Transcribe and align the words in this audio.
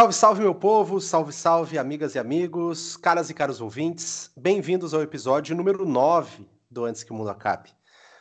Salve, 0.00 0.14
salve, 0.14 0.40
meu 0.40 0.54
povo! 0.54 0.98
Salve, 0.98 1.30
salve, 1.30 1.76
amigas 1.76 2.14
e 2.14 2.18
amigos, 2.18 2.96
caras 2.96 3.28
e 3.28 3.34
caros 3.34 3.60
ouvintes. 3.60 4.30
Bem-vindos 4.34 4.94
ao 4.94 5.02
episódio 5.02 5.54
número 5.54 5.84
9 5.84 6.48
do 6.70 6.86
Antes 6.86 7.02
que 7.02 7.12
o 7.12 7.14
Mundo 7.14 7.28
Acabe, 7.28 7.68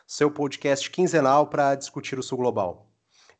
seu 0.05 0.29
podcast 0.29 0.91
quinzenal 0.91 1.47
para 1.47 1.75
discutir 1.75 2.19
o 2.19 2.21
Sul 2.21 2.39
Global. 2.39 2.91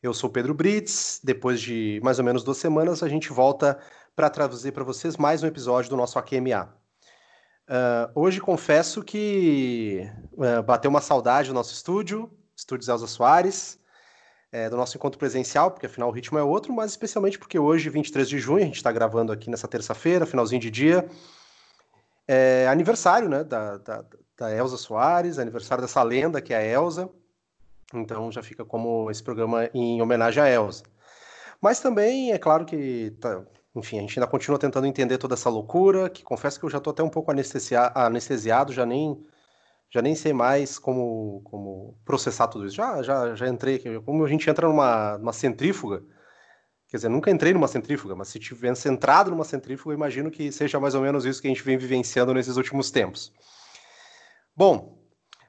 Eu 0.02 0.14
sou 0.14 0.30
Pedro 0.30 0.54
Brits. 0.54 1.20
Depois 1.22 1.60
de 1.60 2.00
mais 2.02 2.18
ou 2.18 2.23
menos 2.23 2.41
duas 2.41 2.55
semanas, 2.55 3.04
a 3.04 3.10
gente 3.10 3.28
volta 3.28 3.78
para 4.16 4.30
trazer 4.30 4.71
para 4.71 4.85
vocês 4.85 5.18
mais 5.18 5.44
um 5.44 5.48
episódio 5.48 5.90
do 5.90 5.98
nosso 5.98 6.18
AQMA. 6.18 6.74
Uh, 7.68 8.10
hoje 8.16 8.40
confesso 8.40 9.04
que 9.04 10.10
uh, 10.32 10.63
bateu 10.63 10.90
uma 10.90 11.02
saudade 11.02 11.49
do 11.49 11.54
nosso 11.54 11.74
estúdio, 11.74 12.32
estúdio 12.55 12.90
Elza 12.90 13.05
Soares 13.05 13.77
é, 14.52 14.70
do 14.70 14.77
nosso 14.77 14.98
encontro 14.98 15.20
presencial, 15.20 15.71
porque 15.71 15.85
afinal 15.85 16.09
o 16.09 16.12
ritmo 16.12 16.38
é 16.38 16.44
outro, 16.44 16.73
mas 16.73 16.91
especialmente 16.91 17.38
porque 17.38 17.59
hoje, 17.59 17.90
23 17.90 18.27
de 18.27 18.40
junho, 18.40 18.63
a 18.63 18.66
gente 18.66 18.77
está 18.77 18.91
gravando 18.91 19.31
aqui 19.31 19.49
nessa 19.49 19.67
terça-feira, 19.67 20.26
finalzinho 20.26 20.62
de 20.62 20.71
dia, 20.71 21.07
é 22.27 22.67
aniversário 22.67 23.30
né, 23.30 23.43
da, 23.43 23.77
da, 23.77 24.05
da 24.38 24.55
Elza 24.55 24.77
Soares, 24.77 25.40
aniversário 25.40 25.81
dessa 25.81 26.02
lenda 26.04 26.41
que 26.41 26.54
é 26.54 26.57
a 26.57 26.63
Elza, 26.63 27.09
então 27.93 28.31
já 28.31 28.43
fica 28.43 28.63
como 28.66 29.09
esse 29.09 29.21
programa 29.21 29.70
em 29.73 30.02
homenagem 30.02 30.41
à 30.41 30.49
Elza. 30.49 30.84
Mas 31.62 31.79
também 31.79 32.31
é 32.31 32.38
claro 32.38 32.66
que, 32.66 33.12
tá, 33.20 33.43
enfim, 33.76 33.98
a 33.98 34.02
gente 34.02 34.18
ainda 34.18 34.29
continua 34.29 34.57
tentando 34.57 34.88
entender 34.88 35.18
toda 35.18 35.34
essa 35.34 35.49
loucura, 35.49 36.09
que 36.09 36.24
confesso 36.24 36.59
que 36.59 36.65
eu 36.65 36.70
já 36.70 36.77
estou 36.77 36.91
até 36.91 37.04
um 37.04 37.09
pouco 37.09 37.31
anestesiado, 37.31 38.74
já 38.74 38.85
nem 38.85 39.20
já 39.91 40.01
nem 40.01 40.13
sei 40.13 40.34
mais 40.34 40.77
como, 40.77 41.41
como 41.45 41.98
processar 42.05 42.48
tudo 42.48 42.65
isso. 42.65 42.76
Já, 42.76 43.01
já, 43.01 43.35
já 43.35 43.48
entrei, 43.48 43.79
como 44.05 44.23
a 44.23 44.29
gente 44.29 44.49
entra 44.49 44.68
numa, 44.68 45.18
numa 45.18 45.34
centrífuga, 45.34 46.04
quer 46.87 46.98
dizer, 46.98 47.09
nunca 47.09 47.31
entrei 47.31 47.54
numa 47.54 47.68
centrífuga, 47.68 48.15
mas 48.15 48.27
se 48.27 48.40
tivesse 48.40 48.87
entrado 48.87 49.31
numa 49.31 49.43
centrífuga, 49.43 49.96
imagino 49.96 50.29
que 50.29 50.51
seja 50.51 50.79
mais 50.79 50.93
ou 50.93 51.01
menos 51.01 51.26
isso 51.26 51.41
que 51.41 51.48
a 51.48 51.51
gente 51.51 51.63
vem 51.63 51.77
vivenciando 51.77 52.34
nesses 52.34 52.55
últimos 52.55 52.91
tempos. 52.91 53.34
Bom, 54.55 54.99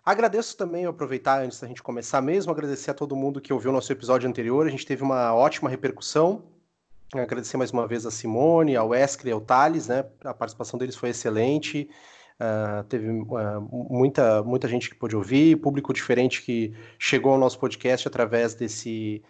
agradeço 0.04 0.56
também, 0.56 0.86
aproveitar 0.86 1.42
antes 1.42 1.60
da 1.60 1.68
gente 1.68 1.82
começar 1.82 2.22
mesmo, 2.22 2.50
agradecer 2.50 2.92
a 2.92 2.94
todo 2.94 3.16
mundo 3.16 3.40
que 3.40 3.52
ouviu 3.52 3.70
o 3.70 3.74
nosso 3.74 3.92
episódio 3.92 4.28
anterior, 4.28 4.66
a 4.66 4.70
gente 4.70 4.86
teve 4.86 5.02
uma 5.02 5.34
ótima 5.34 5.68
repercussão, 5.68 6.44
agradecer 7.12 7.56
mais 7.56 7.72
uma 7.72 7.86
vez 7.86 8.06
a 8.06 8.10
Simone, 8.10 8.76
ao 8.76 8.88
Wesley 8.88 9.30
e 9.30 9.34
ao 9.34 9.40
Thales, 9.40 9.88
né, 9.88 10.06
a 10.24 10.32
participação 10.32 10.78
deles 10.78 10.96
foi 10.96 11.10
excelente, 11.10 11.90
Uh, 12.40 12.82
teve 12.84 13.06
uh, 13.10 13.60
muita, 13.70 14.42
muita 14.42 14.66
gente 14.66 14.88
que 14.88 14.96
pôde 14.96 15.14
ouvir, 15.14 15.56
público 15.56 15.92
diferente 15.92 16.40
que 16.40 16.72
chegou 16.98 17.32
ao 17.32 17.38
nosso 17.38 17.58
podcast 17.58 18.08
através 18.08 18.54
desse, 18.54 19.22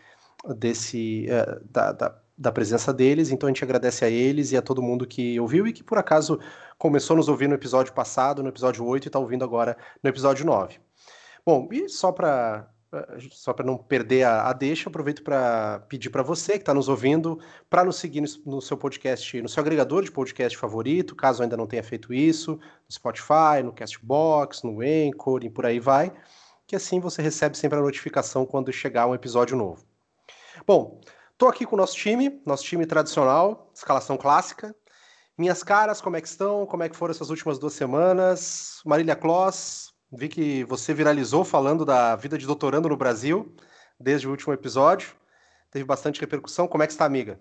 desse 0.57 1.27
uh, 1.27 1.61
da, 1.69 1.91
da, 1.91 2.19
da, 2.39 2.53
presença 2.53 2.93
deles. 2.93 3.33
Então 3.33 3.49
a 3.49 3.51
gente 3.51 3.65
agradece 3.65 4.05
a 4.05 4.09
eles 4.09 4.53
e 4.53 4.57
a 4.57 4.63
todo 4.63 4.81
mundo 4.81 5.09
que 5.09 5.41
ouviu 5.41 5.67
e 5.67 5.73
que 5.73 5.83
por 5.83 5.99
acaso 5.99 6.39
começou 6.79 7.15
a 7.15 7.17
nos 7.17 7.29
ouvir 7.29 7.49
no 7.49 7.57
episódio 7.57 7.93
passado, 7.93 8.45
no 8.45 8.49
episódio 8.49 8.85
8 8.85 9.07
e 9.07 9.09
está 9.09 9.19
ouvindo 9.19 9.45
agora 9.45 9.77
no 10.01 10.09
episódio 10.09 10.47
9. 10.47 10.79
Bom, 11.45 11.69
e 11.73 11.89
só 11.89 12.13
para 12.13 12.69
só 13.31 13.53
para 13.53 13.65
não 13.65 13.77
perder 13.77 14.25
a, 14.25 14.49
a 14.49 14.53
deixa, 14.53 14.89
aproveito 14.89 15.23
para 15.23 15.81
pedir 15.89 16.11
para 16.11 16.23
você 16.23 16.53
que 16.53 16.59
está 16.59 16.75
nos 16.75 16.89
ouvindo 16.89 17.39
para 17.69 17.85
nos 17.85 17.97
seguir 17.97 18.21
no, 18.21 18.29
no, 18.55 18.61
seu 18.61 18.77
podcast, 18.77 19.41
no 19.41 19.49
seu 19.49 19.61
agregador 19.61 20.03
de 20.03 20.11
podcast 20.11 20.59
favorito, 20.59 21.15
caso 21.15 21.43
ainda 21.43 21.57
não 21.57 21.67
tenha 21.67 21.85
feito 21.85 22.13
isso, 22.13 22.53
no 22.53 22.93
Spotify, 22.93 23.63
no 23.65 23.73
Castbox, 23.73 24.63
no 24.65 24.81
Anchor 24.81 25.45
e 25.45 25.51
por 25.51 25.67
aí 25.67 25.79
vai, 25.79 26.13
que 26.67 26.75
assim 26.75 26.99
você 26.99 27.23
recebe 27.23 27.57
sempre 27.57 27.79
a 27.79 27.83
notificação 27.83 28.45
quando 28.45 28.73
chegar 28.73 29.07
um 29.07 29.15
episódio 29.15 29.57
novo. 29.57 29.85
Bom, 30.67 31.01
estou 31.33 31.49
aqui 31.49 31.65
com 31.65 31.77
o 31.77 31.79
nosso 31.79 31.95
time, 31.95 32.43
nosso 32.45 32.65
time 32.65 32.85
tradicional, 32.87 33.71
escalação 33.73 34.17
clássica. 34.17 34.75
Minhas 35.39 35.63
caras, 35.63 36.01
como 36.01 36.17
é 36.17 36.21
que 36.21 36.29
estão? 36.29 36.67
Como 36.67 36.83
é 36.83 36.89
que 36.89 36.97
foram 36.97 37.13
essas 37.13 37.31
últimas 37.31 37.59
duas 37.59 37.73
semanas? 37.73 38.83
Marília 38.85 39.17
Kloss, 39.17 39.95
Vi 40.13 40.29
que 40.29 40.65
você 40.65 40.93
viralizou 40.93 41.45
falando 41.45 41.85
da 41.85 42.17
vida 42.17 42.37
de 42.37 42.45
doutorando 42.45 42.89
no 42.89 42.97
Brasil 42.97 43.55
desde 43.99 44.27
o 44.27 44.31
último 44.31 44.53
episódio. 44.53 45.15
Teve 45.71 45.85
bastante 45.85 46.21
repercussão. 46.21 46.67
Como 46.67 46.83
é 46.83 46.87
que 46.87 46.93
está, 46.93 47.05
amiga? 47.05 47.41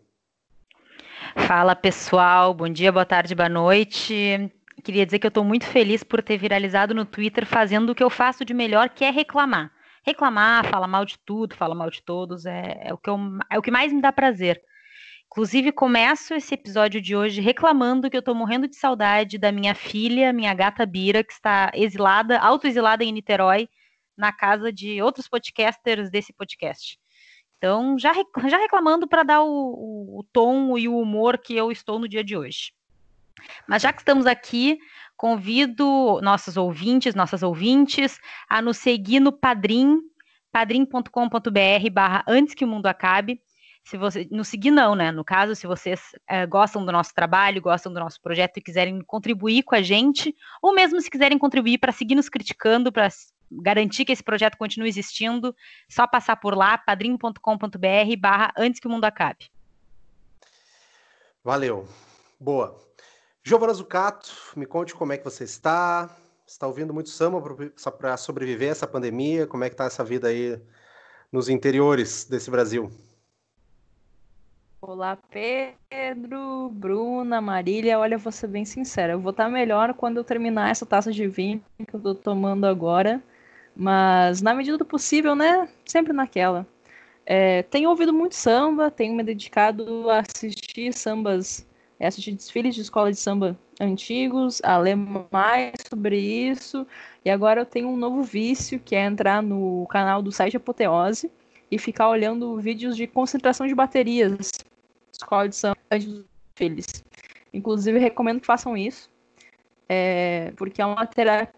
Fala, 1.48 1.76
pessoal. 1.76 2.54
Bom 2.54 2.70
dia, 2.70 2.92
boa 2.92 3.06
tarde, 3.06 3.34
boa 3.34 3.50
noite. 3.50 4.52
Queria 4.84 5.04
dizer 5.04 5.18
que 5.18 5.26
eu 5.26 5.30
estou 5.30 5.44
muito 5.44 5.66
feliz 5.66 6.04
por 6.04 6.22
ter 6.22 6.38
viralizado 6.38 6.94
no 6.94 7.06
Twitter 7.06 7.44
fazendo 7.44 7.90
o 7.90 7.96
que 7.96 8.04
eu 8.04 8.10
faço 8.10 8.46
de 8.46 8.54
melhor, 8.54 8.90
que 8.90 9.04
é 9.04 9.10
reclamar. 9.10 9.72
Reclamar, 10.04 10.66
falar 10.68 10.88
mal 10.88 11.06
de 11.06 11.18
tudo, 11.20 11.56
falar 11.56 11.76
mal 11.76 11.90
de 11.90 12.04
todos, 12.04 12.46
é, 12.46 12.80
é 12.84 12.94
o, 12.94 12.98
que 12.98 13.10
eu, 13.10 13.18
é 13.50 13.58
o 13.58 13.62
que 13.64 13.72
mais 13.72 13.92
me 13.92 14.02
dá 14.02 14.12
prazer. 14.12 14.62
Inclusive, 15.32 15.72
começo 15.72 16.34
esse 16.34 16.56
episódio 16.56 17.00
de 17.00 17.16
hoje 17.16 17.40
reclamando 17.40 18.10
que 18.10 18.18
eu 18.18 18.22
tô 18.22 18.34
morrendo 18.34 18.68
de 18.68 18.76
saudade 18.76 19.38
da 19.38 19.52
minha 19.52 19.76
filha, 19.76 20.34
minha 20.34 20.52
gata 20.56 20.88
Bira, 20.88 21.24
que 21.24 21.32
está 21.32 21.70
exilada, 21.76 22.40
autoexilada 22.40 23.04
em 23.04 23.12
Niterói, 23.12 23.70
na 24.18 24.34
casa 24.34 24.74
de 24.74 25.00
outros 25.04 25.28
podcasters 25.28 26.10
desse 26.10 26.34
podcast. 26.34 27.00
Então, 27.58 27.96
já, 28.00 28.12
já 28.48 28.58
reclamando 28.58 29.08
para 29.08 29.22
dar 29.22 29.44
o, 29.44 29.48
o, 29.48 30.20
o 30.20 30.24
tom 30.34 30.76
e 30.80 30.88
o 30.88 30.98
humor 30.98 31.38
que 31.38 31.56
eu 31.56 31.72
estou 31.72 32.00
no 32.00 32.10
dia 32.10 32.24
de 32.24 32.36
hoje. 32.36 32.74
Mas 33.68 33.84
já 33.84 33.94
que 33.94 34.02
estamos 34.02 34.26
aqui, 34.26 34.80
convido 35.16 36.20
nossos 36.24 36.58
ouvintes, 36.58 37.14
nossas 37.14 37.44
ouvintes, 37.44 38.20
a 38.50 38.64
nos 38.64 38.78
seguir 38.78 39.20
no 39.20 39.32
Padrim, 39.32 40.00
padrim.com.br 40.52 41.90
barra 41.92 42.24
antes 42.28 42.56
que 42.56 42.66
o 42.66 42.68
mundo 42.68 42.88
acabe 42.88 43.40
se 43.90 43.98
você 43.98 44.28
não 44.30 44.44
seguir 44.44 44.70
não, 44.70 44.94
né? 44.94 45.12
No 45.12 45.26
caso, 45.26 45.56
se 45.56 45.66
vocês 45.66 46.00
é, 46.28 46.46
gostam 46.46 46.86
do 46.86 46.92
nosso 46.92 47.12
trabalho, 47.12 47.60
gostam 47.60 47.92
do 47.92 48.00
nosso 48.00 48.22
projeto 48.22 48.58
e 48.58 48.62
quiserem 48.62 49.02
contribuir 49.02 49.64
com 49.64 49.74
a 49.74 49.82
gente, 49.82 50.36
ou 50.62 50.76
mesmo 50.76 51.02
se 51.02 51.10
quiserem 51.10 51.40
contribuir 51.40 51.80
para 51.80 51.92
seguir 51.92 52.14
nos 52.14 52.30
criticando, 52.30 52.92
para 52.92 53.10
garantir 53.52 54.06
que 54.06 54.12
esse 54.12 54.24
projeto 54.24 54.60
continue 54.60 54.88
existindo, 54.88 55.56
só 55.90 56.06
passar 56.06 56.36
por 56.36 56.56
lá, 56.56 56.78
padrim.com.br 56.78 57.40
barra 58.20 58.54
antes 58.56 58.80
que 58.80 58.88
o 58.88 58.92
mundo 58.92 59.06
acabe. 59.06 59.50
Valeu. 61.44 61.88
Boa. 62.40 62.80
Giovana 63.44 63.74
Zucato, 63.74 64.30
me 64.56 64.68
conte 64.68 64.94
como 64.94 65.14
é 65.14 65.18
que 65.18 65.24
você 65.24 65.46
está. 65.46 66.16
Está 66.46 66.68
ouvindo 66.68 66.94
muito 66.94 67.10
samba 67.10 67.42
para 67.98 68.18
sobreviver 68.18 68.70
a 68.70 68.72
essa 68.72 68.86
pandemia? 68.86 69.48
Como 69.48 69.64
é 69.64 69.70
que 69.70 69.74
está 69.74 69.86
essa 69.86 70.04
vida 70.04 70.28
aí 70.28 70.62
nos 71.32 71.50
interiores 71.50 72.26
desse 72.26 72.52
Brasil? 72.52 72.92
Olá, 74.82 75.18
Pedro, 75.30 76.70
Bruna, 76.70 77.42
Marília. 77.42 78.00
Olha, 78.00 78.18
vou 78.18 78.32
ser 78.32 78.48
bem 78.48 78.64
sincera, 78.64 79.12
eu 79.14 79.20
vou 79.20 79.32
estar 79.32 79.50
melhor 79.50 79.94
quando 79.94 80.18
eu 80.18 80.24
terminar 80.24 80.72
essa 80.72 80.86
taça 80.86 81.12
de 81.12 81.28
vinho 81.28 81.62
que 81.86 81.94
eu 81.94 82.00
tô 82.00 82.16
tomando 82.16 82.66
agora. 82.66 83.22
Mas 83.76 84.42
na 84.42 84.54
medida 84.54 84.78
do 84.78 84.86
possível, 84.86 85.36
né? 85.36 85.68
Sempre 85.86 86.14
naquela. 86.14 86.66
É, 87.26 87.64
tenho 87.64 87.90
ouvido 87.90 88.14
muito 88.14 88.36
samba, 88.36 88.90
tenho 88.90 89.14
me 89.14 89.22
dedicado 89.24 90.10
a 90.10 90.20
assistir 90.22 90.94
sambas, 90.94 91.68
é, 92.00 92.08
assistir 92.08 92.32
desfiles 92.32 92.74
de 92.74 92.82
escola 92.82 93.12
de 93.12 93.18
samba 93.20 93.60
antigos, 93.82 94.62
a 94.64 94.78
ler 94.78 94.96
mais 95.32 95.74
sobre 95.90 96.18
isso. 96.18 96.88
E 97.26 97.30
agora 97.30 97.62
eu 97.62 97.66
tenho 97.66 97.90
um 97.90 97.98
novo 97.98 98.24
vício, 98.24 98.80
que 98.80 98.96
é 98.96 99.06
entrar 99.06 99.44
no 99.44 99.86
canal 99.90 100.22
do 100.22 100.32
site 100.32 100.56
Apoteose 100.56 101.30
e 101.70 101.78
ficar 101.78 102.10
olhando 102.10 102.58
vídeos 102.60 102.96
de 102.96 103.06
concentração 103.08 103.68
de 103.68 103.76
baterias 103.76 104.52
escola 105.20 105.48
de 105.48 105.56
samba 105.56 105.78
antes 105.92 106.08
dos 106.08 106.26
filhos. 106.56 107.04
Inclusive, 107.54 108.00
recomendo 108.00 108.40
que 108.42 108.46
façam 108.48 108.78
isso, 108.78 109.10
é, 109.88 110.54
porque 110.56 110.82
é 110.82 110.86
uma 110.86 111.06
terapia 111.06 111.54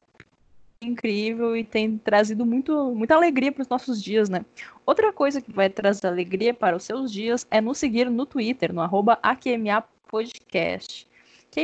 incrível 0.81 1.55
e 1.55 1.63
tem 1.63 1.97
trazido 1.97 2.43
muito, 2.45 2.93
muita 2.95 3.13
alegria 3.13 3.51
para 3.51 3.61
os 3.61 3.67
nossos 3.67 4.01
dias, 4.01 4.29
né? 4.29 4.43
Outra 4.85 5.13
coisa 5.13 5.39
que 5.39 5.51
vai 5.51 5.69
trazer 5.69 6.07
alegria 6.07 6.53
para 6.53 6.75
os 6.75 6.83
seus 6.83 7.11
dias 7.11 7.45
é 7.51 7.61
nos 7.61 7.77
seguir 7.77 8.09
no 8.09 8.25
Twitter, 8.25 8.73
no 8.73 8.81
arroba 8.81 9.19
AQMA 9.21 9.83
Podcast. 10.07 11.07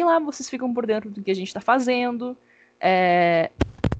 Lá 0.05 0.19
vocês 0.19 0.49
ficam 0.49 0.71
por 0.73 0.85
dentro 0.85 1.09
do 1.09 1.23
que 1.23 1.31
a 1.31 1.33
gente 1.33 1.47
está 1.47 1.61
fazendo, 1.61 2.37
é, 2.79 3.49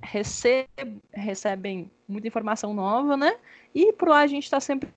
recebe, 0.03 1.01
recebem 1.13 1.89
muita 2.07 2.27
informação 2.27 2.73
nova, 2.73 3.17
né? 3.17 3.37
E 3.73 3.93
por 3.93 4.09
lá 4.09 4.19
a 4.19 4.27
gente 4.27 4.43
está 4.43 4.59
sempre 4.59 4.89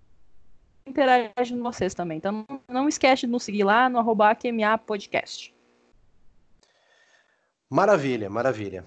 interagindo 0.87 1.63
com 1.63 1.73
vocês 1.73 1.95
também. 1.95 2.19
Então 2.19 2.47
não 2.69 2.89
esquece 2.89 3.23
de 3.23 3.27
nos 3.27 3.43
seguir 3.43 3.65
lá 3.65 3.89
no 3.89 3.99
arroba 3.99 4.35
QMA 4.35 4.77
Podcast. 4.79 5.55
Maravilha, 7.69 8.29
maravilha. 8.29 8.85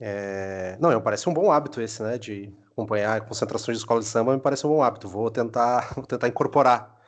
É... 0.00 0.76
Não, 0.80 1.00
parece 1.00 1.28
um 1.28 1.34
bom 1.34 1.50
hábito 1.50 1.80
esse, 1.80 2.02
né? 2.02 2.18
De 2.18 2.52
acompanhar 2.70 3.20
concentrações 3.22 3.78
de 3.78 3.82
escola 3.82 4.00
de 4.00 4.06
samba, 4.06 4.34
me 4.34 4.40
parece 4.40 4.66
um 4.66 4.70
bom 4.70 4.82
hábito. 4.82 5.08
Vou 5.08 5.30
tentar, 5.30 5.92
vou 5.96 6.06
tentar 6.06 6.28
incorporar 6.28 7.00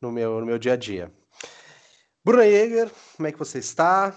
no 0.00 0.10
meu, 0.10 0.40
no 0.40 0.46
meu 0.46 0.58
dia 0.58 0.74
a 0.74 0.76
dia. 0.76 1.12
Bruna 2.24 2.44
Jäger, 2.44 2.90
como 3.16 3.26
é 3.28 3.32
que 3.32 3.38
você 3.38 3.58
está? 3.58 4.14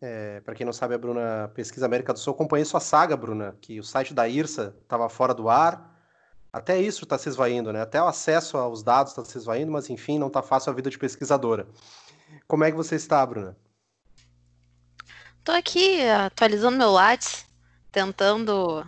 É, 0.00 0.40
Para 0.40 0.54
quem 0.54 0.66
não 0.66 0.72
sabe, 0.72 0.94
a 0.94 0.98
Bruna 0.98 1.50
pesquisa 1.54 1.86
América 1.86 2.12
do 2.12 2.18
Sul. 2.18 2.34
Acompanhei 2.34 2.64
sua 2.64 2.80
saga, 2.80 3.16
Bruna, 3.16 3.56
que 3.60 3.80
o 3.80 3.84
site 3.84 4.12
da 4.12 4.28
IRSA 4.28 4.76
estava 4.82 5.08
fora 5.08 5.32
do 5.32 5.48
ar 5.48 5.95
Até 6.56 6.80
isso 6.80 7.04
está 7.04 7.18
se 7.18 7.28
esvaindo, 7.28 7.70
né? 7.70 7.82
Até 7.82 8.02
o 8.02 8.06
acesso 8.06 8.56
aos 8.56 8.82
dados 8.82 9.12
está 9.12 9.22
se 9.22 9.36
esvaindo, 9.36 9.70
mas 9.70 9.90
enfim, 9.90 10.18
não 10.18 10.28
está 10.28 10.42
fácil 10.42 10.72
a 10.72 10.74
vida 10.74 10.88
de 10.88 10.98
pesquisadora. 10.98 11.68
Como 12.48 12.64
é 12.64 12.70
que 12.70 12.76
você 12.78 12.94
está, 12.94 13.26
Bruna? 13.26 13.54
Estou 15.38 15.54
aqui 15.54 16.00
atualizando 16.08 16.78
meu 16.78 16.90
Lattes, 16.90 17.44
tentando 17.92 18.82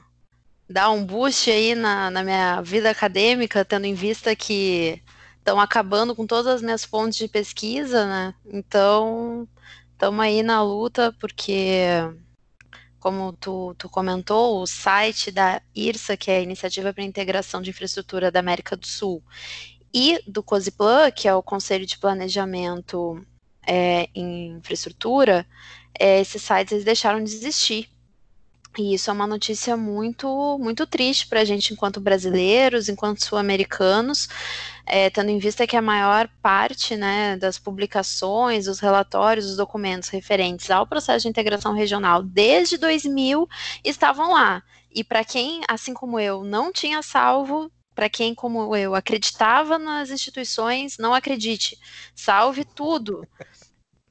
dar 0.67 0.89
um 0.89 1.05
boost 1.05 1.51
aí 1.51 1.75
na, 1.75 2.11
na 2.11 2.25
minha 2.25 2.63
vida 2.63 2.89
acadêmica, 2.89 3.67
tendo 3.67 3.85
em 3.85 3.93
vista 3.93 4.35
que 4.35 5.03
estão 5.37 5.61
acabando 5.61 6.17
com 6.17 6.27
todas 6.27 6.47
as 6.47 6.63
minhas 6.63 6.87
fontes 6.87 7.19
de 7.19 7.29
pesquisa, 7.29 8.07
né? 8.07 8.35
Então, 8.47 9.47
estamos 9.93 10.21
aí 10.25 10.43
na 10.43 10.63
luta, 10.63 11.15
porque, 11.21 11.83
como 12.99 13.33
tu, 13.33 13.75
tu 13.79 13.89
comentou, 13.89 14.61
o 14.61 14.67
site 14.67 15.31
da 15.31 15.63
IRSA, 15.75 16.17
que 16.17 16.31
é 16.31 16.39
a 16.39 16.43
Iniciativa 16.43 16.93
para 16.93 17.03
a 17.03 17.07
Integração 17.07 17.63
de 17.63 17.71
Infraestrutura 17.71 18.31
da 18.31 18.41
América 18.41 18.77
do 18.77 18.87
Sul, 18.87 19.23
e 19.93 20.21
do 20.27 20.43
COSIPLAN, 20.43 21.11
que 21.11 21.29
é 21.29 21.35
o 21.35 21.43
Conselho 21.43 21.87
de 21.87 21.99
Planejamento 21.99 23.25
é, 23.67 24.09
em 24.15 24.57
Infraestrutura, 24.57 25.47
é, 25.99 26.21
esses 26.21 26.43
sites 26.43 26.73
eles 26.73 26.85
deixaram 26.85 27.23
de 27.23 27.31
existir. 27.31 27.89
E 28.77 28.95
isso 28.95 29.11
é 29.11 29.13
uma 29.13 29.27
notícia 29.27 29.77
muito, 29.77 30.59
muito 30.61 30.87
triste 30.87 31.27
para 31.27 31.41
a 31.41 31.45
gente, 31.45 31.73
enquanto 31.73 32.01
brasileiros, 32.01 32.89
enquanto 32.89 33.25
sul-americanos, 33.25 34.29
é, 34.87 35.11
tendo 35.11 35.31
em 35.31 35.39
vista 35.39 35.67
que 35.67 35.77
a 35.77 35.83
maior 35.83 36.29
parte 36.41 36.97
né, 36.97 37.37
das 37.37 37.59
publicações, 37.59 38.69
os 38.69 38.79
relatórios, 38.79 39.47
os 39.47 39.57
documentos 39.57 40.09
referentes 40.11 40.71
ao 40.71 40.87
processo 40.87 41.23
de 41.23 41.29
integração 41.29 41.73
regional 41.73 42.23
desde 42.23 42.77
2000 42.79 43.49
estavam 43.85 44.33
lá. 44.33 44.63
E 44.95 45.03
para 45.03 45.25
quem, 45.25 45.63
assim 45.69 45.93
como 45.93 46.21
eu, 46.21 46.45
não 46.45 46.73
tinha 46.73 47.03
salvo, 47.03 47.71
para 47.95 48.09
quem, 48.09 48.33
como 48.33 48.77
eu, 48.77 48.95
acreditava 48.95 49.77
nas 49.77 50.11
instituições, 50.11 50.99
não 50.99 51.13
acredite. 51.13 51.77
Salve 52.15 52.65
tudo 52.65 53.27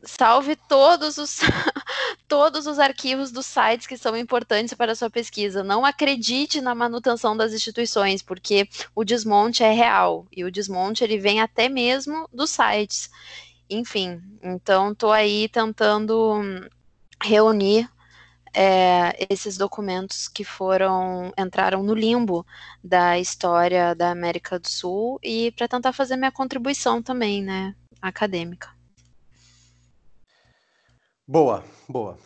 salve 0.07 0.55
todos 0.55 1.17
os, 1.17 1.39
todos 2.27 2.65
os 2.65 2.79
arquivos 2.79 3.31
dos 3.31 3.45
sites 3.45 3.85
que 3.85 3.97
são 3.97 4.15
importantes 4.15 4.73
para 4.73 4.93
a 4.93 4.95
sua 4.95 5.09
pesquisa. 5.09 5.63
Não 5.63 5.85
acredite 5.85 6.61
na 6.61 6.73
manutenção 6.73 7.35
das 7.35 7.53
instituições, 7.53 8.21
porque 8.21 8.67
o 8.95 9.03
desmonte 9.03 9.63
é 9.63 9.71
real 9.71 10.25
e 10.31 10.43
o 10.43 10.51
desmonte 10.51 11.03
ele 11.03 11.17
vem 11.19 11.41
até 11.41 11.69
mesmo 11.69 12.27
dos 12.33 12.49
sites. 12.49 13.09
Enfim, 13.69 14.21
então 14.41 14.93
estou 14.93 15.11
aí 15.11 15.49
tentando 15.49 16.41
reunir 17.21 17.89
é, 18.53 19.27
esses 19.29 19.57
documentos 19.57 20.27
que 20.27 20.43
foram 20.43 21.33
entraram 21.37 21.83
no 21.83 21.93
limbo 21.93 22.45
da 22.83 23.19
história 23.19 23.93
da 23.93 24.09
América 24.09 24.57
do 24.57 24.67
Sul 24.67 25.19
e 25.21 25.51
para 25.51 25.67
tentar 25.67 25.93
fazer 25.93 26.15
minha 26.15 26.31
contribuição 26.31 27.01
também, 27.03 27.43
né, 27.43 27.75
acadêmica. 28.01 28.76
Boa, 31.29 31.61
boa. 31.89 32.17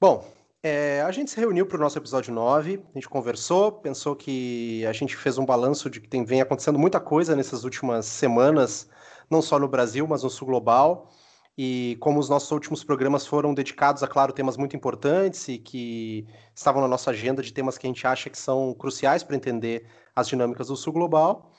Bom, 0.00 0.24
é, 0.62 1.02
a 1.02 1.10
gente 1.12 1.30
se 1.30 1.38
reuniu 1.38 1.66
para 1.66 1.76
o 1.76 1.80
nosso 1.80 1.98
episódio 1.98 2.32
9, 2.32 2.82
a 2.90 2.94
gente 2.94 3.06
conversou, 3.06 3.70
pensou 3.70 4.16
que 4.16 4.82
a 4.86 4.94
gente 4.94 5.14
fez 5.14 5.36
um 5.36 5.44
balanço 5.44 5.90
de 5.90 6.00
que 6.00 6.08
tem, 6.08 6.24
vem 6.24 6.40
acontecendo 6.40 6.78
muita 6.78 6.98
coisa 6.98 7.36
nessas 7.36 7.64
últimas 7.64 8.06
semanas, 8.06 8.88
não 9.30 9.42
só 9.42 9.58
no 9.58 9.68
Brasil, 9.68 10.06
mas 10.06 10.22
no 10.22 10.30
sul 10.30 10.46
global. 10.48 11.10
E 11.56 11.98
como 12.00 12.18
os 12.18 12.30
nossos 12.30 12.50
últimos 12.50 12.82
programas 12.82 13.26
foram 13.26 13.52
dedicados 13.52 14.02
a, 14.02 14.08
claro, 14.08 14.32
temas 14.32 14.56
muito 14.56 14.74
importantes 14.74 15.46
e 15.48 15.58
que 15.58 16.26
estavam 16.54 16.80
na 16.80 16.88
nossa 16.88 17.10
agenda 17.10 17.42
de 17.42 17.52
temas 17.52 17.76
que 17.76 17.86
a 17.86 17.90
gente 17.90 18.06
acha 18.06 18.30
que 18.30 18.38
são 18.38 18.72
cruciais 18.72 19.22
para 19.22 19.36
entender 19.36 19.86
as 20.16 20.28
dinâmicas 20.28 20.68
do 20.68 20.76
sul 20.76 20.94
global. 20.94 21.52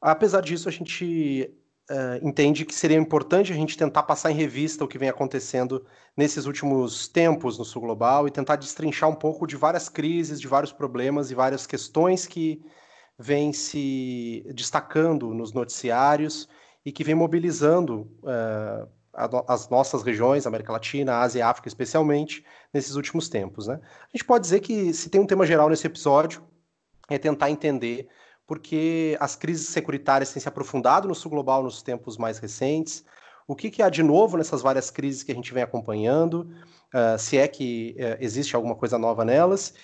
Apesar 0.00 0.40
disso, 0.40 0.68
a 0.68 0.72
gente 0.72 1.52
uh, 1.90 2.26
entende 2.26 2.64
que 2.64 2.74
seria 2.74 2.96
importante 2.96 3.52
a 3.52 3.56
gente 3.56 3.76
tentar 3.76 4.02
passar 4.04 4.30
em 4.30 4.34
revista 4.34 4.84
o 4.84 4.88
que 4.88 4.98
vem 4.98 5.08
acontecendo 5.08 5.84
nesses 6.16 6.46
últimos 6.46 7.08
tempos 7.08 7.58
no 7.58 7.64
Sul 7.64 7.82
Global 7.82 8.26
e 8.26 8.30
tentar 8.30 8.56
destrinchar 8.56 9.08
um 9.08 9.14
pouco 9.14 9.46
de 9.46 9.56
várias 9.56 9.88
crises, 9.88 10.40
de 10.40 10.48
vários 10.48 10.72
problemas 10.72 11.30
e 11.30 11.34
várias 11.34 11.66
questões 11.66 12.26
que 12.26 12.64
vêm 13.18 13.52
se 13.52 14.44
destacando 14.54 15.32
nos 15.34 15.52
noticiários 15.52 16.48
e 16.84 16.92
que 16.92 17.04
vem 17.04 17.14
mobilizando 17.14 18.10
uh, 18.22 18.88
as 19.46 19.68
nossas 19.68 20.02
regiões, 20.02 20.46
América 20.46 20.72
Latina, 20.72 21.18
Ásia 21.18 21.38
e 21.38 21.42
África 21.42 21.68
especialmente, 21.68 22.44
nesses 22.72 22.96
últimos 22.96 23.28
tempos. 23.28 23.68
Né? 23.68 23.78
A 23.82 24.16
gente 24.16 24.24
pode 24.24 24.42
dizer 24.42 24.60
que 24.60 24.92
se 24.92 25.08
tem 25.08 25.20
um 25.20 25.26
tema 25.26 25.46
geral 25.46 25.68
nesse 25.68 25.86
episódio, 25.86 26.42
é 27.08 27.16
tentar 27.16 27.50
entender 27.50 28.08
porque 28.46 29.16
as 29.20 29.36
crises 29.36 29.68
securitárias 29.68 30.32
têm 30.32 30.40
se 30.40 30.48
aprofundado 30.48 31.08
no 31.08 31.14
sul 31.14 31.30
global 31.30 31.62
nos 31.62 31.82
tempos 31.82 32.16
mais 32.16 32.38
recentes. 32.38 33.04
O 33.46 33.54
que, 33.54 33.70
que 33.70 33.82
há 33.82 33.88
de 33.88 34.02
novo 34.02 34.36
nessas 34.36 34.62
várias 34.62 34.90
crises 34.90 35.22
que 35.22 35.32
a 35.32 35.34
gente 35.34 35.52
vem 35.52 35.62
acompanhando? 35.62 36.48
Uh, 36.94 37.18
se 37.18 37.36
é 37.36 37.48
que 37.48 37.96
uh, 37.98 38.16
existe 38.20 38.54
alguma 38.54 38.74
coisa 38.74 38.98
nova 38.98 39.24
nelas? 39.24 39.74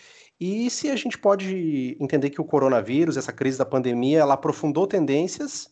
E 0.40 0.70
se 0.70 0.90
a 0.90 0.96
gente 0.96 1.18
pode 1.18 1.96
entender 2.00 2.30
que 2.30 2.40
o 2.40 2.44
coronavírus, 2.44 3.18
essa 3.18 3.32
crise 3.32 3.58
da 3.58 3.66
pandemia, 3.66 4.20
ela 4.20 4.34
aprofundou 4.34 4.86
tendências, 4.86 5.70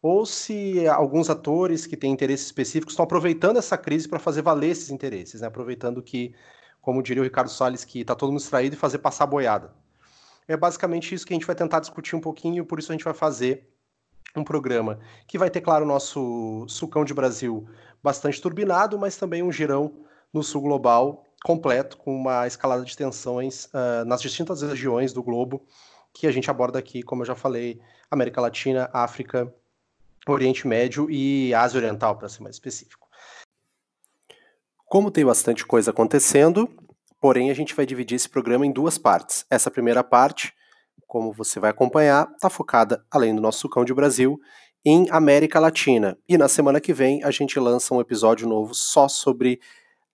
ou 0.00 0.24
se 0.24 0.88
alguns 0.88 1.28
atores 1.28 1.86
que 1.86 1.96
têm 1.96 2.10
interesses 2.10 2.46
específicos 2.46 2.94
estão 2.94 3.04
aproveitando 3.04 3.58
essa 3.58 3.76
crise 3.76 4.08
para 4.08 4.18
fazer 4.18 4.42
valer 4.42 4.70
esses 4.70 4.90
interesses, 4.90 5.42
né? 5.42 5.46
aproveitando 5.46 6.02
que, 6.02 6.34
como 6.80 7.02
diria 7.02 7.20
o 7.20 7.24
Ricardo 7.24 7.50
Salles, 7.50 7.84
que 7.84 8.00
está 8.00 8.14
todo 8.14 8.30
mundo 8.30 8.40
distraído 8.40 8.74
e 8.74 8.78
fazer 8.78 8.98
passar 8.98 9.26
boiada. 9.26 9.72
É 10.46 10.56
basicamente 10.56 11.14
isso 11.14 11.26
que 11.26 11.32
a 11.32 11.36
gente 11.36 11.46
vai 11.46 11.54
tentar 11.54 11.80
discutir 11.80 12.16
um 12.16 12.20
pouquinho, 12.20 12.64
por 12.64 12.78
isso 12.78 12.90
a 12.90 12.94
gente 12.94 13.04
vai 13.04 13.14
fazer 13.14 13.68
um 14.36 14.44
programa 14.44 14.98
que 15.26 15.38
vai 15.38 15.50
ter, 15.50 15.60
claro, 15.60 15.84
o 15.84 15.88
nosso 15.88 16.64
sucão 16.68 17.04
de 17.04 17.14
Brasil 17.14 17.68
bastante 18.02 18.40
turbinado, 18.40 18.98
mas 18.98 19.16
também 19.16 19.42
um 19.42 19.52
girão 19.52 19.92
no 20.32 20.42
sul 20.42 20.62
global 20.62 21.24
completo, 21.44 21.96
com 21.96 22.14
uma 22.14 22.46
escalada 22.46 22.84
de 22.84 22.96
tensões 22.96 23.66
uh, 23.66 24.04
nas 24.06 24.22
distintas 24.22 24.62
regiões 24.62 25.12
do 25.12 25.22
globo 25.22 25.66
que 26.12 26.26
a 26.26 26.32
gente 26.32 26.50
aborda 26.50 26.78
aqui, 26.78 27.02
como 27.02 27.22
eu 27.22 27.26
já 27.26 27.34
falei, 27.34 27.80
América 28.10 28.40
Latina, 28.40 28.90
África, 28.92 29.52
Oriente 30.26 30.66
Médio 30.66 31.10
e 31.10 31.54
Ásia 31.54 31.78
Oriental, 31.78 32.16
para 32.16 32.28
ser 32.28 32.42
mais 32.42 32.56
específico. 32.56 33.08
Como 34.84 35.10
tem 35.10 35.24
bastante 35.24 35.64
coisa 35.64 35.90
acontecendo, 35.90 36.68
Porém, 37.22 37.52
a 37.52 37.54
gente 37.54 37.72
vai 37.72 37.86
dividir 37.86 38.16
esse 38.16 38.28
programa 38.28 38.66
em 38.66 38.72
duas 38.72 38.98
partes. 38.98 39.46
Essa 39.48 39.70
primeira 39.70 40.02
parte, 40.02 40.52
como 41.06 41.32
você 41.32 41.60
vai 41.60 41.70
acompanhar, 41.70 42.28
está 42.34 42.50
focada, 42.50 43.06
além 43.08 43.32
do 43.32 43.40
nosso 43.40 43.60
sucão 43.60 43.84
de 43.84 43.94
Brasil, 43.94 44.40
em 44.84 45.08
América 45.08 45.60
Latina. 45.60 46.18
E 46.28 46.36
na 46.36 46.48
semana 46.48 46.80
que 46.80 46.92
vem 46.92 47.22
a 47.22 47.30
gente 47.30 47.60
lança 47.60 47.94
um 47.94 48.00
episódio 48.00 48.48
novo 48.48 48.74
só 48.74 49.06
sobre 49.06 49.60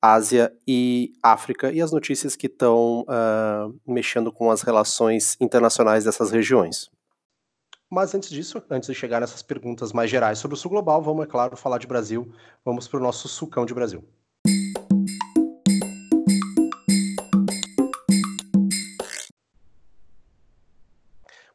Ásia 0.03 0.53
e 0.67 1.15
África 1.23 1.73
e 1.73 1.81
as 1.81 1.93
notícias 1.93 2.37
que 2.37 2.47
estão 2.47 3.01
uh, 3.01 3.07
ah, 3.09 3.71
mexendo 3.87 4.31
com 4.31 4.51
as 4.51 4.61
relações 4.61 5.35
internacionais 5.41 6.05
dessas 6.05 6.31
regiões. 6.31 6.91
Mas 7.89 8.15
antes 8.15 8.29
disso, 8.29 8.63
antes 8.69 8.87
de 8.87 8.95
chegar 8.95 9.23
nessas 9.23 9.43
perguntas 9.43 9.95
mais 9.95 10.11
gerais 10.11 10.39
sobre 10.39 10.57
o 10.57 10.59
Sul 10.59 10.73
Global, 10.73 11.01
vamos, 11.01 11.25
é 11.25 11.27
claro, 11.27 11.57
falar 11.57 11.79
de 11.79 11.87
Brasil. 11.87 12.31
Vamos 12.63 12.87
para 12.87 13.01
o 13.01 13.03
nosso 13.03 13.29
sucão 13.29 13.65
de 13.65 13.73
Brasil. 13.73 14.05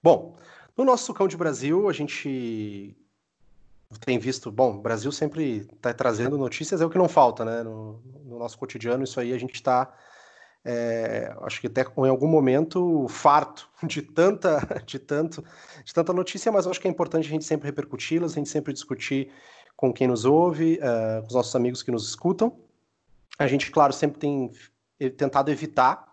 Bom, 0.04 0.36
no 0.76 0.84
nosso 0.84 1.06
Sucão 1.06 1.30
de 1.30 1.38
Brasil, 1.38 1.90
a 1.90 1.94
gente 1.94 2.94
tem 4.02 4.20
visto, 4.20 4.52
bom, 4.52 4.76
o 4.76 4.82
Brasil 4.82 5.10
sempre 5.14 5.66
está 5.74 5.94
trazendo 5.94 6.38
notícias, 6.38 6.82
é 6.82 6.86
o 6.86 6.90
que 6.90 6.98
não 6.98 7.08
falta, 7.08 7.46
né? 7.46 7.64
No, 7.64 8.02
no 8.26 8.38
nosso 8.38 8.58
cotidiano, 8.58 9.06
isso 9.06 9.18
aí 9.18 9.32
a 9.32 9.38
gente 9.38 9.54
está, 9.54 9.96
é, 10.66 11.34
acho 11.44 11.62
que 11.62 11.68
até 11.68 11.84
em 11.84 12.10
algum 12.10 12.28
momento, 12.28 13.08
farto 13.08 13.70
de 13.82 14.02
tanta, 14.02 14.60
de 14.86 15.00
tanto, 15.00 15.42
de 15.86 15.94
tanta 15.94 16.12
notícia, 16.12 16.52
mas 16.52 16.68
acho 16.68 16.82
que 16.82 16.88
é 16.88 16.92
importante 16.92 17.28
a 17.28 17.32
gente 17.32 17.46
sempre 17.46 17.68
repercuti-las, 17.68 18.34
a 18.34 18.36
gente 18.36 18.50
sempre 18.50 18.74
discutir 18.74 19.32
com 19.78 19.94
quem 19.94 20.08
nos 20.08 20.26
ouve, 20.26 20.80
uh, 20.80 21.22
com 21.22 21.28
os 21.28 21.34
nossos 21.34 21.56
amigos 21.56 21.82
que 21.82 21.92
nos 21.92 22.10
escutam. 22.10 22.60
A 23.40 23.48
gente, 23.48 23.72
claro, 23.72 23.94
sempre 23.94 24.20
tem 24.20 24.52
tentado 25.18 25.50
evitar 25.50 26.12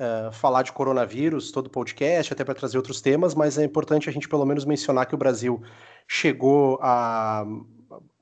uh, 0.00 0.32
falar 0.32 0.62
de 0.62 0.72
coronavírus, 0.72 1.52
todo 1.52 1.68
podcast, 1.68 2.32
até 2.32 2.42
para 2.42 2.54
trazer 2.54 2.78
outros 2.78 3.00
temas, 3.00 3.34
mas 3.34 3.58
é 3.58 3.64
importante 3.64 4.08
a 4.08 4.12
gente 4.12 4.28
pelo 4.28 4.46
menos 4.46 4.64
mencionar 4.64 5.06
que 5.06 5.14
o 5.14 5.18
Brasil 5.18 5.62
chegou 6.08 6.78
a. 6.80 7.44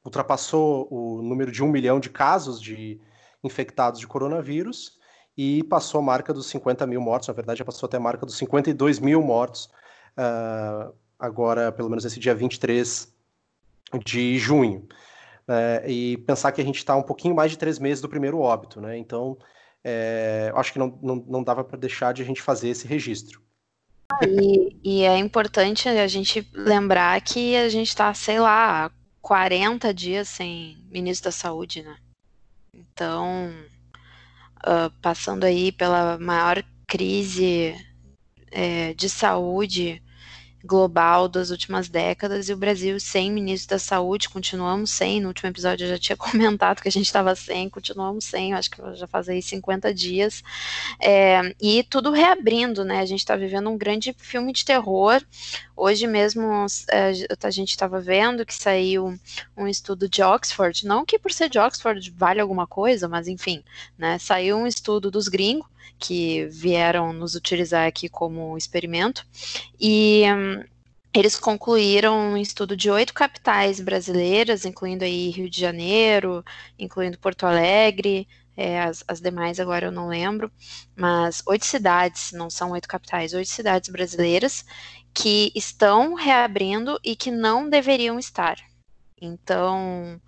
ultrapassou 0.05 0.89
o 0.91 1.23
número 1.23 1.53
de 1.53 1.63
um 1.63 1.69
milhão 1.69 2.01
de 2.01 2.11
casos 2.11 2.61
de 2.61 3.01
infectados 3.43 4.01
de 4.01 4.07
coronavírus 4.07 4.99
e 5.37 5.63
passou 5.65 6.01
a 6.01 6.03
marca 6.03 6.35
dos 6.35 6.47
50 6.47 6.87
mil 6.87 7.01
mortos, 7.01 7.29
na 7.29 7.35
verdade 7.35 7.61
já 7.61 7.65
passou 7.65 7.87
até 7.87 7.97
a 7.97 8.01
marca 8.01 8.27
dos 8.27 8.37
52 8.37 8.99
mil 8.99 9.23
mortos, 9.23 9.71
uh, 10.19 10.93
agora 11.17 11.71
pelo 11.71 11.89
menos 11.89 12.05
esse 12.05 12.19
dia 12.19 12.35
23 12.35 13.13
de 14.05 14.39
junho. 14.39 14.89
Uh, 15.49 15.89
e 15.89 16.19
pensar 16.19 16.53
que 16.53 16.61
a 16.61 16.65
gente 16.65 16.77
está 16.77 16.95
um 16.95 17.03
pouquinho 17.03 17.35
mais 17.35 17.51
de 17.51 17.57
três 17.57 17.79
meses 17.79 18.03
do 18.03 18.09
primeiro 18.09 18.39
óbito, 18.39 18.83
né? 18.83 18.99
Então, 18.99 19.39
é, 19.85 20.53
acho 20.55 20.73
que 20.73 20.79
não, 20.79 20.99
não, 21.03 21.17
não 21.17 21.43
dava 21.43 21.65
para 21.65 21.79
deixar 21.79 22.13
de 22.13 22.23
a 22.23 22.25
gente 22.25 22.43
fazer 22.43 22.69
esse 22.69 22.87
registro. 22.87 23.41
e, 24.23 24.77
e, 24.83 25.03
é 25.05 25.17
importante 25.19 25.89
a 25.89 26.07
gente 26.07 26.49
lembrar 26.53 27.21
que 27.21 27.57
a 27.57 27.69
gente 27.69 27.89
está, 27.89 28.13
sei 28.15 28.41
lá, 28.41 28.91
40 29.21 29.93
dias 29.93 30.29
sem 30.29 30.79
ministro 30.91 31.25
da 31.25 31.33
Saúde, 31.33 31.83
né? 31.83 31.97
Então, 32.75 33.53
uh, 34.61 34.91
passando 35.03 35.45
aí 35.45 35.71
pela 35.71 36.19
maior 36.19 36.63
crise 36.87 37.75
é, 38.51 38.95
de 38.95 39.09
saúde 39.09 40.03
global 40.65 41.29
das 41.29 41.51
últimas 41.51 41.89
décadas 41.89 42.49
e 42.49 42.53
o 42.53 42.57
Brasil 42.57 42.99
sem 42.99 43.31
ministro 43.31 43.77
da 43.77 43.79
saúde, 43.79 44.29
continuamos 44.29 44.91
sem, 44.91 45.21
no 45.21 45.29
último 45.29 45.49
episódio 45.49 45.85
eu 45.85 45.91
já 45.91 45.99
tinha 45.99 46.17
comentado 46.19 46.83
que 46.83 46.89
a 46.89 46.93
gente 46.93 47.07
estava 47.07 47.35
sem, 47.35 47.69
continuamos 47.69 48.25
sem, 48.25 48.55
acho 48.55 48.71
que 48.71 48.83
já 48.95 49.07
faz 49.07 49.29
aí 49.29 49.41
50 49.41 49.93
dias, 49.95 50.43
é, 51.01 51.55
e 51.61 51.83
tudo 51.85 52.11
reabrindo, 52.11 52.85
né, 52.85 53.01
a 53.01 53.07
gente 53.07 53.21
está 53.21 53.37
vivendo 53.37 53.71
um 53.71 53.79
grande 53.79 54.15
filme 54.19 54.53
de 54.53 54.65
terror, 54.65 55.23
hoje 55.77 56.07
mesmo 56.07 56.67
é, 56.91 57.13
a 57.43 57.51
gente 57.51 57.71
estava 57.71 58.01
vendo 58.01 58.45
que 58.45 58.55
saiu 58.55 59.19
um 59.57 59.69
estudo 59.69 60.09
de 60.09 60.23
Oxford, 60.23 60.87
não 60.87 61.05
que 61.05 61.19
por 61.19 61.33
ser 61.33 61.49
de 61.49 61.59
Oxford 61.59 62.11
vale 62.17 62.41
alguma 62.41 62.67
coisa, 62.67 63.07
mas 63.09 63.29
enfim, 63.29 63.63
né, 63.97 64.19
saiu 64.19 64.57
um 64.57 64.67
estudo 64.67 65.11
dos 65.11 65.29
gringos, 65.29 65.67
que 65.99 66.47
vieram 66.47 67.13
nos 67.13 67.35
utilizar 67.35 67.87
aqui 67.87 68.09
como 68.09 68.57
experimento. 68.57 69.25
E 69.81 70.25
hum, 70.33 70.65
eles 71.13 71.39
concluíram 71.39 72.17
um 72.17 72.37
estudo 72.37 72.77
de 72.77 72.91
oito 72.91 73.15
capitais 73.15 73.81
brasileiras, 73.81 74.65
incluindo 74.65 75.05
aí 75.05 75.31
Rio 75.31 75.49
de 75.49 75.61
Janeiro, 75.61 76.45
incluindo 76.79 77.19
Porto 77.19 77.45
Alegre, 77.45 78.27
é, 78.57 78.81
as, 78.83 79.05
as, 79.07 79.21
demais 79.21 79.61
agora 79.61 79.87
eu 79.87 79.93
não 79.93 80.09
lembro, 80.09 80.51
mas 80.97 81.43
oito 81.47 81.65
cidades, 81.65 82.33
não 82.33 82.51
são 82.51 82.73
oito 82.73 82.89
capitais, 82.89 83.33
oito 83.33 83.49
cidades 83.49 83.89
brasileiras 83.89 84.65
que 85.15 85.53
estão 85.55 86.15
reabrindo 86.15 86.99
e 87.05 87.15
que 87.15 87.31
não 87.31 87.69
deveriam 87.69 88.19
estar. 88.19 88.57
Então, 89.21 90.21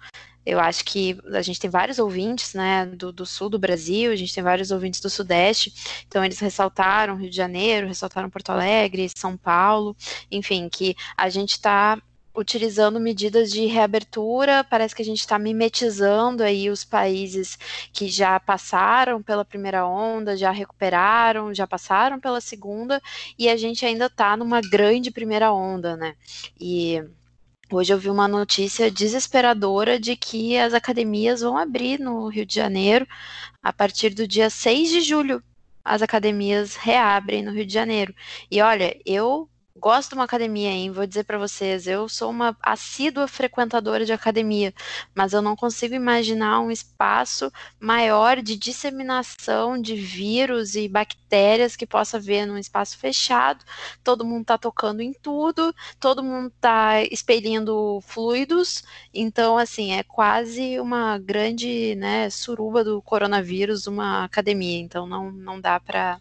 eu 0.51 0.59
acho 0.59 0.85
que 0.85 1.17
a 1.33 1.43
gente 1.43 1.61
tem 1.61 1.71
vários 1.71 2.01
ouvintes, 2.01 2.55
né, 2.55 2.85
do, 2.85 3.13
do, 3.13 3.25
sul 3.25 3.49
do 3.49 3.59
Brasil, 3.59 4.11
a 4.11 4.17
gente 4.17 4.35
tem 4.35 4.43
vários 4.43 4.73
ouvintes 4.73 5.01
do 5.01 5.09
sudeste, 5.09 5.73
então 6.09 6.25
eles 6.25 6.41
ressaltaram 6.41 7.15
Rio 7.17 7.31
de 7.31 7.37
Janeiro, 7.37 7.87
ressaltaram 7.87 8.29
Porto 8.29 8.51
Alegre, 8.51 9.09
São 9.17 9.37
Paulo, 9.37 9.97
enfim, 10.29 10.69
que 10.69 10.97
a 11.17 11.29
gente 11.29 11.53
está 11.53 12.03
utilizando 12.35 12.99
medidas 12.99 13.53
de 13.53 13.67
reabertura, 13.67 14.65
parece 14.65 14.95
que 14.95 15.03
a 15.03 15.05
gente 15.05 15.21
está 15.21 15.39
mimetizando 15.39 16.43
aí 16.43 16.69
os 16.69 16.85
países 16.85 17.57
que 17.93 18.09
já 18.09 18.41
passaram 18.41 19.23
pela 19.23 19.45
primeira 19.45 19.87
onda, 19.87 20.37
já 20.37 20.51
recuperaram, 20.51 21.55
já 21.55 21.67
passaram 21.67 22.19
pela 22.19 22.41
segunda, 22.41 23.01
e 23.39 23.49
a 23.49 23.57
gente 23.57 23.87
ainda 23.87 24.07
está 24.07 24.37
numa 24.37 24.61
grande 24.61 25.13
primeira 25.13 25.53
onda, 25.53 25.97
né, 25.97 26.17
e 26.59 27.01
Hoje 27.73 27.93
eu 27.93 27.99
vi 27.99 28.11
uma 28.11 28.27
notícia 28.27 28.91
desesperadora 28.91 29.99
de 29.99 30.17
que 30.17 30.59
as 30.59 30.75
academias 30.75 31.41
vão 31.41 31.57
abrir 31.57 32.01
no 32.01 32.27
Rio 32.27 32.45
de 32.45 32.53
Janeiro 32.53 33.07
a 33.63 33.73
partir 33.73 34.11
do 34.11 34.27
dia 34.27 34.51
6 34.51 34.91
de 34.91 35.01
julho. 35.01 35.41
As 35.85 36.03
academias 36.03 36.75
reabrem 36.75 37.45
no 37.45 37.53
Rio 37.53 37.65
de 37.65 37.73
Janeiro. 37.73 38.13
E 38.51 38.61
olha, 38.61 38.99
eu 39.07 39.49
gosto 39.77 40.11
de 40.11 40.15
uma 40.17 40.25
academia, 40.25 40.71
hein? 40.71 40.91
Vou 40.91 41.07
dizer 41.07 41.25
para 41.25 41.39
vocês, 41.39 41.87
eu 41.87 42.09
sou 42.09 42.31
uma 42.31 42.57
assídua 42.63 43.27
frequentadora 43.29 44.05
de 44.05 44.13
academia, 44.13 44.75
mas 45.15 45.33
eu 45.33 45.41
não 45.41 45.57
consigo 45.57 45.95
imaginar 45.95 46.61
um 46.61 46.71
espaço 46.71 47.51
maior 47.79 48.43
de 48.43 48.57
disseminação 48.57 49.81
de 49.81 49.95
vírus 49.97 50.75
e 50.75 50.89
bactérias 50.89 51.77
que 51.77 51.87
possa 51.87 52.17
haver 52.19 52.47
num 52.47 52.59
espaço 52.59 52.99
fechado. 52.99 53.65
Todo 54.03 54.25
mundo 54.25 54.45
tá 54.47 54.59
tocando 54.59 55.01
em 55.01 55.13
tudo, 55.13 55.75
todo 55.99 56.23
mundo 56.23 56.53
tá 56.61 57.03
expelindo 57.05 58.01
fluidos, 58.03 58.83
então 59.15 59.57
assim, 59.57 59.93
é 59.93 60.03
quase 60.03 60.79
uma 60.81 61.19
grande, 61.19 61.95
né, 61.97 62.29
suruba 62.31 62.85
do 62.85 63.01
coronavírus 63.03 63.87
uma 63.87 64.25
academia, 64.25 64.79
então 64.79 65.07
não 65.07 65.31
não 65.31 65.61
dá 65.61 65.79
para 65.81 66.21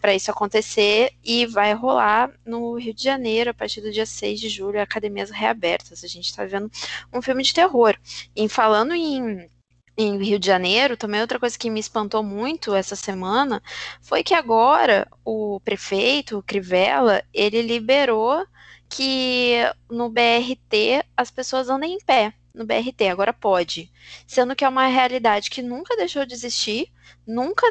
para 0.00 0.14
isso 0.14 0.30
acontecer 0.30 1.12
e 1.24 1.46
vai 1.46 1.72
rolar 1.74 2.30
no 2.44 2.74
Rio 2.78 2.94
de 3.00 3.04
Janeiro, 3.04 3.50
a 3.50 3.54
partir 3.54 3.80
do 3.80 3.90
dia 3.90 4.06
6 4.06 4.38
de 4.38 4.48
julho, 4.48 4.80
academias 4.80 5.30
reabertas. 5.30 6.04
A 6.04 6.06
gente 6.06 6.26
está 6.26 6.44
vendo 6.44 6.70
um 7.12 7.20
filme 7.20 7.42
de 7.42 7.54
terror. 7.54 7.96
E 8.36 8.48
falando 8.48 8.94
em 8.94 9.48
em 9.96 10.16
Rio 10.22 10.38
de 10.38 10.46
Janeiro, 10.46 10.96
também 10.96 11.20
outra 11.20 11.38
coisa 11.38 11.58
que 11.58 11.68
me 11.68 11.78
espantou 11.78 12.22
muito 12.22 12.74
essa 12.74 12.96
semana 12.96 13.62
foi 14.00 14.22
que 14.22 14.32
agora 14.32 15.06
o 15.24 15.60
prefeito, 15.60 16.38
o 16.38 16.42
Crivella, 16.42 17.22
ele 17.34 17.60
liberou 17.60 18.46
que 18.88 19.56
no 19.90 20.08
BRT 20.08 21.04
as 21.16 21.30
pessoas 21.30 21.68
andem 21.68 21.94
em 21.94 22.00
pé 22.00 22.32
no 22.54 22.64
BRT, 22.64 23.08
agora 23.08 23.32
pode. 23.32 23.90
Sendo 24.26 24.54
que 24.56 24.64
é 24.64 24.68
uma 24.68 24.86
realidade 24.86 25.50
que 25.50 25.62
nunca 25.62 25.96
deixou 25.96 26.26
de 26.26 26.34
existir, 26.34 26.90
nunca, 27.26 27.66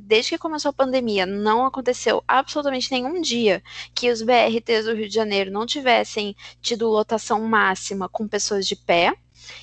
desde 0.00 0.30
que 0.30 0.38
começou 0.38 0.70
a 0.70 0.72
pandemia, 0.74 1.26
não 1.26 1.66
aconteceu 1.66 2.22
absolutamente 2.26 2.90
nenhum 2.90 3.20
dia 3.20 3.62
que 3.94 4.10
os 4.10 4.22
BRTs 4.22 4.84
do 4.84 4.94
Rio 4.94 5.08
de 5.08 5.14
Janeiro 5.14 5.50
não 5.50 5.66
tivessem 5.66 6.36
tido 6.60 6.88
lotação 6.88 7.40
máxima 7.42 8.08
com 8.08 8.28
pessoas 8.28 8.66
de 8.66 8.76
pé 8.76 9.14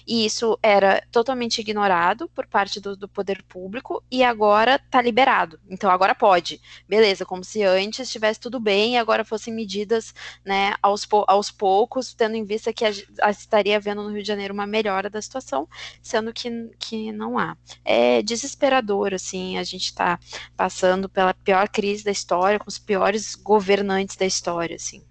e 0.07 0.25
isso 0.25 0.57
era 0.61 1.01
totalmente 1.11 1.59
ignorado 1.59 2.27
por 2.29 2.47
parte 2.47 2.79
do, 2.79 2.95
do 2.95 3.07
poder 3.07 3.43
público 3.43 4.03
e 4.11 4.23
agora 4.23 4.75
está 4.75 5.01
liberado. 5.01 5.59
Então 5.69 5.89
agora 5.89 6.15
pode. 6.15 6.61
Beleza, 6.87 7.25
como 7.25 7.43
se 7.43 7.63
antes 7.63 7.99
estivesse 7.99 8.39
tudo 8.39 8.59
bem 8.59 8.93
e 8.93 8.97
agora 8.97 9.25
fossem 9.25 9.53
medidas 9.53 10.13
né, 10.45 10.73
aos, 10.81 11.07
aos 11.27 11.51
poucos, 11.51 12.13
tendo 12.13 12.35
em 12.35 12.43
vista 12.43 12.73
que 12.73 12.85
a, 12.85 12.91
a, 13.21 13.31
estaria 13.31 13.77
havendo 13.77 14.03
no 14.03 14.09
Rio 14.09 14.21
de 14.21 14.27
Janeiro 14.27 14.53
uma 14.53 14.67
melhora 14.67 15.09
da 15.09 15.21
situação, 15.21 15.67
sendo 16.01 16.33
que, 16.33 16.49
que 16.79 17.11
não 17.11 17.37
há. 17.37 17.57
É 17.83 18.21
desesperador, 18.21 19.13
assim, 19.13 19.57
a 19.57 19.63
gente 19.63 19.85
está 19.85 20.19
passando 20.55 21.09
pela 21.09 21.33
pior 21.33 21.67
crise 21.69 22.03
da 22.03 22.11
história, 22.11 22.59
com 22.59 22.67
os 22.67 22.79
piores 22.79 23.35
governantes 23.35 24.15
da 24.15 24.25
história, 24.25 24.75
assim. 24.75 25.03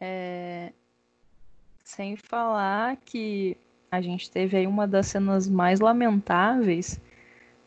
É, 0.00 0.72
sem 1.94 2.16
falar 2.16 2.96
que 3.04 3.54
a 3.90 4.00
gente 4.00 4.30
teve 4.30 4.56
aí 4.56 4.66
uma 4.66 4.86
das 4.88 5.08
cenas 5.08 5.46
mais 5.46 5.78
lamentáveis 5.78 6.98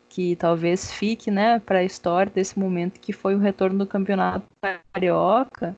que 0.08 0.34
talvez 0.34 0.90
fique, 0.90 1.30
né, 1.30 1.60
para 1.60 1.78
a 1.78 1.84
história 1.84 2.32
desse 2.32 2.58
momento, 2.58 2.98
que 2.98 3.12
foi 3.12 3.36
o 3.36 3.38
retorno 3.38 3.78
do 3.78 3.86
campeonato 3.86 4.44
carioca, 4.92 5.76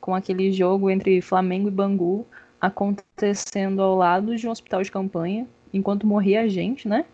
com 0.00 0.14
aquele 0.14 0.52
jogo 0.52 0.88
entre 0.88 1.20
Flamengo 1.20 1.66
e 1.66 1.72
Bangu 1.72 2.26
acontecendo 2.60 3.82
ao 3.82 3.96
lado 3.96 4.36
de 4.36 4.46
um 4.46 4.50
hospital 4.50 4.82
de 4.82 4.92
campanha, 4.92 5.48
enquanto 5.72 6.06
morria 6.06 6.42
a 6.42 6.48
gente, 6.48 6.86
né? 6.86 7.04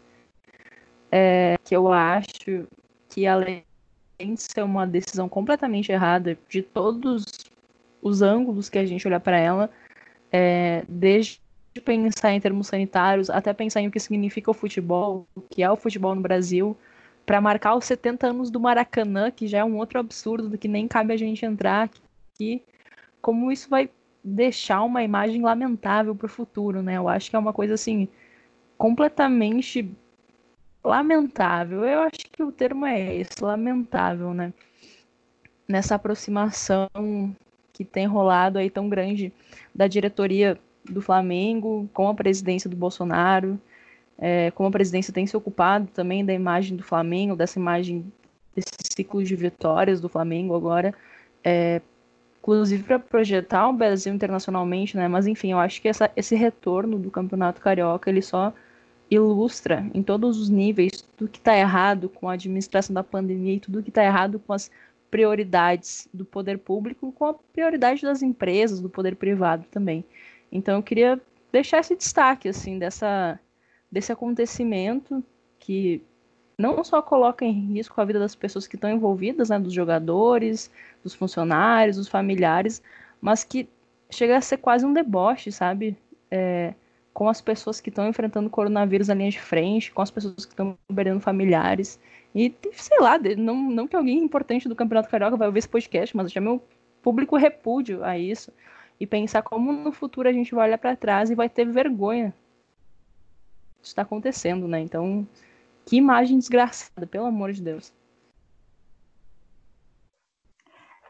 É, 1.11 1.57
que 1.65 1.75
eu 1.75 1.91
acho 1.91 2.67
que 3.09 3.27
além 3.27 3.65
de 4.19 4.43
ser 4.43 4.63
uma 4.63 4.87
decisão 4.87 5.29
completamente 5.29 5.91
errada 5.91 6.37
de 6.49 6.61
todos 6.61 7.25
os 8.03 8.21
ângulos 8.21 8.69
que 8.69 8.79
a 8.79 8.85
gente 8.85 9.07
olhar 9.07 9.21
para 9.21 9.39
ela, 9.39 9.71
é, 10.33 10.85
desde 10.89 11.41
pensar 11.85 12.33
em 12.33 12.41
termos 12.41 12.69
sanitários 12.69 13.29
até 13.29 13.53
pensar 13.53 13.81
em 13.81 13.89
o 13.89 13.91
que 13.91 14.01
significa 14.01 14.51
o 14.51 14.55
futebol, 14.55 15.27
o 15.35 15.41
que 15.41 15.63
é 15.63 15.71
o 15.71 15.77
futebol 15.77 16.15
no 16.15 16.21
Brasil, 16.21 16.77
para 17.25 17.41
marcar 17.41 17.75
os 17.75 17.85
70 17.85 18.29
anos 18.29 18.51
do 18.51 18.61
Maracanã, 18.61 19.31
que 19.31 19.47
já 19.47 19.59
é 19.59 19.65
um 19.65 19.77
outro 19.77 19.99
absurdo 19.99 20.49
do 20.49 20.59
que 20.59 20.69
nem 20.69 20.87
cabe 20.87 21.13
a 21.13 21.17
gente 21.17 21.45
entrar 21.45 21.91
aqui, 22.35 22.63
como 23.21 23.51
isso 23.51 23.69
vai 23.69 23.91
deixar 24.23 24.83
uma 24.83 25.03
imagem 25.03 25.43
lamentável 25.43 26.15
para 26.15 26.27
o 26.27 26.29
futuro, 26.29 26.83
né? 26.83 26.97
Eu 26.97 27.09
acho 27.09 27.31
que 27.31 27.37
é 27.37 27.39
uma 27.39 27.53
coisa 27.53 27.75
assim 27.75 28.09
completamente 28.79 29.91
lamentável. 30.85 31.85
Eu 31.85 32.01
acho 32.01 32.31
que 32.31 32.43
o 32.43 32.53
termo 32.53 32.87
é 32.87 33.17
esse, 33.17 33.43
lamentável, 33.43 34.33
né? 34.33 34.53
Nessa 35.69 35.97
aproximação 35.97 36.89
que 37.77 37.85
tem 37.85 38.07
rolado 38.07 38.59
aí 38.59 38.71
tão 38.71 38.89
grande 38.89 39.31
da 39.75 39.87
diretoria 39.87 40.59
do 40.83 41.03
Flamengo 41.03 41.89
com 41.93 42.09
a 42.09 42.15
presidência 42.15 42.71
do 42.71 42.77
Bolsonaro, 42.77 43.61
é, 44.19 44.51
como 44.53 44.71
a 44.71 44.73
presidência 44.73 45.13
tem 45.13 45.27
se 45.27 45.37
ocupado 45.37 45.87
também 45.89 46.25
da 46.25 46.33
imagem 46.33 46.75
do 46.75 46.83
Flamengo, 46.83 47.37
dessa 47.37 47.59
imagem 47.59 48.11
desse 48.55 48.71
ciclo 48.97 49.23
de 49.23 49.37
vitórias 49.37 50.01
do 50.01 50.09
Flamengo 50.09 50.55
agora, 50.55 50.95
é, 51.45 51.83
inclusive 52.39 52.83
para 52.83 52.99
projetar 52.99 53.69
o 53.69 53.75
Brasil 53.75 54.15
internacionalmente, 54.15 54.97
né? 54.97 55.07
Mas 55.07 55.27
enfim, 55.27 55.53
eu 55.53 55.59
acho 55.59 55.83
que 55.83 55.89
essa, 55.89 56.11
esse 56.17 56.35
retorno 56.35 56.99
do 56.99 57.11
Campeonato 57.11 57.61
Carioca 57.61 58.09
ele 58.09 58.23
só 58.23 58.55
ilustra 59.11 59.87
em 59.93 60.03
todos 60.03 60.41
os 60.41 60.49
níveis 60.49 61.07
tudo 61.17 61.31
que 61.31 61.39
está 61.39 61.57
errado 61.57 62.09
com 62.09 62.29
a 62.29 62.33
administração 62.33 62.95
da 62.95 63.05
pandemia 63.05 63.55
e 63.55 63.61
tudo 63.61 63.83
que 63.83 63.91
está 63.91 64.03
errado 64.03 64.41
com 64.41 64.53
as 64.55 64.71
prioridades 65.11 66.09
do 66.13 66.25
poder 66.25 66.59
público 66.59 67.13
com 67.13 67.27
a 67.27 67.35
prioridade 67.35 68.03
das 68.03 68.23
empresas, 68.23 68.81
do 68.81 68.89
poder 68.89 69.17
privado 69.17 69.65
também. 69.71 70.05
Então 70.51 70.77
eu 70.77 70.83
queria 70.83 71.21
deixar 71.53 71.79
esse 71.79 71.97
destaque 71.97 72.49
assim 72.49 72.79
dessa 72.79 73.39
desse 73.91 74.13
acontecimento 74.13 75.23
que 75.59 76.03
não 76.59 76.83
só 76.83 77.03
coloca 77.03 77.45
em 77.45 77.53
risco 77.73 78.01
a 78.01 78.05
vida 78.05 78.19
das 78.19 78.35
pessoas 78.35 78.67
que 78.67 78.77
estão 78.77 78.91
envolvidas, 78.91 79.51
né, 79.51 79.59
dos 79.59 79.73
jogadores, 79.73 80.71
dos 81.03 81.15
funcionários, 81.15 81.97
dos 81.97 82.09
familiares, 82.09 82.83
mas 83.21 83.45
que 83.45 83.69
chega 84.11 84.37
a 84.37 84.41
ser 84.41 84.57
quase 84.59 84.85
um 84.87 84.93
deboche, 84.93 85.53
sabe? 85.53 85.97
É, 86.31 86.75
com 87.13 87.29
as 87.29 87.41
pessoas 87.41 87.81
que 87.81 87.89
estão 87.89 88.09
enfrentando 88.09 88.51
coronavírus 88.51 89.09
na 89.09 89.15
linha 89.15 89.31
de 89.31 89.41
frente, 89.41 89.93
com 89.93 90.03
as 90.03 90.11
pessoas 90.11 90.45
que 90.45 90.53
estão 90.53 90.77
perdendo 90.95 91.21
familiares. 91.21 91.99
E, 92.37 92.55
sei 92.75 93.01
lá, 93.01 93.19
não, 93.39 93.57
não 93.57 93.89
que 93.89 93.97
alguém 93.97 94.19
importante 94.19 94.69
do 94.69 94.77
Campeonato 94.77 95.09
Carioca 95.09 95.39
vai 95.39 95.47
ouvir 95.47 95.61
esse 95.61 95.69
podcast, 95.69 96.15
mas 96.15 96.31
chamo 96.31 96.51
meu 96.51 96.69
público 97.01 97.35
repúdio 97.35 98.05
a 98.05 98.19
isso. 98.19 98.53
E 99.01 99.07
pensar 99.07 99.43
como 99.43 99.73
no 99.73 99.91
futuro 99.91 100.29
a 100.29 100.33
gente 100.33 100.55
vai 100.55 100.69
olhar 100.69 100.77
para 100.77 100.95
trás 100.95 101.31
e 101.31 101.35
vai 101.35 101.49
ter 101.49 101.65
vergonha. 101.65 102.35
Isso 103.81 103.93
está 103.93 104.03
acontecendo, 104.03 104.69
né? 104.69 104.81
Então, 104.81 105.27
que 105.87 105.97
imagem 105.97 106.37
desgraçada, 106.37 107.07
pelo 107.07 107.25
amor 107.25 107.53
de 107.53 107.63
Deus. 107.63 107.91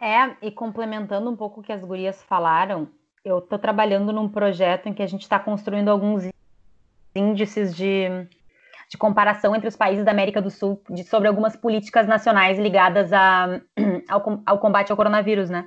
É, 0.00 0.37
e 0.40 0.52
complementando 0.52 1.28
um 1.28 1.35
pouco 1.35 1.59
o 1.59 1.62
que 1.62 1.73
as 1.73 1.83
gurias 1.83 2.23
falaram, 2.23 2.88
eu 3.25 3.38
estou 3.38 3.59
trabalhando 3.59 4.12
num 4.12 4.28
projeto 4.28 4.88
em 4.88 4.95
que 4.95 5.02
a 5.02 5.06
gente 5.09 5.23
está 5.23 5.40
construindo 5.40 5.88
alguns 5.88 6.30
índices 7.16 7.75
de, 7.75 8.28
de 8.88 8.97
comparação 8.97 9.55
entre 9.55 9.69
os 9.69 9.76
países 9.76 10.05
da 10.05 10.11
América 10.11 10.40
do 10.40 10.50
Sul 10.50 10.81
de, 10.90 11.05
sobre 11.05 11.28
algumas 11.28 11.57
políticas 11.57 12.07
nacionais 12.07 12.59
ligadas 12.59 13.12
a, 13.12 13.61
ao, 14.09 14.43
ao 14.47 14.59
combate 14.59 14.90
ao 14.90 14.97
coronavírus, 14.97 15.50
né? 15.50 15.66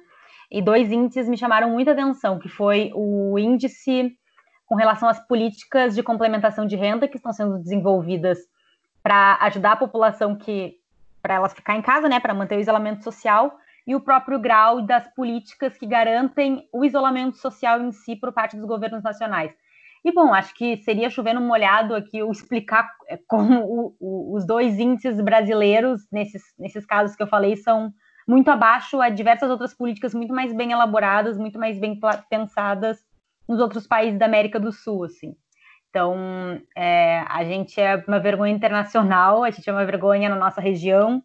E 0.52 0.62
dois 0.62 0.92
índices 0.92 1.30
me 1.30 1.38
chamaram 1.38 1.70
muita 1.70 1.92
atenção, 1.92 2.40
que 2.40 2.50
foi 2.50 2.92
o 2.96 3.38
índice 3.38 4.18
com 4.66 4.76
relação 4.76 5.10
às 5.10 5.20
políticas 5.28 5.96
de 5.96 6.04
complementação 6.04 6.66
de 6.66 6.76
renda 6.76 7.08
que 7.08 7.18
estão 7.18 7.34
sendo 7.34 7.60
desenvolvidas 7.60 8.40
para 9.04 9.38
ajudar 9.42 9.74
a 9.74 9.78
população 9.78 10.36
que 10.36 10.76
para 11.22 11.36
elas 11.36 11.54
ficar 11.54 11.76
em 11.76 11.82
casa, 11.82 12.08
né, 12.08 12.20
para 12.20 12.34
manter 12.34 12.58
o 12.58 12.62
isolamento 12.62 13.04
social 13.04 13.58
e 13.86 13.96
o 13.96 14.00
próprio 14.00 14.40
grau 14.40 14.82
das 14.82 15.08
políticas 15.14 15.78
que 15.78 15.86
garantem 15.86 16.68
o 16.72 16.86
isolamento 16.86 17.38
social 17.38 17.82
em 17.82 17.92
si 17.92 18.16
por 18.16 18.32
parte 18.32 18.56
dos 18.56 18.66
governos 18.66 19.04
nacionais. 19.04 19.52
E 20.04 20.12
bom, 20.12 20.34
acho 20.34 20.54
que 20.54 20.78
seria 20.78 21.10
chovendo 21.10 21.42
molhado 21.42 21.94
aqui 21.94 22.20
eu 22.20 22.32
explicar 22.32 22.90
é, 23.08 23.18
como 23.28 23.64
o, 23.64 23.96
o, 24.00 24.36
os 24.36 24.46
dois 24.46 24.80
índices 24.80 25.20
brasileiros, 25.22 26.02
nesses, 26.12 26.42
nesses 26.58 26.86
casos 26.86 27.16
que 27.16 27.24
eu 27.24 27.28
falei, 27.28 27.58
são 27.58 27.94
muito 28.28 28.50
abaixo 28.50 29.02
a 29.02 29.10
diversas 29.10 29.50
outras 29.50 29.74
políticas 29.74 30.14
muito 30.14 30.34
mais 30.34 30.54
bem 30.54 30.72
elaboradas, 30.72 31.38
muito 31.38 31.60
mais 31.60 31.78
bem 31.80 32.00
pensadas 32.30 33.00
nos 33.48 33.60
outros 33.60 33.88
países 33.88 34.20
da 34.20 34.26
América 34.26 34.60
do 34.60 34.72
Sul, 34.72 35.04
assim. 35.04 35.36
Então, 35.90 36.16
é, 36.78 37.26
a 37.28 37.44
gente 37.44 37.82
é 37.82 38.02
uma 38.08 38.20
vergonha 38.20 38.54
internacional, 38.54 39.44
a 39.44 39.50
gente 39.50 39.68
é 39.68 39.74
uma 39.74 39.86
vergonha 39.86 40.30
na 40.30 40.36
nossa 40.36 40.62
região, 40.62 41.24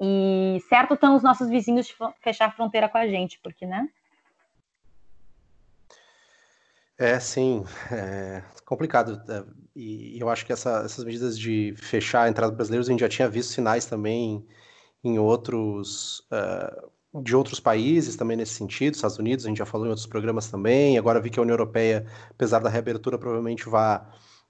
e 0.00 0.58
certo 0.68 0.94
estão 0.94 1.14
os 1.14 1.22
nossos 1.22 1.48
vizinhos 1.48 1.94
fechar 2.20 2.46
a 2.46 2.50
fronteira 2.50 2.88
com 2.88 2.98
a 2.98 3.06
gente, 3.06 3.38
porque, 3.42 3.66
né? 3.66 3.86
É, 7.00 7.18
sim, 7.18 7.64
é 7.90 8.42
complicado. 8.66 9.22
É, 9.32 9.42
e 9.74 10.20
eu 10.20 10.28
acho 10.28 10.44
que 10.44 10.52
essa, 10.52 10.82
essas 10.84 11.02
medidas 11.02 11.38
de 11.38 11.74
fechar 11.78 12.24
a 12.24 12.28
entrada 12.28 12.54
brasileiros, 12.54 12.88
a 12.88 12.92
gente 12.92 13.00
já 13.00 13.08
tinha 13.08 13.26
visto 13.26 13.52
sinais 13.52 13.86
também 13.86 14.46
em 15.02 15.18
outros, 15.18 16.20
uh, 16.30 17.22
de 17.22 17.34
outros 17.34 17.58
países 17.58 18.16
também 18.16 18.36
nesse 18.36 18.52
sentido, 18.52 18.94
Estados 18.96 19.18
Unidos, 19.18 19.46
a 19.46 19.48
gente 19.48 19.56
já 19.56 19.64
falou 19.64 19.86
em 19.86 19.88
outros 19.88 20.06
programas 20.06 20.50
também, 20.50 20.98
agora 20.98 21.18
vi 21.22 21.30
que 21.30 21.38
a 21.38 21.42
União 21.42 21.54
Europeia, 21.54 22.04
apesar 22.30 22.58
da 22.58 22.68
reabertura, 22.68 23.16
provavelmente 23.18 23.66
vai 23.66 23.96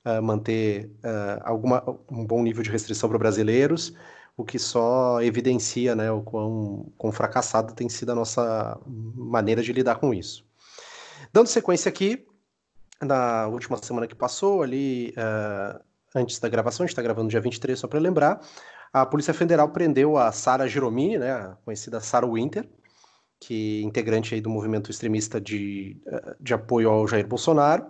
uh, 0.04 0.21
manter 0.21 0.87
uh, 1.04 1.40
alguma, 1.45 1.85
um 2.11 2.26
bom 2.26 2.42
nível 2.42 2.64
de 2.64 2.70
restrição 2.70 3.09
para 3.09 3.18
brasileiros, 3.18 3.94
o 4.37 4.44
que 4.44 4.59
só 4.59 5.22
evidencia 5.22 5.94
né, 5.94 6.11
o 6.11 6.20
quão, 6.22 6.92
quão 6.98 7.12
fracassado 7.12 7.74
tem 7.74 7.88
sido 7.88 8.11
a 8.11 8.14
nossa 8.16 8.77
maneira 8.87 9.62
de 9.62 9.72
lidar 9.72 10.01
com 10.01 10.12
isso. 10.12 10.44
Dando 11.33 11.46
sequência 11.46 11.88
aqui, 11.88 12.27
na 13.00 13.48
última 13.48 13.76
semana 13.82 14.06
que 14.06 14.14
passou, 14.14 14.62
ali 14.62 15.14
uh, 15.16 15.80
antes 16.14 16.38
da 16.38 16.48
gravação, 16.48 16.84
a 16.84 16.86
gente 16.86 16.92
está 16.92 17.02
gravando 17.02 17.28
dia 17.28 17.40
23, 17.40 17.78
só 17.78 17.88
para 17.88 17.98
lembrar, 17.98 18.40
a 18.92 19.06
Polícia 19.06 19.32
Federal 19.32 19.68
prendeu 19.70 20.18
a 20.18 20.32
Sara 20.32 20.66
Giromini, 20.66 21.18
né, 21.18 21.32
a 21.32 21.56
conhecida 21.64 22.00
Sara 22.00 22.26
Winter, 22.26 22.68
que 23.38 23.80
é 23.80 23.86
integrante 23.86 24.34
aí 24.34 24.40
do 24.40 24.50
movimento 24.50 24.90
extremista 24.90 25.40
de, 25.40 25.96
eh, 26.06 26.36
de 26.38 26.52
apoio 26.52 26.90
ao 26.90 27.06
Jair 27.06 27.26
Bolsonaro, 27.26 27.86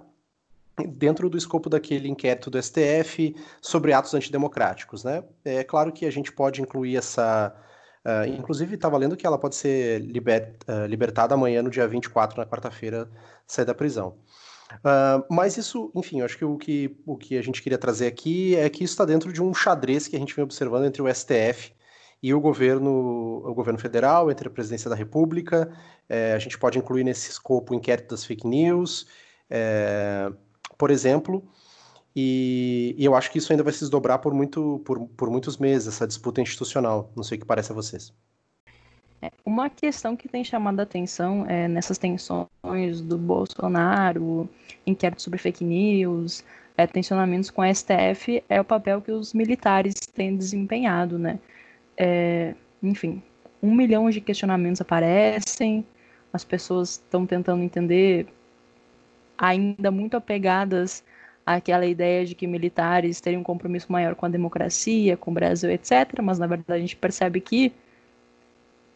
dentro 0.88 1.28
do 1.28 1.36
escopo 1.36 1.68
daquele 1.68 2.08
inquérito 2.08 2.50
do 2.50 2.62
STF 2.62 3.34
sobre 3.60 3.92
atos 3.92 4.14
antidemocráticos, 4.14 5.02
né? 5.02 5.24
É 5.44 5.64
claro 5.64 5.92
que 5.92 6.06
a 6.06 6.10
gente 6.10 6.32
pode 6.32 6.62
incluir 6.62 6.96
essa... 6.96 7.54
Uh, 8.02 8.26
inclusive, 8.28 8.76
estava 8.76 8.96
lendo 8.96 9.14
que 9.14 9.26
ela 9.26 9.36
pode 9.36 9.56
ser 9.56 10.00
liber, 10.00 10.56
uh, 10.66 10.86
libertada 10.86 11.34
amanhã, 11.34 11.62
no 11.62 11.68
dia 11.68 11.86
24, 11.86 12.38
na 12.38 12.46
quarta-feira, 12.46 13.10
sair 13.46 13.66
da 13.66 13.74
prisão. 13.74 14.16
Uh, 14.76 15.24
mas 15.30 15.56
isso, 15.56 15.90
enfim, 15.94 16.20
eu 16.20 16.24
acho 16.24 16.38
que 16.38 16.44
o, 16.44 16.56
que 16.56 16.96
o 17.06 17.16
que 17.16 17.36
a 17.36 17.42
gente 17.42 17.62
queria 17.62 17.78
trazer 17.78 18.06
aqui 18.06 18.54
é 18.56 18.68
que 18.68 18.84
isso 18.84 18.92
está 18.92 19.04
dentro 19.04 19.32
de 19.32 19.42
um 19.42 19.52
xadrez 19.52 20.06
que 20.06 20.16
a 20.16 20.18
gente 20.18 20.34
vem 20.34 20.44
observando 20.44 20.84
entre 20.84 21.02
o 21.02 21.12
STF 21.12 21.72
e 22.22 22.32
o 22.34 22.40
governo, 22.40 23.42
o 23.44 23.54
governo 23.54 23.78
federal, 23.78 24.30
entre 24.30 24.48
a 24.48 24.50
presidência 24.50 24.88
da 24.90 24.96
República. 24.96 25.72
É, 26.08 26.32
a 26.34 26.38
gente 26.38 26.58
pode 26.58 26.78
incluir 26.78 27.04
nesse 27.04 27.30
escopo 27.30 27.72
o 27.72 27.76
inquérito 27.76 28.10
das 28.10 28.24
fake 28.24 28.46
news, 28.46 29.06
é, 29.48 30.30
por 30.76 30.90
exemplo. 30.90 31.42
E, 32.14 32.94
e, 32.98 33.04
eu 33.04 33.14
acho 33.14 33.30
que 33.30 33.38
isso 33.38 33.52
ainda 33.52 33.62
vai 33.62 33.72
se 33.72 33.80
desdobrar 33.80 34.18
por, 34.18 34.34
muito, 34.34 34.80
por, 34.84 35.06
por 35.08 35.30
muitos 35.30 35.56
meses, 35.56 35.88
essa 35.88 36.06
disputa 36.06 36.40
institucional. 36.40 37.12
Não 37.16 37.22
sei 37.22 37.38
o 37.38 37.40
que 37.40 37.46
parece 37.46 37.72
a 37.72 37.74
vocês. 37.74 38.12
É, 39.22 39.30
uma 39.44 39.68
questão 39.68 40.16
que 40.16 40.28
tem 40.28 40.42
chamado 40.42 40.80
a 40.80 40.82
atenção 40.82 41.44
é, 41.46 41.68
nessas 41.68 41.98
tensões 41.98 43.00
do 43.02 43.18
Bolsonaro, 43.18 44.48
inquérito 44.86 45.20
sobre 45.22 45.38
fake 45.38 45.64
news, 45.64 46.44
é, 46.76 46.86
tensionamentos 46.86 47.50
com 47.50 47.60
a 47.62 47.72
STF, 47.72 48.42
é 48.48 48.60
o 48.60 48.64
papel 48.64 49.02
que 49.02 49.12
os 49.12 49.34
militares 49.34 49.94
têm 50.14 50.36
desempenhado, 50.36 51.18
né? 51.18 51.38
É, 51.96 52.54
enfim, 52.82 53.22
um 53.62 53.74
milhão 53.74 54.08
de 54.08 54.20
questionamentos 54.20 54.80
aparecem, 54.80 55.84
as 56.32 56.44
pessoas 56.44 56.92
estão 56.92 57.26
tentando 57.26 57.62
entender, 57.62 58.26
ainda 59.36 59.90
muito 59.90 60.16
apegadas 60.16 61.04
àquela 61.44 61.84
ideia 61.86 62.24
de 62.24 62.34
que 62.34 62.46
militares 62.46 63.20
teriam 63.20 63.40
um 63.40 63.44
compromisso 63.44 63.92
maior 63.92 64.14
com 64.14 64.26
a 64.26 64.28
democracia, 64.28 65.16
com 65.16 65.30
o 65.30 65.34
Brasil, 65.34 65.70
etc. 65.70 66.20
Mas 66.22 66.38
na 66.38 66.46
verdade 66.46 66.72
a 66.72 66.78
gente 66.78 66.96
percebe 66.96 67.40
que 67.40 67.72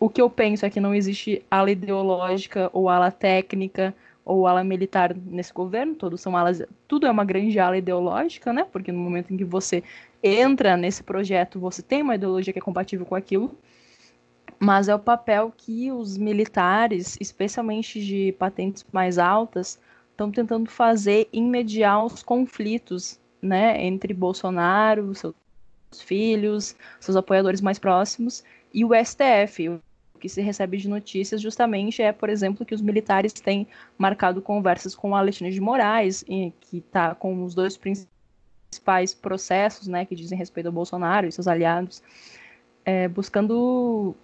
o 0.04 0.10
que 0.10 0.20
eu 0.20 0.28
penso 0.28 0.66
é 0.66 0.70
que 0.70 0.80
não 0.80 0.94
existe 0.94 1.42
ala 1.50 1.70
ideológica 1.70 2.68
ou 2.74 2.90
ala 2.90 3.10
técnica 3.10 3.94
ou 4.22 4.46
ala 4.46 4.62
militar 4.62 5.16
nesse 5.16 5.50
governo, 5.50 5.94
todos 5.94 6.20
são 6.20 6.36
alas, 6.36 6.62
tudo 6.86 7.06
é 7.06 7.10
uma 7.10 7.24
grande 7.24 7.58
ala 7.58 7.78
ideológica, 7.78 8.52
né? 8.52 8.66
Porque 8.70 8.92
no 8.92 8.98
momento 8.98 9.32
em 9.32 9.36
que 9.38 9.44
você 9.44 9.82
entra 10.22 10.76
nesse 10.76 11.02
projeto, 11.02 11.58
você 11.58 11.80
tem 11.80 12.02
uma 12.02 12.16
ideologia 12.16 12.52
que 12.52 12.58
é 12.58 12.62
compatível 12.62 13.06
com 13.06 13.14
aquilo. 13.14 13.56
Mas 14.58 14.88
é 14.88 14.94
o 14.94 14.98
papel 14.98 15.50
que 15.56 15.90
os 15.90 16.18
militares, 16.18 17.16
especialmente 17.18 18.04
de 18.04 18.32
patentes 18.32 18.84
mais 18.92 19.16
altas, 19.18 19.80
estão 20.10 20.30
tentando 20.30 20.68
fazer 20.68 21.30
em 21.32 21.48
mediar 21.48 22.04
os 22.04 22.22
conflitos, 22.22 23.18
né, 23.40 23.82
entre 23.82 24.12
Bolsonaro, 24.12 25.14
seus 25.14 25.34
filhos, 26.02 26.76
seus 27.00 27.16
apoiadores 27.16 27.62
mais 27.62 27.78
próximos 27.78 28.44
e 28.74 28.84
o 28.84 28.90
STF 28.92 29.80
que 30.24 30.28
se 30.30 30.40
recebe 30.40 30.78
de 30.78 30.88
notícias 30.88 31.38
justamente 31.38 32.00
é, 32.00 32.10
por 32.10 32.30
exemplo, 32.30 32.64
que 32.64 32.74
os 32.74 32.80
militares 32.80 33.30
têm 33.30 33.66
marcado 33.98 34.40
conversas 34.40 34.94
com 34.94 35.14
Alexandre 35.14 35.52
de 35.52 35.60
Moraes, 35.60 36.24
que 36.62 36.78
está 36.78 37.14
com 37.14 37.44
os 37.44 37.54
dois 37.54 37.76
principais 37.76 39.12
processos, 39.12 39.86
né, 39.86 40.06
que 40.06 40.14
dizem 40.14 40.38
respeito 40.38 40.68
ao 40.68 40.72
Bolsonaro 40.72 41.26
e 41.26 41.32
seus 41.32 41.46
aliados, 41.46 42.02
é, 42.86 43.06
buscando 43.06 44.16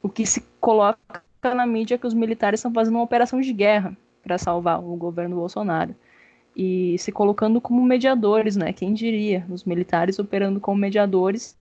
o 0.00 0.08
que 0.08 0.24
se 0.24 0.40
coloca 0.60 1.20
na 1.42 1.66
mídia 1.66 1.98
que 1.98 2.06
os 2.06 2.14
militares 2.14 2.60
estão 2.60 2.72
fazendo 2.72 2.94
uma 2.94 3.02
operação 3.02 3.40
de 3.40 3.52
guerra 3.52 3.96
para 4.22 4.38
salvar 4.38 4.78
o 4.78 4.94
governo 4.94 5.34
Bolsonaro 5.34 5.96
e 6.54 6.96
se 6.96 7.10
colocando 7.10 7.60
como 7.60 7.82
mediadores, 7.82 8.54
né? 8.54 8.72
Quem 8.72 8.94
diria? 8.94 9.44
Os 9.50 9.64
militares 9.64 10.20
operando 10.20 10.60
como 10.60 10.78
mediadores 10.78 11.56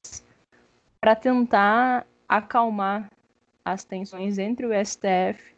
para 1.02 1.16
tentar 1.16 2.06
acalmar 2.28 3.10
as 3.72 3.84
tensões 3.84 4.38
entre 4.38 4.66
o 4.66 4.86
STF 4.86 5.56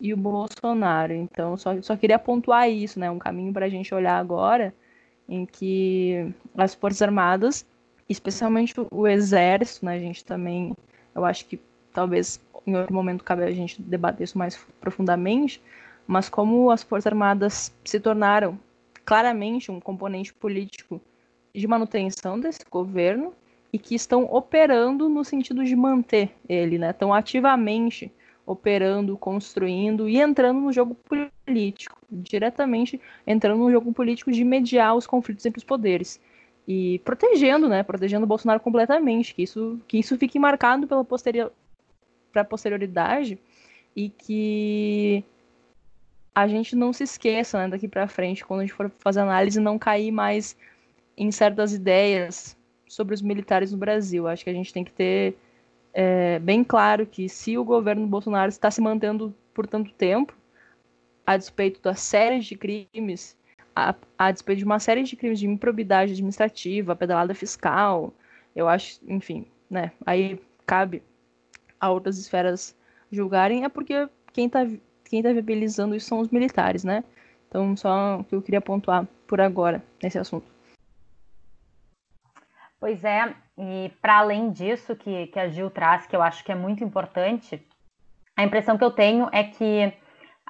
e 0.00 0.14
o 0.14 0.16
Bolsonaro. 0.16 1.12
Então, 1.12 1.56
só, 1.56 1.80
só 1.82 1.96
queria 1.96 2.18
pontuar 2.18 2.70
isso, 2.70 2.98
né? 2.98 3.10
Um 3.10 3.18
caminho 3.18 3.52
para 3.52 3.66
a 3.66 3.68
gente 3.68 3.94
olhar 3.94 4.18
agora 4.18 4.74
em 5.28 5.44
que 5.46 6.32
as 6.56 6.74
Forças 6.74 7.02
Armadas, 7.02 7.66
especialmente 8.08 8.74
o 8.90 9.06
Exército, 9.06 9.84
né? 9.84 9.94
A 9.94 10.00
gente 10.00 10.24
também, 10.24 10.74
eu 11.14 11.24
acho 11.24 11.46
que 11.46 11.60
talvez 11.92 12.40
em 12.66 12.76
outro 12.76 12.94
momento 12.94 13.24
cabe 13.24 13.44
a 13.44 13.52
gente 13.52 13.80
debater 13.80 14.24
isso 14.24 14.38
mais 14.38 14.56
profundamente, 14.80 15.62
mas 16.06 16.28
como 16.28 16.70
as 16.70 16.82
Forças 16.82 17.06
Armadas 17.06 17.72
se 17.84 18.00
tornaram 18.00 18.58
claramente 19.04 19.70
um 19.70 19.80
componente 19.80 20.32
político 20.34 21.00
de 21.54 21.66
manutenção 21.66 22.38
desse 22.38 22.60
governo 22.70 23.34
e 23.72 23.78
que 23.78 23.94
estão 23.94 24.24
operando 24.24 25.08
no 25.08 25.24
sentido 25.24 25.64
de 25.64 25.76
manter 25.76 26.32
ele, 26.48 26.78
né? 26.78 26.90
Estão 26.90 27.14
ativamente 27.14 28.12
operando, 28.44 29.16
construindo 29.16 30.08
e 30.08 30.16
entrando 30.16 30.60
no 30.60 30.72
jogo 30.72 30.96
político, 31.46 31.96
diretamente 32.10 33.00
entrando 33.26 33.58
no 33.60 33.70
jogo 33.70 33.92
político 33.92 34.32
de 34.32 34.42
mediar 34.42 34.96
os 34.96 35.06
conflitos 35.06 35.46
entre 35.46 35.58
os 35.58 35.64
poderes 35.64 36.20
e 36.66 36.98
protegendo, 37.04 37.68
né? 37.68 37.82
Protegendo 37.82 38.24
o 38.24 38.28
Bolsonaro 38.28 38.60
completamente, 38.60 39.34
que 39.34 39.42
isso 39.42 39.78
que 39.86 39.98
isso 39.98 40.16
fique 40.16 40.38
marcado 40.38 40.86
pela 40.86 41.04
posterior 41.04 41.52
para 42.32 42.44
posterioridade 42.44 43.38
e 43.94 44.08
que 44.08 45.24
a 46.34 46.46
gente 46.46 46.76
não 46.76 46.92
se 46.92 47.04
esqueça 47.04 47.58
né, 47.58 47.68
daqui 47.68 47.88
para 47.88 48.06
frente 48.08 48.44
quando 48.44 48.60
a 48.60 48.62
gente 48.62 48.74
for 48.74 48.90
fazer 48.98 49.20
análise 49.20 49.60
não 49.60 49.78
cair 49.78 50.12
mais 50.12 50.56
em 51.16 51.30
certas 51.30 51.72
ideias 51.72 52.56
sobre 52.90 53.14
os 53.14 53.22
militares 53.22 53.70
no 53.70 53.78
Brasil. 53.78 54.26
Acho 54.26 54.42
que 54.42 54.50
a 54.50 54.52
gente 54.52 54.72
tem 54.72 54.82
que 54.82 54.90
ter 54.90 55.36
é, 55.94 56.40
bem 56.40 56.64
claro 56.64 57.06
que 57.06 57.28
se 57.28 57.56
o 57.56 57.64
governo 57.64 58.04
Bolsonaro 58.04 58.48
está 58.48 58.68
se 58.68 58.80
mantendo 58.80 59.32
por 59.54 59.66
tanto 59.66 59.92
tempo, 59.92 60.36
a 61.24 61.36
despeito 61.36 61.80
das 61.80 62.00
séries 62.00 62.44
de 62.46 62.56
crimes, 62.56 63.36
a, 63.76 63.94
a 64.18 64.32
despeito 64.32 64.58
de 64.58 64.64
uma 64.64 64.80
série 64.80 65.04
de 65.04 65.14
crimes 65.14 65.38
de 65.38 65.46
improbidade 65.46 66.12
administrativa, 66.12 66.96
pedalada 66.96 67.32
fiscal, 67.32 68.12
eu 68.56 68.68
acho, 68.68 69.00
enfim, 69.06 69.46
né? 69.70 69.92
Aí 70.04 70.40
cabe 70.66 71.00
a 71.78 71.90
outras 71.90 72.18
esferas 72.18 72.76
julgarem, 73.10 73.64
é 73.64 73.68
porque 73.68 74.08
quem 74.32 74.46
está 74.46 74.66
quem 75.04 75.22
tá 75.22 75.32
viabilizando 75.32 75.94
isso 75.94 76.08
são 76.08 76.18
os 76.18 76.28
militares, 76.28 76.82
né? 76.82 77.04
Então, 77.48 77.76
só 77.76 78.24
que 78.28 78.34
eu 78.34 78.42
queria 78.42 78.60
pontuar 78.60 79.06
por 79.28 79.40
agora 79.40 79.82
nesse 80.02 80.18
assunto. 80.18 80.46
Pois 82.80 83.04
é, 83.04 83.34
e 83.58 83.92
para 84.00 84.18
além 84.20 84.50
disso 84.50 84.96
que, 84.96 85.26
que 85.26 85.38
a 85.38 85.48
Gil 85.48 85.70
traz, 85.70 86.06
que 86.06 86.16
eu 86.16 86.22
acho 86.22 86.42
que 86.42 86.50
é 86.50 86.54
muito 86.54 86.82
importante, 86.82 87.62
a 88.34 88.42
impressão 88.42 88.78
que 88.78 88.84
eu 88.84 88.90
tenho 88.90 89.28
é 89.32 89.44
que 89.44 89.92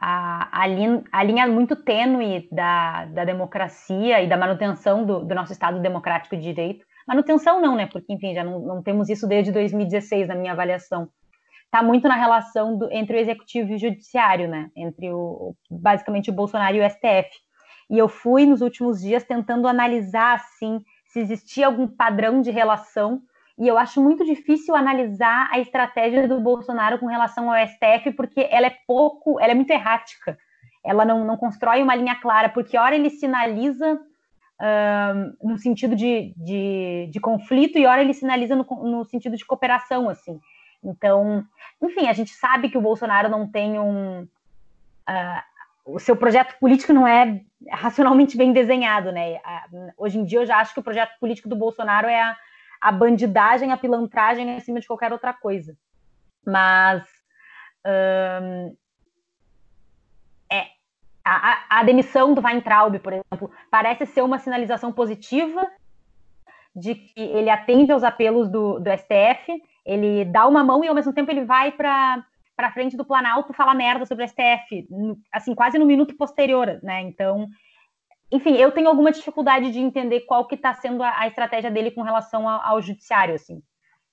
a, 0.00 0.62
a, 0.62 0.66
linha, 0.68 1.02
a 1.10 1.22
linha 1.24 1.46
muito 1.48 1.74
tênue 1.74 2.48
da, 2.52 3.06
da 3.06 3.24
democracia 3.24 4.22
e 4.22 4.28
da 4.28 4.36
manutenção 4.36 5.04
do, 5.04 5.24
do 5.24 5.34
nosso 5.34 5.52
Estado 5.52 5.80
democrático 5.80 6.36
de 6.36 6.42
direito, 6.42 6.86
manutenção 7.06 7.60
não, 7.60 7.74
né? 7.74 7.86
Porque, 7.86 8.12
enfim, 8.12 8.32
já 8.32 8.44
não, 8.44 8.60
não 8.60 8.80
temos 8.80 9.08
isso 9.08 9.26
desde 9.26 9.50
2016 9.50 10.28
na 10.28 10.36
minha 10.36 10.52
avaliação, 10.52 11.08
está 11.64 11.82
muito 11.82 12.06
na 12.06 12.14
relação 12.14 12.78
do, 12.78 12.88
entre 12.92 13.16
o 13.16 13.20
executivo 13.20 13.72
e 13.72 13.74
o 13.74 13.78
judiciário, 13.78 14.48
né? 14.48 14.70
Entre 14.76 15.10
o 15.12 15.56
basicamente 15.68 16.30
o 16.30 16.34
Bolsonaro 16.34 16.76
e 16.76 16.80
o 16.80 16.88
STF. 16.88 17.28
E 17.90 17.98
eu 17.98 18.08
fui 18.08 18.46
nos 18.46 18.60
últimos 18.60 19.00
dias 19.00 19.24
tentando 19.24 19.66
analisar 19.66 20.36
assim 20.36 20.80
se 21.10 21.20
existia 21.20 21.66
algum 21.66 21.86
padrão 21.86 22.40
de 22.40 22.50
relação. 22.50 23.22
E 23.58 23.68
eu 23.68 23.76
acho 23.76 24.02
muito 24.02 24.24
difícil 24.24 24.74
analisar 24.74 25.48
a 25.52 25.58
estratégia 25.58 26.26
do 26.26 26.40
Bolsonaro 26.40 26.98
com 26.98 27.06
relação 27.06 27.50
ao 27.50 27.66
STF, 27.66 28.12
porque 28.16 28.48
ela 28.50 28.66
é 28.66 28.76
pouco, 28.86 29.38
ela 29.38 29.52
é 29.52 29.54
muito 29.54 29.70
errática. 29.70 30.38
Ela 30.82 31.04
não, 31.04 31.24
não 31.24 31.36
constrói 31.36 31.82
uma 31.82 31.94
linha 31.94 32.16
clara, 32.16 32.48
porque 32.48 32.78
hora 32.78 32.94
ele 32.94 33.10
sinaliza 33.10 34.00
no 35.42 35.56
sentido 35.56 35.96
de, 35.96 36.34
de, 36.36 37.08
de, 37.10 37.18
conflito 37.18 37.78
e 37.78 37.86
hora 37.86 38.02
ele 38.02 38.12
sinaliza 38.12 38.54
no, 38.54 38.64
no 38.82 39.04
sentido 39.06 39.34
de 39.36 39.44
cooperação, 39.44 40.08
assim. 40.08 40.38
Então, 40.84 41.44
enfim, 41.82 42.08
a 42.08 42.12
gente 42.12 42.32
sabe 42.32 42.68
que 42.68 42.76
o 42.76 42.82
Bolsonaro 42.82 43.28
não 43.28 43.50
tem 43.50 43.78
um. 43.78 44.22
Uh, 44.22 45.42
o 45.84 45.98
seu 45.98 46.16
projeto 46.16 46.58
político 46.58 46.92
não 46.92 47.06
é 47.06 47.40
racionalmente 47.70 48.36
bem 48.36 48.52
desenhado, 48.52 49.12
né? 49.12 49.40
Hoje 49.96 50.18
em 50.18 50.24
dia 50.24 50.40
eu 50.40 50.46
já 50.46 50.58
acho 50.58 50.74
que 50.74 50.80
o 50.80 50.82
projeto 50.82 51.18
político 51.18 51.48
do 51.48 51.56
Bolsonaro 51.56 52.06
é 52.06 52.20
a, 52.20 52.36
a 52.80 52.92
bandidagem, 52.92 53.72
a 53.72 53.76
pilantragem 53.76 54.56
acima 54.56 54.80
de 54.80 54.86
qualquer 54.86 55.12
outra 55.12 55.32
coisa. 55.32 55.76
Mas 56.44 57.02
hum, 57.86 58.76
é, 60.50 60.66
a, 61.24 61.80
a, 61.80 61.84
demissão 61.84 62.34
do 62.34 62.42
Weintraub, 62.42 62.98
por 62.98 63.12
exemplo, 63.12 63.50
parece 63.70 64.06
ser 64.06 64.22
uma 64.22 64.38
sinalização 64.38 64.92
positiva 64.92 65.66
de 66.74 66.94
que 66.94 67.20
ele 67.20 67.50
atende 67.50 67.92
aos 67.92 68.04
apelos 68.04 68.48
do, 68.48 68.78
do 68.78 68.90
STF, 68.90 69.62
ele 69.84 70.24
dá 70.24 70.46
uma 70.46 70.62
mão 70.62 70.84
e 70.84 70.88
ao 70.88 70.94
mesmo 70.94 71.12
tempo 71.12 71.30
ele 71.30 71.44
vai 71.44 71.72
para 71.72 72.24
para 72.60 72.72
frente 72.72 72.94
do 72.94 73.06
Planalto 73.06 73.54
falar 73.54 73.74
merda 73.74 74.04
sobre 74.04 74.22
o 74.22 74.28
STF, 74.28 74.86
assim, 75.32 75.54
quase 75.54 75.78
no 75.78 75.86
minuto 75.86 76.14
posterior, 76.14 76.78
né? 76.82 77.00
Então, 77.00 77.48
enfim, 78.30 78.54
eu 78.56 78.70
tenho 78.70 78.86
alguma 78.86 79.10
dificuldade 79.10 79.72
de 79.72 79.78
entender 79.78 80.20
qual 80.20 80.46
que 80.46 80.56
está 80.56 80.74
sendo 80.74 81.02
a, 81.02 81.20
a, 81.20 81.26
estratégia 81.26 81.70
dele 81.70 81.90
com 81.90 82.02
relação 82.02 82.46
ao, 82.46 82.60
ao 82.60 82.82
judiciário, 82.82 83.34
assim. 83.34 83.62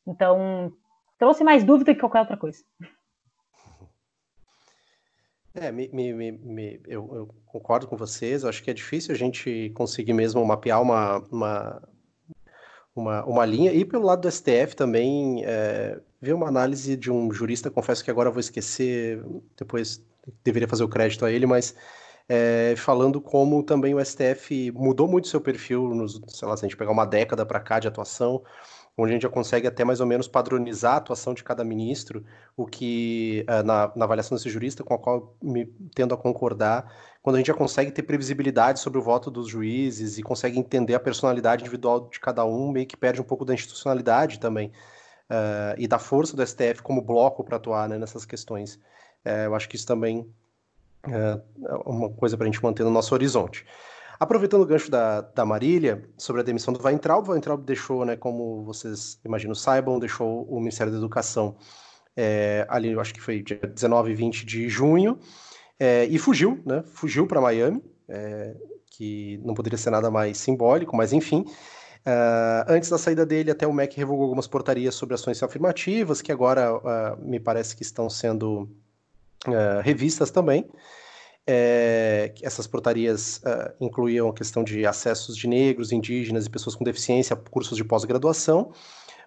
Então, 0.08 0.72
trouxe 1.20 1.44
mais 1.44 1.62
dúvida 1.66 1.94
que 1.94 2.00
qualquer 2.00 2.22
outra 2.22 2.38
coisa. 2.38 2.64
É, 5.54 5.70
me, 5.70 5.90
me, 5.90 6.14
me, 6.14 6.82
eu, 6.88 7.14
eu, 7.14 7.36
concordo 7.48 7.86
com 7.86 7.98
vocês. 7.98 8.46
Acho 8.46 8.64
que 8.64 8.72
é 8.72 8.74
difícil 8.74 9.14
a 9.14 9.18
gente 9.18 9.72
conseguir 9.76 10.14
mesmo 10.14 10.46
mapear 10.46 10.82
uma, 10.82 11.18
uma, 11.30 11.90
uma, 12.96 13.26
uma 13.26 13.46
linha. 13.46 13.74
E 13.74 13.84
pelo 13.84 14.06
lado 14.06 14.22
do 14.22 14.32
STF 14.32 14.74
também, 14.74 15.44
é, 15.44 16.00
ver 16.22 16.34
uma 16.34 16.48
análise 16.48 16.96
de 16.96 17.12
um 17.12 17.32
jurista, 17.32 17.70
confesso 17.70 18.04
que 18.04 18.12
agora 18.12 18.32
vou 18.32 18.40
esquecer, 18.40 19.24
depois 19.58 20.04
deveria 20.44 20.68
fazer 20.68 20.84
o 20.84 20.90
crédito 20.90 21.26
a 21.26 21.32
ele, 21.32 21.46
mas 21.46 21.76
é, 22.28 22.74
falando 22.76 23.22
como 23.22 23.64
também 23.64 23.94
o 23.94 24.04
STF 24.04 24.72
mudou 24.72 25.08
muito 25.08 25.28
seu 25.28 25.40
perfil, 25.40 25.94
nos, 25.94 26.22
sei 26.28 26.48
lá, 26.48 26.58
se 26.58 26.66
a 26.66 26.68
gente 26.68 26.78
pegar 26.78 26.92
uma 26.92 27.06
década 27.06 27.46
para 27.46 27.60
cá 27.60 27.80
de 27.80 27.88
atuação, 27.88 28.44
onde 28.98 29.12
a 29.12 29.14
gente 29.14 29.22
já 29.22 29.30
consegue 29.30 29.68
até 29.68 29.86
mais 29.86 30.00
ou 30.02 30.08
menos 30.08 30.28
padronizar 30.28 30.96
a 30.96 30.98
atuação 30.98 31.34
de 31.34 31.44
cada 31.44 31.64
ministro, 31.64 32.26
o 32.58 32.66
que, 32.66 33.46
é, 33.48 33.62
na, 33.62 33.92
na 33.96 34.06
avaliação 34.06 34.36
desse 34.36 34.50
jurista, 34.50 34.84
com 34.84 34.96
a 34.96 34.98
qual 34.98 35.36
me 35.42 35.68
tendo 35.94 36.16
a 36.16 36.18
concordar, 36.18 36.92
quando 37.22 37.36
a 37.36 37.40
gente 37.40 37.48
já 37.48 37.54
consegue 37.54 37.92
ter 37.92 38.04
previsibilidade 38.04 38.80
sobre 38.80 38.98
o 38.98 39.02
voto 39.02 39.30
dos 39.30 39.48
juízes 39.48 40.18
e 40.18 40.24
consegue 40.24 40.58
entender 40.58 40.96
a 40.96 41.00
personalidade 41.00 41.62
individual 41.62 42.10
de 42.10 42.20
cada 42.20 42.44
um, 42.44 42.72
meio 42.72 42.88
que 42.88 42.98
perde 42.98 43.22
um 43.22 43.24
pouco 43.24 43.46
da 43.46 43.54
institucionalidade 43.54 44.40
também 44.40 44.72
uh, 45.30 45.76
e 45.78 45.88
da 45.88 46.00
força 46.00 46.36
do 46.36 46.46
STF 46.46 46.82
como 46.82 47.02
bloco 47.02 47.44
para 47.44 47.58
atuar 47.58 47.88
né, 47.90 47.98
nessas 47.98 48.26
questões. 48.26 48.76
Uh, 49.26 49.46
eu 49.46 49.56
acho 49.56 49.68
que 49.70 49.76
isso 49.76 49.86
também 49.86 50.30
é 51.10 51.42
uma 51.86 52.10
coisa 52.10 52.36
para 52.36 52.46
a 52.46 52.52
gente 52.52 52.62
manter 52.62 52.84
no 52.84 52.90
nosso 52.90 53.14
horizonte. 53.14 53.66
Aproveitando 54.20 54.62
o 54.62 54.66
gancho 54.66 54.90
da, 54.90 55.22
da 55.22 55.46
Marília, 55.46 56.04
sobre 56.18 56.42
a 56.42 56.44
demissão 56.44 56.74
do 56.74 56.84
Weintraub, 56.84 57.28
o 57.28 57.32
Weintraub 57.32 57.64
deixou, 57.64 58.04
né, 58.04 58.16
como 58.16 58.64
vocês 58.64 59.20
imagino 59.24 59.56
saibam, 59.56 60.00
deixou 60.00 60.44
o 60.50 60.60
Ministério 60.60 60.92
da 60.92 60.98
Educação 60.98 61.56
é, 62.16 62.66
ali, 62.68 62.92
eu 62.92 63.00
acho 63.00 63.14
que 63.14 63.22
foi 63.22 63.44
dia 63.44 63.58
19 63.58 64.12
e 64.12 64.16
20 64.16 64.44
de 64.44 64.68
junho, 64.68 65.20
é, 65.80 66.06
e 66.06 66.18
fugiu, 66.18 66.60
né, 66.66 66.84
fugiu 66.88 67.28
para 67.28 67.40
Miami, 67.40 67.84
é, 68.10 68.56
que 68.90 69.40
não 69.44 69.54
poderia 69.54 69.78
ser 69.78 69.92
nada 69.92 70.10
mais 70.10 70.40
simbólico, 70.40 70.96
mas 70.98 71.14
enfim, 71.14 71.46
Uh, 72.08 72.64
antes 72.70 72.90
da 72.90 72.98
saída 72.98 73.26
dele, 73.26 73.52
até 73.52 73.68
o 73.68 73.74
MEC 73.74 73.98
revogou 73.98 74.24
algumas 74.24 74.48
portarias 74.48 74.96
sobre 74.96 75.14
ações 75.14 75.44
afirmativas, 75.44 76.22
que 76.22 76.32
agora 76.32 76.74
uh, 76.74 77.18
me 77.22 77.38
parece 77.38 77.76
que 77.76 77.84
estão 77.84 78.10
sendo 78.10 78.62
uh, 79.46 79.82
revistas 79.84 80.32
também. 80.32 80.70
É, 81.50 82.34
essas 82.42 82.68
portarias 82.68 83.42
incluíam 83.80 84.28
a 84.28 84.34
questão 84.34 84.66
de 84.66 84.86
acessos 84.86 85.36
de 85.38 85.48
negros, 85.48 85.94
indígenas 85.94 86.46
e 86.46 86.50
pessoas 86.50 86.76
com 86.76 86.84
deficiência 86.84 87.34
a 87.34 87.38
cursos 87.38 87.78
de 87.78 87.86
pós-graduação. 87.86 88.74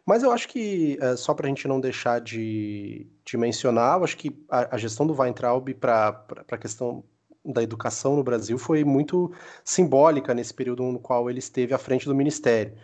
Mas 0.04 0.22
eu 0.22 0.30
acho 0.30 0.46
que, 0.46 0.98
só 1.16 1.32
para 1.32 1.46
a 1.46 1.48
gente 1.48 1.66
não 1.66 1.80
deixar 1.80 2.20
de, 2.20 3.06
de 3.24 3.38
mencionar, 3.38 3.96
eu 3.96 4.04
acho 4.04 4.18
que 4.18 4.38
a, 4.50 4.74
a 4.74 4.78
gestão 4.78 5.06
do 5.06 5.18
Weintraub 5.18 5.72
para 5.72 6.26
a 6.50 6.58
questão 6.58 7.02
da 7.44 7.62
educação 7.62 8.16
no 8.16 8.22
Brasil 8.22 8.59
foi 8.59 8.85
muito 8.85 9.33
simbólica 9.64 10.35
nesse 10.35 10.53
período 10.53 10.83
no 10.85 10.98
qual 10.98 11.31
ele 11.31 11.38
esteve 11.38 11.74
à 11.74 11.79
frente 11.79 12.07
do 12.07 12.14
ministério. 12.14 12.74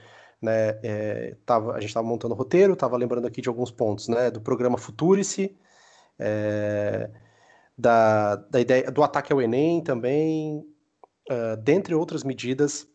Né? 0.41 0.79
É, 0.83 1.37
tava, 1.45 1.73
a 1.73 1.81
gente 1.81 1.89
estava 1.89 2.07
montando 2.07 2.35
o 2.35 2.37
roteiro, 2.37 2.73
estava 2.75 2.97
lembrando 2.97 3.27
aqui 3.27 3.41
de 3.41 3.49
alguns 3.49 3.71
pontos, 3.71 4.09
né? 4.09 4.31
do 4.31 4.41
programa 4.41 4.79
Futurice, 4.79 5.57
é, 6.19 7.11
da, 7.77 8.37
da 8.37 8.61
ideia 8.61 8.91
do 8.91 9.03
ataque 9.03 9.33
ao 9.33 9.43
Enem 9.43 9.83
também, 9.83 10.65
uh, 11.31 11.57
dentre 11.59 11.95
outras 11.95 12.25
medidas 12.25 12.89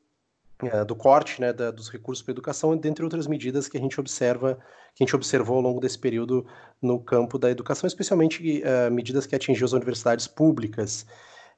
uh, 0.63 0.85
do 0.85 0.95
corte 0.95 1.39
né, 1.39 1.53
da, 1.53 1.69
dos 1.69 1.89
recursos 1.89 2.23
para 2.23 2.31
educação, 2.31 2.75
dentre 2.75 3.03
outras 3.03 3.27
medidas 3.27 3.67
que 3.67 3.77
a 3.77 3.81
gente 3.81 3.99
observa, 3.99 4.55
que 4.95 5.03
a 5.03 5.05
gente 5.05 5.15
observou 5.15 5.57
ao 5.57 5.61
longo 5.61 5.79
desse 5.79 5.99
período 5.99 6.45
no 6.81 6.99
campo 6.99 7.37
da 7.37 7.51
educação, 7.51 7.87
especialmente 7.87 8.63
uh, 8.63 8.91
medidas 8.91 9.27
que 9.27 9.35
atingiam 9.35 9.65
as 9.65 9.73
universidades 9.73 10.27
públicas. 10.27 11.05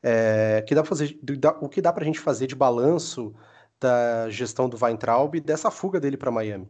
É, 0.03 0.61
que 0.67 0.75
dá 0.75 0.83
fazer, 0.83 1.17
o 1.61 1.69
que 1.69 1.81
dá 1.81 1.93
para 1.93 2.03
a 2.03 2.05
gente 2.05 2.19
fazer 2.19 2.45
de 2.45 2.55
balanço 2.55 3.33
da 3.79 4.29
gestão 4.29 4.67
do 4.69 4.77
Weintraub 4.81 5.35
e 5.35 5.41
dessa 5.41 5.71
fuga 5.71 5.99
dele 5.99 6.17
para 6.17 6.31
Miami? 6.31 6.69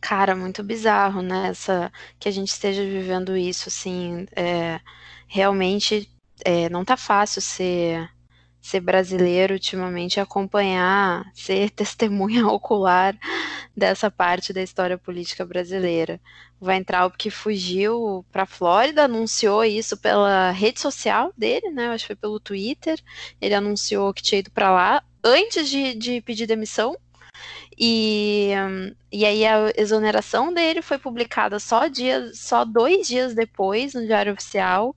Cara, 0.00 0.34
muito 0.34 0.62
bizarro, 0.62 1.22
né? 1.22 1.48
Essa, 1.48 1.92
que 2.18 2.28
a 2.28 2.32
gente 2.32 2.48
esteja 2.48 2.82
vivendo 2.82 3.36
isso, 3.36 3.68
assim, 3.68 4.26
é, 4.34 4.80
realmente 5.28 6.10
é, 6.44 6.68
não 6.68 6.84
tá 6.84 6.96
fácil 6.96 7.40
ser 7.40 8.10
ser 8.62 8.78
brasileiro 8.80 9.54
ultimamente 9.54 10.20
acompanhar, 10.20 11.28
ser 11.34 11.68
testemunha 11.74 12.46
ocular 12.46 13.18
dessa 13.76 14.08
parte 14.08 14.52
da 14.52 14.62
história 14.62 14.96
política 14.96 15.44
brasileira. 15.44 16.20
O 16.60 16.66
Weintraub 16.66 17.14
que 17.18 17.28
fugiu 17.28 18.24
para 18.30 18.44
a 18.44 18.46
Flórida, 18.46 19.04
anunciou 19.04 19.64
isso 19.64 19.96
pela 19.96 20.52
rede 20.52 20.80
social 20.80 21.32
dele, 21.36 21.70
né? 21.70 21.88
Acho 21.88 22.04
que 22.04 22.14
foi 22.14 22.16
pelo 22.16 22.38
Twitter. 22.38 23.00
Ele 23.40 23.54
anunciou 23.54 24.14
que 24.14 24.22
tinha 24.22 24.38
ido 24.38 24.50
para 24.52 24.70
lá 24.70 25.02
antes 25.24 25.68
de, 25.68 25.94
de 25.94 26.20
pedir 26.20 26.46
demissão. 26.46 26.96
E, 27.76 28.50
e 29.10 29.24
aí 29.24 29.44
a 29.44 29.72
exoneração 29.76 30.52
dele 30.52 30.82
foi 30.82 30.98
publicada 30.98 31.58
só, 31.58 31.88
dias, 31.88 32.38
só 32.38 32.64
dois 32.64 33.08
dias 33.08 33.34
depois 33.34 33.94
no 33.94 34.06
Diário 34.06 34.32
Oficial. 34.32 34.94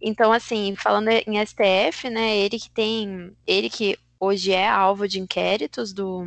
Então, 0.00 0.32
assim, 0.32 0.74
falando 0.76 1.08
em 1.08 1.44
STF, 1.44 2.08
né, 2.08 2.36
ele 2.36 2.58
que 2.58 2.70
tem, 2.70 3.32
ele 3.46 3.68
que 3.68 3.98
hoje 4.18 4.52
é 4.52 4.68
alvo 4.68 5.06
de 5.06 5.20
inquéritos 5.20 5.92
do, 5.92 6.26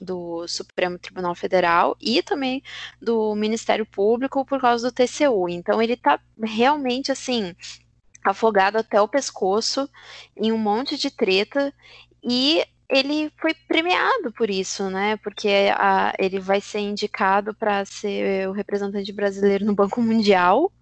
do 0.00 0.46
Supremo 0.46 0.98
Tribunal 0.98 1.34
Federal 1.34 1.96
e 2.00 2.22
também 2.22 2.62
do 3.00 3.34
Ministério 3.34 3.86
Público 3.86 4.44
por 4.44 4.60
causa 4.60 4.90
do 4.90 4.94
TCU. 4.94 5.48
Então, 5.48 5.80
ele 5.80 5.96
tá 5.96 6.20
realmente, 6.42 7.10
assim, 7.10 7.54
afogado 8.24 8.76
até 8.76 9.00
o 9.00 9.08
pescoço 9.08 9.88
em 10.36 10.52
um 10.52 10.58
monte 10.58 10.98
de 10.98 11.10
treta 11.10 11.72
e 12.22 12.64
ele 12.88 13.32
foi 13.40 13.52
premiado 13.54 14.32
por 14.32 14.48
isso, 14.50 14.88
né? 14.90 15.16
Porque 15.18 15.48
a, 15.74 16.12
ele 16.18 16.38
vai 16.38 16.60
ser 16.60 16.80
indicado 16.80 17.54
para 17.54 17.84
ser 17.84 18.48
o 18.48 18.52
representante 18.52 19.12
brasileiro 19.12 19.64
no 19.64 19.74
Banco 19.74 20.00
Mundial. 20.00 20.72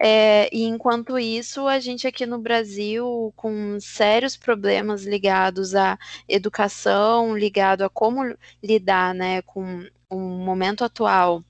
É, 0.00 0.48
e 0.54 0.64
enquanto 0.64 1.18
isso, 1.18 1.66
a 1.66 1.78
gente 1.78 2.06
aqui 2.06 2.26
no 2.26 2.38
Brasil, 2.38 3.32
com 3.36 3.78
sérios 3.80 4.36
problemas 4.36 5.04
ligados 5.04 5.74
à 5.74 5.98
educação, 6.28 7.36
ligado 7.36 7.82
a 7.82 7.90
como 7.90 8.36
lidar 8.62 9.14
né, 9.14 9.42
com 9.42 9.86
o 10.08 10.18
momento 10.18 10.84
atual 10.84 11.42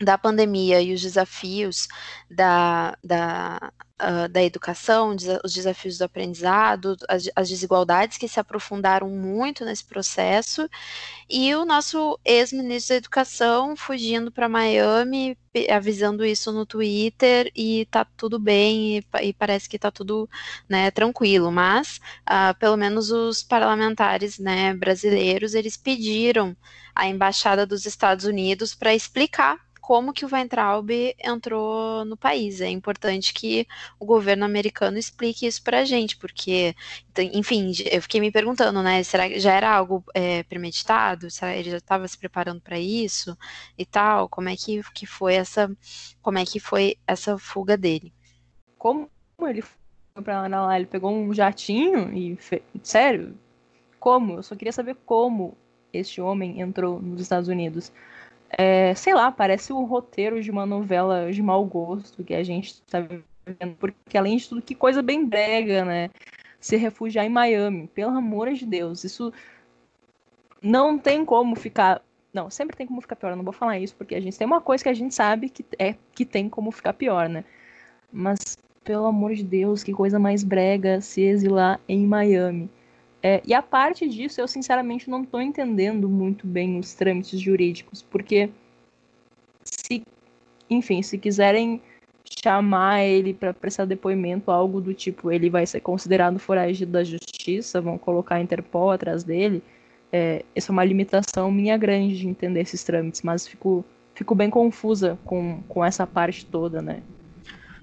da 0.00 0.18
pandemia 0.18 0.80
e 0.80 0.92
os 0.92 1.00
desafios 1.00 1.88
da, 2.30 2.96
da, 3.02 3.72
uh, 4.00 4.28
da 4.28 4.42
educação, 4.42 5.14
os 5.44 5.52
desafios 5.52 5.98
do 5.98 6.04
aprendizado, 6.04 6.96
as, 7.08 7.28
as, 7.34 7.48
desigualdades 7.48 8.18
que 8.18 8.28
se 8.28 8.38
aprofundaram 8.38 9.08
muito 9.08 9.64
nesse 9.64 9.84
processo, 9.84 10.68
e 11.28 11.54
o 11.54 11.64
nosso 11.64 12.18
ex-ministro 12.24 12.94
da 12.94 12.98
Educação 12.98 13.76
fugindo 13.76 14.30
para 14.30 14.48
Miami, 14.48 15.36
avisando 15.70 16.24
isso 16.24 16.52
no 16.52 16.66
Twitter, 16.66 17.50
e 17.54 17.86
tá 17.90 18.04
tudo 18.04 18.38
bem, 18.38 18.98
e, 18.98 19.04
e 19.22 19.32
parece 19.32 19.68
que 19.68 19.78
tá 19.78 19.90
tudo 19.90 20.28
né, 20.68 20.90
tranquilo, 20.90 21.50
mas 21.50 22.00
uh, 22.28 22.56
pelo 22.58 22.76
menos 22.76 23.10
os 23.10 23.42
parlamentares 23.42 24.38
né, 24.38 24.74
brasileiros, 24.74 25.54
eles 25.54 25.76
pediram 25.76 26.56
à 26.94 27.06
Embaixada 27.06 27.66
dos 27.66 27.86
Estados 27.86 28.24
Unidos 28.24 28.74
para 28.74 28.94
explicar 28.94 29.65
como 29.86 30.12
que 30.12 30.24
o 30.24 30.28
Weintraub 30.28 30.90
entrou 31.16 32.04
no 32.04 32.16
país. 32.16 32.60
É 32.60 32.68
importante 32.68 33.32
que 33.32 33.68
o 34.00 34.04
governo 34.04 34.44
americano 34.44 34.98
explique 34.98 35.46
isso 35.46 35.62
para 35.62 35.78
a 35.78 35.84
gente, 35.84 36.16
porque, 36.16 36.74
enfim, 37.32 37.70
eu 37.92 38.02
fiquei 38.02 38.20
me 38.20 38.32
perguntando, 38.32 38.82
né? 38.82 39.04
Será 39.04 39.28
que 39.28 39.38
já 39.38 39.52
era 39.52 39.72
algo 39.72 40.02
é, 40.12 40.42
premeditado? 40.42 41.30
Será 41.30 41.52
que 41.52 41.60
ele 41.60 41.70
já 41.70 41.76
estava 41.76 42.08
se 42.08 42.18
preparando 42.18 42.60
para 42.60 42.80
isso 42.80 43.38
e 43.78 43.86
tal? 43.86 44.28
Como 44.28 44.48
é 44.48 44.56
que, 44.56 44.82
que 44.92 45.06
foi 45.06 45.34
essa, 45.34 45.70
como 46.20 46.38
é 46.38 46.44
que 46.44 46.58
foi 46.58 46.96
essa 47.06 47.38
fuga 47.38 47.76
dele? 47.76 48.12
Como 48.76 49.08
ele 49.40 49.62
foi 49.62 50.20
para 50.20 50.48
lá? 50.48 50.76
Ele 50.76 50.86
pegou 50.86 51.12
um 51.12 51.32
jatinho 51.32 52.12
e, 52.12 52.34
fe... 52.34 52.60
sério? 52.82 53.38
Como? 54.00 54.34
Eu 54.34 54.42
só 54.42 54.56
queria 54.56 54.72
saber 54.72 54.96
como 55.06 55.56
este 55.92 56.20
homem 56.20 56.60
entrou 56.60 57.00
nos 57.00 57.20
Estados 57.20 57.48
Unidos. 57.48 57.92
É, 58.50 58.94
sei 58.94 59.14
lá, 59.14 59.30
parece 59.32 59.72
o 59.72 59.84
roteiro 59.84 60.40
de 60.42 60.50
uma 60.50 60.64
novela 60.64 61.30
de 61.32 61.42
mau 61.42 61.64
gosto 61.64 62.24
que 62.24 62.34
a 62.34 62.42
gente 62.42 62.74
está 62.86 63.00
vendo, 63.00 63.76
porque 63.78 64.16
além 64.16 64.36
de 64.36 64.48
tudo, 64.48 64.62
que 64.62 64.74
coisa 64.74 65.02
bem 65.02 65.26
brega, 65.26 65.84
né? 65.84 66.10
Se 66.60 66.76
refugiar 66.76 67.24
em 67.24 67.28
Miami, 67.28 67.88
pelo 67.88 68.16
amor 68.16 68.52
de 68.52 68.66
Deus, 68.66 69.04
isso 69.04 69.32
não 70.62 70.98
tem 70.98 71.24
como 71.24 71.56
ficar. 71.56 72.02
Não, 72.32 72.50
sempre 72.50 72.76
tem 72.76 72.86
como 72.86 73.00
ficar 73.00 73.16
pior, 73.16 73.30
eu 73.30 73.36
não 73.36 73.44
vou 73.44 73.52
falar 73.52 73.78
isso, 73.78 73.94
porque 73.96 74.14
a 74.14 74.20
gente 74.20 74.36
tem 74.38 74.46
uma 74.46 74.60
coisa 74.60 74.82
que 74.84 74.90
a 74.90 74.94
gente 74.94 75.14
sabe 75.14 75.48
que 75.48 75.64
é 75.78 75.94
que 76.14 76.24
tem 76.24 76.48
como 76.48 76.70
ficar 76.70 76.92
pior, 76.92 77.28
né? 77.28 77.44
Mas, 78.12 78.58
pelo 78.84 79.06
amor 79.06 79.34
de 79.34 79.42
Deus, 79.44 79.82
que 79.82 79.92
coisa 79.92 80.18
mais 80.18 80.44
brega 80.44 81.00
se 81.00 81.22
exilar 81.22 81.80
em 81.88 82.06
Miami. 82.06 82.70
É, 83.22 83.42
e 83.44 83.54
a 83.54 83.62
parte 83.62 84.08
disso, 84.08 84.40
eu 84.40 84.46
sinceramente 84.46 85.10
não 85.10 85.22
estou 85.22 85.40
entendendo 85.40 86.08
muito 86.08 86.46
bem 86.46 86.78
os 86.78 86.94
trâmites 86.94 87.40
jurídicos, 87.40 88.02
porque 88.02 88.50
se, 89.64 90.02
enfim, 90.70 91.02
se 91.02 91.18
quiserem 91.18 91.80
chamar 92.42 93.04
ele 93.04 93.32
para 93.32 93.54
prestar 93.54 93.84
depoimento, 93.84 94.50
algo 94.50 94.80
do 94.80 94.92
tipo, 94.92 95.30
ele 95.30 95.48
vai 95.48 95.66
ser 95.66 95.80
considerado 95.80 96.38
foragido 96.38 96.92
da 96.92 97.04
justiça, 97.04 97.80
vão 97.80 97.98
colocar 97.98 98.36
a 98.36 98.40
Interpol 98.40 98.90
atrás 98.90 99.24
dele. 99.24 99.62
É, 100.12 100.44
essa 100.54 100.70
é 100.70 100.72
uma 100.72 100.84
limitação 100.84 101.50
minha 101.50 101.76
grande 101.76 102.18
de 102.18 102.28
entender 102.28 102.60
esses 102.60 102.84
trâmites, 102.84 103.22
mas 103.22 103.46
fico, 103.46 103.84
fico 104.14 104.34
bem 104.34 104.50
confusa 104.50 105.18
com, 105.24 105.62
com 105.68 105.84
essa 105.84 106.06
parte 106.06 106.46
toda, 106.46 106.80
né? 106.80 107.02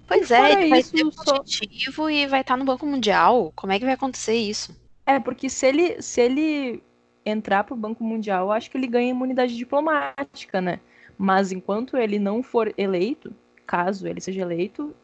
Pois 0.08 0.30
é, 0.32 0.54
ele 0.54 0.70
vai 0.70 0.84
ser 0.84 1.04
positivo 1.04 2.04
só... 2.04 2.10
e 2.10 2.28
vai 2.28 2.42
estar 2.42 2.58
no 2.58 2.66
Banco 2.66 2.86
Mundial. 2.86 3.52
Como 3.56 3.72
é 3.72 3.80
que 3.80 3.86
vai 3.86 3.94
acontecer 3.94 4.36
isso? 4.36 4.76
É, 5.06 5.20
porque 5.20 5.50
se 5.50 5.68
ele, 5.68 6.02
se 6.02 6.22
ele 6.22 6.84
entrar 7.26 7.64
para 7.64 7.74
o 7.74 7.78
Banco 7.78 8.04
Mundial, 8.04 8.48
eu 8.48 8.52
acho 8.52 8.70
que 8.70 8.78
ele 8.78 8.88
ganha 8.88 9.10
imunidade 9.10 9.56
diplomática, 9.56 10.62
né? 10.62 10.80
Mas 11.18 11.52
enquanto 11.52 11.98
ele 11.98 12.20
não 12.20 12.42
for 12.42 12.74
eleito, 12.78 13.34
caso 13.66 14.08
ele 14.08 14.22
seja 14.22 14.42
eleito, 14.42 14.96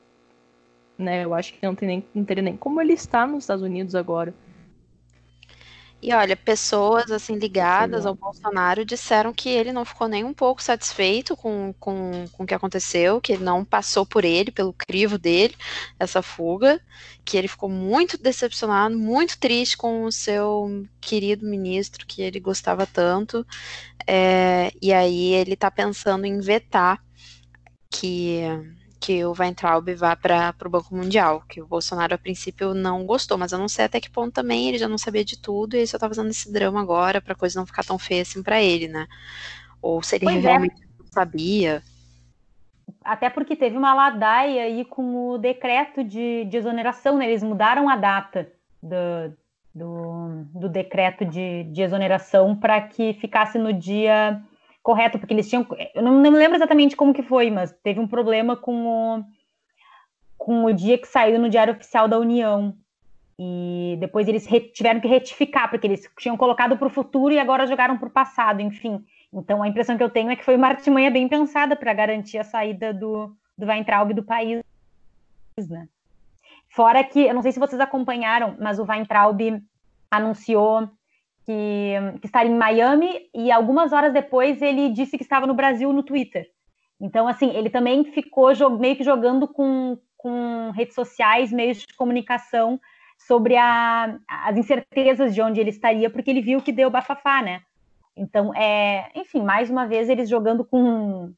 né, 0.97 1.23
eu 1.23 1.33
acho 1.33 1.53
que 1.53 1.65
não, 1.65 1.73
tem 1.73 1.87
nem, 1.87 2.05
não 2.13 2.25
teria 2.25 2.43
nem 2.43 2.57
como 2.57 2.81
ele 2.81 2.93
está 2.93 3.25
nos 3.25 3.43
Estados 3.43 3.63
Unidos 3.63 3.95
agora. 3.95 4.33
E 6.01 6.13
olha, 6.13 6.35
pessoas 6.35 7.11
assim 7.11 7.37
ligadas 7.37 8.05
ao 8.05 8.15
Bolsonaro 8.15 8.85
disseram 8.85 9.33
que 9.33 9.49
ele 9.49 9.73
não 9.73 9.83
ficou 9.83 10.07
nem 10.07 10.23
um 10.23 10.33
pouco 10.33 10.63
satisfeito 10.63 11.35
com, 11.35 11.73
com, 11.77 12.25
com 12.31 12.43
o 12.43 12.47
que 12.47 12.53
aconteceu, 12.53 13.19
que 13.19 13.37
não 13.37 13.65
passou 13.65 14.05
por 14.05 14.23
ele, 14.23 14.49
pelo 14.49 14.71
crivo 14.71 15.17
dele, 15.17 15.55
essa 15.99 16.21
fuga, 16.21 16.81
que 17.25 17.35
ele 17.35 17.49
ficou 17.49 17.69
muito 17.69 18.17
decepcionado, 18.17 18.97
muito 18.97 19.37
triste 19.37 19.75
com 19.75 20.05
o 20.05 20.11
seu 20.11 20.87
querido 21.01 21.45
ministro, 21.45 22.05
que 22.07 22.21
ele 22.21 22.39
gostava 22.39 22.87
tanto. 22.87 23.45
É, 24.07 24.71
e 24.81 24.93
aí 24.93 25.33
ele 25.33 25.53
está 25.53 25.69
pensando 25.69 26.25
em 26.25 26.39
vetar 26.39 27.03
que 27.89 28.41
que 28.99 29.23
o 29.23 29.33
Weintraub 29.37 29.87
vá 29.95 30.15
para 30.15 30.53
o 30.65 30.69
Banco 30.69 30.93
Mundial, 30.93 31.43
que 31.47 31.61
o 31.61 31.67
Bolsonaro 31.67 32.13
a 32.13 32.17
princípio 32.17 32.73
não 32.73 33.05
gostou, 33.05 33.37
mas 33.37 33.51
eu 33.51 33.59
não 33.59 33.69
sei 33.69 33.85
até 33.85 33.99
que 33.99 34.09
ponto 34.09 34.33
também 34.33 34.67
ele 34.67 34.77
já 34.77 34.89
não 34.89 34.97
sabia 34.97 35.23
de 35.23 35.41
tudo 35.41 35.75
e 35.75 35.79
ele 35.79 35.87
só 35.87 35.97
tá 35.97 36.07
fazendo 36.07 36.29
esse 36.29 36.51
drama 36.51 36.81
agora 36.81 37.21
para 37.21 37.33
a 37.33 37.37
coisa 37.37 37.59
não 37.59 37.65
ficar 37.65 37.83
tão 37.83 37.97
feia 37.97 38.23
assim 38.23 38.43
para 38.43 38.61
ele, 38.61 38.87
né? 38.87 39.07
Ou 39.81 40.03
se 40.03 40.17
ele 40.17 40.25
pois 40.25 40.37
é. 40.37 40.39
realmente 40.39 40.83
é. 40.83 40.85
não 40.99 41.07
sabia. 41.07 41.81
Até 43.03 43.29
porque 43.29 43.55
teve 43.55 43.77
uma 43.77 43.93
ladaia 43.93 44.63
aí 44.63 44.83
com 44.83 45.31
o 45.31 45.37
decreto 45.37 46.03
de, 46.03 46.43
de 46.45 46.57
exoneração, 46.57 47.17
né? 47.17 47.29
Eles 47.29 47.43
mudaram 47.43 47.87
a 47.87 47.95
data 47.95 48.51
do, 48.83 49.37
do, 49.73 50.43
do 50.53 50.69
decreto 50.69 51.23
de, 51.23 51.63
de 51.65 51.81
exoneração 51.81 52.55
para 52.55 52.81
que 52.81 53.13
ficasse 53.13 53.57
no 53.57 53.71
dia 53.71 54.41
correto, 54.81 55.19
porque 55.19 55.33
eles 55.33 55.49
tinham. 55.49 55.65
Eu 55.93 56.01
não, 56.01 56.21
não 56.21 56.31
lembro 56.31 56.55
exatamente 56.55 56.95
como 56.95 57.13
que 57.13 57.23
foi, 57.23 57.49
mas 57.49 57.71
teve 57.83 57.99
um 57.99 58.07
problema 58.07 58.55
com 58.55 58.87
o, 58.87 59.23
com 60.37 60.65
o 60.65 60.73
dia 60.73 60.97
que 60.97 61.07
saiu 61.07 61.39
no 61.39 61.49
Diário 61.49 61.73
Oficial 61.73 62.07
da 62.07 62.17
União. 62.17 62.75
E 63.41 63.95
depois 63.99 64.27
eles 64.27 64.45
tiveram 64.73 64.99
que 64.99 65.07
retificar, 65.07 65.69
porque 65.69 65.87
eles 65.87 66.09
tinham 66.19 66.35
colocado 66.35 66.77
para 66.77 66.87
o 66.87 66.91
futuro 66.91 67.33
e 67.33 67.39
agora 67.39 67.65
jogaram 67.65 67.97
para 67.97 68.09
o 68.09 68.11
passado, 68.11 68.61
enfim. 68.61 69.01
Então 69.31 69.63
a 69.63 69.67
impressão 69.67 69.95
que 69.95 70.03
eu 70.03 70.09
tenho 70.09 70.29
é 70.29 70.35
que 70.35 70.43
foi 70.43 70.57
uma 70.57 70.67
artimanha 70.67 71.09
bem 71.09 71.27
pensada 71.27 71.75
para 71.75 71.93
garantir 71.93 72.37
a 72.37 72.43
saída 72.43 72.93
do, 72.93 73.33
do 73.57 73.65
Weintraub 73.65 74.13
do 74.13 74.23
país. 74.23 74.61
Né? 75.69 75.87
Fora 76.69 77.01
que, 77.03 77.21
eu 77.21 77.33
não 77.33 77.41
sei 77.41 77.53
se 77.53 77.59
vocês 77.59 77.79
acompanharam, 77.79 78.57
mas 78.59 78.77
o 78.77 78.83
Weintraub 78.83 79.39
anunciou 80.11 80.89
que, 81.49 82.19
que 82.19 82.27
estaria 82.27 82.51
em 82.51 82.55
Miami 82.55 83.27
e 83.33 83.51
algumas 83.51 83.91
horas 83.91 84.13
depois 84.13 84.61
ele 84.61 84.89
disse 84.89 85.17
que 85.17 85.23
estava 85.23 85.47
no 85.47 85.55
Brasil 85.55 85.91
no 85.91 86.03
Twitter. 86.03 86.47
Então, 87.01 87.27
assim, 87.27 87.49
ele 87.55 87.71
também 87.71 88.03
ficou 88.03 88.51
meio 88.77 88.95
que 88.95 89.03
jogando 89.03 89.47
com, 89.47 89.97
com 90.15 90.69
redes 90.75 90.93
sociais, 90.93 91.51
meios 91.51 91.79
de 91.79 91.95
comunicação 91.95 92.79
sobre 93.17 93.57
a, 93.57 94.15
as 94.27 94.57
incertezas 94.57 95.33
de 95.33 95.41
onde 95.41 95.59
ele 95.59 95.71
estaria, 95.71 96.07
porque 96.07 96.29
ele 96.29 96.41
viu 96.41 96.61
que 96.61 96.71
deu 96.71 96.91
bafafá, 96.91 97.41
né? 97.41 97.61
Então, 98.15 98.53
é, 98.53 99.09
enfim, 99.15 99.41
mais 99.41 99.71
uma 99.71 99.87
vez 99.87 100.07
eles 100.07 100.29
jogando 100.29 100.63
com 100.63 101.33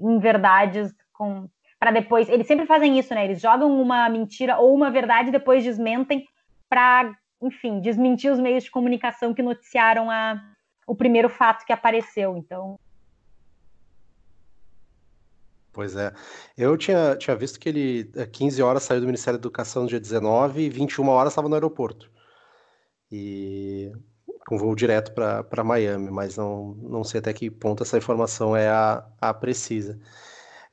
em 0.00 0.18
verdades, 0.18 0.94
com 1.12 1.46
para 1.78 1.90
depois. 1.90 2.28
Eles 2.28 2.46
sempre 2.46 2.64
fazem 2.64 2.98
isso, 2.98 3.12
né? 3.14 3.24
Eles 3.24 3.40
jogam 3.40 3.70
uma 3.82 4.08
mentira 4.08 4.56
ou 4.58 4.74
uma 4.74 4.90
verdade 4.90 5.28
e 5.28 5.32
depois 5.32 5.62
desmentem 5.62 6.24
para 6.70 7.14
enfim, 7.42 7.80
desmentir 7.80 8.32
os 8.32 8.38
meios 8.38 8.64
de 8.64 8.70
comunicação 8.70 9.34
que 9.34 9.42
noticiaram 9.42 10.10
a, 10.10 10.40
o 10.86 10.94
primeiro 10.94 11.28
fato 11.28 11.64
que 11.64 11.72
apareceu. 11.72 12.36
Então. 12.36 12.78
Pois 15.72 15.96
é. 15.96 16.12
Eu 16.56 16.76
tinha, 16.76 17.16
tinha 17.16 17.34
visto 17.34 17.58
que 17.58 17.68
ele, 17.68 18.04
15 18.32 18.60
eh, 18.60 18.64
horas, 18.64 18.82
saiu 18.82 19.00
do 19.00 19.06
Ministério 19.06 19.38
da 19.38 19.42
Educação 19.42 19.82
no 19.82 19.88
dia 19.88 19.98
19 19.98 20.62
e 20.62 20.70
21 20.70 21.08
horas 21.08 21.32
estava 21.32 21.48
no 21.48 21.54
aeroporto. 21.54 22.10
E 23.10 23.90
com 24.46 24.58
voo 24.58 24.74
direto 24.74 25.12
para 25.12 25.64
Miami, 25.64 26.10
mas 26.10 26.36
não, 26.36 26.74
não 26.82 27.04
sei 27.04 27.20
até 27.20 27.32
que 27.32 27.50
ponto 27.50 27.82
essa 27.82 27.96
informação 27.96 28.56
é 28.56 28.68
a, 28.68 29.04
a 29.20 29.32
precisa. 29.32 29.98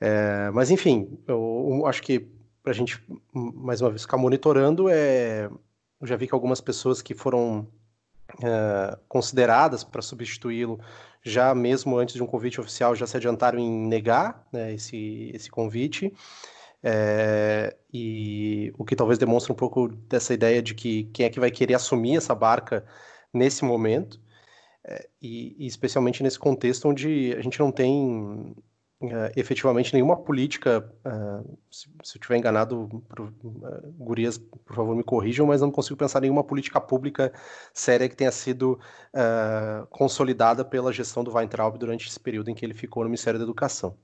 É, 0.02 0.50
mas 0.52 0.72
enfim, 0.72 1.20
eu, 1.28 1.80
eu 1.80 1.86
acho 1.86 2.02
que 2.02 2.20
para 2.64 2.72
a 2.72 2.76
gente 2.76 3.04
mais 3.34 3.82
uma 3.82 3.90
vez 3.90 4.02
ficar 4.02 4.18
monitorando, 4.18 4.90
é, 4.90 5.50
eu 6.00 6.08
já 6.08 6.16
vi 6.16 6.28
que 6.28 6.34
algumas 6.34 6.62
pessoas 6.62 7.02
que 7.02 7.14
foram 7.14 7.68
é, 8.44 8.98
consideradas 9.08 9.84
para 9.84 10.02
substituí-lo 10.02 10.80
já 11.22 11.54
mesmo 11.54 11.98
antes 11.98 12.16
de 12.16 12.24
um 12.24 12.28
convite 12.28 12.62
oficial 12.62 12.96
já 12.96 13.06
se 13.06 13.18
adiantaram 13.18 13.60
em 13.60 13.88
negar 13.88 14.48
né, 14.52 14.74
esse, 14.74 15.32
esse 15.34 15.50
convite. 15.50 16.14
É, 16.82 17.76
e 17.94 18.74
o 18.78 18.86
que 18.86 18.96
talvez 18.96 19.20
demonstra 19.20 19.52
um 19.52 19.56
pouco 19.56 19.90
dessa 19.90 20.34
ideia 20.34 20.62
de 20.62 20.74
que 20.74 21.06
quem 21.06 21.26
é 21.26 21.30
que 21.30 21.40
vai 21.40 21.52
querer 21.52 21.74
assumir 21.74 22.16
essa 22.16 22.34
barca 22.34 22.86
nesse 23.34 23.66
momento, 23.66 24.20
é, 24.84 25.10
e, 25.22 25.56
e, 25.60 25.68
especialmente 25.68 26.24
nesse 26.24 26.40
contexto 26.40 26.88
onde 26.88 27.36
a 27.38 27.42
gente 27.42 27.60
não 27.60 27.72
tem 27.72 28.56
uh, 29.02 29.32
efetivamente 29.36 29.94
nenhuma 29.94 30.18
política. 30.18 30.90
Uh, 31.06 31.58
se, 31.72 31.90
se, 32.04 32.18
eu 32.18 32.20
estiver 32.20 32.38
enganado, 32.38 33.04
por, 33.10 33.22
uh, 33.22 33.34
Gurias, 33.98 34.38
por 34.38 34.76
favor, 34.76 34.96
me 34.96 35.04
corrijam, 35.04 35.48
mas 35.48 35.62
não 35.62 35.72
consigo 35.72 35.98
pensar 35.98 36.22
nenhuma 36.22 36.44
política 36.44 36.80
pública 36.80 37.32
séria 37.74 38.10
que 38.10 38.16
tenha 38.16 38.32
sido 38.32 38.80
consolidada 39.90 40.64
pela 40.64 40.94
gestão 40.94 41.24
do 41.24 41.34
Weintraub 41.34 41.78
durante 41.78 42.08
esse 42.08 42.20
período 42.20 42.50
em 42.50 42.54
que 42.54 42.66
ele 42.66 42.74
ficou 42.74 43.04
no 43.04 43.10
Ministério 43.10 43.40
da 43.40 43.44
Educação. 43.44 43.98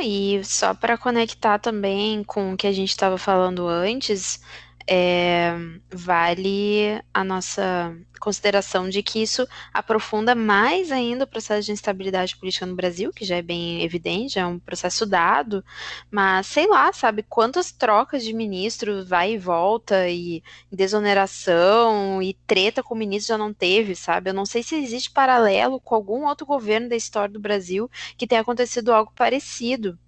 E 0.00 0.42
só 0.44 0.72
para 0.72 0.96
conectar 0.96 1.58
também 1.58 2.24
com 2.24 2.52
o 2.52 2.56
que 2.56 2.66
a 2.66 2.72
gente 2.72 2.90
estava 2.90 3.18
falando 3.18 3.66
antes, 3.66 4.40
é, 4.86 5.52
vale 5.92 7.00
a 7.12 7.24
nossa 7.24 7.96
consideração 8.20 8.88
de 8.88 9.02
que 9.02 9.20
isso 9.20 9.46
aprofunda 9.72 10.34
mais 10.34 10.92
ainda 10.92 11.24
o 11.24 11.26
processo 11.26 11.66
de 11.66 11.72
instabilidade 11.72 12.36
política 12.36 12.64
no 12.64 12.76
Brasil, 12.76 13.12
que 13.12 13.24
já 13.24 13.36
é 13.36 13.42
bem 13.42 13.82
evidente, 13.82 14.38
é 14.38 14.46
um 14.46 14.60
processo 14.60 15.04
dado, 15.04 15.64
mas 16.10 16.46
sei 16.46 16.68
lá, 16.68 16.92
sabe, 16.92 17.24
quantas 17.24 17.72
trocas 17.72 18.22
de 18.22 18.32
ministro 18.32 19.04
vai 19.04 19.32
e 19.32 19.38
volta, 19.38 20.08
e 20.08 20.42
desoneração, 20.70 22.22
e 22.22 22.34
treta 22.46 22.82
com 22.82 22.94
o 22.94 22.98
ministro 22.98 23.34
já 23.34 23.38
não 23.38 23.52
teve, 23.52 23.96
sabe? 23.96 24.30
Eu 24.30 24.34
não 24.34 24.46
sei 24.46 24.62
se 24.62 24.76
existe 24.76 25.10
paralelo 25.10 25.80
com 25.80 25.94
algum 25.94 26.26
outro 26.26 26.46
governo 26.46 26.88
da 26.88 26.96
história 26.96 27.32
do 27.32 27.40
Brasil 27.40 27.90
que 28.16 28.26
tenha 28.26 28.40
acontecido 28.40 28.92
algo 28.92 29.12
parecido. 29.16 29.98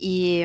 E 0.00 0.42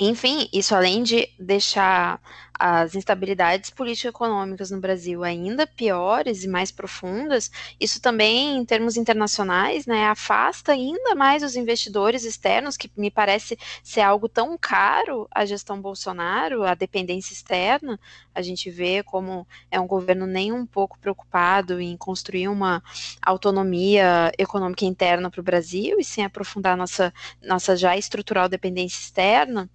enfim, 0.00 0.48
isso 0.52 0.74
além 0.76 1.02
de 1.02 1.28
deixar 1.38 2.20
as 2.58 2.94
instabilidades 2.94 3.70
político-econômicas 3.70 4.70
no 4.70 4.80
Brasil 4.80 5.22
ainda 5.22 5.66
piores 5.66 6.42
e 6.44 6.48
mais 6.48 6.72
profundas, 6.72 7.50
isso 7.80 8.00
também, 8.00 8.56
em 8.56 8.64
termos 8.64 8.96
internacionais, 8.96 9.86
né, 9.86 10.06
afasta 10.06 10.72
ainda 10.72 11.14
mais 11.14 11.42
os 11.42 11.54
investidores 11.56 12.24
externos, 12.24 12.76
que 12.76 12.90
me 12.96 13.10
parece 13.10 13.58
ser 13.82 14.00
algo 14.00 14.28
tão 14.28 14.56
caro 14.58 15.28
a 15.30 15.44
gestão 15.44 15.80
Bolsonaro, 15.80 16.64
a 16.64 16.74
dependência 16.74 17.32
externa. 17.32 17.98
A 18.34 18.42
gente 18.42 18.70
vê 18.70 19.02
como 19.02 19.46
é 19.70 19.78
um 19.80 19.86
governo 19.86 20.26
nem 20.26 20.52
um 20.52 20.66
pouco 20.66 20.98
preocupado 20.98 21.80
em 21.80 21.96
construir 21.96 22.48
uma 22.48 22.82
autonomia 23.22 24.32
econômica 24.38 24.84
interna 24.84 25.30
para 25.30 25.40
o 25.40 25.44
Brasil 25.44 25.98
e 25.98 26.04
sem 26.04 26.24
aprofundar 26.24 26.76
nossa, 26.76 27.12
nossa 27.42 27.76
já 27.76 27.96
estrutural 27.96 28.48
dependência 28.48 29.00
externa. 29.00 29.68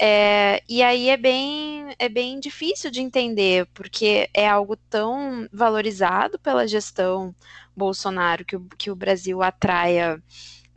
É, 0.00 0.62
e 0.68 0.82
aí 0.82 1.08
é 1.08 1.16
bem, 1.16 1.94
é 1.98 2.08
bem 2.08 2.27
bem 2.28 2.38
difícil 2.38 2.90
de 2.90 3.00
entender, 3.00 3.66
porque 3.72 4.28
é 4.34 4.46
algo 4.46 4.76
tão 4.76 5.48
valorizado 5.50 6.38
pela 6.38 6.68
gestão 6.68 7.34
Bolsonaro 7.74 8.44
que 8.44 8.54
o, 8.54 8.60
que 8.76 8.90
o 8.90 8.96
Brasil 8.96 9.42
atraia 9.42 10.22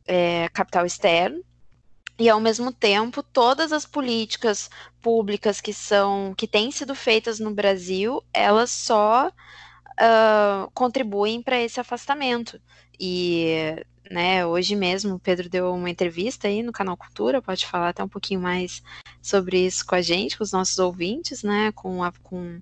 é, 0.07 0.47
capital 0.49 0.85
externo. 0.85 1.43
E 2.17 2.29
ao 2.29 2.39
mesmo 2.39 2.71
tempo, 2.71 3.21
todas 3.21 3.73
as 3.73 3.85
políticas 3.85 4.69
públicas 5.01 5.59
que 5.59 5.73
são 5.73 6.33
que 6.37 6.47
têm 6.47 6.71
sido 6.71 6.95
feitas 6.95 7.39
no 7.39 7.51
Brasil, 7.53 8.23
elas 8.33 8.69
só 8.71 9.27
uh, 9.27 10.71
contribuem 10.73 11.41
para 11.41 11.59
esse 11.59 11.79
afastamento. 11.81 12.61
E 12.99 13.83
né? 14.11 14.45
Hoje 14.45 14.75
mesmo 14.75 15.15
o 15.15 15.19
Pedro 15.19 15.49
deu 15.49 15.73
uma 15.73 15.89
entrevista 15.89 16.47
aí 16.47 16.61
no 16.61 16.71
canal 16.71 16.97
Cultura, 16.97 17.41
pode 17.41 17.65
falar 17.65 17.89
até 17.89 18.03
um 18.03 18.07
pouquinho 18.07 18.41
mais 18.41 18.83
sobre 19.21 19.65
isso 19.65 19.85
com 19.85 19.95
a 19.95 20.01
gente, 20.01 20.37
com 20.37 20.43
os 20.43 20.51
nossos 20.51 20.77
ouvintes, 20.77 21.43
né? 21.43 21.71
Com, 21.71 22.03
a, 22.03 22.11
com 22.23 22.59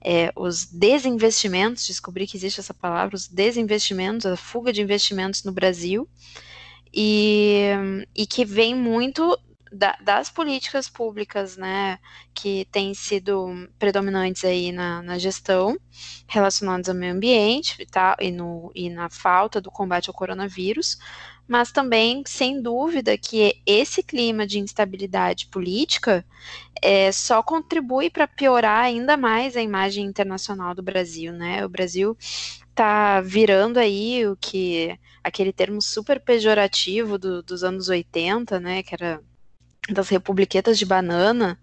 é, 0.00 0.32
os 0.34 0.66
desinvestimentos, 0.66 1.86
descobri 1.86 2.26
que 2.26 2.36
existe 2.36 2.60
essa 2.60 2.74
palavra, 2.74 3.16
os 3.16 3.28
desinvestimentos, 3.28 4.26
a 4.26 4.36
fuga 4.36 4.72
de 4.72 4.82
investimentos 4.82 5.44
no 5.44 5.52
Brasil, 5.52 6.08
e, 6.92 7.70
e 8.14 8.26
que 8.26 8.44
vem 8.44 8.74
muito 8.74 9.38
da, 9.72 9.96
das 10.00 10.30
políticas 10.30 10.88
públicas, 10.88 11.56
né, 11.56 11.98
que 12.34 12.66
têm 12.70 12.94
sido 12.94 13.68
predominantes 13.78 14.44
aí 14.44 14.72
na, 14.72 15.02
na 15.02 15.18
gestão 15.18 15.78
relacionadas 16.26 16.88
ao 16.88 16.94
meio 16.94 17.14
ambiente 17.14 17.84
tá, 17.86 18.16
e, 18.20 18.30
no, 18.30 18.70
e 18.74 18.88
na 18.90 19.08
falta 19.08 19.60
do 19.60 19.70
combate 19.70 20.08
ao 20.08 20.14
coronavírus, 20.14 20.98
mas 21.46 21.72
também, 21.72 22.22
sem 22.26 22.60
dúvida, 22.60 23.16
que 23.16 23.54
esse 23.64 24.02
clima 24.02 24.46
de 24.46 24.58
instabilidade 24.58 25.46
política 25.46 26.22
é, 26.82 27.10
só 27.10 27.42
contribui 27.42 28.10
para 28.10 28.28
piorar 28.28 28.84
ainda 28.84 29.16
mais 29.16 29.56
a 29.56 29.62
imagem 29.62 30.04
internacional 30.04 30.74
do 30.74 30.82
Brasil, 30.82 31.32
né? 31.32 31.64
O 31.64 31.68
Brasil 31.68 32.16
está 32.68 33.20
virando 33.22 33.78
aí 33.78 34.26
o 34.26 34.36
que 34.36 34.96
aquele 35.24 35.52
termo 35.52 35.80
super 35.80 36.20
pejorativo 36.20 37.18
do, 37.18 37.42
dos 37.42 37.64
anos 37.64 37.88
80, 37.88 38.60
né, 38.60 38.82
que 38.82 38.94
era 38.94 39.20
das 39.92 40.08
republiquetas 40.08 40.78
de 40.78 40.86
banana, 40.86 41.58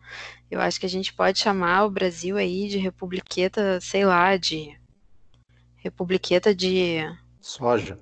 eu 0.49 0.59
acho 0.59 0.79
que 0.79 0.85
a 0.85 0.89
gente 0.89 1.13
pode 1.13 1.39
chamar 1.39 1.85
o 1.85 1.89
Brasil 1.89 2.37
aí 2.37 2.67
de 2.67 2.77
republiqueta, 2.77 3.79
sei 3.81 4.05
lá, 4.05 4.37
de 4.37 4.77
republiqueta 5.77 6.53
de 6.53 6.99
soja. 7.39 7.99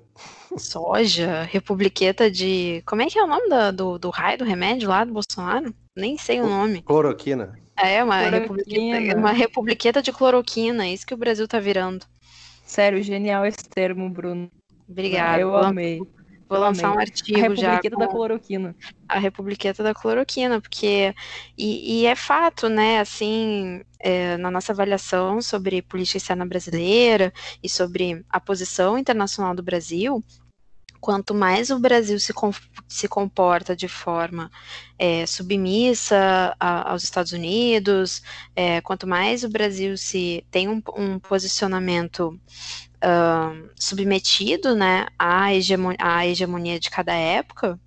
Soja, 0.56 1.42
republiqueta 1.42 2.30
de. 2.30 2.82
Como 2.86 3.02
é 3.02 3.06
que 3.06 3.18
é 3.18 3.24
o 3.24 3.26
nome 3.26 3.48
do, 3.48 3.72
do, 3.72 3.98
do 3.98 4.10
raio 4.10 4.38
do 4.38 4.44
remédio 4.44 4.88
lá 4.88 5.04
do 5.04 5.12
Bolsonaro? 5.12 5.74
Nem 5.96 6.16
sei 6.16 6.40
o 6.40 6.46
nome. 6.46 6.82
Cloroquina. 6.82 7.58
É, 7.76 8.02
uma 8.04 8.18
republiqueta, 8.18 9.18
uma 9.18 9.32
republiqueta 9.32 10.00
de 10.00 10.12
cloroquina, 10.12 10.86
é 10.86 10.92
isso 10.92 11.06
que 11.06 11.14
o 11.14 11.16
Brasil 11.16 11.48
tá 11.48 11.58
virando. 11.58 12.06
Sério, 12.64 13.02
genial 13.02 13.44
esse 13.44 13.68
termo, 13.68 14.08
Bruno. 14.08 14.50
Obrigada. 14.88 15.40
Eu 15.40 15.56
amei. 15.56 16.00
Vou 16.48 16.58
lançar 16.58 16.94
um 16.94 16.98
artigo 16.98 17.56
já. 17.56 17.72
A 17.72 17.74
Republiqueta 17.74 17.96
da 17.96 18.08
Cloroquina. 18.08 18.76
A 19.08 19.18
Republiqueta 19.18 19.82
da 19.82 19.94
Cloroquina, 19.94 20.60
porque. 20.60 21.14
E, 21.56 22.00
e 22.00 22.06
é 22.06 22.14
fato, 22.14 22.68
né, 22.68 23.00
assim, 23.00 23.82
é, 23.98 24.36
na 24.36 24.50
nossa 24.50 24.72
avaliação 24.72 25.40
sobre 25.40 25.82
política 25.82 26.18
externa 26.18 26.44
brasileira 26.44 27.32
e 27.62 27.68
sobre 27.68 28.24
a 28.28 28.38
posição 28.38 28.98
internacional 28.98 29.54
do 29.54 29.62
Brasil, 29.62 30.22
quanto 31.04 31.34
mais 31.34 31.68
o 31.68 31.78
Brasil 31.78 32.18
se, 32.18 32.32
com, 32.32 32.50
se 32.88 33.06
comporta 33.06 33.76
de 33.76 33.88
forma 33.88 34.50
é, 34.98 35.26
submissa 35.26 36.56
a, 36.58 36.90
aos 36.90 37.04
Estados 37.04 37.32
Unidos, 37.32 38.22
é, 38.56 38.80
quanto 38.80 39.06
mais 39.06 39.44
o 39.44 39.48
Brasil 39.50 39.98
se 39.98 40.46
tem 40.50 40.66
um, 40.66 40.82
um 40.96 41.18
posicionamento 41.18 42.40
submetido 43.76 44.74
né, 44.74 45.06
à, 45.18 45.54
hegemonia, 45.54 45.98
à 46.00 46.26
hegemonia 46.26 46.80
de 46.80 46.90
cada 46.90 47.14
época, 47.14 47.78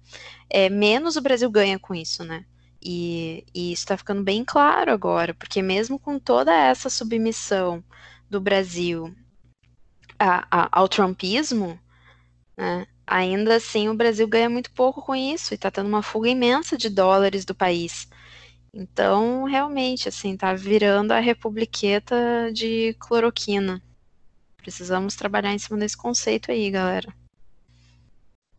é, 0.49 0.69
menos 0.69 1.15
o 1.15 1.21
Brasil 1.21 1.49
ganha 1.49 1.79
com 1.79 1.93
isso, 1.95 2.23
né? 2.23 2.45
E, 2.81 3.45
e 3.53 3.71
isso 3.73 3.83
está 3.83 3.97
ficando 3.97 4.23
bem 4.23 4.45
claro 4.45 4.91
agora, 4.91 5.33
porque 5.33 5.61
mesmo 5.61 5.99
com 5.99 6.19
toda 6.19 6.53
essa 6.53 6.89
submissão 6.89 7.83
do 8.29 8.39
Brasil 8.39 9.13
a, 10.19 10.47
a, 10.49 10.69
ao 10.79 10.87
trumpismo, 10.87 11.79
né, 12.57 12.87
ainda 13.05 13.55
assim 13.55 13.89
o 13.89 13.95
Brasil 13.95 14.27
ganha 14.27 14.49
muito 14.49 14.71
pouco 14.71 15.01
com 15.01 15.15
isso 15.15 15.53
e 15.53 15.55
está 15.55 15.71
tendo 15.71 15.87
uma 15.87 16.03
fuga 16.03 16.29
imensa 16.29 16.77
de 16.77 16.89
dólares 16.89 17.45
do 17.45 17.55
país. 17.55 18.07
Então, 18.73 19.43
realmente, 19.45 20.07
assim, 20.07 20.37
tá 20.37 20.53
virando 20.53 21.11
a 21.11 21.19
republiqueta 21.19 22.51
de 22.53 22.95
cloroquina. 22.99 23.81
Precisamos 24.67 25.15
trabalhar 25.15 25.53
em 25.53 25.57
cima 25.57 25.79
desse 25.79 25.95
conceito 25.95 26.51
aí, 26.51 26.69
galera. 26.69 27.07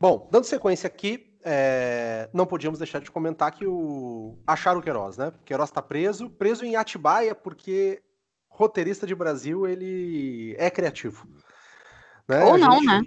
Bom, 0.01 0.27
dando 0.33 0.45
sequência 0.45 0.87
aqui, 0.87 1.37
é... 1.45 2.31
não 2.33 2.47
podíamos 2.47 2.79
deixar 2.79 2.99
de 2.99 3.11
comentar 3.11 3.53
que 3.53 3.67
o 3.67 4.39
acharam 4.47 4.81
o 4.81 4.83
Queiroz, 4.83 5.19
né? 5.19 5.35
Queiroz 5.45 5.69
está 5.69 5.83
preso, 5.83 6.31
preso 6.31 6.65
em 6.65 6.77
Atibaia 6.77 7.35
porque 7.35 8.01
roteirista 8.49 9.07
de 9.07 9.15
Brasil, 9.15 9.67
ele 9.67 10.57
é 10.59 10.71
criativo. 10.71 11.29
Né? 12.27 12.43
Ou 12.43 12.57
não, 12.57 12.73
gente- 12.79 12.87
né? 12.87 13.03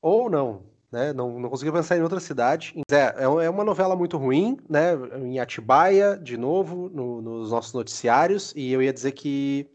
Ou 0.00 0.30
não, 0.30 0.62
né? 0.92 1.12
Não, 1.12 1.40
não 1.40 1.50
consegui 1.50 1.72
pensar 1.72 1.96
em 1.98 2.02
outra 2.02 2.20
cidade. 2.20 2.72
É, 2.88 3.24
é 3.24 3.26
uma- 3.26 3.42
é 3.42 3.50
uma 3.50 3.64
novela 3.64 3.96
muito 3.96 4.16
ruim, 4.16 4.58
né? 4.70 4.92
Em 5.18 5.40
Atibaia, 5.40 6.16
de 6.16 6.36
novo, 6.36 6.88
no- 6.88 7.20
nos 7.20 7.50
nossos 7.50 7.72
noticiários, 7.72 8.52
e 8.54 8.70
eu 8.72 8.80
ia 8.80 8.92
dizer 8.92 9.10
que 9.10 9.68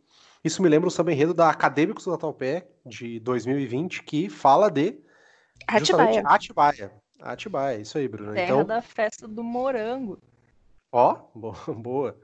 isso 0.43 0.61
me 0.61 0.69
lembra 0.69 0.87
o 0.87 0.91
samba 0.91 1.11
enredo 1.11 1.33
da 1.33 1.49
Acadêmicos 1.49 2.05
do 2.05 2.11
Tatuapé, 2.11 2.67
de 2.85 3.19
2020, 3.19 4.03
que 4.03 4.29
fala 4.29 4.69
de 4.69 4.97
Atibaia. 5.67 6.21
Atibaia. 6.25 6.91
Atibaia, 7.21 7.79
isso 7.79 7.97
aí, 7.97 8.07
Bruno. 8.07 8.33
Terra 8.33 8.45
Então, 8.45 8.65
da 8.65 8.81
festa 8.81 9.27
do 9.27 9.43
morango. 9.43 10.17
Ó, 10.91 11.17
bo- 11.35 11.55
boa. 11.75 12.17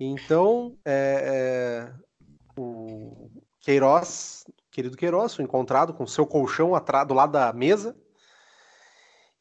Então, 0.00 0.76
é, 0.84 1.90
é, 1.90 2.60
o 2.60 3.30
Queiroz, 3.60 4.44
querido 4.70 4.96
Queiroz, 4.96 5.34
foi 5.34 5.44
encontrado 5.44 5.94
com 5.94 6.06
seu 6.06 6.26
colchão 6.26 6.74
atrás, 6.74 7.06
do 7.06 7.14
lado 7.14 7.32
da 7.32 7.52
mesa. 7.52 7.96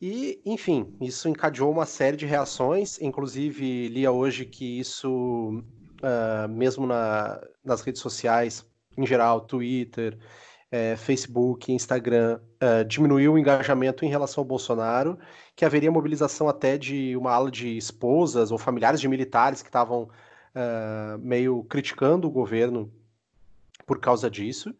E, 0.01 0.41
enfim, 0.45 0.95
isso 1.01 1.29
encadeou 1.29 1.71
uma 1.71 1.85
série 1.85 2.17
de 2.17 2.25
reações. 2.25 2.99
Inclusive, 3.01 3.87
lia 3.87 4.11
hoje 4.11 4.45
que 4.45 4.77
isso, 4.79 5.63
ah, 6.03 6.47
mesmo 6.47 6.85
na- 6.85 7.41
nas 7.63 7.81
redes 7.81 8.01
sociais, 8.01 8.65
em 8.97 9.05
geral, 9.07 9.41
Twitter, 9.41 10.17
eh, 10.71 10.95
Facebook, 10.97 11.71
Instagram, 11.71 12.39
ah, 12.59 12.83
diminuiu 12.83 13.33
o 13.33 13.37
engajamento 13.39 14.05
em 14.05 14.09
relação 14.09 14.41
ao 14.41 14.45
Bolsonaro 14.45 15.17
que 15.55 15.65
haveria 15.65 15.91
mobilização 15.91 16.47
até 16.49 16.77
de 16.77 17.15
uma 17.17 17.31
ala 17.31 17.49
de 17.51 17.77
esposas 17.77 18.51
ou 18.51 18.57
familiares 18.57 18.99
de 18.99 19.07
militares 19.07 19.61
que 19.61 19.69
estavam 19.69 20.09
ah, 20.55 21.17
meio 21.19 21.63
criticando 21.63 22.27
o 22.27 22.31
governo 22.31 22.91
por 23.85 23.99
causa 23.99 24.29
disso. 24.29 24.73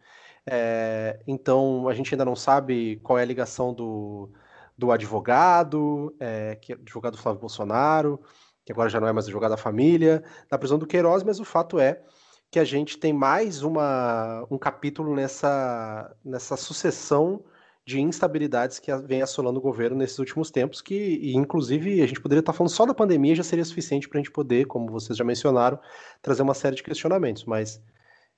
É, 0.46 1.20
então, 1.26 1.88
a 1.88 1.94
gente 1.94 2.14
ainda 2.14 2.26
não 2.26 2.36
sabe 2.36 3.00
qual 3.04 3.18
é 3.18 3.22
a 3.22 3.26
ligação 3.26 3.74
do, 3.74 4.30
do 4.78 4.92
advogado, 4.92 6.14
é, 6.20 6.56
que 6.56 6.74
é 6.74 6.76
o 6.76 6.80
advogado 6.80 7.18
Flávio 7.18 7.40
Bolsonaro, 7.40 8.20
que 8.66 8.72
agora 8.72 8.90
já 8.90 9.00
não 9.00 9.08
é 9.08 9.12
mais 9.12 9.26
advogado 9.26 9.52
da 9.52 9.58
família, 9.58 10.24
da 10.50 10.58
prisão 10.58 10.78
do 10.78 10.88
Queiroz, 10.88 11.24
mas 11.24 11.40
o 11.40 11.46
fato 11.46 11.80
é 11.80 12.02
que 12.50 12.60
a 12.60 12.64
gente 12.64 12.98
tem 12.98 13.12
mais 13.12 13.64
uma, 13.64 14.46
um 14.50 14.58
capítulo 14.58 15.16
nessa, 15.16 16.16
nessa 16.24 16.56
sucessão 16.56 17.44
de 17.86 18.00
instabilidades 18.00 18.80
que 18.80 18.96
vem 18.98 19.22
assolando 19.22 19.60
o 19.60 19.62
governo 19.62 19.98
nesses 19.98 20.18
últimos 20.20 20.50
tempos, 20.50 20.82
que, 20.82 20.94
e, 20.94 21.36
inclusive, 21.36 22.02
a 22.02 22.06
gente 22.06 22.22
poderia 22.22 22.40
estar 22.40 22.54
falando 22.54 22.72
só 22.72 22.86
da 22.86 22.94
pandemia, 22.94 23.36
já 23.36 23.44
seria 23.44 23.66
suficiente 23.66 24.08
para 24.08 24.20
a 24.20 24.24
gente 24.24 24.32
poder, 24.32 24.66
como 24.66 24.90
vocês 24.92 25.18
já 25.18 25.24
mencionaram, 25.24 25.80
trazer 26.22 26.44
uma 26.44 26.54
série 26.54 26.76
de 26.76 26.84
questionamentos, 26.84 27.44
mas 27.44 27.82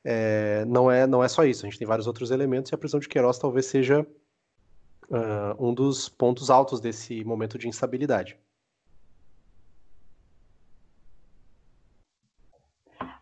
é, 0.04 0.66
não, 0.66 0.90
é, 0.90 1.06
não 1.06 1.24
é 1.24 1.28
só 1.28 1.44
isso, 1.44 1.66
a 1.66 1.70
gente 1.70 1.78
tem 1.78 1.88
vários 1.88 2.08
outros 2.08 2.32
elementos, 2.32 2.72
e 2.72 2.76
a 2.76 2.78
prisão 2.78 3.00
de 3.00 3.08
Queiroz 3.08 3.38
talvez 3.38 3.68
seja 3.68 4.08
ah, 5.12 5.56
um 5.60 5.74
dos 5.74 6.10
pontos 6.10 6.50
altos 6.50 6.80
desse 6.80 7.24
momento 7.24 7.58
de 7.58 7.68
instabilidade. 7.68 8.38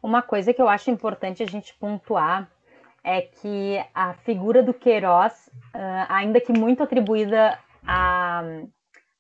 Uma 0.04 0.22
coisa 0.22 0.54
que 0.54 0.62
eu 0.62 0.68
acho 0.68 0.92
importante 0.92 1.42
a 1.42 1.48
gente 1.48 1.74
pontuar 1.76 2.52
é 3.02 3.22
que 3.22 3.82
a 3.96 4.14
figura 4.14 4.62
do 4.62 4.74
Queiroz, 4.74 5.50
ah, 5.74 6.08
ainda 6.10 6.42
que 6.42 6.52
muito 6.52 6.84
atribuída 6.84 7.58
a, 7.88 8.44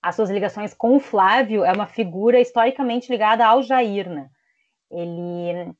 às 0.01 0.15
suas 0.15 0.29
ligações 0.29 0.73
com 0.73 0.97
o 0.97 0.99
Flávio, 0.99 1.63
é 1.63 1.71
uma 1.71 1.87
figura 1.87 2.37
historicamente 2.37 3.09
ligada 3.09 3.45
ao 3.45 3.63
Jair, 3.63 4.09
né? 4.09 4.29
Ele, 4.91 5.73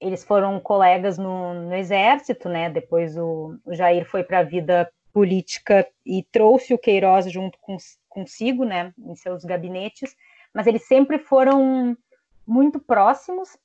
eles 0.00 0.24
foram 0.24 0.58
colegas 0.58 1.16
no, 1.16 1.54
no 1.54 1.74
exército, 1.74 2.48
né? 2.48 2.68
Depois 2.68 3.16
o, 3.16 3.56
o 3.64 3.72
Jair 3.72 4.04
foi 4.04 4.24
para 4.24 4.40
a 4.40 4.44
vida 4.44 4.90
política 5.12 5.86
e 6.04 6.24
trouxe 6.24 6.74
o 6.74 6.78
Queiroz 6.78 7.30
junto 7.30 7.56
com, 7.60 7.76
consigo, 8.08 8.64
né? 8.64 8.92
Em 8.98 9.14
seus 9.14 9.44
gabinetes, 9.44 10.16
mas 10.52 10.66
eles 10.66 10.88
sempre 10.88 11.20
foram 11.20 11.96
muito 12.44 12.80
próximos 12.80 13.56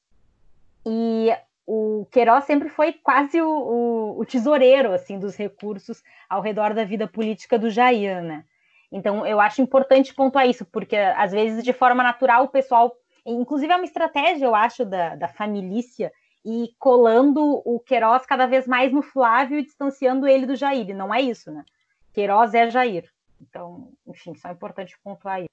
e 0.86 1.36
o 1.66 2.06
Queiroz 2.12 2.46
sempre 2.46 2.70
foi 2.70 2.94
quase 2.94 3.42
o, 3.42 3.50
o, 3.50 4.20
o, 4.20 4.26
tesoureiro 4.26 4.92
assim 4.92 5.18
dos 5.18 5.36
recursos 5.36 6.04
ao 6.30 6.42
redor 6.42 6.74
da 6.74 6.84
vida 6.84 7.08
política 7.08 7.58
do 7.58 7.70
Jair, 7.70 8.22
né? 8.22 8.46
Então 8.92 9.26
eu 9.26 9.42
acho 9.42 9.62
importante 9.62 10.14
pontuar 10.14 10.48
isso, 10.48 10.66
porque 10.66 10.96
às 10.96 11.32
vezes 11.32 11.64
de 11.64 11.74
forma 11.74 12.04
natural 12.04 12.44
o 12.44 12.50
pessoal, 12.50 12.96
inclusive 13.26 13.74
é 13.74 13.76
uma 13.76 13.86
estratégia, 13.86 14.46
eu 14.46 14.54
acho, 14.54 14.86
da, 14.86 15.16
da 15.16 15.28
família 15.28 16.12
e 16.46 16.70
colando 16.78 17.42
o 17.66 17.80
Queiroz 17.80 18.24
cada 18.26 18.46
vez 18.46 18.68
mais 18.68 18.94
no 18.94 19.02
Flávio 19.02 19.58
e 19.58 19.64
distanciando 19.64 20.28
ele 20.28 20.46
do 20.46 20.56
Jair. 20.56 20.88
E 20.88 20.94
não 20.94 21.12
é 21.12 21.20
isso, 21.20 21.52
né? 21.52 21.66
Queiroz 22.14 22.54
é 22.54 22.70
Jair. 22.70 23.12
Então, 23.42 23.92
enfim, 24.06 24.36
só 24.36 24.50
é 24.50 24.52
importante 24.52 24.98
pontuar 25.04 25.40
isso. 25.40 25.50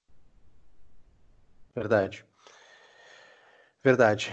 Verdade. 1.74 2.26
Verdade. 3.82 4.30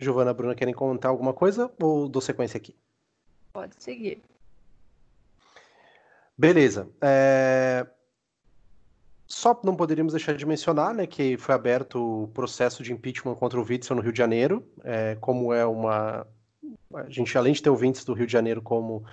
Giovana, 0.00 0.32
Bruna, 0.32 0.54
querem 0.54 0.72
comentar 0.72 1.10
alguma 1.10 1.34
coisa 1.34 1.70
ou 1.78 2.08
dou 2.08 2.22
sequência 2.22 2.56
aqui? 2.56 2.74
Pode 3.52 3.74
seguir. 3.78 4.22
Beleza. 6.36 6.88
É... 7.02 7.86
Só 9.26 9.60
não 9.62 9.76
poderíamos 9.76 10.12
deixar 10.12 10.34
de 10.34 10.46
mencionar 10.46 10.94
né, 10.94 11.06
que 11.06 11.36
foi 11.36 11.54
aberto 11.54 12.24
o 12.24 12.28
processo 12.28 12.82
de 12.82 12.92
impeachment 12.92 13.34
contra 13.34 13.60
o 13.60 13.64
Witzel 13.64 13.94
no 13.94 14.02
Rio 14.02 14.12
de 14.12 14.18
Janeiro. 14.18 14.66
É, 14.82 15.16
como 15.20 15.52
é 15.52 15.64
uma. 15.64 16.26
A 16.94 17.08
gente, 17.08 17.36
além 17.38 17.52
de 17.52 17.62
ter 17.62 17.70
ouvintes 17.70 18.04
do 18.04 18.14
Rio 18.14 18.26
de 18.26 18.32
Janeiro, 18.32 18.60
como 18.60 19.04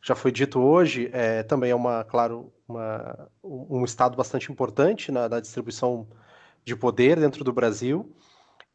já 0.00 0.14
foi 0.14 0.32
dito 0.32 0.60
hoje, 0.60 1.10
é, 1.12 1.42
também 1.42 1.70
é 1.70 1.74
uma, 1.74 2.04
claro, 2.04 2.50
uma, 2.66 3.28
um 3.42 3.84
estado 3.84 4.16
bastante 4.16 4.50
importante 4.50 5.12
na, 5.12 5.28
na 5.28 5.40
distribuição 5.40 6.06
de 6.64 6.76
poder 6.76 7.18
dentro 7.18 7.44
do 7.44 7.52
Brasil. 7.52 8.10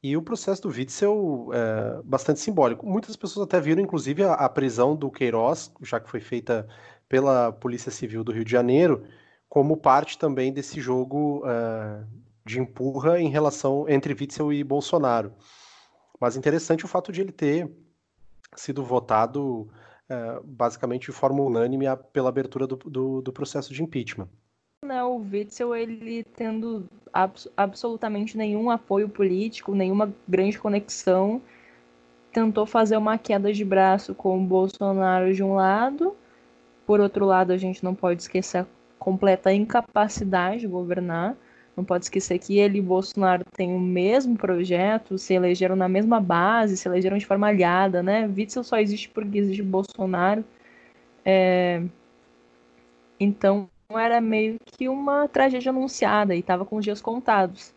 E 0.03 0.17
o 0.17 0.21
processo 0.21 0.63
do 0.63 0.67
Witzel 0.67 1.49
é 1.53 2.01
bastante 2.03 2.41
simbólico. 2.41 2.85
Muitas 2.85 3.15
pessoas 3.15 3.47
até 3.47 3.61
viram, 3.61 3.81
inclusive, 3.81 4.21
a, 4.21 4.33
a, 4.33 4.49
prisão 4.49 4.97
do 4.97 5.09
Queiroz, 5.09 5.71
já 5.81 5.97
que 5.97 6.09
foi 6.09 6.19
feita 6.19 6.67
pela 7.07 7.53
Polícia 7.53 7.89
Civil 7.89 8.21
do 8.21 8.33
Rio 8.33 8.43
de 8.43 8.51
Janeiro, 8.51 9.05
como 9.47 9.77
parte 9.77 10.17
também 10.17 10.51
desse 10.51 10.81
jogo 10.81 11.41
uh, 11.45 12.05
de 12.45 12.59
empurra 12.59 13.17
em 13.17 13.29
relação 13.29 13.87
entre 13.87 14.13
Witzel 14.13 14.51
e 14.51 14.61
Bolsonaro. 14.61 15.31
Mas 16.19 16.35
interessante 16.35 16.83
o 16.83 16.87
fato 16.87 17.09
de 17.09 17.21
ele 17.21 17.31
ter 17.31 17.71
sido 18.57 18.83
votado 18.83 19.61
uh, 20.09 20.43
basicamente 20.43 21.05
de 21.05 21.13
forma 21.13 21.41
unânime 21.41 21.85
pela 22.11 22.27
abertura 22.27 22.67
do, 22.67 22.75
do, 22.75 23.21
do 23.21 23.31
processo 23.31 23.73
de 23.73 23.81
impeachment. 23.81 24.27
Não, 24.83 25.17
o 25.17 25.29
Witzel, 25.31 25.75
ele 25.75 26.23
tendo 26.23 26.85
abs 27.11 27.47
absolutamente 27.55 28.37
nenhum 28.37 28.69
apoio 28.69 29.07
político, 29.07 29.73
nenhuma 29.73 30.13
grande 30.27 30.59
conexão, 30.59 31.41
tentou 32.31 32.65
fazer 32.65 32.97
uma 32.97 33.17
queda 33.17 33.53
de 33.53 33.63
braço 33.65 34.15
com 34.15 34.37
o 34.39 34.45
Bolsonaro 34.45 35.33
de 35.33 35.43
um 35.43 35.55
lado, 35.55 36.15
por 36.85 36.99
outro 36.99 37.25
lado, 37.25 37.51
a 37.53 37.57
gente 37.57 37.83
não 37.83 37.95
pode 37.95 38.23
esquecer 38.23 38.59
a 38.59 38.67
completa 38.99 39.53
incapacidade 39.53 40.61
de 40.61 40.67
governar, 40.67 41.35
não 41.77 41.83
pode 41.85 42.05
esquecer 42.05 42.39
que 42.39 42.59
ele 42.59 42.79
e 42.79 42.81
Bolsonaro 42.81 43.43
têm 43.55 43.73
o 43.75 43.79
mesmo 43.79 44.37
projeto, 44.37 45.17
se 45.17 45.33
elegeram 45.33 45.75
na 45.75 45.89
mesma 45.89 46.19
base, 46.21 46.77
se 46.77 46.87
elegeram 46.87 47.17
de 47.17 47.25
forma 47.25 47.47
aliada, 47.47 48.03
né? 48.03 48.27
Witzel 48.27 48.63
só 48.63 48.77
existe 48.79 49.09
porque 49.09 49.37
existe 49.39 49.63
Bolsonaro. 49.63 50.43
É... 51.25 51.83
Então, 53.19 53.69
era 53.97 54.19
meio 54.21 54.57
que 54.65 54.89
uma 54.89 55.27
tragédia 55.27 55.69
anunciada 55.69 56.35
e 56.35 56.39
estava 56.39 56.65
com 56.65 56.77
os 56.77 56.83
dias 56.83 57.01
contados. 57.01 57.73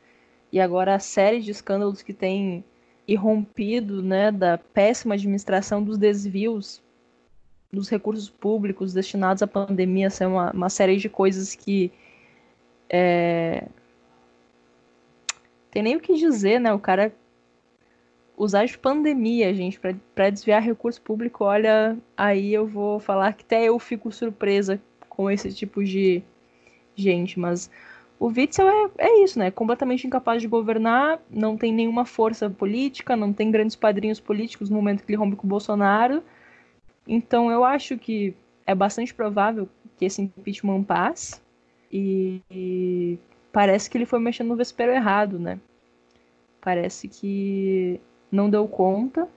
E 0.52 0.60
agora 0.60 0.94
a 0.94 0.98
série 0.98 1.40
de 1.40 1.50
escândalos 1.50 2.02
que 2.02 2.12
tem 2.12 2.64
irrompido, 3.06 4.02
né, 4.02 4.32
da 4.32 4.58
péssima 4.58 5.14
administração 5.14 5.82
dos 5.82 5.96
desvios 5.98 6.82
dos 7.72 7.88
recursos 7.88 8.30
públicos 8.30 8.92
destinados 8.92 9.42
à 9.42 9.46
pandemia, 9.46 10.06
essa 10.06 10.24
é 10.24 10.26
uma, 10.26 10.50
uma 10.52 10.70
série 10.70 10.96
de 10.96 11.08
coisas 11.08 11.54
que 11.54 11.92
é... 12.88 13.66
tem 15.70 15.82
nem 15.82 15.96
o 15.96 16.00
que 16.00 16.14
dizer, 16.14 16.60
né? 16.60 16.72
O 16.72 16.78
cara 16.78 17.12
usar 18.36 18.64
de 18.66 18.78
pandemia, 18.78 19.52
gente, 19.54 19.80
para 20.14 20.30
desviar 20.30 20.62
recurso 20.62 21.00
público, 21.00 21.44
olha, 21.44 21.96
aí 22.16 22.52
eu 22.52 22.66
vou 22.66 23.00
falar 23.00 23.32
que 23.32 23.42
até 23.42 23.64
eu 23.64 23.78
fico 23.78 24.12
surpresa 24.12 24.80
com 25.16 25.30
esse 25.30 25.52
tipo 25.52 25.82
de 25.84 26.22
gente, 26.94 27.38
mas 27.40 27.70
o 28.18 28.28
Witzel 28.28 28.68
é, 28.68 28.90
é 28.98 29.24
isso, 29.24 29.38
né? 29.38 29.50
Completamente 29.50 30.06
incapaz 30.06 30.42
de 30.42 30.48
governar, 30.48 31.20
não 31.30 31.56
tem 31.56 31.72
nenhuma 31.72 32.04
força 32.04 32.48
política, 32.50 33.16
não 33.16 33.32
tem 33.32 33.50
grandes 33.50 33.76
padrinhos 33.76 34.20
políticos 34.20 34.70
no 34.70 34.76
momento 34.76 35.04
que 35.04 35.10
ele 35.10 35.18
rompe 35.18 35.36
com 35.36 35.46
o 35.46 35.50
Bolsonaro. 35.50 36.22
Então 37.06 37.50
eu 37.50 37.64
acho 37.64 37.98
que 37.98 38.34
é 38.66 38.74
bastante 38.74 39.14
provável 39.14 39.68
que 39.96 40.04
esse 40.04 40.22
impeachment 40.22 40.84
passe 40.84 41.40
e, 41.92 43.18
parece 43.52 43.88
que 43.88 43.96
ele 43.98 44.06
foi 44.06 44.18
mexendo 44.18 44.48
no 44.48 44.56
vespeiro 44.56 44.92
errado, 44.92 45.38
né? 45.38 45.58
Parece 46.60 47.08
que 47.08 48.00
não 48.30 48.50
deu 48.50 48.66
conta 48.68 49.28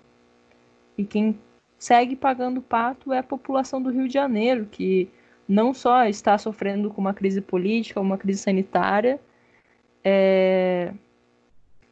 E 0.97 1.05
quem 1.05 1.39
segue 1.77 2.15
pagando 2.15 2.61
pato 2.61 3.13
é 3.13 3.19
a 3.19 3.23
população 3.23 3.81
do 3.81 3.89
Rio 3.89 4.07
de 4.07 4.13
Janeiro, 4.13 4.67
que 4.69 5.09
não 5.49 5.73
só 5.73 6.05
está 6.05 6.37
sofrendo 6.37 6.91
com 6.91 7.01
uma 7.01 7.13
crise 7.13 7.41
política, 7.41 7.99
uma 7.99 8.19
crise 8.19 8.39
sanitária, 8.39 9.19
é... 10.03 10.93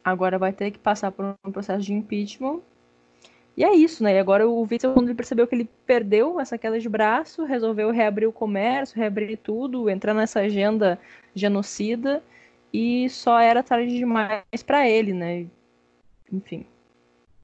agora 0.04 0.38
vai 0.38 0.52
ter 0.52 0.70
que 0.70 0.78
passar 0.78 1.10
por 1.10 1.34
um 1.44 1.50
processo 1.50 1.84
de 1.84 1.92
impeachment. 1.92 2.60
E 3.56 3.64
é 3.64 3.74
isso, 3.74 4.04
né? 4.04 4.14
E 4.14 4.18
agora 4.20 4.48
o 4.48 4.62
Witzel, 4.62 4.94
quando 4.94 5.08
ele 5.08 5.16
percebeu 5.16 5.44
que 5.48 5.56
ele 5.56 5.68
perdeu 5.84 6.38
essa 6.38 6.56
queda 6.56 6.78
de 6.78 6.88
braço, 6.88 7.44
resolveu 7.44 7.90
reabrir 7.90 8.28
o 8.28 8.32
comércio, 8.32 8.96
reabrir 8.96 9.36
tudo, 9.36 9.90
entrar 9.90 10.14
nessa 10.14 10.38
agenda 10.38 10.96
genocida, 11.34 12.22
e 12.72 13.10
só 13.10 13.40
era 13.40 13.60
tarde 13.60 13.98
demais 13.98 14.62
para 14.64 14.88
ele, 14.88 15.12
né? 15.12 15.46
Enfim, 16.32 16.64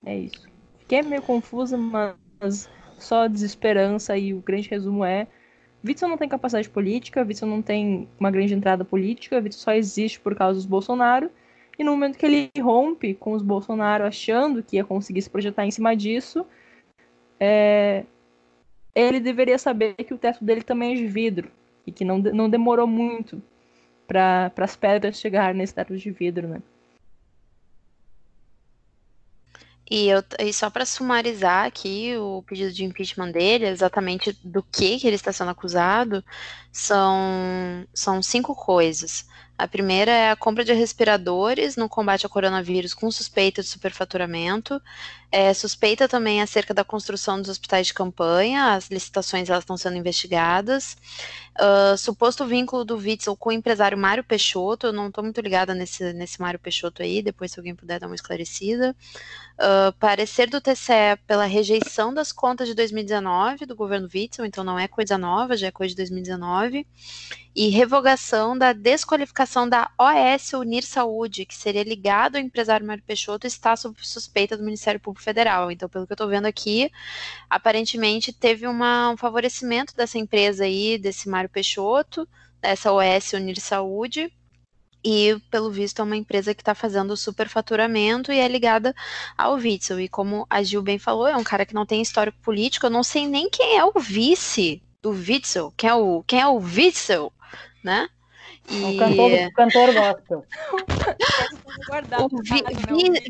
é 0.07 0.17
isso. 0.17 0.49
Fiquei 0.79 1.03
meio 1.03 1.23
confusa, 1.23 1.77
mas 1.77 2.71
só 3.01 3.27
desesperança, 3.27 4.17
e 4.17 4.33
o 4.33 4.41
grande 4.41 4.69
resumo 4.69 5.05
é 5.05 5.27
Witzel 5.85 6.09
não 6.09 6.17
tem 6.17 6.29
capacidade 6.29 6.69
política, 6.69 7.23
Witzel 7.23 7.49
não 7.49 7.61
tem 7.61 8.09
uma 8.19 8.31
grande 8.31 8.55
entrada 8.55 8.85
política, 8.85 9.37
Witzel 9.37 9.61
só 9.61 9.73
existe 9.73 10.19
por 10.19 10.35
causa 10.35 10.55
dos 10.55 10.67
Bolsonaro. 10.67 11.31
E 11.79 11.85
no 11.85 11.91
momento 11.91 12.17
que 12.17 12.25
ele 12.25 12.51
rompe 12.61 13.15
com 13.15 13.33
os 13.33 13.43
Bolsonaro 13.43 14.05
achando 14.05 14.63
que 14.63 14.77
ia 14.77 14.85
conseguir 14.85 15.23
se 15.23 15.29
projetar 15.29 15.67
em 15.67 15.71
cima 15.71 15.95
disso, 15.95 16.47
é... 17.39 18.05
ele 18.95 19.21
deveria 19.21 19.59
saber 19.59 19.95
que 19.95 20.15
o 20.15 20.19
teto 20.19 20.45
dele 20.45 20.63
também 20.63 20.93
é 20.93 20.97
de 20.97 21.07
vidro 21.07 21.51
e 21.87 21.93
que 21.93 22.05
não, 22.05 22.19
não 22.19 22.49
demorou 22.49 22.87
muito 22.87 23.43
para 24.07 24.53
as 24.57 24.77
pedras 24.77 25.21
chegarem 25.21 25.59
nesse 25.59 25.75
teto 25.75 25.97
de 25.97 26.11
vidro, 26.11 26.49
né? 26.49 26.63
E, 29.91 30.09
eu, 30.09 30.23
e 30.39 30.53
só 30.53 30.71
para 30.71 30.87
sumarizar 30.87 31.67
aqui 31.67 32.17
o 32.17 32.43
pedido 32.47 32.73
de 32.73 32.85
impeachment 32.85 33.31
dele, 33.33 33.67
exatamente 33.67 34.33
do 34.43 34.63
que, 34.63 34.99
que 34.99 35.07
ele 35.07 35.17
está 35.17 35.33
sendo 35.33 35.51
acusado, 35.51 36.25
são, 36.73 37.87
são 37.93 38.23
cinco 38.23 38.55
coisas. 38.55 39.27
A 39.57 39.69
primeira 39.69 40.11
é 40.11 40.31
a 40.31 40.37
compra 40.37 40.65
de 40.65 40.73
respiradores 40.73 41.77
no 41.77 41.89
combate 41.89 42.27
ao 42.27 42.31
coronavírus 42.31 42.93
com 42.93 43.11
suspeita 43.11 43.63
de 43.63 43.69
superfaturamento. 43.69 44.83
É, 45.37 45.53
suspeita 45.53 46.09
também 46.09 46.41
acerca 46.41 46.73
da 46.73 46.85
construção 46.85 47.41
dos 47.41 47.51
hospitais 47.51 47.89
de 47.89 47.95
campanha, 47.95 48.75
as 48.75 48.89
licitações 48.89 49.51
elas 49.51 49.65
estão 49.65 49.77
sendo 49.77 49.97
investigadas. 49.97 50.97
Uh, 51.61 51.99
suposto 51.99 52.47
vínculo 52.47 52.85
do 52.85 52.97
Witzel 52.97 53.37
com 53.37 53.49
o 53.49 53.53
empresário 53.53 53.99
Mário 53.99 54.23
Peixoto, 54.23 54.87
eu 54.87 54.93
não 54.93 55.09
estou 55.09 55.25
muito 55.25 55.41
ligada 55.41 55.75
nesse, 55.75 56.13
nesse 56.13 56.41
Mário 56.41 56.61
Peixoto 56.61 57.03
aí, 57.03 57.21
depois 57.21 57.51
se 57.51 57.59
alguém 57.59 57.75
puder 57.75 57.99
dar 57.99 58.07
uma 58.07 58.15
esclarecida. 58.15 58.95
Uh, 59.55 59.93
parecer 59.99 60.49
do 60.49 60.61
TCE 60.61 61.17
pela 61.27 61.47
rejeição 61.47 62.15
das 62.15 62.31
contas 62.31 62.69
de 62.69 62.75
2019 62.75 63.67
do 63.67 63.75
governo 63.75 64.09
Witzel, 64.13 64.45
então 64.45 64.63
não 64.63 64.79
é 64.79 64.87
coisa 64.87 65.19
nova, 65.19 65.57
já 65.57 65.67
é 65.67 65.71
coisa 65.73 65.91
de 65.91 65.97
2019 65.97 66.87
e 67.55 67.69
revogação 67.69 68.59
da 68.59 68.73
desqualificação 68.73 69.69
da 69.69 69.89
OS 69.97 70.53
Unir 70.55 70.85
Saúde, 70.85 71.47
que 71.47 71.55
seria 71.55 71.85
ligado 71.85 72.35
ao 72.35 72.43
empresário 72.43 72.85
Mário 72.85 73.05
Peixoto, 73.05 73.47
está 73.47 73.77
sob 73.77 73.97
suspeita 74.03 74.57
do 74.57 74.65
Ministério 74.65 74.99
Público 74.99 75.24
Federal. 75.25 75.71
Então, 75.71 75.89
pelo 75.89 76.07
que 76.07 76.13
eu 76.13 76.15
estou 76.15 76.29
vendo 76.29 76.47
aqui, 76.47 76.91
aparentemente 77.51 78.33
teve 78.33 78.67
uma, 78.67 79.11
um 79.11 79.17
favorecimento 79.17 79.97
dessa 79.97 80.19
empresa 80.19 80.65
aí, 80.65 80.99
desse 80.99 81.29
Mário 81.29 81.51
Peixoto, 81.51 82.29
dessa 82.61 82.93
OS 82.93 83.33
Unir 83.33 83.61
Saúde, 83.61 84.33
e, 85.05 85.39
pelo 85.51 85.71
visto, 85.71 86.01
é 86.01 86.03
uma 86.03 86.17
empresa 86.17 86.55
que 86.55 86.63
está 86.63 86.75
fazendo 86.75 87.15
superfaturamento 87.15 88.33
e 88.33 88.39
é 88.39 88.49
ligada 88.49 88.95
ao 89.37 89.55
Witzel. 89.55 90.01
E 90.01 90.09
como 90.09 90.47
a 90.49 90.63
Gil 90.63 90.81
bem 90.81 90.99
falou, 90.99 91.27
é 91.27 91.37
um 91.37 91.45
cara 91.45 91.67
que 91.67 91.75
não 91.75 91.85
tem 91.85 92.01
histórico 92.01 92.39
político, 92.41 92.87
eu 92.87 92.91
não 92.91 93.03
sei 93.03 93.29
nem 93.29 93.51
quem 93.51 93.77
é 93.77 93.85
o 93.85 93.93
vice 94.01 94.83
do 95.03 95.11
Witzel, 95.11 95.75
quem 95.77 95.91
é 95.91 95.95
o, 95.95 96.25
quem 96.27 96.41
é 96.41 96.47
o 96.47 96.57
Witzel, 96.57 97.31
né? 97.83 98.09
E... 98.71 98.83
O 98.83 98.99
cantor, 98.99 99.31
o 99.33 99.53
cantor 99.53 99.95
gospel. 99.95 100.47
o 102.19 102.43
vi, 102.43 102.63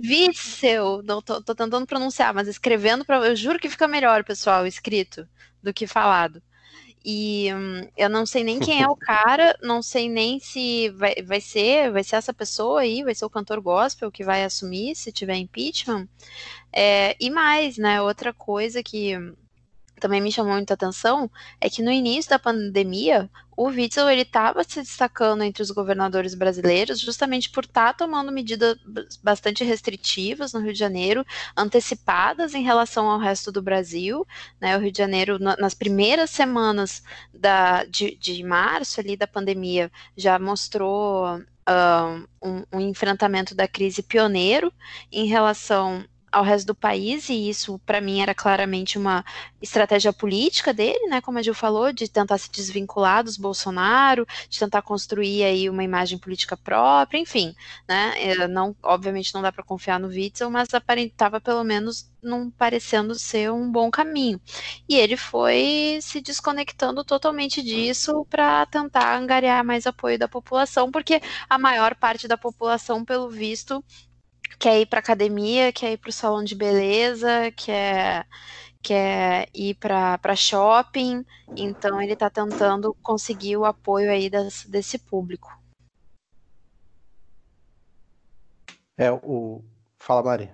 vi, 0.01 0.27
Witzel, 0.27 1.03
não 1.03 1.21
tô, 1.21 1.43
tô, 1.43 1.55
tentando 1.55 1.87
pronunciar, 1.87 2.33
mas 2.33 2.47
escrevendo, 2.47 3.05
pra, 3.05 3.17
eu 3.27 3.35
juro 3.35 3.59
que 3.59 3.69
fica 3.69 3.89
melhor, 3.89 4.23
pessoal, 4.25 4.67
escrito, 4.67 5.29
do 5.63 5.73
que 5.73 5.87
falado. 5.87 6.43
E 7.05 7.53
hum, 7.53 7.87
eu 7.97 8.09
não 8.09 8.25
sei 8.25 8.43
nem 8.43 8.59
quem 8.59 8.83
é 8.83 8.89
o 8.89 8.97
cara, 8.97 9.59
não 9.63 9.83
sei 9.83 10.09
nem 10.09 10.41
se 10.41 10.89
vai, 10.91 11.17
vai 11.23 11.41
ser, 11.41 11.91
vai 11.91 12.03
ser 12.03 12.17
essa 12.17 12.33
pessoa 12.33 12.81
aí, 12.81 13.03
vai 13.03 13.15
ser 13.15 13.27
o 13.27 13.31
cantor 13.31 13.61
gospel 13.61 14.11
que 14.11 14.25
vai 14.25 14.45
assumir 14.45 14.95
se 14.95 15.13
tiver 15.13 15.37
impeachment. 15.37 16.09
É, 16.73 17.15
e 17.21 17.29
mais, 17.29 17.77
né? 17.77 18.01
Outra 18.01 18.33
coisa 18.33 18.83
que 18.83 19.15
também 20.05 20.21
me 20.21 20.31
chamou 20.31 20.53
muita 20.53 20.75
atenção 20.75 21.31
é 21.59 21.71
que 21.71 21.81
no 21.81 21.91
início 21.91 22.29
da 22.29 22.39
pandemia, 22.39 23.31
o 23.57 23.69
Witzel 23.69 24.11
ele 24.11 24.21
estava 24.21 24.63
se 24.63 24.83
destacando 24.83 25.43
entre 25.43 25.63
os 25.63 25.71
governadores 25.71 26.35
brasileiros 26.35 27.01
justamente 27.01 27.49
por 27.49 27.65
estar 27.65 27.95
tá 27.95 28.05
tomando 28.05 28.31
medidas 28.31 28.77
bastante 29.23 29.65
restritivas 29.65 30.53
no 30.53 30.61
Rio 30.61 30.75
de 30.75 30.79
Janeiro, 30.79 31.25
antecipadas 31.57 32.53
em 32.53 32.63
relação 32.63 33.09
ao 33.09 33.19
resto 33.19 33.51
do 33.51 33.63
Brasil. 33.63 34.27
Né? 34.61 34.77
O 34.77 34.81
Rio 34.81 34.93
de 34.93 34.99
Janeiro, 34.99 35.39
nas 35.39 35.73
primeiras 35.73 36.29
semanas 36.29 37.03
da, 37.33 37.85
de, 37.85 38.15
de 38.17 38.45
março 38.45 39.01
ali 39.01 39.17
da 39.17 39.27
pandemia, 39.27 39.91
já 40.15 40.39
mostrou 40.39 41.39
uh, 41.39 42.29
um, 42.43 42.63
um 42.71 42.81
enfrentamento 42.81 43.55
da 43.55 43.67
crise 43.67 44.03
pioneiro 44.03 44.71
em 45.11 45.25
relação 45.25 46.05
ao 46.35 46.43
resto 46.45 46.67
do 46.67 46.75
país, 46.75 47.29
e 47.29 47.49
isso 47.49 47.79
para 47.87 48.01
mim 48.01 48.21
era 48.21 48.35
claramente 48.35 48.99
uma 48.99 49.25
estratégia 49.63 50.13
política 50.13 50.75
dele, 50.75 51.07
né, 51.09 51.21
como 51.21 51.39
a 51.39 51.43
Gil 51.43 51.55
falou, 51.55 51.93
de 51.93 52.09
tentar 52.09 52.39
se 52.39 52.51
desvincular 52.51 53.23
dos 53.25 53.37
Bolsonaro, 53.37 54.27
de 54.49 54.59
tentar 54.59 54.83
construir 54.83 55.45
aí 55.45 55.71
uma 55.71 55.85
imagem 55.85 56.19
política 56.19 56.57
própria, 56.57 57.19
enfim, 57.19 57.55
né, 57.89 58.15
é, 58.19 58.49
não, 58.49 58.77
obviamente 58.83 59.33
não 59.35 59.43
dá 59.43 59.53
para 59.53 59.65
confiar 59.65 60.01
no 60.01 60.09
Witzel, 60.09 60.51
mas 60.51 60.75
aparentava 60.75 61.41
pelo 61.41 61.65
menos 61.65 62.11
não 62.23 62.51
parecendo 62.51 63.15
ser 63.15 63.53
um 63.53 63.71
bom 63.71 63.91
caminho. 63.91 64.41
E 64.89 64.97
ele 64.97 65.17
foi 65.17 65.99
se 66.01 66.21
desconectando 66.21 67.05
totalmente 67.05 67.63
disso 67.63 68.27
para 68.31 68.67
tentar 68.67 69.17
angariar 69.17 69.65
mais 69.65 69.87
apoio 69.87 70.19
da 70.19 70.29
população, 70.29 70.91
porque 70.91 71.21
a 71.49 71.59
maior 71.59 71.95
parte 71.95 72.27
da 72.27 72.37
população, 72.37 73.05
pelo 73.05 73.29
visto, 73.31 73.85
quer 74.59 74.81
ir 74.81 74.87
para 74.87 75.01
academia, 75.01 75.73
quer 75.73 75.93
ir 75.93 75.99
para 75.99 76.11
o 76.11 76.13
salão 76.13 76.45
de 76.45 76.55
beleza, 76.55 77.51
quer, 77.57 78.27
quer 78.83 79.49
ir 79.55 79.75
para 79.75 80.37
shopping. 80.37 81.25
Então 81.57 82.01
ele 82.01 82.13
está 82.13 82.31
tentando 82.31 82.95
conseguir 83.03 83.57
o 83.57 83.65
apoio 83.65 84.11
aí 84.11 84.29
das, 84.31 84.65
desse 84.65 84.99
público. 84.99 85.51
É 88.97 89.11
o 89.11 89.63
fala 89.99 90.23
Mari. 90.23 90.51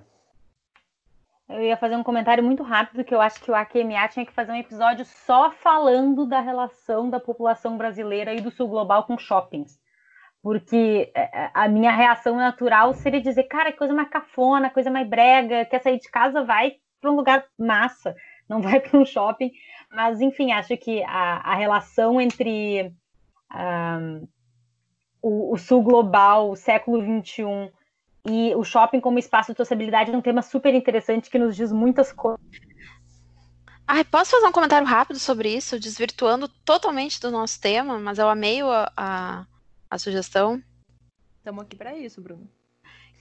Eu 1.49 1.61
ia 1.63 1.77
fazer 1.77 1.97
um 1.97 2.05
comentário 2.05 2.45
muito 2.45 2.63
rápido 2.63 3.05
que 3.05 3.13
eu 3.13 3.21
acho 3.21 3.41
que 3.41 3.51
o 3.51 3.55
AQMA 3.55 4.09
tinha 4.09 4.25
que 4.25 4.33
fazer 4.33 4.53
um 4.53 4.57
episódio 4.57 5.05
só 5.05 5.51
falando 5.51 6.25
da 6.25 6.41
relação 6.41 7.11
da 7.11 7.19
população 7.19 7.77
brasileira 7.77 8.33
e 8.33 8.41
do 8.41 8.53
sul 8.53 8.69
global 8.69 9.03
com 9.03 9.19
shoppings 9.19 9.80
porque 10.43 11.11
é, 11.15 11.45
é, 11.45 11.51
a 11.53 11.69
minha 11.69 11.93
reação 11.93 12.37
natural 12.37 12.95
seria 12.95 13.21
dizer, 13.21 13.45
cara, 13.45 13.71
que 13.71 13.79
coisa 13.79 13.93
mais 13.93 14.09
cafona, 14.09 14.71
coisa 14.71 14.91
mais 14.91 15.09
brega, 15.09 15.65
quer 15.67 15.83
sair 15.83 15.99
de 15.99 16.11
casa, 16.11 16.45
vai 16.45 16.75
para 17.01 17.11
um 17.11 17.17
lugar 17.17 17.45
massa, 17.59 18.15
não 18.49 18.61
vai 18.61 18.81
para 18.81 18.99
um 18.99 19.05
shopping. 19.05 19.51
Mas, 19.91 20.21
enfim, 20.21 20.53
acho 20.53 20.77
que 20.77 21.03
a, 21.05 21.53
a 21.53 21.55
relação 21.55 22.21
entre 22.21 22.93
um, 23.53 24.29
o, 25.23 25.55
o, 25.55 25.59
sul 25.59 25.83
global, 25.83 26.51
o 26.51 26.57
século 26.57 27.03
XXI, 27.03 27.71
e 28.27 28.55
o 28.55 28.63
shopping 28.63 29.01
como 29.01 29.19
espaço 29.19 29.53
de 29.53 29.57
sociabilidade 29.57 30.13
é 30.13 30.17
um 30.17 30.21
tema 30.21 30.43
super 30.43 30.75
interessante 30.75 31.31
que 31.31 31.39
nos 31.39 31.57
diz 31.57 31.73
muitas 31.73 32.13
coisas. 32.13 32.41
Ai, 33.87 34.05
posso 34.05 34.31
fazer 34.31 34.47
um 34.47 34.53
comentário 34.53 34.87
rápido 34.87 35.19
sobre 35.19 35.49
isso, 35.53 35.81
desvirtuando 35.81 36.49
totalmente 36.65 37.21
do 37.21 37.31
nosso 37.31 37.61
tema, 37.61 37.99
mas 37.99 38.19
eu 38.19 38.29
amei 38.29 38.63
a, 38.63 38.93
a 38.97 39.47
a 39.91 39.99
sugestão. 39.99 40.63
Estamos 41.39 41.65
aqui 41.65 41.77
para 41.77 41.97
isso, 41.97 42.21
Bruno. 42.21 42.49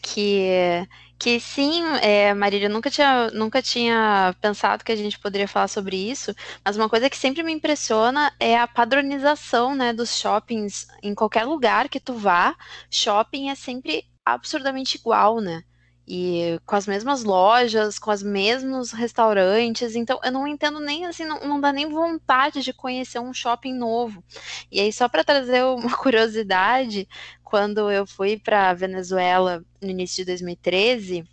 Que, 0.01 0.87
que 1.17 1.39
sim, 1.41 1.83
é, 2.01 2.33
Marília, 2.33 2.69
nunca 2.69 2.89
tinha, 2.89 3.29
nunca 3.31 3.61
tinha 3.61 4.33
pensado 4.39 4.83
que 4.83 4.91
a 4.93 4.95
gente 4.95 5.19
poderia 5.19 5.47
falar 5.47 5.67
sobre 5.67 5.97
isso, 5.97 6.33
mas 6.63 6.77
uma 6.77 6.87
coisa 6.87 7.09
que 7.09 7.17
sempre 7.17 7.43
me 7.43 7.51
impressiona 7.51 8.31
é 8.39 8.57
a 8.57 8.67
padronização 8.67 9.75
né, 9.75 9.91
dos 9.91 10.17
shoppings 10.17 10.87
em 11.03 11.13
qualquer 11.13 11.43
lugar 11.43 11.89
que 11.89 11.99
tu 11.99 12.13
vá, 12.13 12.55
shopping 12.89 13.49
é 13.49 13.55
sempre 13.55 14.05
absurdamente 14.25 14.97
igual, 14.97 15.41
né? 15.41 15.63
E 16.11 16.59
com 16.65 16.75
as 16.75 16.87
mesmas 16.87 17.23
lojas, 17.23 17.99
com 17.99 18.09
os 18.09 18.23
mesmos 18.23 18.91
restaurantes. 18.91 19.95
Então, 19.95 20.19
eu 20.23 20.31
não 20.31 20.47
entendo 20.47 20.79
nem 20.79 21.05
assim, 21.05 21.23
não, 21.23 21.39
não 21.41 21.61
dá 21.61 21.71
nem 21.71 21.87
vontade 21.87 22.63
de 22.63 22.73
conhecer 22.73 23.19
um 23.19 23.31
shopping 23.31 23.75
novo. 23.75 24.23
E 24.71 24.79
aí, 24.79 24.91
só 24.91 25.07
para 25.07 25.23
trazer 25.23 25.63
uma 25.69 25.95
curiosidade, 25.95 27.07
quando 27.43 27.91
eu 27.91 28.07
fui 28.07 28.39
para 28.39 28.73
Venezuela 28.73 29.63
no 29.79 29.89
início 29.89 30.25
de 30.25 30.31
2013, 30.31 31.23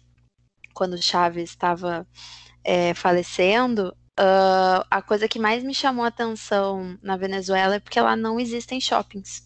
quando 0.75 1.03
Chaves 1.03 1.49
estava 1.49 2.07
é, 2.63 2.93
falecendo, 2.93 3.97
uh, 4.21 4.85
a 4.91 5.01
coisa 5.01 5.27
que 5.27 5.39
mais 5.39 5.65
me 5.65 5.75
chamou 5.75 6.05
a 6.05 6.09
atenção 6.09 6.99
na 7.03 7.17
Venezuela 7.17 7.77
é 7.77 7.81
porque 7.81 7.99
lá 7.99 8.15
não 8.15 8.39
existem 8.39 8.79
shoppings. 8.79 9.43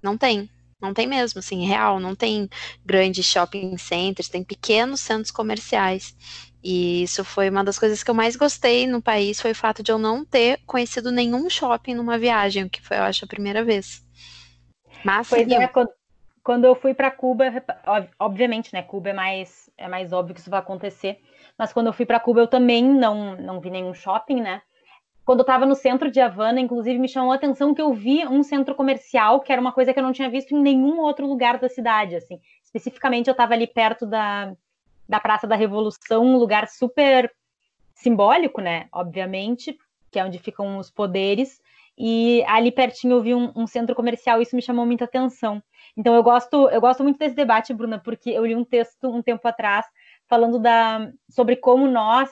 Não 0.00 0.16
tem. 0.16 0.48
Não 0.84 0.94
tem 0.94 1.06
mesmo, 1.06 1.38
assim, 1.38 1.66
real. 1.66 1.98
Não 1.98 2.14
tem 2.14 2.48
grandes 2.84 3.26
shopping 3.26 3.76
centers, 3.78 4.28
tem 4.28 4.44
pequenos 4.44 5.00
centros 5.00 5.30
comerciais. 5.30 6.14
E 6.62 7.02
isso 7.02 7.22
foi 7.24 7.50
uma 7.50 7.62
das 7.62 7.78
coisas 7.78 8.02
que 8.02 8.10
eu 8.10 8.14
mais 8.14 8.36
gostei 8.36 8.86
no 8.86 9.02
país, 9.02 9.38
foi 9.38 9.50
o 9.50 9.54
fato 9.54 9.82
de 9.82 9.92
eu 9.92 9.98
não 9.98 10.24
ter 10.24 10.60
conhecido 10.66 11.12
nenhum 11.12 11.50
shopping 11.50 11.94
numa 11.94 12.16
viagem, 12.16 12.64
o 12.64 12.70
que 12.70 12.80
foi, 12.80 12.96
eu 12.96 13.02
acho, 13.02 13.26
a 13.26 13.28
primeira 13.28 13.62
vez. 13.62 14.02
Mas, 15.04 15.28
pois 15.28 15.46
é, 15.46 15.66
quando, 15.68 15.90
quando 16.42 16.64
eu 16.64 16.74
fui 16.74 16.94
para 16.94 17.10
Cuba, 17.10 17.44
obviamente, 18.18 18.72
né, 18.72 18.80
Cuba 18.82 19.10
é 19.10 19.12
mais, 19.12 19.70
é 19.76 19.86
mais 19.86 20.10
óbvio 20.10 20.34
que 20.34 20.40
isso 20.40 20.48
vai 20.48 20.60
acontecer, 20.60 21.20
mas 21.58 21.70
quando 21.70 21.88
eu 21.88 21.92
fui 21.92 22.06
para 22.06 22.18
Cuba 22.18 22.40
eu 22.40 22.48
também 22.48 22.82
não, 22.82 23.36
não 23.36 23.60
vi 23.60 23.68
nenhum 23.68 23.92
shopping, 23.92 24.40
né, 24.40 24.62
quando 25.24 25.40
eu 25.40 25.44
estava 25.44 25.64
no 25.64 25.74
centro 25.74 26.10
de 26.10 26.20
Havana, 26.20 26.60
inclusive, 26.60 26.98
me 26.98 27.08
chamou 27.08 27.32
a 27.32 27.36
atenção 27.36 27.74
que 27.74 27.80
eu 27.80 27.92
vi 27.94 28.26
um 28.26 28.42
centro 28.42 28.74
comercial, 28.74 29.40
que 29.40 29.50
era 29.50 29.60
uma 29.60 29.72
coisa 29.72 29.92
que 29.92 29.98
eu 29.98 30.02
não 30.02 30.12
tinha 30.12 30.28
visto 30.28 30.54
em 30.54 30.60
nenhum 30.60 31.00
outro 31.00 31.26
lugar 31.26 31.58
da 31.58 31.68
cidade, 31.68 32.14
assim. 32.14 32.38
Especificamente, 32.62 33.28
eu 33.28 33.32
estava 33.32 33.54
ali 33.54 33.66
perto 33.66 34.04
da, 34.04 34.54
da 35.08 35.18
Praça 35.18 35.46
da 35.46 35.56
Revolução, 35.56 36.24
um 36.24 36.36
lugar 36.36 36.68
super 36.68 37.32
simbólico, 37.94 38.60
né? 38.60 38.86
Obviamente, 38.92 39.78
que 40.10 40.18
é 40.18 40.24
onde 40.24 40.38
ficam 40.38 40.76
os 40.76 40.90
poderes. 40.90 41.60
E 41.96 42.44
ali 42.46 42.70
pertinho 42.70 43.14
eu 43.14 43.22
vi 43.22 43.34
um, 43.34 43.50
um 43.56 43.66
centro 43.66 43.94
comercial, 43.94 44.42
isso 44.42 44.56
me 44.56 44.60
chamou 44.60 44.84
muita 44.84 45.04
atenção. 45.04 45.62
Então 45.96 46.14
eu 46.14 46.22
gosto, 46.22 46.68
eu 46.68 46.80
gosto 46.80 47.02
muito 47.02 47.18
desse 47.18 47.34
debate, 47.34 47.72
Bruna, 47.72 47.98
porque 47.98 48.30
eu 48.30 48.44
li 48.44 48.54
um 48.54 48.64
texto 48.64 49.08
um 49.08 49.22
tempo 49.22 49.46
atrás 49.46 49.86
falando 50.26 50.58
da, 50.58 51.10
sobre 51.30 51.56
como 51.56 51.86
nós 51.86 52.30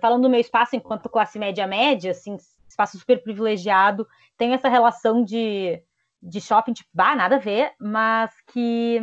falando 0.00 0.22
do 0.22 0.30
meu 0.30 0.40
espaço 0.40 0.76
enquanto 0.76 1.08
classe 1.08 1.38
média 1.38 1.66
média, 1.66 2.10
assim, 2.10 2.36
espaço 2.68 2.98
super 2.98 3.22
privilegiado, 3.22 4.06
tenho 4.36 4.54
essa 4.54 4.68
relação 4.68 5.24
de, 5.24 5.82
de 6.22 6.40
shopping, 6.40 6.72
tipo, 6.72 6.88
bah, 6.92 7.14
nada 7.14 7.36
a 7.36 7.38
ver, 7.38 7.72
mas 7.80 8.30
que, 8.52 8.98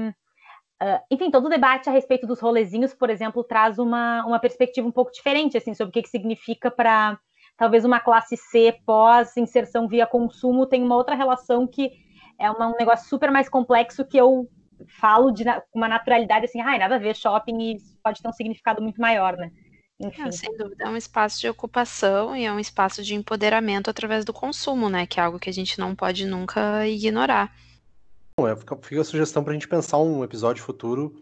uh, 0.82 1.00
enfim, 1.12 1.30
todo 1.30 1.46
o 1.46 1.50
debate 1.50 1.90
a 1.90 1.92
respeito 1.92 2.26
dos 2.26 2.40
rolezinhos, 2.40 2.94
por 2.94 3.10
exemplo, 3.10 3.44
traz 3.44 3.78
uma, 3.78 4.26
uma 4.26 4.40
perspectiva 4.40 4.88
um 4.88 4.92
pouco 4.92 5.12
diferente, 5.12 5.58
assim, 5.58 5.74
sobre 5.74 5.90
o 5.90 5.94
que, 5.94 6.02
que 6.02 6.10
significa 6.10 6.72
para 6.72 7.20
talvez 7.58 7.84
uma 7.84 8.00
classe 8.00 8.38
C 8.38 8.78
pós-inserção 8.86 9.88
via 9.88 10.06
consumo 10.06 10.68
tem 10.68 10.84
uma 10.84 10.96
outra 10.96 11.16
relação 11.16 11.66
que 11.66 11.92
é 12.40 12.52
uma, 12.52 12.68
um 12.68 12.76
negócio 12.78 13.10
super 13.10 13.32
mais 13.32 13.50
complexo 13.50 14.06
que 14.06 14.16
eu 14.16 14.48
falo 15.00 15.32
de 15.32 15.44
com 15.44 15.80
uma 15.80 15.88
naturalidade 15.88 16.46
assim, 16.46 16.62
ai, 16.62 16.78
nada 16.78 16.96
a 16.96 17.00
ver 17.00 17.16
shopping 17.16 17.78
pode 18.04 18.22
ter 18.22 18.30
um 18.30 18.32
significado 18.32 18.80
muito 18.80 19.02
maior, 19.02 19.36
né? 19.36 19.52
Enfim. 20.00 20.22
É, 20.24 20.32
sem 20.32 20.56
dúvida, 20.56 20.86
é 20.86 20.90
um 20.90 20.98
espaço 20.98 21.40
de 21.40 21.50
ocupação 21.50 22.36
e 22.36 22.46
é 22.46 22.52
um 22.52 22.60
espaço 22.60 23.04
de 23.04 23.16
empoderamento 23.16 23.90
através 23.90 24.24
do 24.24 24.32
consumo, 24.32 24.90
né? 24.90 25.08
Que 25.08 25.20
é 25.20 25.24
algo 25.24 25.40
que 25.40 25.50
a 25.50 25.54
gente 25.54 25.80
não 25.80 25.96
pode 25.96 26.26
nunca 26.26 26.88
ignorar. 26.88 27.56
Bom, 28.40 28.48
é, 28.48 28.56
fica, 28.56 28.78
fica 28.78 29.02
a 29.02 29.06
sugestão 29.06 29.44
para 29.44 29.52
a 29.52 29.54
gente 29.56 29.68
pensar 29.68 29.98
um 29.98 30.24
episódio 30.24 30.64
futuro. 30.64 31.16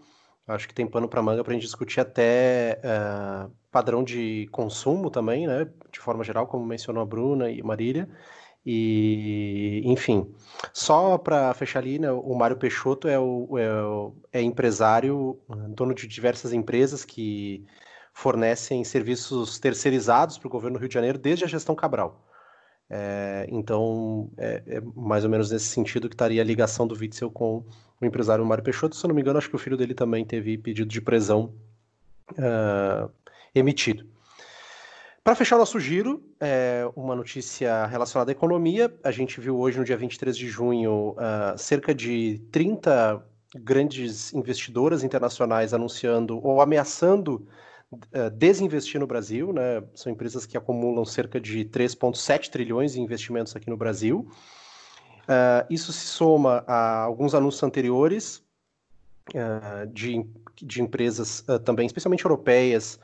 Acho 0.48 0.68
que 0.68 0.76
tem 0.76 0.86
pano 0.86 1.08
para 1.08 1.22
manga 1.22 1.44
para 1.44 1.54
a 1.54 1.56
gente 1.56 1.64
discutir 1.64 2.00
até 2.00 2.80
uh, 2.84 3.50
padrão 3.72 4.04
de 4.04 4.48
consumo 4.52 5.10
também, 5.10 5.48
né? 5.48 5.68
De 5.92 6.00
forma 6.00 6.24
geral, 6.24 6.46
como 6.46 6.66
mencionou 6.66 7.02
a 7.02 7.06
Bruna 7.06 7.50
e 7.50 7.62
a 7.62 7.64
Marília. 7.64 8.10
E, 8.66 9.82
enfim, 9.86 10.34
só 10.74 11.18
para 11.18 11.54
fechar 11.54 11.80
ali, 11.80 12.00
né, 12.00 12.12
o 12.12 12.34
Mário 12.34 12.58
Peixoto 12.58 13.08
é, 13.08 13.20
o, 13.20 13.60
é, 13.60 13.84
o, 13.84 14.14
é 14.34 14.42
empresário, 14.42 15.40
dono 15.70 15.94
de 15.94 16.08
diversas 16.08 16.52
empresas 16.52 17.06
que 17.06 17.64
fornecem 18.16 18.82
serviços 18.86 19.60
terceirizados 19.60 20.38
para 20.38 20.48
o 20.48 20.50
governo 20.50 20.78
do 20.78 20.80
Rio 20.80 20.88
de 20.88 20.94
Janeiro 20.94 21.18
desde 21.18 21.44
a 21.44 21.48
gestão 21.48 21.76
Cabral. 21.76 22.26
É, 22.90 23.46
então, 23.50 24.32
é, 24.38 24.64
é, 24.68 24.82
mais 24.96 25.26
ou 25.26 25.30
menos 25.30 25.52
nesse 25.52 25.66
sentido 25.66 26.08
que 26.08 26.16
estaria 26.16 26.42
a 26.42 26.46
ligação 26.46 26.88
do 26.88 26.96
Witzel 26.96 27.30
com 27.30 27.66
o 28.00 28.06
empresário 28.06 28.46
Mário 28.46 28.64
Peixoto. 28.64 28.96
Se 28.96 29.06
eu 29.06 29.10
não 29.10 29.16
me 29.16 29.22
engano, 29.22 29.38
acho 29.38 29.50
que 29.50 29.56
o 29.58 29.60
filho 29.60 29.76
dele 29.76 29.94
também 29.94 30.24
teve 30.24 30.58
pedido 30.58 30.88
de 30.88 31.02
prisão 31.02 31.54
uh, 32.32 33.12
emitido. 33.54 34.06
Para 35.22 35.36
fechar 35.36 35.58
nosso 35.58 35.78
giro, 35.78 36.24
é, 36.40 36.90
uma 36.96 37.18
notícia 37.18 37.86
relacionada 37.86 38.32
à 38.32 38.34
economia. 38.34 38.96
A 39.04 39.12
gente 39.12 39.42
viu 39.42 39.60
hoje, 39.60 39.78
no 39.78 39.84
dia 39.84 39.98
23 39.98 40.38
de 40.38 40.48
junho, 40.48 41.18
uh, 41.18 41.58
cerca 41.58 41.94
de 41.94 42.42
30 42.50 43.22
grandes 43.58 44.34
investidoras 44.34 45.04
internacionais 45.04 45.74
anunciando 45.74 46.40
ou 46.42 46.62
ameaçando 46.62 47.46
desinvestir 48.34 49.00
no 49.00 49.08
Brasil, 49.08 49.54
né? 49.54 49.84
São 49.94 50.12
empresas 50.12 50.46
que 50.46 50.58
acumulam 50.58 51.06
cerca 51.06 51.40
de 51.40 51.66
3,7 51.66 52.50
trilhões 52.50 52.96
em 52.96 53.02
investimentos 53.02 53.56
aqui 53.56 53.70
no 53.70 53.78
Brasil. 53.78 54.28
Uh, 55.26 55.66
isso 55.72 55.92
se 55.92 56.06
soma 56.06 56.64
a 56.68 57.02
alguns 57.02 57.34
anúncios 57.34 57.64
anteriores 57.64 58.44
uh, 59.34 59.88
de, 59.88 60.24
de 60.62 60.82
empresas 60.82 61.40
uh, 61.50 61.58
também, 61.60 61.88
especialmente 61.88 62.24
europeias, 62.24 63.00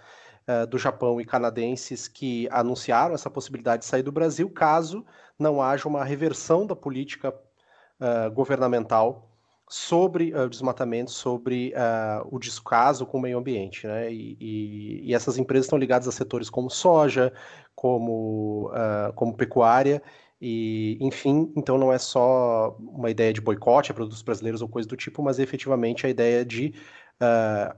do 0.69 0.77
Japão 0.77 1.21
e 1.21 1.23
canadenses, 1.23 2.09
que 2.09 2.49
anunciaram 2.51 3.13
essa 3.13 3.29
possibilidade 3.29 3.83
de 3.83 3.85
sair 3.85 4.01
do 4.01 4.11
Brasil 4.11 4.49
caso 4.49 5.05
não 5.39 5.61
haja 5.61 5.87
uma 5.87 6.03
reversão 6.03 6.65
da 6.65 6.75
política 6.75 7.33
governamental 8.33 9.30
sobre 9.71 10.33
uh, 10.33 10.41
o 10.41 10.49
desmatamento, 10.49 11.11
sobre 11.11 11.73
uh, 11.73 12.27
o 12.29 12.37
descaso 12.37 13.05
com 13.05 13.17
o 13.17 13.21
meio 13.21 13.37
ambiente. 13.37 13.87
Né? 13.87 14.11
E, 14.11 14.37
e, 14.37 15.01
e, 15.09 15.15
essas 15.15 15.37
empresas 15.37 15.65
estão 15.65 15.79
ligadas 15.79 16.09
a 16.09 16.11
setores 16.11 16.49
como 16.49 16.69
soja, 16.69 17.31
como, 17.73 18.69
uh, 18.73 19.13
como 19.13 19.33
pecuária, 19.33 20.03
e, 20.41 20.97
enfim, 20.99 21.53
então 21.55 21.77
não 21.77 21.93
é 21.93 21.97
só 21.97 22.75
uma 22.79 23.09
ideia 23.09 23.31
de 23.31 23.39
boicote 23.39 23.91
a 23.91 23.93
produtos 23.93 24.21
brasileiros 24.21 24.61
ou 24.61 24.67
coisa 24.67 24.89
do 24.89 24.97
tipo, 24.97 25.23
mas 25.23 25.39
efetivamente 25.39 26.05
a 26.05 26.09
ideia 26.09 26.43
de 26.43 26.73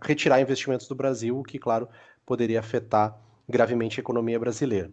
retirar 0.01 0.39
investimentos 0.39 0.87
do 0.87 0.95
Brasil, 0.95 1.37
o 1.37 1.43
que, 1.43 1.59
claro, 1.59 1.89
poderia 2.25 2.61
afetar 2.61 3.19
gravemente 3.47 3.99
a 3.99 4.01
economia 4.01 4.39
brasileira. 4.39 4.89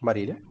Marília? 0.00 0.42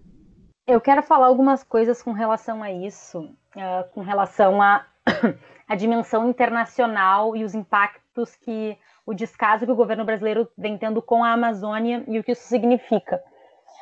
Eu 0.67 0.79
quero 0.79 1.01
falar 1.01 1.25
algumas 1.25 1.63
coisas 1.63 2.03
com 2.03 2.11
relação 2.11 2.61
a 2.61 2.71
isso 2.71 3.21
uh, 3.55 3.89
com 3.93 4.01
relação 4.01 4.61
à 4.61 4.85
dimensão 5.75 6.29
internacional 6.29 7.35
e 7.35 7.43
os 7.43 7.55
impactos 7.55 8.35
que 8.35 8.77
o 9.05 9.13
descaso 9.13 9.65
que 9.65 9.71
o 9.71 9.75
governo 9.75 10.05
brasileiro 10.05 10.47
vem 10.55 10.77
tendo 10.77 11.01
com 11.01 11.23
a 11.23 11.31
Amazônia 11.31 12.03
e 12.07 12.19
o 12.19 12.23
que 12.23 12.33
isso 12.33 12.47
significa. 12.47 13.21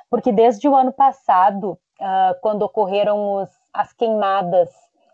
Porque 0.09 0.31
desde 0.31 0.67
o 0.67 0.75
ano 0.75 0.93
passado, 0.93 1.71
uh, 1.99 2.39
quando 2.41 2.63
ocorreram 2.63 3.35
os, 3.35 3.49
as 3.73 3.91
queimadas 3.91 4.69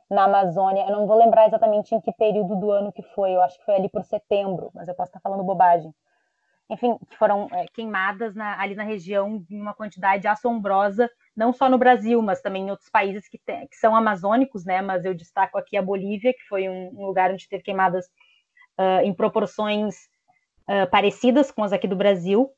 na 0.10 0.26
Amazônia, 0.26 0.86
eu 0.88 0.92
não 0.92 1.08
vou 1.08 1.18
lembrar 1.18 1.48
exatamente 1.48 1.96
em 1.96 2.00
que 2.00 2.12
período 2.14 2.56
do 2.56 2.70
ano 2.70 2.92
que 2.92 3.02
foi, 3.02 3.32
eu 3.32 3.42
acho 3.42 3.58
que 3.58 3.66
foi 3.66 3.76
ali 3.76 3.90
por 3.90 4.04
setembro, 4.04 4.70
mas 4.74 4.88
eu 4.88 4.94
posso 4.94 5.10
estar 5.10 5.20
falando 5.20 5.44
bobagem. 5.44 5.94
Enfim, 6.70 6.98
que 7.10 7.16
foram 7.18 7.48
é, 7.52 7.66
queimadas 7.74 8.36
na, 8.36 8.60
ali 8.60 8.76
na 8.76 8.84
região 8.84 9.46
em 9.50 9.62
uma 9.62 9.74
quantidade 9.74 10.28
assombrosa 10.28 11.10
não 11.36 11.52
só 11.52 11.70
no 11.70 11.78
Brasil, 11.78 12.22
mas 12.22 12.42
também 12.42 12.64
em 12.64 12.72
outros 12.72 12.90
países 12.90 13.28
que, 13.28 13.38
tem, 13.38 13.68
que 13.68 13.76
são 13.76 13.96
amazônicos, 13.96 14.64
né? 14.64 14.82
Mas 14.82 15.04
eu 15.04 15.14
destaco 15.14 15.58
aqui 15.58 15.76
a 15.76 15.82
Bolívia, 15.82 16.34
que 16.34 16.44
foi 16.48 16.70
um, 16.70 16.92
um 16.98 17.06
lugar 17.06 17.32
onde 17.32 17.50
teve 17.50 17.64
queimadas 17.64 18.06
uh, 18.80 19.04
em 19.04 19.14
proporções 19.14 19.96
uh, 20.70 20.90
parecidas 20.90 21.52
com 21.52 21.64
as 21.64 21.74
aqui 21.74 21.88
do 21.88 21.96
Brasil. 21.96 22.50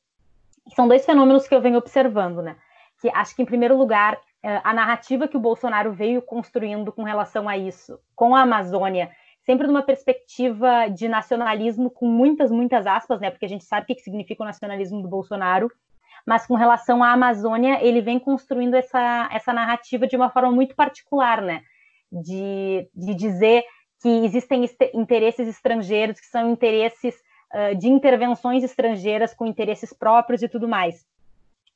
São 0.76 0.86
dois 0.86 1.04
fenômenos 1.04 1.48
que 1.48 1.54
eu 1.54 1.60
venho 1.60 1.78
observando, 1.78 2.40
né? 2.40 2.56
Que 3.00 3.08
acho 3.10 3.34
que, 3.34 3.42
em 3.42 3.46
primeiro 3.46 3.76
lugar, 3.76 4.14
uh, 4.14 4.60
a 4.62 4.72
narrativa 4.72 5.26
que 5.26 5.36
o 5.36 5.40
Bolsonaro 5.40 5.92
veio 5.92 6.22
construindo 6.22 6.92
com 6.92 7.02
relação 7.02 7.48
a 7.48 7.56
isso, 7.56 7.98
com 8.14 8.34
a 8.34 8.42
Amazônia, 8.42 9.10
sempre 9.48 9.66
numa 9.66 9.82
perspectiva 9.82 10.88
de 10.88 11.08
nacionalismo, 11.08 11.90
com 11.90 12.06
muitas, 12.06 12.50
muitas 12.50 12.86
aspas, 12.86 13.20
né? 13.20 13.30
Porque 13.30 13.46
a 13.46 13.48
gente 13.48 13.64
sabe 13.64 13.84
o 13.84 13.94
que 13.94 14.02
significa 14.02 14.42
o 14.42 14.46
nacionalismo 14.46 15.00
do 15.00 15.08
Bolsonaro 15.08 15.70
mas 16.28 16.46
com 16.46 16.54
relação 16.56 17.02
à 17.02 17.12
Amazônia, 17.12 17.82
ele 17.82 18.02
vem 18.02 18.18
construindo 18.18 18.74
essa, 18.74 19.30
essa 19.32 19.50
narrativa 19.50 20.06
de 20.06 20.14
uma 20.14 20.28
forma 20.28 20.52
muito 20.52 20.74
particular, 20.74 21.40
né? 21.40 21.62
De, 22.12 22.86
de 22.94 23.14
dizer 23.14 23.64
que 24.02 24.08
existem 24.26 24.68
interesses 24.92 25.48
estrangeiros, 25.48 26.20
que 26.20 26.26
são 26.26 26.50
interesses 26.50 27.14
uh, 27.54 27.74
de 27.74 27.88
intervenções 27.88 28.62
estrangeiras 28.62 29.32
com 29.32 29.46
interesses 29.46 29.90
próprios 29.90 30.42
e 30.42 30.48
tudo 30.50 30.68
mais. 30.68 31.06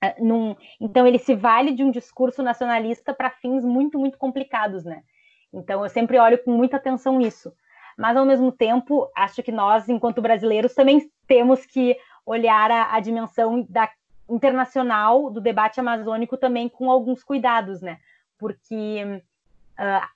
Uh, 0.05 0.23
num, 0.23 0.57
então, 0.79 1.07
ele 1.07 1.19
se 1.19 1.35
vale 1.35 1.73
de 1.73 1.83
um 1.83 1.91
discurso 1.91 2.43
nacionalista 2.43 3.15
para 3.15 3.31
fins 3.31 3.65
muito, 3.65 3.99
muito 3.99 4.19
complicados, 4.19 4.85
né? 4.85 5.03
Então, 5.51 5.83
eu 5.83 5.89
sempre 5.89 6.19
olho 6.19 6.37
com 6.45 6.51
muita 6.51 6.77
atenção 6.77 7.17
nisso. 7.19 7.55
Mas, 7.97 8.17
ao 8.17 8.25
mesmo 8.25 8.51
tempo, 8.53 9.11
acho 9.17 9.43
que 9.43 9.53
nós, 9.53 9.89
enquanto 9.89 10.23
brasileiros, 10.23 10.75
também 10.75 11.11
temos 11.27 11.65
que 11.67 11.97
olhar 12.25 12.71
a, 12.71 12.95
a 12.95 13.01
dimensão 13.01 13.67
da 13.69 13.89
internacional 14.29 15.31
do 15.31 15.41
debate 15.41 15.81
amazônico 15.81 16.37
também 16.37 16.69
com 16.69 16.91
alguns 16.91 17.23
cuidados, 17.23 17.81
né? 17.81 17.99
Porque 18.39 19.23
uh, 19.79 20.07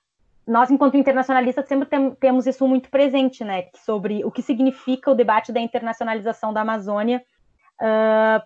nós, 0.47 0.71
enquanto 0.71 0.97
internacionalistas, 0.97 1.67
sempre 1.67 1.87
tem, 1.87 2.15
temos 2.15 2.47
isso 2.47 2.67
muito 2.67 2.89
presente, 2.89 3.43
né? 3.43 3.65
Sobre 3.75 4.23
o 4.23 4.31
que 4.31 4.41
significa 4.41 5.11
o 5.11 5.15
debate 5.15 5.51
da 5.51 5.59
internacionalização 5.59 6.53
da 6.53 6.61
Amazônia 6.61 7.23
uh, 7.81 8.41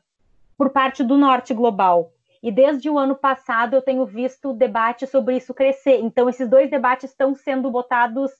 por 0.58 0.72
parte 0.72 1.04
do 1.04 1.18
norte 1.18 1.54
global. 1.54 2.12
E 2.44 2.52
desde 2.52 2.90
o 2.90 2.98
ano 2.98 3.16
passado 3.16 3.76
eu 3.76 3.82
tenho 3.82 4.06
visto 4.06 4.50
o 4.50 4.54
debate 4.54 5.06
sobre 5.06 5.38
isso 5.38 5.54
crescer. 5.54 6.00
Então, 6.00 6.28
esses 6.28 6.50
dois 6.50 6.72
debates 6.72 7.12
estão 7.12 7.36
sendo 7.36 7.70
botados, 7.70 8.32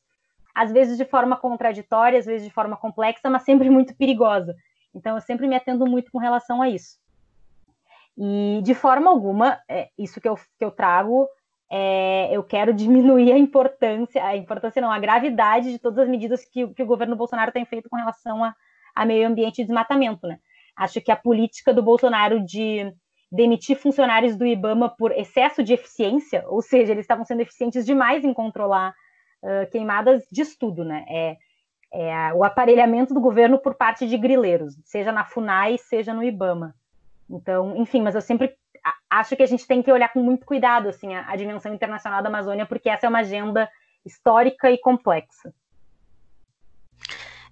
às 0.54 0.72
vezes 0.72 0.98
de 0.98 1.06
forma 1.06 1.38
contraditória, 1.38 2.20
às 2.20 2.26
vezes 2.26 2.46
de 2.46 2.54
forma 2.54 2.78
complexa, 2.78 3.30
mas 3.30 3.44
sempre 3.44 3.70
muito 3.70 3.96
perigosa. 3.96 4.56
Então, 4.94 5.16
eu 5.16 5.22
sempre 5.22 5.48
me 5.48 5.56
atendo 5.56 5.86
muito 5.86 6.12
com 6.12 6.18
relação 6.18 6.62
a 6.62 6.70
isso. 6.70 7.00
E, 8.18 8.62
de 8.64 8.74
forma 8.74 9.10
alguma, 9.10 9.60
é, 9.70 9.90
isso 9.98 10.20
que 10.20 10.28
eu, 10.28 10.36
que 10.36 10.66
eu 10.66 10.72
trago, 10.72 11.28
é, 11.72 12.30
eu 12.32 12.44
quero 12.44 12.74
diminuir 12.74 13.32
a 13.32 13.38
importância, 13.38 14.24
a 14.24 14.36
importância 14.36 14.82
não, 14.82 14.92
a 14.92 15.00
gravidade 15.00 15.72
de 15.72 15.80
todas 15.80 16.00
as 16.00 16.10
medidas 16.10 16.44
que, 16.46 16.68
que 16.68 16.84
o 16.84 16.88
governo 16.88 17.16
Bolsonaro 17.16 17.52
tem 17.52 17.66
feito 17.66 17.90
com 17.90 17.96
relação 17.96 18.44
a, 18.44 18.54
a 18.94 19.06
meio 19.06 19.28
ambiente 19.28 19.62
e 19.62 19.64
desmatamento, 19.64 20.28
né? 20.28 20.38
Acho 20.76 21.02
que 21.02 21.12
a 21.12 21.16
política 21.16 21.74
do 21.74 21.84
Bolsonaro 21.84 22.44
de 22.44 22.94
demitir 23.32 23.78
funcionários 23.78 24.36
do 24.36 24.46
IBAMA 24.46 24.90
por 24.90 25.12
excesso 25.12 25.64
de 25.64 25.74
eficiência, 25.74 26.44
ou 26.48 26.62
seja, 26.62 26.92
eles 26.92 27.04
estavam 27.04 27.24
sendo 27.24 27.42
eficientes 27.42 27.86
demais 27.86 28.26
em 28.26 28.34
controlar 28.34 28.94
queimadas 29.72 30.26
de 30.32 30.42
estudo, 30.42 30.84
né? 30.84 31.06
É, 31.10 31.38
é, 31.94 32.34
o 32.34 32.44
aparelhamento 32.44 33.14
do 33.14 33.20
governo 33.20 33.60
por 33.60 33.76
parte 33.76 34.08
de 34.08 34.18
grileiros, 34.18 34.78
seja 34.86 35.12
na 35.12 35.26
FUNAI, 35.26 35.78
seja 35.78 36.14
no 36.14 36.24
IBAMA. 36.24 36.74
Então, 37.30 37.76
enfim, 37.76 38.02
mas 38.02 38.16
eu 38.16 38.22
sempre 38.22 38.56
acho 39.10 39.36
que 39.36 39.44
a 39.44 39.48
gente 39.48 39.68
tem 39.68 39.82
que 39.82 39.92
olhar 39.92 40.12
com 40.12 40.22
muito 40.22 40.46
cuidado 40.46 40.90
assim 40.90 41.14
a, 41.14 41.30
a 41.30 41.36
dimensão 41.36 41.74
internacional 41.74 42.22
da 42.22 42.30
Amazônia, 42.30 42.66
porque 42.66 42.90
essa 42.90 43.06
é 43.06 43.10
uma 43.10 43.20
agenda 43.20 43.70
histórica 44.06 44.72
e 44.72 44.78
complexa. 44.78 45.54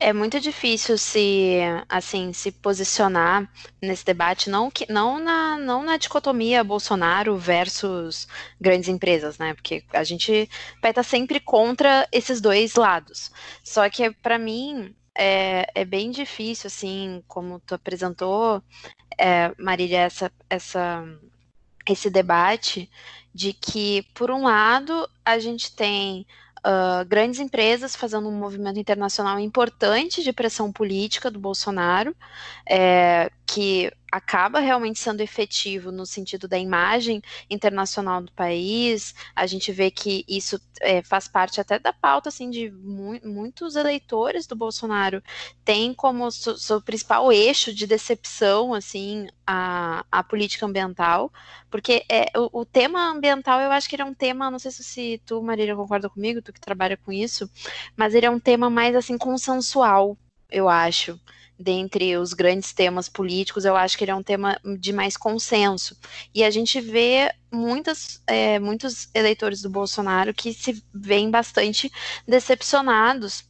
É 0.02 0.14
muito 0.14 0.40
difícil 0.40 0.98
se, 0.98 1.58
assim, 1.90 2.32
se 2.32 2.54
posicionar 2.54 3.52
nesse 3.82 4.06
debate, 4.06 4.50
não, 4.50 4.72
que, 4.72 4.90
não, 4.90 5.20
na, 5.20 5.58
não 5.58 5.84
na 5.84 5.98
dicotomia 5.98 6.64
Bolsonaro 6.64 7.38
versus 7.38 8.26
grandes 8.62 8.88
empresas, 8.88 9.38
né? 9.38 9.54
Porque 9.54 9.84
a 9.92 10.04
gente 10.06 10.50
estar 10.82 11.04
sempre 11.04 11.42
contra 11.42 12.08
esses 12.14 12.40
dois 12.40 12.76
lados. 12.76 13.30
Só 13.62 13.90
que, 13.90 14.10
para 14.10 14.38
mim, 14.40 14.96
é, 15.14 15.70
é 15.76 15.84
bem 15.84 16.12
difícil, 16.12 16.68
assim, 16.68 17.22
como 17.28 17.60
tu 17.60 17.76
apresentou, 17.76 18.64
é, 19.18 19.54
Marília, 19.58 20.00
essa, 20.00 20.32
essa, 20.50 21.04
esse 21.86 22.10
debate 22.10 22.90
de 23.34 23.52
que, 23.52 24.04
por 24.14 24.32
um 24.32 24.44
lado, 24.44 25.10
a 25.26 25.38
gente 25.40 25.76
tem 25.76 26.26
uh, 26.66 27.06
grandes 27.08 27.40
empresas 27.40 27.96
fazendo 27.96 28.28
um 28.28 28.38
movimento 28.38 28.80
internacional 28.80 29.40
importante 29.40 30.24
de 30.24 30.34
pressão 30.34 30.72
política 30.72 31.30
do 31.30 31.40
Bolsonaro, 31.40 32.16
é, 32.68 33.32
que 33.46 33.92
acaba 34.12 34.60
realmente 34.60 35.00
sendo 35.00 35.22
efetivo 35.22 35.92
no 35.92 36.06
sentido 36.06 36.48
da 36.48 36.58
imagem 36.58 37.22
internacional 37.50 38.22
do 38.22 38.32
país. 38.32 39.14
A 39.36 39.46
gente 39.46 39.72
vê 39.72 39.92
que 39.92 40.26
isso 40.28 40.60
é, 40.82 41.02
faz 41.02 41.28
parte 41.28 41.62
até 41.62 41.78
da 41.78 41.94
pauta 41.94 42.30
assim 42.30 42.50
de 42.50 42.72
mu 42.72 43.20
muitos 43.24 43.76
eleitores 43.76 44.48
do 44.48 44.56
Bolsonaro 44.56 45.22
tem 45.64 45.94
como 45.94 46.32
seu 46.32 46.82
principal 46.82 47.32
eixo 47.32 47.74
de 47.74 47.86
decepção 47.86 48.74
assim 48.74 49.28
a, 49.46 50.06
a 50.12 50.24
política 50.24 50.66
ambiental, 50.66 51.32
porque 51.70 52.06
é, 52.10 52.32
o, 52.38 52.62
o, 52.62 52.66
tema 52.66 53.10
ambiental 53.10 53.60
eu 53.60 53.72
acho 53.72 53.90
que 53.90 53.96
ele 53.96 54.04
é 54.04 54.06
um 54.06 54.14
tema, 54.14 54.52
não 54.52 54.60
sei 54.60 54.72
se 54.72 55.22
tu 55.26 55.42
Marília 55.42 55.76
concorda 55.76 56.10
comigo, 56.10 56.42
tu 56.42 56.54
que 56.54 56.62
trabalha 56.62 56.98
com 56.98 57.12
isso, 57.12 57.50
mas 57.98 58.14
ele 58.14 58.26
é 58.26 58.30
um 58.30 58.40
tema 58.40 58.70
mais 58.70 58.96
assim 58.96 59.18
consensual, 59.18 60.18
eu 60.52 60.70
acho 60.70 61.20
dentre 61.60 62.16
os 62.16 62.34
grandes 62.34 62.72
temas 62.72 63.10
políticos, 63.10 63.66
eu 63.66 63.76
acho 63.76 63.98
que 63.98 64.04
ele 64.06 64.12
é 64.12 64.16
um 64.16 64.24
tema 64.24 64.58
de 64.80 64.94
mais 64.94 65.18
consenso. 65.18 65.98
E 66.34 66.44
a 66.44 66.50
gente 66.50 66.80
vê 66.80 67.30
muitas, 67.52 68.22
é, 68.26 68.60
muitos 68.60 69.10
eleitores 69.14 69.62
do 69.62 69.70
Bolsonaro 69.70 70.34
que 70.34 70.54
se 70.54 70.82
veem 70.94 71.30
bastante 71.30 71.92
decepcionados 72.26 73.49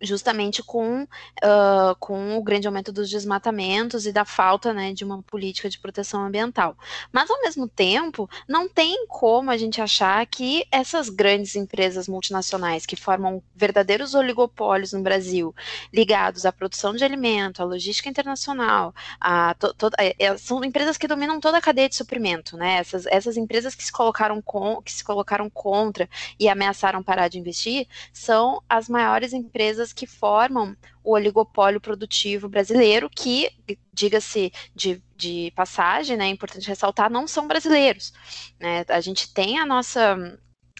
justamente 0.00 0.62
com, 0.62 1.02
uh, 1.02 1.96
com 1.98 2.36
o 2.36 2.42
grande 2.42 2.66
aumento 2.66 2.92
dos 2.92 3.08
desmatamentos 3.08 4.06
e 4.06 4.12
da 4.12 4.24
falta 4.24 4.72
né, 4.72 4.92
de 4.92 5.04
uma 5.04 5.22
política 5.22 5.68
de 5.68 5.78
proteção 5.78 6.24
ambiental. 6.24 6.76
Mas, 7.12 7.30
ao 7.30 7.40
mesmo 7.40 7.68
tempo, 7.68 8.28
não 8.48 8.68
tem 8.68 9.06
como 9.06 9.50
a 9.50 9.56
gente 9.56 9.80
achar 9.80 10.24
que 10.26 10.66
essas 10.70 11.08
grandes 11.08 11.56
empresas 11.56 12.08
multinacionais 12.08 12.84
que 12.84 12.96
formam 12.96 13.42
verdadeiros 13.54 14.14
oligopólios 14.14 14.92
no 14.92 15.02
Brasil, 15.02 15.54
ligados 15.92 16.44
à 16.44 16.52
produção 16.52 16.94
de 16.94 17.04
alimento, 17.04 17.62
à 17.62 17.64
logística 17.64 18.08
internacional, 18.08 18.94
a 19.20 19.54
to, 19.54 19.74
to, 19.74 19.90
é, 19.98 20.14
é, 20.18 20.36
são 20.36 20.64
empresas 20.64 20.96
que 20.96 21.08
dominam 21.08 21.40
toda 21.40 21.58
a 21.58 21.62
cadeia 21.62 21.88
de 21.88 21.96
suprimento, 21.96 22.56
né? 22.56 22.78
Essas, 22.78 23.06
essas 23.06 23.36
empresas 23.36 23.74
que 23.74 23.84
se 23.84 23.92
colocaram 23.92 24.40
com, 24.42 24.80
que 24.82 24.92
se 24.92 25.04
colocaram 25.04 25.48
contra 25.48 26.08
e 26.38 26.48
ameaçaram 26.48 27.02
parar 27.02 27.28
de 27.28 27.38
investir 27.38 27.86
são 28.12 28.62
as 28.68 28.88
maiores 28.88 29.32
empresas 29.32 29.85
empresas 29.86 29.92
que 29.92 30.06
formam 30.06 30.76
o 31.02 31.12
oligopólio 31.12 31.80
produtivo 31.80 32.48
brasileiro, 32.48 33.08
que, 33.08 33.50
diga-se 33.92 34.52
de, 34.74 35.02
de 35.16 35.52
passagem, 35.54 36.16
né, 36.16 36.26
é 36.26 36.30
importante 36.30 36.68
ressaltar, 36.68 37.10
não 37.10 37.26
são 37.26 37.46
brasileiros. 37.46 38.12
Né? 38.58 38.84
A 38.88 39.00
gente 39.00 39.32
tem 39.32 39.58
a 39.58 39.66
nossa 39.66 40.38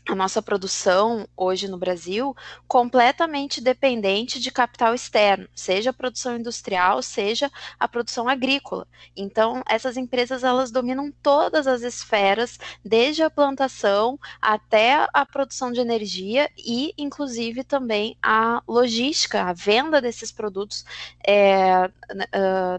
a 0.09 0.15
nossa 0.15 0.41
produção 0.41 1.29
hoje 1.37 1.67
no 1.67 1.77
Brasil 1.77 2.35
completamente 2.69 3.61
dependente 3.61 4.39
de 4.39 4.51
capital 4.53 4.95
externo, 4.95 5.49
seja 5.55 5.91
a 5.91 5.93
produção 5.93 6.37
industrial, 6.37 7.03
seja 7.03 7.51
a 7.79 7.89
produção 7.89 8.29
agrícola. 8.29 8.87
Então, 9.17 9.63
essas 9.69 9.97
empresas 9.97 10.45
elas 10.45 10.71
dominam 10.71 11.13
todas 11.23 11.67
as 11.67 11.83
esferas, 11.83 12.59
desde 12.85 13.23
a 13.23 13.31
plantação 13.31 14.19
até 14.41 15.09
a 15.13 15.27
produção 15.27 15.73
de 15.73 15.81
energia 15.81 16.49
e, 16.57 16.95
inclusive, 16.97 17.65
também 17.65 18.17
a 18.23 18.63
logística, 18.67 19.43
a 19.43 19.53
venda 19.53 20.01
desses 20.01 20.31
produtos 20.31 20.85
é, 21.27 21.91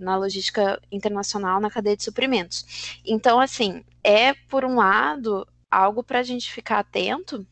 na 0.01 0.15
logística 0.17 0.81
internacional, 0.89 1.59
na 1.59 1.69
cadeia 1.69 1.97
de 1.97 2.03
suprimentos. 2.03 3.01
Então, 3.05 3.39
assim, 3.39 3.83
é 4.03 4.33
por 4.33 4.63
um 4.63 4.75
lado 4.75 5.45
algo 5.71 6.03
para 6.03 6.19
a 6.19 6.23
gente 6.23 6.51
ficar 6.51 6.79
atento 6.79 7.45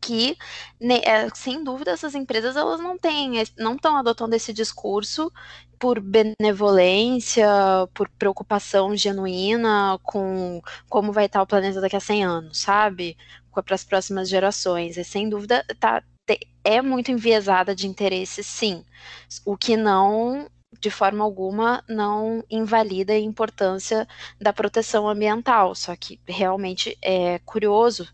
que, 0.00 0.36
né, 0.80 1.00
é, 1.04 1.28
sem 1.34 1.62
dúvida, 1.62 1.90
essas 1.90 2.14
empresas 2.14 2.56
elas 2.56 2.80
não 2.80 2.96
têm, 2.98 3.32
não 3.58 3.74
estão 3.74 3.96
adotando 3.96 4.34
esse 4.34 4.52
discurso 4.52 5.30
por 5.78 6.00
benevolência, 6.00 7.46
por 7.94 8.08
preocupação 8.10 8.96
genuína 8.96 9.98
com 10.02 10.60
como 10.88 11.12
vai 11.12 11.26
estar 11.26 11.42
o 11.42 11.46
planeta 11.46 11.80
daqui 11.80 11.96
a 11.96 12.00
100 12.00 12.24
anos, 12.24 12.58
sabe? 12.60 13.16
Para 13.52 13.74
as 13.74 13.84
próximas 13.84 14.28
gerações. 14.28 14.96
E 14.96 15.04
sem 15.04 15.28
dúvida 15.28 15.64
tá, 15.78 16.02
é 16.64 16.82
muito 16.82 17.10
enviesada 17.10 17.74
de 17.74 17.86
interesse, 17.86 18.42
sim. 18.42 18.84
O 19.44 19.56
que 19.56 19.76
não 19.76 20.48
de 20.78 20.90
forma 20.90 21.24
alguma 21.24 21.82
não 21.88 22.44
invalida 22.50 23.12
a 23.12 23.18
importância 23.18 24.06
da 24.40 24.52
proteção 24.52 25.08
ambiental, 25.08 25.74
só 25.74 25.96
que 25.96 26.20
realmente 26.26 26.96
é 27.02 27.38
curioso 27.40 28.08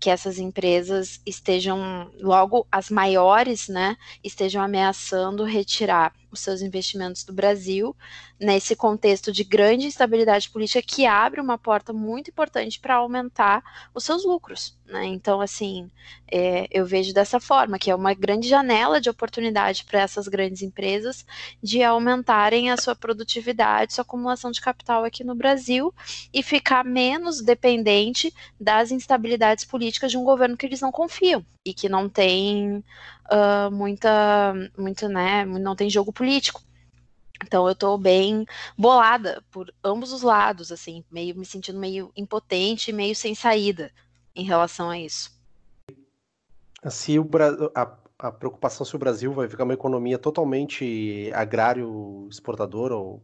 que 0.00 0.10
essas 0.10 0.38
empresas 0.38 1.20
estejam, 1.24 2.10
logo 2.18 2.66
as 2.72 2.90
maiores, 2.90 3.68
né, 3.68 3.96
estejam 4.22 4.62
ameaçando 4.62 5.44
retirar 5.44 6.12
os 6.32 6.40
seus 6.40 6.62
investimentos 6.62 7.22
do 7.22 7.32
Brasil, 7.32 7.94
nesse 8.40 8.74
contexto 8.74 9.30
de 9.30 9.44
grande 9.44 9.86
instabilidade 9.86 10.50
política 10.50 10.82
que 10.82 11.06
abre 11.06 11.40
uma 11.40 11.58
porta 11.58 11.92
muito 11.92 12.30
importante 12.30 12.80
para 12.80 12.96
aumentar 12.96 13.62
os 13.94 14.02
seus 14.02 14.24
lucros. 14.24 14.76
Né? 14.86 15.06
Então, 15.06 15.40
assim, 15.40 15.90
é, 16.30 16.66
eu 16.70 16.84
vejo 16.84 17.14
dessa 17.14 17.38
forma, 17.38 17.78
que 17.78 17.90
é 17.90 17.94
uma 17.94 18.14
grande 18.14 18.48
janela 18.48 19.00
de 19.00 19.08
oportunidade 19.08 19.84
para 19.84 20.00
essas 20.00 20.28
grandes 20.28 20.62
empresas 20.62 21.24
de 21.62 21.82
aumentarem 21.82 22.70
a 22.70 22.76
sua 22.76 22.94
produtividade, 22.94 23.94
sua 23.94 24.02
acumulação 24.02 24.50
de 24.50 24.60
capital 24.60 25.04
aqui 25.04 25.22
no 25.22 25.34
Brasil 25.34 25.94
e 26.32 26.42
ficar 26.42 26.84
menos 26.84 27.40
dependente 27.40 28.34
das 28.58 28.90
instabilidades 28.90 29.64
políticas 29.64 30.10
de 30.10 30.18
um 30.18 30.24
governo 30.24 30.56
que 30.56 30.66
eles 30.66 30.80
não 30.80 30.90
confiam 30.90 31.44
e 31.64 31.72
que 31.72 31.88
não 31.88 32.08
tem 32.08 32.84
uh, 33.32 33.70
muita, 33.70 34.54
muito, 34.76 35.08
né, 35.08 35.44
não 35.44 35.74
tem 35.74 35.88
jogo 35.88 36.12
político. 36.12 36.62
Então 37.44 37.66
eu 37.66 37.74
tô 37.74 37.98
bem 37.98 38.46
bolada 38.78 39.42
por 39.50 39.72
ambos 39.82 40.12
os 40.12 40.22
lados, 40.22 40.70
assim, 40.70 41.04
meio 41.10 41.36
me 41.36 41.44
sentindo 41.44 41.78
meio 41.78 42.12
impotente, 42.16 42.92
meio 42.92 43.16
sem 43.16 43.34
saída 43.34 43.90
em 44.34 44.44
relação 44.44 44.90
a 44.90 44.98
isso. 44.98 45.30
Se 46.88 47.18
o 47.18 47.28
a, 47.74 47.96
a 48.18 48.32
preocupação 48.32 48.86
se 48.86 48.94
o 48.94 48.98
Brasil 48.98 49.32
vai 49.32 49.48
ficar 49.48 49.64
uma 49.64 49.74
economia 49.74 50.18
totalmente 50.18 51.30
agrário 51.34 52.28
exportador 52.30 52.92
ou 52.92 53.22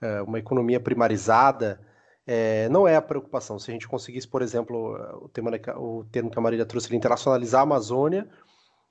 é, 0.00 0.22
uma 0.22 0.38
economia 0.38 0.78
primarizada, 0.78 1.80
é, 2.26 2.68
não 2.68 2.86
é 2.86 2.96
a 2.96 3.02
preocupação. 3.02 3.58
Se 3.58 3.70
a 3.70 3.74
gente 3.74 3.88
conseguisse, 3.88 4.28
por 4.28 4.42
exemplo, 4.42 4.94
o, 5.22 5.28
tema, 5.28 5.50
o 5.76 6.04
termo 6.04 6.30
que 6.30 6.38
a 6.38 6.42
Marília 6.42 6.66
trouxe, 6.66 6.94
internacionalizar 6.94 7.60
a 7.60 7.64
Amazônia, 7.64 8.28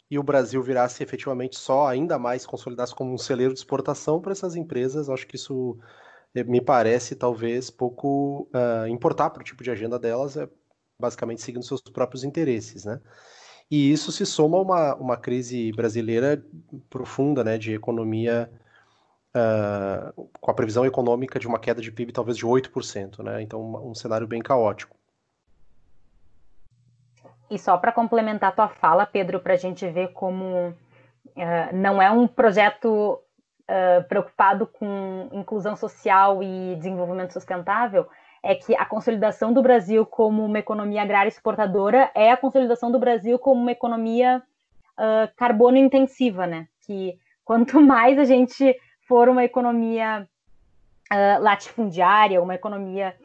e 0.09 0.19
o 0.19 0.23
Brasil 0.23 0.61
virasse 0.61 1.03
efetivamente 1.03 1.57
só 1.57 1.87
ainda 1.87 2.19
mais 2.19 2.45
consolidasse 2.45 2.93
como 2.93 3.13
um 3.13 3.17
celeiro 3.17 3.53
de 3.53 3.59
exportação 3.59 4.21
para 4.21 4.31
essas 4.31 4.55
empresas, 4.55 5.09
acho 5.09 5.27
que 5.27 5.35
isso 5.35 5.77
eh, 6.35 6.43
me 6.43 6.61
parece 6.61 7.15
talvez 7.15 7.69
pouco 7.69 8.47
uh, 8.53 8.87
importar 8.87 9.29
para 9.31 9.41
o 9.41 9.43
tipo 9.43 9.63
de 9.63 9.71
agenda 9.71 9.97
delas, 9.99 10.37
é 10.37 10.47
basicamente 10.99 11.41
seguindo 11.41 11.65
seus 11.65 11.81
próprios 11.81 12.23
interesses, 12.23 12.85
né? 12.85 13.01
E 13.69 13.91
isso 13.91 14.11
se 14.11 14.25
soma 14.25 14.57
a 14.57 14.61
uma, 14.61 14.95
uma 14.95 15.17
crise 15.17 15.71
brasileira 15.73 16.43
profunda, 16.89 17.43
né, 17.43 17.57
de 17.57 17.73
economia, 17.73 18.51
uh, 19.35 20.29
com 20.39 20.51
a 20.51 20.53
previsão 20.53 20.85
econômica 20.85 21.39
de 21.39 21.47
uma 21.47 21.59
queda 21.59 21.81
de 21.81 21.91
PIB 21.91 22.11
talvez 22.13 22.37
de 22.37 22.45
8%, 22.45 23.23
né? 23.23 23.41
Então, 23.41 23.89
um 23.89 23.95
cenário 23.95 24.27
bem 24.27 24.41
caótico. 24.41 24.95
E 27.49 27.59
só 27.59 27.77
para 27.77 27.91
complementar 27.91 28.49
a 28.49 28.55
tua 28.55 28.67
fala, 28.67 29.05
Pedro, 29.05 29.39
para 29.39 29.53
a 29.53 29.57
gente 29.57 29.87
ver 29.87 30.11
como 30.13 30.69
uh, 30.69 30.75
não 31.73 32.01
é 32.01 32.09
um 32.09 32.27
projeto 32.27 33.19
uh, 33.69 34.03
preocupado 34.07 34.65
com 34.65 35.29
inclusão 35.31 35.75
social 35.75 36.41
e 36.41 36.75
desenvolvimento 36.75 37.33
sustentável, 37.33 38.07
é 38.41 38.55
que 38.55 38.75
a 38.75 38.85
consolidação 38.85 39.53
do 39.53 39.61
Brasil 39.61 40.05
como 40.05 40.43
uma 40.43 40.59
economia 40.59 41.01
agrária 41.01 41.29
exportadora 41.29 42.11
é 42.15 42.31
a 42.31 42.37
consolidação 42.37 42.91
do 42.91 42.99
Brasil 42.99 43.37
como 43.37 43.61
uma 43.61 43.71
economia 43.71 44.41
uh, 44.97 45.35
carbono 45.35 45.77
intensiva, 45.77 46.47
né? 46.47 46.67
Que 46.85 47.17
quanto 47.43 47.79
mais 47.81 48.17
a 48.17 48.25
gente 48.25 48.75
for 49.07 49.29
uma 49.29 49.43
economia 49.43 50.27
latifundiária, 51.39 52.41
uma 52.41 52.55
economia 52.55 53.15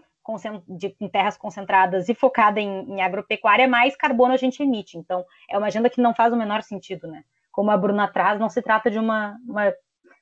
de, 0.69 0.95
em 1.01 1.09
terras 1.09 1.37
concentradas 1.37 2.09
e 2.09 2.15
focada 2.15 2.61
em, 2.61 2.93
em, 2.93 3.03
agropecuária, 3.03 3.67
mais 3.67 3.97
carbono 3.97 4.35
a 4.35 4.37
gente 4.37 4.63
emite. 4.63 4.99
Então, 4.99 5.25
é 5.49 5.57
uma 5.57 5.67
agenda 5.67 5.91
que 5.91 6.01
não 6.01 6.15
faz 6.15 6.33
o 6.33 6.37
menor 6.37 6.63
sentido, 6.63 7.09
né? 7.09 7.25
Como 7.51 7.71
a 7.71 7.77
Bruna 7.77 8.07
traz, 8.09 8.39
não 8.39 8.49
se 8.49 8.63
trata 8.63 8.91
de 8.91 8.99
uma, 8.99 9.37
uma 9.47 9.73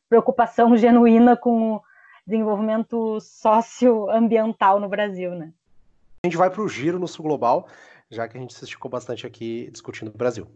preocupação 0.08 0.74
genuína 0.78 1.36
com 1.36 1.74
o 1.74 1.82
desenvolvimento 2.26 3.18
socioambiental 3.20 4.80
no 4.80 4.88
Brasil, 4.88 5.32
né? 5.32 5.52
A 6.24 6.26
gente 6.26 6.36
vai 6.36 6.50
para 6.50 6.62
o 6.62 6.68
giro 6.68 6.98
no 6.98 7.08
Sul 7.08 7.24
Global, 7.24 7.68
já 8.10 8.26
que 8.26 8.36
a 8.36 8.40
gente 8.40 8.54
se 8.54 8.64
esticou 8.64 8.90
bastante 8.90 9.26
aqui 9.26 9.70
discutindo 9.70 10.08
o 10.08 10.16
Brasil. 10.16 10.48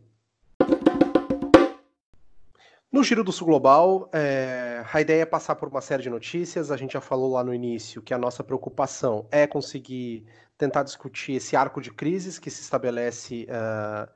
No 2.92 3.02
Giro 3.02 3.24
do 3.24 3.32
Sul 3.32 3.46
Global, 3.46 4.10
é, 4.12 4.84
a 4.92 5.00
ideia 5.00 5.22
é 5.22 5.24
passar 5.26 5.56
por 5.56 5.66
uma 5.66 5.80
série 5.80 6.02
de 6.02 6.10
notícias. 6.10 6.70
A 6.70 6.76
gente 6.76 6.92
já 6.92 7.00
falou 7.00 7.32
lá 7.32 7.42
no 7.42 7.54
início 7.54 8.02
que 8.02 8.12
a 8.12 8.18
nossa 8.18 8.44
preocupação 8.44 9.26
é 9.30 9.46
conseguir 9.46 10.26
tentar 10.58 10.82
discutir 10.82 11.32
esse 11.32 11.56
arco 11.56 11.80
de 11.80 11.90
crises 11.90 12.38
que 12.38 12.50
se 12.50 12.60
estabelece 12.60 13.46
uh, 13.48 14.06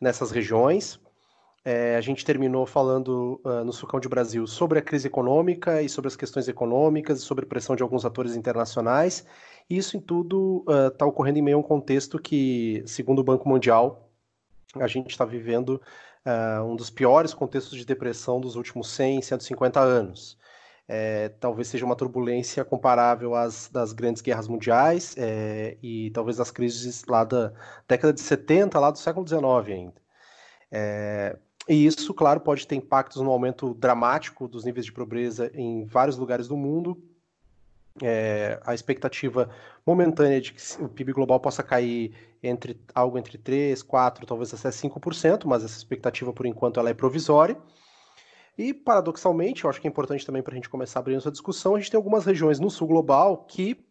nessas 0.00 0.30
regiões. 0.30 1.00
É, 1.64 1.96
a 1.96 2.00
gente 2.00 2.24
terminou 2.24 2.64
falando 2.64 3.40
uh, 3.44 3.64
no 3.64 3.72
Sucão 3.72 3.98
de 3.98 4.08
Brasil 4.08 4.46
sobre 4.46 4.78
a 4.78 4.82
crise 4.82 5.08
econômica 5.08 5.82
e 5.82 5.88
sobre 5.88 6.06
as 6.06 6.14
questões 6.14 6.46
econômicas 6.46 7.18
e 7.18 7.22
sobre 7.22 7.44
pressão 7.44 7.74
de 7.74 7.82
alguns 7.82 8.04
atores 8.04 8.36
internacionais. 8.36 9.26
Isso 9.68 9.96
em 9.96 10.00
tudo 10.00 10.64
está 10.92 11.04
uh, 11.04 11.08
ocorrendo 11.08 11.40
em 11.40 11.42
meio 11.42 11.56
a 11.56 11.60
um 11.60 11.64
contexto 11.64 12.20
que, 12.20 12.84
segundo 12.86 13.18
o 13.18 13.24
Banco 13.24 13.48
Mundial, 13.48 14.08
a 14.76 14.86
gente 14.86 15.10
está 15.10 15.24
vivendo 15.24 15.82
uh, 16.26 16.64
um 16.64 16.76
dos 16.76 16.90
piores 16.90 17.34
contextos 17.34 17.78
de 17.78 17.84
depressão 17.84 18.40
dos 18.40 18.56
últimos 18.56 18.88
100, 18.90 19.22
150 19.22 19.80
anos. 19.80 20.38
É, 20.88 21.28
talvez 21.40 21.68
seja 21.68 21.84
uma 21.86 21.96
turbulência 21.96 22.64
comparável 22.64 23.34
às 23.34 23.68
das 23.68 23.92
grandes 23.92 24.20
guerras 24.20 24.48
mundiais 24.48 25.14
é, 25.16 25.78
e 25.82 26.10
talvez 26.10 26.36
das 26.36 26.50
crises 26.50 27.04
lá 27.06 27.24
da 27.24 27.52
década 27.88 28.12
de 28.12 28.20
70, 28.20 28.78
lá 28.78 28.90
do 28.90 28.98
século 28.98 29.26
XIX 29.26 29.44
ainda. 29.68 29.94
É, 30.70 31.38
e 31.68 31.86
isso, 31.86 32.12
claro, 32.12 32.40
pode 32.40 32.66
ter 32.66 32.74
impactos 32.74 33.22
no 33.22 33.30
aumento 33.30 33.74
dramático 33.74 34.48
dos 34.48 34.64
níveis 34.64 34.84
de 34.84 34.92
pobreza 34.92 35.50
em 35.54 35.84
vários 35.84 36.18
lugares 36.18 36.48
do 36.48 36.56
mundo, 36.56 37.00
é, 38.00 38.60
a 38.64 38.74
expectativa 38.74 39.50
momentânea 39.84 40.40
de 40.40 40.52
que 40.52 40.62
o 40.82 40.88
PIB 40.88 41.12
global 41.12 41.40
possa 41.40 41.62
cair 41.62 42.14
entre 42.42 42.80
algo 42.94 43.18
entre 43.18 43.36
3, 43.38 43.82
4, 43.82 44.26
talvez 44.26 44.54
até 44.54 44.70
5%, 44.70 45.44
mas 45.44 45.64
essa 45.64 45.76
expectativa 45.76 46.32
por 46.32 46.46
enquanto 46.46 46.80
ela 46.80 46.90
é 46.90 46.94
provisória. 46.94 47.56
E 48.56 48.74
paradoxalmente, 48.74 49.64
eu 49.64 49.70
acho 49.70 49.80
que 49.80 49.86
é 49.86 49.90
importante 49.90 50.26
também 50.26 50.42
para 50.42 50.52
a 50.52 50.56
gente 50.56 50.68
começar 50.68 51.00
abrindo 51.00 51.18
essa 51.18 51.30
discussão, 51.30 51.74
a 51.74 51.78
gente 51.78 51.90
tem 51.90 51.98
algumas 51.98 52.24
regiões 52.24 52.60
no 52.60 52.70
sul 52.70 52.86
global 52.88 53.44
que 53.44 53.84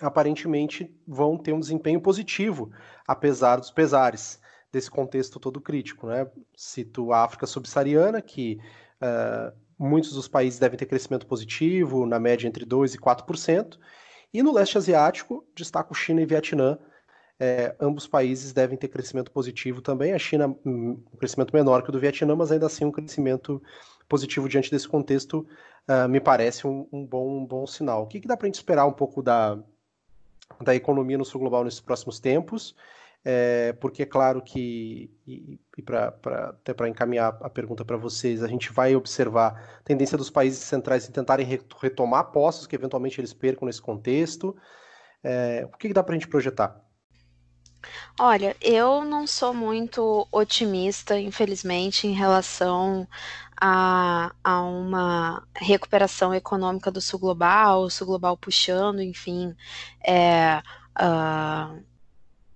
aparentemente 0.00 0.90
vão 1.06 1.36
ter 1.36 1.52
um 1.52 1.60
desempenho 1.60 2.00
positivo, 2.00 2.70
apesar 3.06 3.56
dos 3.56 3.70
pesares 3.70 4.40
desse 4.72 4.90
contexto 4.90 5.38
todo 5.38 5.60
crítico. 5.60 6.06
Né? 6.06 6.26
Cito 6.54 7.12
a 7.12 7.24
África 7.24 7.46
subsaariana, 7.46 8.22
que 8.22 8.58
uh, 9.02 9.52
muitos 9.80 10.12
dos 10.12 10.28
países 10.28 10.58
devem 10.58 10.78
ter 10.78 10.84
crescimento 10.84 11.26
positivo, 11.26 12.04
na 12.04 12.20
média 12.20 12.46
entre 12.46 12.66
2% 12.66 12.94
e 12.94 12.98
4%. 12.98 13.78
E 14.32 14.42
no 14.42 14.52
leste 14.52 14.76
asiático, 14.76 15.44
destaco 15.56 15.94
China 15.94 16.20
e 16.20 16.26
Vietnã. 16.26 16.78
É, 17.42 17.74
ambos 17.80 18.06
países 18.06 18.52
devem 18.52 18.76
ter 18.76 18.88
crescimento 18.88 19.30
positivo 19.30 19.80
também. 19.80 20.12
A 20.12 20.18
China, 20.18 20.48
hum, 20.64 21.02
um 21.12 21.16
crescimento 21.16 21.54
menor 21.54 21.82
que 21.82 21.88
o 21.88 21.92
do 21.92 21.98
Vietnã, 21.98 22.36
mas 22.36 22.52
ainda 22.52 22.66
assim 22.66 22.84
um 22.84 22.92
crescimento 22.92 23.62
positivo 24.06 24.48
diante 24.48 24.70
desse 24.70 24.86
contexto, 24.86 25.46
uh, 25.88 26.06
me 26.06 26.20
parece 26.20 26.66
um, 26.66 26.86
um, 26.92 27.06
bom, 27.06 27.38
um 27.38 27.46
bom 27.46 27.66
sinal. 27.66 28.02
O 28.02 28.06
que, 28.06 28.20
que 28.20 28.28
dá 28.28 28.36
para 28.36 28.46
a 28.46 28.48
gente 28.48 28.56
esperar 28.56 28.84
um 28.86 28.92
pouco 28.92 29.22
da, 29.22 29.58
da 30.60 30.74
economia 30.74 31.16
no 31.16 31.24
sul 31.24 31.40
global 31.40 31.64
nesses 31.64 31.80
próximos 31.80 32.20
tempos? 32.20 32.76
É, 33.24 33.74
porque 33.74 34.02
é 34.02 34.06
claro 34.06 34.42
que, 34.42 35.10
e, 35.26 35.60
e 35.76 35.82
pra, 35.82 36.10
pra, 36.10 36.50
até 36.50 36.72
para 36.72 36.88
encaminhar 36.88 37.36
a 37.40 37.50
pergunta 37.50 37.84
para 37.84 37.96
vocês, 37.96 38.42
a 38.42 38.48
gente 38.48 38.72
vai 38.72 38.96
observar 38.96 39.78
a 39.80 39.82
tendência 39.82 40.16
dos 40.16 40.30
países 40.30 40.60
centrais 40.60 41.08
em 41.08 41.12
tentarem 41.12 41.46
retomar 41.80 42.30
postos 42.32 42.66
que 42.66 42.74
eventualmente 42.74 43.20
eles 43.20 43.34
percam 43.34 43.66
nesse 43.66 43.82
contexto. 43.82 44.56
É, 45.22 45.66
o 45.66 45.76
que, 45.76 45.88
que 45.88 45.94
dá 45.94 46.02
para 46.02 46.14
a 46.14 46.18
gente 46.18 46.28
projetar? 46.28 46.80
Olha, 48.18 48.56
eu 48.60 49.04
não 49.04 49.26
sou 49.26 49.54
muito 49.54 50.26
otimista, 50.30 51.18
infelizmente, 51.18 52.06
em 52.06 52.12
relação 52.12 53.06
a, 53.60 54.34
a 54.42 54.62
uma 54.62 55.46
recuperação 55.56 56.34
econômica 56.34 56.90
do 56.90 57.00
sul 57.00 57.18
global, 57.18 57.82
o 57.82 57.90
sul 57.90 58.06
global 58.06 58.36
puxando, 58.36 59.00
enfim, 59.00 59.54
é, 60.06 60.62
uh, 60.98 61.82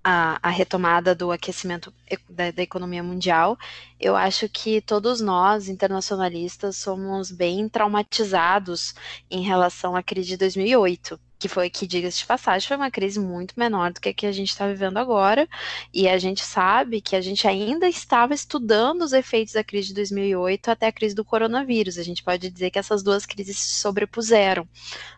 a, 0.04 0.38
a 0.42 0.50
retomada 0.50 1.14
do 1.14 1.32
aquecimento 1.32 1.92
da, 2.28 2.50
da, 2.50 2.62
economia 2.62 3.02
mundial, 3.02 3.58
eu 3.98 4.14
acho 4.14 4.48
que 4.48 4.82
todos 4.82 5.20
nós, 5.20 5.68
internacionalistas, 5.68 6.76
somos 6.76 7.30
bem 7.30 7.68
traumatizados 7.68 8.94
em 9.30 9.42
relação 9.42 9.96
à 9.96 10.02
crise 10.02 10.28
de 10.28 10.36
2008 10.36 11.18
que 11.44 11.48
foi, 11.48 11.68
que 11.68 11.86
diga-se 11.86 12.20
de 12.20 12.26
passagem, 12.26 12.66
foi 12.66 12.76
uma 12.78 12.90
crise 12.90 13.20
muito 13.20 13.52
menor 13.58 13.92
do 13.92 14.00
que 14.00 14.08
a 14.08 14.14
que 14.14 14.26
a 14.26 14.32
gente 14.32 14.48
está 14.48 14.66
vivendo 14.66 14.96
agora, 14.96 15.46
e 15.92 16.08
a 16.08 16.16
gente 16.16 16.42
sabe 16.42 17.02
que 17.02 17.14
a 17.14 17.20
gente 17.20 17.46
ainda 17.46 17.86
estava 17.86 18.32
estudando 18.32 19.02
os 19.02 19.12
efeitos 19.12 19.52
da 19.52 19.62
crise 19.62 19.88
de 19.88 19.94
2008 19.94 20.70
até 20.70 20.86
a 20.86 20.92
crise 20.92 21.14
do 21.14 21.22
coronavírus. 21.22 21.98
A 21.98 22.02
gente 22.02 22.22
pode 22.22 22.48
dizer 22.48 22.70
que 22.70 22.78
essas 22.78 23.02
duas 23.02 23.26
crises 23.26 23.58
se 23.58 23.74
sobrepuseram, 23.74 24.66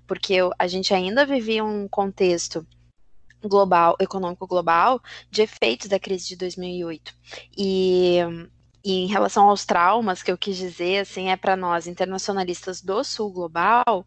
porque 0.05 0.39
a 0.59 0.67
gente 0.67 0.93
ainda 0.93 1.25
vivia 1.25 1.65
um 1.65 1.87
contexto 1.87 2.67
global, 3.49 3.97
econômico 4.01 4.47
global, 4.47 5.01
de 5.31 5.43
efeitos 5.43 5.89
da 5.89 5.99
crise 5.99 6.29
de 6.29 6.37
2008. 6.37 7.15
E, 7.57 8.19
e 8.85 9.05
em 9.05 9.07
relação 9.07 9.49
aos 9.49 9.65
traumas, 9.65 10.23
que 10.23 10.31
eu 10.31 10.39
quis 10.39 10.57
dizer, 10.57 11.01
assim, 11.01 11.29
é 11.29 11.37
para 11.37 11.57
nós 11.57 11.87
internacionalistas 11.87 12.81
do 12.81 13.03
Sul 13.03 13.33
global, 13.33 14.07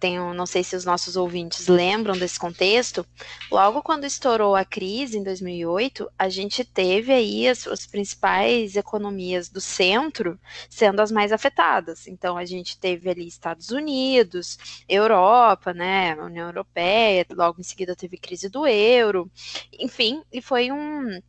tenho, 0.00 0.32
não 0.34 0.46
sei 0.46 0.62
se 0.64 0.76
os 0.76 0.84
nossos 0.84 1.16
ouvintes 1.16 1.68
lembram 1.68 2.16
desse 2.16 2.38
contexto, 2.38 3.06
logo 3.50 3.82
quando 3.82 4.04
estourou 4.04 4.54
a 4.54 4.64
crise 4.64 5.18
em 5.18 5.22
2008, 5.22 6.10
a 6.18 6.28
gente 6.28 6.64
teve 6.64 7.12
aí 7.12 7.48
as, 7.48 7.66
as 7.66 7.86
principais 7.86 8.76
economias 8.76 9.48
do 9.48 9.60
centro 9.60 10.38
sendo 10.68 11.00
as 11.00 11.10
mais 11.10 11.32
afetadas. 11.32 12.06
Então 12.06 12.36
a 12.36 12.44
gente 12.44 12.78
teve 12.78 13.10
ali 13.10 13.26
Estados 13.26 13.70
Unidos, 13.70 14.58
Europa, 14.88 15.72
né, 15.72 16.14
União 16.16 16.46
Europeia, 16.46 17.26
logo 17.32 17.60
em 17.60 17.64
seguida 17.64 17.96
teve 17.96 18.16
crise 18.16 18.48
do 18.48 18.66
euro, 18.66 19.30
enfim, 19.78 20.22
e 20.32 20.40
foi 20.40 20.70
um, 20.70 21.20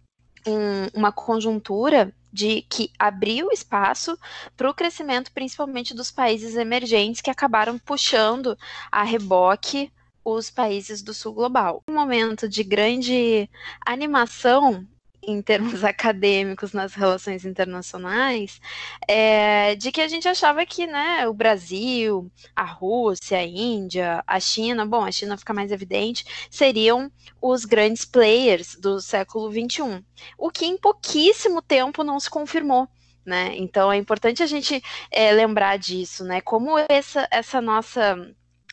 um 0.48 0.84
uma 0.94 1.12
conjuntura 1.12 2.14
de 2.34 2.64
que 2.64 2.92
abriu 2.98 3.52
espaço 3.52 4.18
para 4.58 4.70
o 4.70 4.74
crescimento, 4.74 5.32
principalmente 5.32 5.94
dos 5.94 6.10
países 6.10 6.56
emergentes, 6.56 7.22
que 7.22 7.30
acabaram 7.30 7.78
puxando 7.78 8.58
a 8.92 9.04
reboque 9.04 9.92
os 10.26 10.50
países 10.50 11.04
do 11.04 11.14
sul 11.14 11.34
global. 11.34 11.84
Um 11.88 11.94
momento 11.94 12.50
de 12.50 12.64
grande 12.64 13.48
animação 13.86 14.88
em 15.26 15.42
termos 15.42 15.84
acadêmicos 15.84 16.74
nas 16.74 16.94
relações 16.94 17.46
internacionais, 17.46 18.60
é, 19.08 19.76
de 19.76 19.92
que 19.92 20.02
a 20.02 20.08
gente 20.08 20.28
achava 20.28 20.66
que 20.66 20.86
né, 20.88 21.28
o 21.28 21.34
Brasil, 21.34 22.32
a 22.56 22.64
Rússia, 22.64 23.38
a 23.38 23.44
Índia, 23.44 24.24
a 24.28 24.40
China, 24.40 24.86
bom, 24.86 25.04
a 25.04 25.12
China 25.12 25.38
fica 25.38 25.54
mais 25.54 25.72
evidente, 25.72 26.26
seriam 26.50 27.12
os 27.42 27.66
grandes 27.66 28.06
players 28.06 28.76
do 28.76 29.00
século 29.02 29.52
XXI, 29.52 30.04
o 30.38 30.50
que 30.50 30.66
em 30.66 30.78
pouquíssimo 30.78 31.62
tempo 31.62 32.04
não 32.04 32.20
se 32.20 32.30
confirmou. 32.30 32.88
Né? 33.26 33.56
Então 33.56 33.90
é 33.90 33.96
importante 33.96 34.44
a 34.44 34.46
gente 34.46 34.84
é, 35.10 35.32
lembrar 35.32 35.78
disso, 35.78 36.26
né? 36.26 36.42
Como 36.42 36.78
essa, 36.90 37.26
essa 37.32 37.62
nossa 37.62 38.18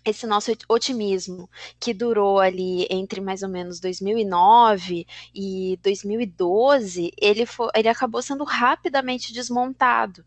esse 0.05 0.27
nosso 0.27 0.53
otimismo 0.69 1.49
que 1.79 1.93
durou 1.93 2.39
ali 2.41 2.87
entre 2.91 3.21
mais 3.21 3.43
ou 3.43 3.49
menos 3.49 3.81
2009 3.81 5.07
e 5.35 5.79
2012, 5.83 7.13
ele, 7.21 7.45
foi, 7.47 7.69
ele 7.75 7.89
acabou 7.89 8.23
sendo 8.23 8.45
rapidamente 8.45 9.33
desmontado. 9.33 10.25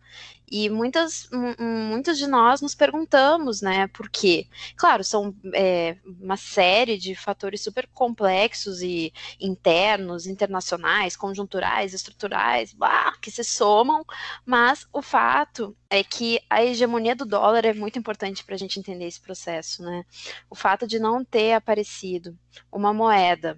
E 0.55 0.69
muitas, 0.69 1.27
muitos 1.59 2.15
de 2.15 2.27
nós 2.27 2.61
nos 2.61 2.75
perguntamos, 2.75 3.59
né, 3.59 3.87
por 3.87 4.07
quê? 4.07 4.45
Claro, 4.77 5.03
são 5.03 5.35
é, 5.51 5.97
uma 6.21 6.37
série 6.37 6.95
de 6.95 7.15
fatores 7.15 7.61
super 7.61 7.87
complexos 7.91 8.79
e 8.83 9.11
internos, 9.39 10.27
internacionais, 10.27 11.15
conjunturais, 11.15 11.91
estruturais, 11.95 12.75
que 13.19 13.31
se 13.31 13.43
somam, 13.43 14.05
mas 14.45 14.85
o 14.93 15.01
fato 15.01 15.75
é 15.89 16.03
que 16.03 16.39
a 16.47 16.63
hegemonia 16.63 17.15
do 17.15 17.25
dólar 17.25 17.65
é 17.65 17.73
muito 17.73 17.97
importante 17.97 18.43
para 18.43 18.53
a 18.53 18.59
gente 18.59 18.79
entender 18.79 19.07
esse 19.07 19.19
processo, 19.19 19.81
né? 19.81 20.05
O 20.51 20.53
fato 20.53 20.85
de 20.85 20.99
não 20.99 21.25
ter 21.25 21.53
aparecido 21.53 22.37
uma 22.71 22.93
moeda 22.93 23.57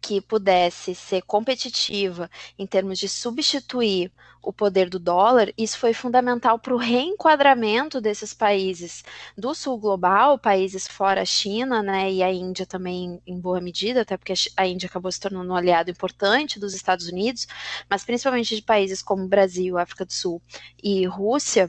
que 0.00 0.20
pudesse 0.20 0.94
ser 0.94 1.22
competitiva 1.22 2.30
em 2.58 2.66
termos 2.66 2.98
de 2.98 3.08
substituir 3.08 4.12
o 4.46 4.52
poder 4.52 4.88
do 4.88 5.00
dólar, 5.00 5.52
isso 5.58 5.76
foi 5.76 5.92
fundamental 5.92 6.56
para 6.56 6.72
o 6.72 6.78
reenquadramento 6.78 8.00
desses 8.00 8.32
países 8.32 9.02
do 9.36 9.52
sul 9.56 9.76
global, 9.76 10.38
países 10.38 10.86
fora 10.86 11.22
a 11.22 11.24
China, 11.24 11.82
né, 11.82 12.12
e 12.12 12.22
a 12.22 12.32
Índia 12.32 12.64
também 12.64 13.20
em 13.26 13.40
boa 13.40 13.60
medida, 13.60 14.02
até 14.02 14.16
porque 14.16 14.34
a 14.56 14.66
Índia 14.66 14.86
acabou 14.86 15.10
se 15.10 15.18
tornando 15.18 15.50
um 15.50 15.56
aliado 15.56 15.90
importante 15.90 16.60
dos 16.60 16.74
Estados 16.74 17.08
Unidos, 17.08 17.48
mas 17.90 18.04
principalmente 18.04 18.54
de 18.54 18.62
países 18.62 19.02
como 19.02 19.26
Brasil, 19.26 19.76
África 19.78 20.04
do 20.04 20.12
Sul 20.12 20.40
e 20.80 21.04
Rússia, 21.06 21.68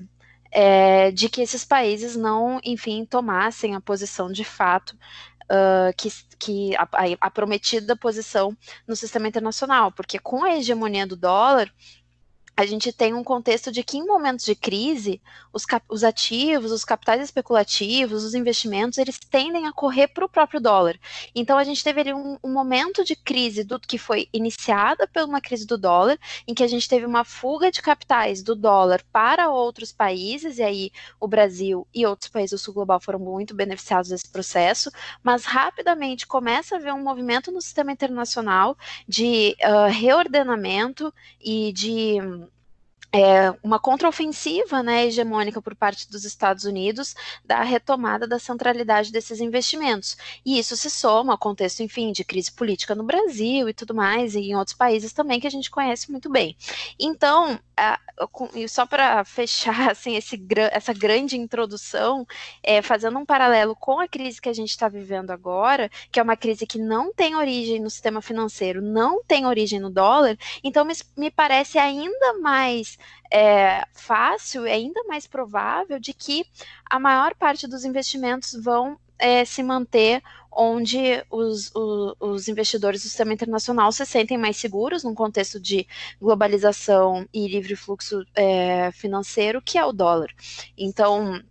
é, 0.52 1.10
de 1.12 1.30
que 1.30 1.42
esses 1.42 1.66
países 1.66 2.16
não, 2.16 2.60
enfim, 2.64 3.06
tomassem 3.06 3.74
a 3.76 3.82
posição 3.82 4.32
de 4.32 4.44
fato 4.44 4.96
uh, 5.52 5.94
que, 5.98 6.10
que 6.40 6.76
a, 6.76 6.88
a, 7.22 7.32
prometida 7.32 7.96
posição 7.96 8.56
no 8.88 8.96
sistema 8.96 9.28
internacional, 9.28 9.92
porque 9.92 10.20
com 10.20 10.44
a 10.44 10.56
hegemonia 10.56 11.08
do 11.08 11.16
dólar, 11.16 11.72
a 12.58 12.66
gente 12.66 12.92
tem 12.92 13.14
um 13.14 13.24
contexto 13.24 13.72
de 13.72 13.84
que 13.84 14.00
em 14.00 14.06
momentos 14.06 14.44
de 14.44 14.56
crise, 14.56 15.22
os, 15.54 15.64
os 15.88 16.04
ativos, 16.04 16.72
os 16.72 16.84
capitais 16.84 17.22
especulativos, 17.22 18.24
os 18.24 18.34
investimentos, 18.34 18.98
eles 18.98 19.20
tendem 19.20 19.68
a 19.68 19.72
correr 19.72 20.08
para 20.08 20.26
o 20.26 20.30
próprio 20.30 20.60
dólar. 20.60 21.00
Então 21.36 21.56
a 21.56 21.64
gente 21.64 21.84
teve 21.84 22.02
ali 22.02 22.14
um, 22.16 22.36
um, 22.44 22.52
momento 22.52 23.04
de 23.04 23.16
crise 23.16 23.64
do 23.64 23.80
que 23.80 24.00
foi 24.00 24.28
iniciada 24.34 25.08
por 25.08 25.22
uma 25.22 25.40
crise 25.40 25.68
do 25.68 25.78
dólar, 25.78 26.18
em 26.48 26.56
que 26.56 26.64
a 26.64 26.68
gente 26.68 26.90
teve 26.90 27.06
uma 27.06 27.24
fuga 27.24 27.72
de 27.72 27.80
capitais 27.80 28.42
do 28.42 28.56
dólar 28.56 29.04
para 29.12 29.52
outros 29.52 29.92
países, 29.92 30.58
e 30.58 30.64
aí 30.64 30.92
o 31.20 31.28
Brasil 31.28 31.88
e 31.94 32.08
outros 32.08 32.32
países 32.32 32.60
do 32.60 32.64
sul 32.64 32.74
global 32.74 33.00
foram 33.00 33.20
muito 33.20 33.54
beneficiados 33.54 34.10
desse 34.10 34.28
processo, 34.30 34.92
mas 35.22 35.46
rapidamente 35.46 36.26
começa 36.26 36.74
a 36.74 36.80
haver 36.80 36.92
um 36.92 37.04
movimento 37.04 37.52
no 37.52 37.62
sistema 37.62 37.92
internacional 37.92 38.76
de 39.08 39.56
uh, 39.62 39.92
reordenamento 39.92 41.14
e 41.40 41.72
de 41.72 42.18
é, 43.12 43.52
uma 43.64 43.80
contraofensiva 43.80 44.84
né, 44.84 45.06
hegemônica 45.06 45.62
por 45.62 45.76
parte 45.76 46.10
dos 46.10 46.26
Estados 46.26 46.66
Unidos 46.66 47.16
da 47.46 47.62
retomada 47.62 48.28
da 48.28 48.40
centralidade 48.40 49.12
desses 49.12 49.40
investimentos. 49.40 50.18
E 50.46 50.60
isso 50.60 50.76
se 50.76 50.90
soma 50.90 51.34
ao 51.34 51.38
contexto, 51.38 51.82
enfim, 51.82 52.12
de 52.12 52.24
crise 52.24 52.52
política 52.52 52.94
no 52.96 53.04
Brasil 53.04 53.70
e 53.70 53.74
tudo 53.74 53.96
mais, 53.96 54.36
e 54.36 54.40
em 54.40 54.56
outros 54.56 54.76
países 54.76 55.14
também 55.14 55.40
que 55.40 55.48
a 55.48 55.52
gente 55.52 55.72
conhece 55.72 56.12
muito 56.12 56.30
bem. 56.30 56.56
Então, 57.00 57.60
e 58.54 58.68
só 58.68 58.86
para 58.86 59.24
fechar 59.24 59.92
assim, 59.92 60.16
esse, 60.16 60.40
essa 60.72 60.94
grande 60.94 61.38
introdução, 61.38 62.26
é, 62.64 62.82
fazendo 62.82 63.18
um 63.20 63.26
paralelo 63.26 63.76
com 63.76 64.00
a 64.00 64.08
crise 64.08 64.42
que 64.42 64.50
a 64.50 64.54
gente 64.54 64.70
está 64.70 64.90
vivendo 64.90 65.32
agora, 65.32 65.90
que 66.12 66.20
é 66.20 66.24
uma 66.24 66.36
crise 66.36 66.66
que 66.66 66.80
não 66.80 67.14
tem 67.14 67.36
origem 67.36 67.80
no 67.80 67.90
sistema 67.90 68.22
financeiro, 68.22 68.82
não 68.82 69.24
tem 69.24 69.46
origem 69.46 69.80
no 69.80 69.90
dólar, 69.90 70.38
então 70.64 70.84
me, 70.84 70.94
me 71.16 71.32
parece 71.32 71.78
ainda 71.78 72.40
mais 72.40 72.97
é, 73.32 73.84
fácil, 73.94 74.66
é 74.66 74.74
ainda 74.74 75.04
mais 75.04 75.28
provável 75.28 76.00
de 76.00 76.14
que 76.14 76.46
a 76.90 77.00
maior 77.00 77.36
parte 77.36 77.68
dos 77.68 77.84
investimentos 77.86 78.54
vão 78.54 78.98
é, 79.20 79.44
se 79.44 79.64
manter 79.64 80.22
onde 80.52 81.24
os, 81.30 81.72
os, 81.76 82.16
os, 82.20 82.48
investidores 82.48 83.02
do 83.02 83.08
sistema 83.08 83.34
internacional 83.34 83.92
se 83.92 84.06
sentem 84.06 84.38
mais 84.38 84.58
seguros 84.58 85.04
num 85.04 85.14
contexto 85.14 85.60
de 85.60 85.88
globalização 86.20 87.28
e 87.32 87.48
livre 87.48 87.76
fluxo 87.76 88.26
é, 88.36 88.92
financeiro, 88.92 89.62
que 89.62 89.78
é 89.78 89.86
o 89.86 89.92
dólar. 89.92 90.34
Então, 90.76 91.42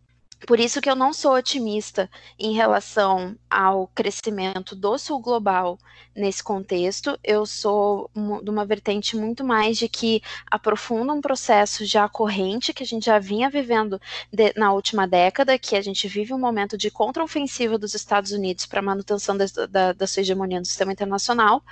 por 0.45 0.61
isso 0.61 0.80
que 0.80 0.91
eu 0.91 0.97
não 0.97 1.12
sou 1.12 1.34
otimista 1.34 2.11
em 2.39 2.53
relação 2.53 3.37
ao 3.49 3.87
crescimento 3.89 4.76
do 4.76 4.99
sul 4.99 5.18
global 5.20 5.78
nesse 6.14 6.43
contexto. 6.43 7.18
Eu 7.22 7.47
sou 7.47 8.11
de 8.43 8.51
uma 8.51 8.64
vertente 8.64 9.16
muito 9.16 9.45
mais 9.45 9.76
de 9.76 9.89
que 9.89 10.22
aprofunda 10.51 11.12
um 11.12 11.20
processo 11.20 11.84
já 11.84 12.09
corrente 12.09 12.72
que 12.72 12.82
a 12.82 12.87
gente 12.87 13.07
já 13.07 13.18
vinha 13.18 13.51
vivendo 13.51 14.01
de, 14.32 14.53
na 14.57 14.72
última 14.72 15.07
década, 15.07 15.59
que 15.59 15.76
a 15.76 15.82
gente 15.82 16.09
vive 16.09 16.32
um 16.32 16.39
momento 16.39 16.76
de 16.76 16.91
contraofensiva 16.91 17.78
dos 17.78 17.95
Estados 17.95 18.32
Unidos 18.32 18.66
para 18.66 18.82
manutenção 18.82 19.37
da, 19.37 19.45
da, 19.68 19.93
da, 19.93 20.07
sua 20.07 20.22
hegemonia 20.22 20.59
no 20.59 20.64
sistema 20.64 20.93
internacional, 20.93 21.62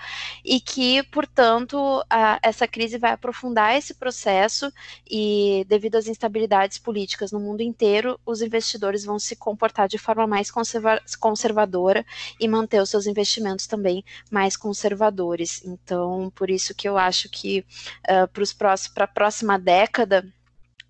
e 0.45 0.61
que, 0.61 1.03
portanto, 1.05 2.05
a, 2.11 2.39
essa 2.43 2.69
crise 2.69 2.99
vai 2.99 3.13
aprofundar 3.13 3.77
esse 3.77 3.95
processo 3.95 4.73
e, 5.09 5.65
devido 5.69 5.97
às 5.97 6.07
instabilidades 6.07 6.79
políticas 6.79 7.33
no 7.33 7.41
mundo 7.41 7.63
inteiro, 7.63 8.19
os 8.27 8.43
investidores 8.57 9.05
vão 9.05 9.19
se 9.19 9.37
comportar 9.37 9.89
de 9.89 9.99
forma 9.99 10.27
mais 10.27 10.51
conserva 10.51 11.01
conservadora 11.21 12.05
e 12.41 12.47
manter 12.47 12.81
os 12.81 12.91
seus 12.91 13.07
investimentos 13.07 13.67
também 13.67 14.05
mais 14.31 14.57
conservadores. 14.57 15.65
Então, 15.65 16.31
por 16.35 16.51
isso 16.51 16.75
que 16.75 16.89
eu 16.89 16.97
acho 16.97 17.29
que 17.29 17.65
uh, 18.09 18.55
para 18.95 19.05
a 19.05 19.09
próxima 19.09 19.59
década 19.59 20.25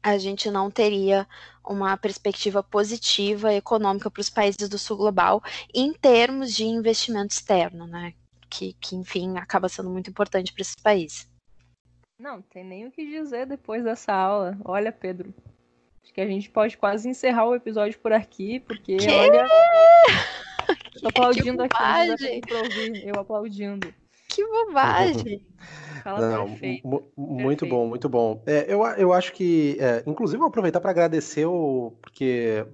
a 0.02 0.18
gente 0.18 0.50
não 0.50 0.70
teria 0.70 1.26
uma 1.66 1.96
perspectiva 1.96 2.62
positiva 2.62 3.54
econômica 3.54 4.10
para 4.10 4.20
os 4.20 4.28
países 4.28 4.68
do 4.68 4.78
sul 4.78 4.98
global 4.98 5.42
em 5.74 5.94
termos 5.94 6.52
de 6.52 6.64
investimento 6.64 7.32
externo, 7.32 7.86
né? 7.86 8.12
Que, 8.50 8.74
que 8.74 8.94
enfim, 8.94 9.38
acaba 9.38 9.68
sendo 9.68 9.88
muito 9.88 10.10
importante 10.10 10.52
para 10.52 10.60
esses 10.60 10.76
países. 10.76 11.26
Não, 12.18 12.42
tem 12.42 12.62
nem 12.62 12.86
o 12.86 12.92
que 12.92 13.04
dizer 13.04 13.46
depois 13.46 13.82
dessa 13.82 14.12
aula. 14.12 14.56
Olha, 14.64 14.92
Pedro, 14.92 15.34
Acho 16.04 16.12
que 16.12 16.20
a 16.20 16.26
gente 16.26 16.50
pode 16.50 16.76
quase 16.76 17.08
encerrar 17.08 17.48
o 17.48 17.54
episódio 17.54 17.98
por 17.98 18.12
aqui, 18.12 18.60
porque 18.60 18.98
que? 18.98 19.10
olha. 19.10 19.46
Tô 21.00 21.08
aplaudindo 21.08 21.62
aqui, 21.62 23.02
eu 23.04 23.18
aplaudindo. 23.18 23.92
Que 24.28 24.46
bobagem! 24.46 25.46
Fala 26.04 26.20
Não, 26.20 26.48
perfeito. 26.50 26.86
Muito 27.16 27.60
perfeito. 27.60 27.66
bom, 27.66 27.86
muito 27.86 28.08
bom. 28.08 28.42
É, 28.46 28.66
eu, 28.68 28.84
eu 28.98 29.12
acho 29.14 29.32
que, 29.32 29.78
é, 29.80 30.02
inclusive, 30.06 30.38
vou 30.38 30.48
aproveitar 30.48 30.80
para 30.80 30.90
agradecer, 30.90 31.46
o, 31.46 31.96
porque 32.02 32.66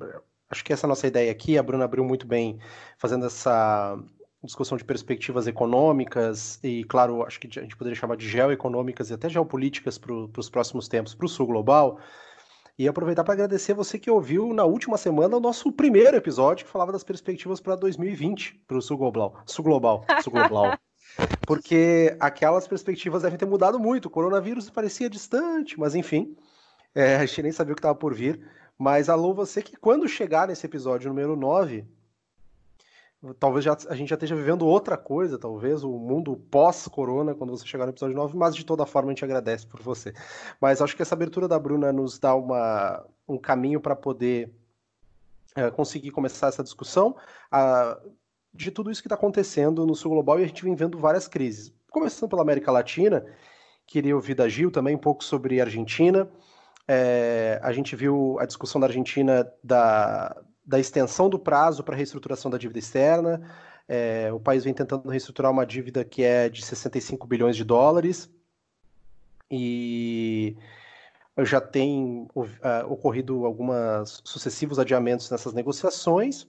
acho 0.51 0.64
que 0.64 0.72
essa 0.72 0.89
nossa 0.89 1.07
ideia 1.07 1.31
aqui, 1.31 1.57
a 1.57 1.62
Bruna 1.62 1.85
abriu 1.85 2.05
muito 2.05 2.26
bem 2.26 2.59
fazendo 2.99 3.26
essa 3.26 3.97
discussão 4.43 4.76
de 4.76 4.85
perspectivas 4.85 5.47
econômicas 5.47 6.59
e, 6.64 6.83
claro, 6.85 7.22
acho 7.24 7.39
que 7.39 7.47
a 7.47 7.62
gente 7.62 7.76
poderia 7.76 7.99
chamar 7.99 8.16
de 8.16 8.28
geoeconômicas 8.28 9.11
e 9.11 9.14
até 9.14 9.28
geopolíticas 9.28 9.99
para 9.99 10.12
os 10.12 10.51
próximos 10.51 10.89
tempos, 10.89 11.14
para 11.14 11.26
o 11.26 11.28
sul 11.28 11.47
global. 11.47 12.01
E 12.81 12.89
aproveitar 12.89 13.22
para 13.22 13.35
agradecer 13.35 13.74
você 13.74 13.99
que 13.99 14.11
ouviu 14.11 14.55
na 14.55 14.64
última 14.64 14.97
semana 14.97 15.37
o 15.37 15.41
nosso 15.41 15.70
primeiro 15.70 16.16
episódio 16.16 16.64
que 16.64 16.72
falava 16.72 16.91
das 16.91 17.05
perspectivas 17.05 17.61
para 17.61 17.76
2020 17.76 18.62
para 18.66 18.78
o 18.78 18.81
Sul 18.81 18.97
Global. 18.97 19.37
Sul 19.45 19.62
Global. 19.62 20.03
Sul 20.22 20.33
Global. 20.33 20.78
Porque 21.47 22.16
aquelas 22.18 22.66
perspectivas 22.66 23.20
devem 23.20 23.37
ter 23.37 23.45
mudado 23.45 23.78
muito. 23.78 24.07
O 24.07 24.11
coronavírus 24.11 24.70
parecia 24.70 25.11
distante, 25.11 25.78
mas 25.78 25.95
enfim. 25.95 26.35
É, 26.95 27.16
a 27.16 27.26
gente 27.26 27.43
nem 27.43 27.53
sabia 27.53 27.72
o 27.72 27.76
que 27.76 27.81
estava 27.81 27.95
por 27.95 28.14
vir. 28.14 28.41
Mas 28.78 29.11
alô, 29.11 29.35
você 29.35 29.61
que 29.61 29.76
quando 29.76 30.09
chegar 30.09 30.49
nesse 30.49 30.64
episódio 30.64 31.11
número 31.11 31.37
9, 31.37 31.85
Talvez 33.39 33.64
já, 33.64 33.77
a 33.89 33.95
gente 33.95 34.09
já 34.09 34.14
esteja 34.14 34.35
vivendo 34.35 34.66
outra 34.66 34.97
coisa, 34.97 35.39
talvez, 35.39 35.85
o 35.85 35.91
mundo 35.91 36.37
pós-corona, 36.51 37.35
quando 37.35 37.51
você 37.51 37.66
chegar 37.66 37.85
no 37.85 37.93
episódio 37.93 38.16
9, 38.16 38.35
mas 38.35 38.57
de 38.57 38.64
toda 38.64 38.87
forma 38.87 39.11
a 39.11 39.14
gente 39.14 39.25
agradece 39.25 39.66
por 39.66 39.83
você. 39.83 40.14
Mas 40.59 40.81
acho 40.81 40.97
que 40.97 41.03
essa 41.03 41.14
abertura 41.14 41.47
da 41.47 41.59
Bruna 41.59 41.93
nos 41.93 42.18
dá 42.18 42.35
uma, 42.35 43.05
um 43.29 43.37
caminho 43.37 43.79
para 43.79 43.95
poder 43.95 44.51
é, 45.55 45.71
conseguir 45.71 46.12
começar 46.12 46.49
essa 46.49 46.62
discussão 46.62 47.14
de 48.55 48.71
tudo 48.71 48.91
isso 48.91 49.03
que 49.03 49.07
está 49.07 49.16
acontecendo 49.16 49.87
no 49.87 49.95
sul 49.95 50.12
global 50.12 50.41
e 50.41 50.45
a 50.45 50.47
gente 50.47 50.64
vem 50.64 50.75
vendo 50.75 50.99
várias 50.99 51.29
crises. 51.29 51.73
começando 51.91 52.31
pela 52.31 52.43
América 52.43 52.73
Latina, 52.73 53.25
queria 53.87 54.14
ouvir 54.14 54.35
da 54.35 54.49
Gil 54.49 54.71
também 54.71 54.97
um 54.97 54.99
pouco 54.99 55.23
sobre 55.23 55.61
a 55.61 55.64
Argentina. 55.64 56.29
É, 56.89 57.61
a 57.62 57.73
gente 57.73 57.95
viu 57.95 58.39
a 58.41 58.47
discussão 58.47 58.81
da 58.81 58.87
Argentina 58.87 59.47
da, 59.62 60.43
da 60.64 60.78
extensão 60.78 61.28
do 61.28 61.38
prazo 61.38 61.82
para 61.82 61.96
reestruturação 61.96 62.50
da 62.50 62.58
dívida 62.58 62.78
externa. 62.78 63.40
É, 63.88 64.32
o 64.32 64.38
país 64.38 64.64
vem 64.64 64.72
tentando 64.72 65.08
reestruturar 65.08 65.50
uma 65.50 65.66
dívida 65.66 66.04
que 66.04 66.22
é 66.22 66.48
de 66.48 66.64
65 66.64 67.26
bilhões 67.26 67.56
de 67.56 67.64
dólares. 67.64 68.30
E 69.50 70.56
já 71.38 71.61
tem 71.61 72.28
uh, 72.34 72.52
ocorrido 72.88 73.44
alguns 73.44 74.22
sucessivos 74.24 74.78
adiamentos 74.78 75.30
nessas 75.30 75.52
negociações. 75.52 76.46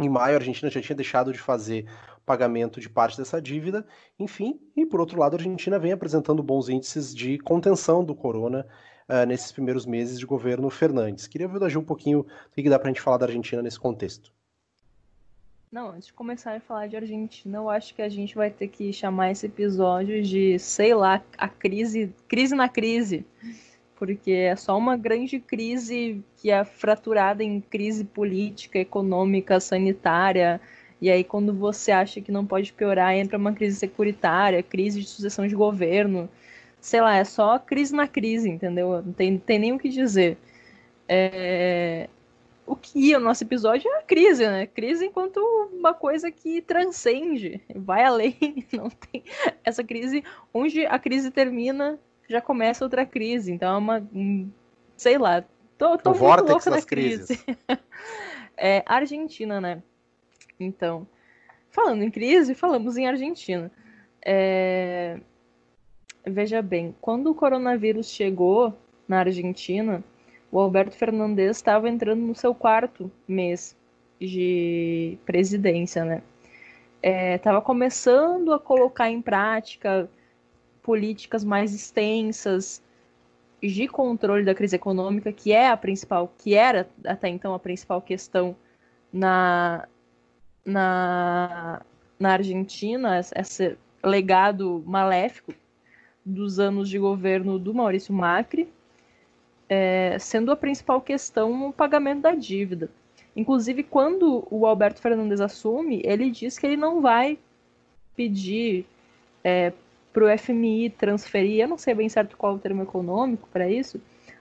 Em 0.00 0.08
maio, 0.08 0.34
a 0.34 0.38
Argentina 0.38 0.70
já 0.70 0.80
tinha 0.80 0.96
deixado 0.96 1.32
de 1.32 1.38
fazer 1.38 1.88
pagamento 2.24 2.80
de 2.80 2.88
parte 2.88 3.16
dessa 3.16 3.40
dívida. 3.40 3.86
Enfim, 4.18 4.60
e 4.76 4.86
por 4.86 5.00
outro 5.00 5.18
lado, 5.18 5.34
a 5.34 5.38
Argentina 5.38 5.78
vem 5.78 5.92
apresentando 5.92 6.42
bons 6.42 6.68
índices 6.68 7.14
de 7.14 7.38
contenção 7.38 8.04
do 8.04 8.14
corona 8.14 8.66
uh, 9.08 9.26
nesses 9.26 9.52
primeiros 9.52 9.86
meses 9.86 10.18
de 10.18 10.26
governo 10.26 10.68
Fernandes. 10.70 11.26
Queria 11.26 11.46
ouvir 11.46 11.58
da 11.58 11.68
Gil 11.68 11.80
um 11.80 11.84
pouquinho 11.84 12.20
o 12.20 12.54
que 12.54 12.68
dá 12.68 12.78
para 12.78 12.88
a 12.88 12.92
gente 12.92 13.00
falar 13.00 13.18
da 13.18 13.26
Argentina 13.26 13.62
nesse 13.62 13.78
contexto. 13.78 14.32
Não, 15.70 15.90
antes 15.90 16.06
de 16.06 16.12
começar 16.12 16.54
a 16.54 16.60
falar 16.60 16.86
de 16.86 16.96
Argentina, 16.96 17.58
eu 17.58 17.68
acho 17.68 17.94
que 17.94 18.02
a 18.02 18.08
gente 18.08 18.36
vai 18.36 18.48
ter 18.48 18.68
que 18.68 18.92
chamar 18.92 19.32
esse 19.32 19.46
episódio 19.46 20.22
de, 20.22 20.56
sei 20.58 20.94
lá, 20.94 21.20
a 21.36 21.48
crise, 21.48 22.14
crise 22.28 22.54
na 22.54 22.68
crise 22.68 23.26
porque 23.96 24.32
é 24.32 24.56
só 24.56 24.76
uma 24.76 24.96
grande 24.96 25.38
crise 25.38 26.22
que 26.36 26.50
é 26.50 26.64
fraturada 26.64 27.42
em 27.42 27.60
crise 27.60 28.04
política, 28.04 28.78
econômica, 28.78 29.60
sanitária. 29.60 30.60
E 31.00 31.10
aí, 31.10 31.22
quando 31.22 31.54
você 31.54 31.92
acha 31.92 32.20
que 32.20 32.32
não 32.32 32.44
pode 32.44 32.72
piorar, 32.72 33.14
entra 33.14 33.38
uma 33.38 33.52
crise 33.52 33.76
securitária, 33.76 34.62
crise 34.62 35.00
de 35.00 35.08
sucessão 35.08 35.46
de 35.46 35.54
governo. 35.54 36.28
Sei 36.84 37.00
lá, 37.00 37.16
é 37.16 37.24
só 37.24 37.58
crise 37.58 37.94
na 37.96 38.06
crise, 38.06 38.46
entendeu? 38.46 39.00
Não 39.02 39.14
tem, 39.14 39.38
tem 39.38 39.58
nem 39.58 39.72
o 39.72 39.78
que 39.78 39.88
dizer. 39.88 40.36
É... 41.08 42.10
O 42.66 42.76
que 42.76 43.10
é 43.10 43.16
o 43.16 43.20
nosso 43.20 43.42
episódio 43.42 43.90
é 43.90 44.00
a 44.00 44.02
crise, 44.02 44.46
né? 44.46 44.66
Crise 44.66 45.06
enquanto 45.06 45.38
uma 45.72 45.94
coisa 45.94 46.30
que 46.30 46.60
transcende, 46.60 47.58
vai 47.74 48.04
além. 48.04 48.36
Não 48.70 48.90
tem 48.90 49.24
essa 49.64 49.82
crise, 49.82 50.22
onde 50.52 50.84
a 50.84 50.98
crise 50.98 51.30
termina, 51.30 51.98
já 52.28 52.42
começa 52.42 52.84
outra 52.84 53.06
crise. 53.06 53.50
Então 53.50 53.74
é 53.74 53.78
uma. 53.78 54.08
Sei 54.94 55.16
lá. 55.16 55.42
Tô, 55.78 55.96
tô 55.96 56.10
o 56.10 56.18
muito 56.18 56.44
louca 56.44 56.68
na 56.68 56.82
crise. 56.82 57.42
é, 58.58 58.82
Argentina, 58.84 59.58
né? 59.58 59.82
Então. 60.60 61.08
Falando 61.70 62.02
em 62.02 62.10
crise, 62.10 62.54
falamos 62.54 62.98
em 62.98 63.06
Argentina. 63.06 63.72
É... 64.22 65.18
Veja 66.26 66.62
bem, 66.62 66.94
quando 67.02 67.30
o 67.30 67.34
coronavírus 67.34 68.08
chegou 68.08 68.72
na 69.06 69.18
Argentina, 69.18 70.02
o 70.50 70.58
Alberto 70.58 70.96
Fernandes 70.96 71.56
estava 71.56 71.88
entrando 71.88 72.20
no 72.20 72.34
seu 72.34 72.54
quarto 72.54 73.10
mês 73.28 73.76
de 74.18 75.18
presidência, 75.26 76.02
né? 76.02 76.22
Estava 77.02 77.58
é, 77.58 77.60
começando 77.60 78.54
a 78.54 78.58
colocar 78.58 79.10
em 79.10 79.20
prática 79.20 80.08
políticas 80.82 81.44
mais 81.44 81.74
extensas 81.74 82.82
de 83.62 83.86
controle 83.86 84.44
da 84.44 84.54
crise 84.54 84.76
econômica, 84.76 85.30
que 85.30 85.52
é 85.52 85.68
a 85.68 85.76
principal, 85.76 86.32
que 86.38 86.54
era 86.54 86.88
até 87.04 87.28
então 87.28 87.52
a 87.52 87.58
principal 87.58 88.00
questão 88.00 88.56
na, 89.12 89.86
na, 90.64 91.82
na 92.18 92.32
Argentina, 92.32 93.18
esse 93.18 93.76
legado 94.02 94.82
maléfico 94.86 95.52
dos 96.24 96.58
anos 96.58 96.88
de 96.88 96.98
governo 96.98 97.58
do 97.58 97.74
Maurício 97.74 98.14
Macri, 98.14 98.68
é, 99.68 100.16
sendo 100.18 100.50
a 100.52 100.56
principal 100.56 101.00
questão 101.00 101.68
o 101.68 101.72
pagamento 101.72 102.22
da 102.22 102.34
dívida. 102.34 102.90
Inclusive, 103.36 103.82
quando 103.82 104.46
o 104.50 104.66
Alberto 104.66 105.00
Fernandes 105.00 105.40
assume, 105.40 106.00
ele 106.04 106.30
diz 106.30 106.58
que 106.58 106.66
ele 106.66 106.76
não 106.76 107.00
vai 107.00 107.38
pedir 108.14 108.86
é, 109.42 109.72
para 110.12 110.24
o 110.24 110.38
FMI 110.38 110.90
transferir, 110.90 111.60
eu 111.60 111.68
não 111.68 111.76
sei 111.76 111.94
bem 111.94 112.08
certo 112.08 112.36
qual 112.36 112.54
o 112.54 112.58
termo 112.58 112.82
econômico 112.82 113.48
para 113.52 113.68
isso, 113.68 114.00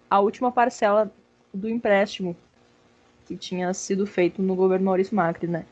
a 0.10 0.20
última 0.20 0.52
parcela 0.52 1.12
do 1.52 1.68
empréstimo 1.68 2.36
que 3.26 3.36
tinha 3.36 3.74
sido 3.74 4.06
feito 4.06 4.42
no 4.42 4.56
governo 4.56 4.86
Maurício 4.86 5.16
Macri, 5.16 5.48
né? 5.48 5.66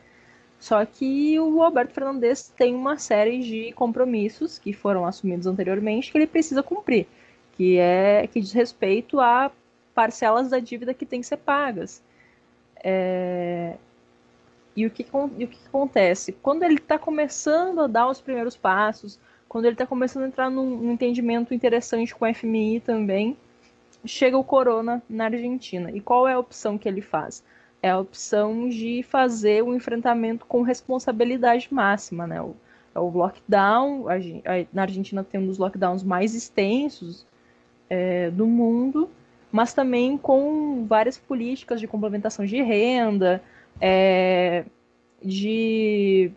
Só 0.61 0.85
que 0.85 1.39
o 1.39 1.63
Alberto 1.63 1.91
Fernandes 1.91 2.47
tem 2.55 2.75
uma 2.75 2.95
série 2.99 3.39
de 3.39 3.73
compromissos 3.73 4.59
que 4.59 4.71
foram 4.71 5.07
assumidos 5.07 5.47
anteriormente 5.47 6.11
que 6.11 6.17
ele 6.19 6.27
precisa 6.27 6.61
cumprir, 6.61 7.07
que 7.53 7.79
é 7.79 8.27
que 8.27 8.39
diz 8.39 8.51
respeito 8.53 9.19
a 9.19 9.51
parcelas 9.95 10.51
da 10.51 10.59
dívida 10.59 10.93
que 10.93 11.03
tem 11.03 11.19
que 11.19 11.25
ser 11.25 11.37
pagas. 11.37 12.03
É... 12.83 13.75
E, 14.75 14.85
o 14.85 14.91
que, 14.91 15.03
e 15.39 15.43
o 15.45 15.47
que 15.47 15.59
acontece? 15.67 16.31
Quando 16.31 16.61
ele 16.61 16.75
está 16.75 16.99
começando 16.99 17.81
a 17.81 17.87
dar 17.87 18.07
os 18.07 18.21
primeiros 18.21 18.55
passos, 18.55 19.19
quando 19.49 19.65
ele 19.65 19.73
está 19.73 19.87
começando 19.87 20.25
a 20.25 20.27
entrar 20.27 20.51
num, 20.51 20.77
num, 20.77 20.91
entendimento 20.91 21.55
interessante 21.55 22.13
com 22.13 22.23
o 22.23 22.33
FMI 22.35 22.81
também, 22.81 23.35
chega 24.05 24.37
o 24.37 24.43
Corona 24.43 25.01
na 25.09 25.25
Argentina. 25.25 25.89
E 25.91 25.99
qual 25.99 26.27
é 26.27 26.33
a 26.33 26.39
opção 26.39 26.77
que 26.77 26.87
ele 26.87 27.01
faz? 27.01 27.43
É 27.81 27.89
a 27.89 27.99
opção 27.99 28.69
de 28.69 29.03
fazer 29.03 29.63
o 29.63 29.73
enfrentamento 29.73 30.45
com 30.45 30.61
responsabilidade 30.61 31.67
máxima, 31.71 32.27
né? 32.27 32.41
O, 32.41 32.55
é 32.93 32.99
o 32.99 33.09
lockdown, 33.09 34.07
a, 34.07 34.15
a, 34.15 34.65
na 34.71 34.81
Argentina 34.83 35.23
tem 35.23 35.39
um 35.39 35.47
dos 35.47 35.57
lockdowns 35.57 36.03
mais 36.03 36.35
extensos 36.35 37.25
é, 37.89 38.29
do 38.29 38.45
mundo, 38.45 39.09
mas 39.51 39.73
também 39.73 40.17
com 40.17 40.85
várias 40.85 41.17
políticas 41.17 41.79
de 41.79 41.87
complementação 41.87 42.45
de 42.45 42.61
renda, 42.61 43.41
é, 43.79 44.65
de 45.23 46.31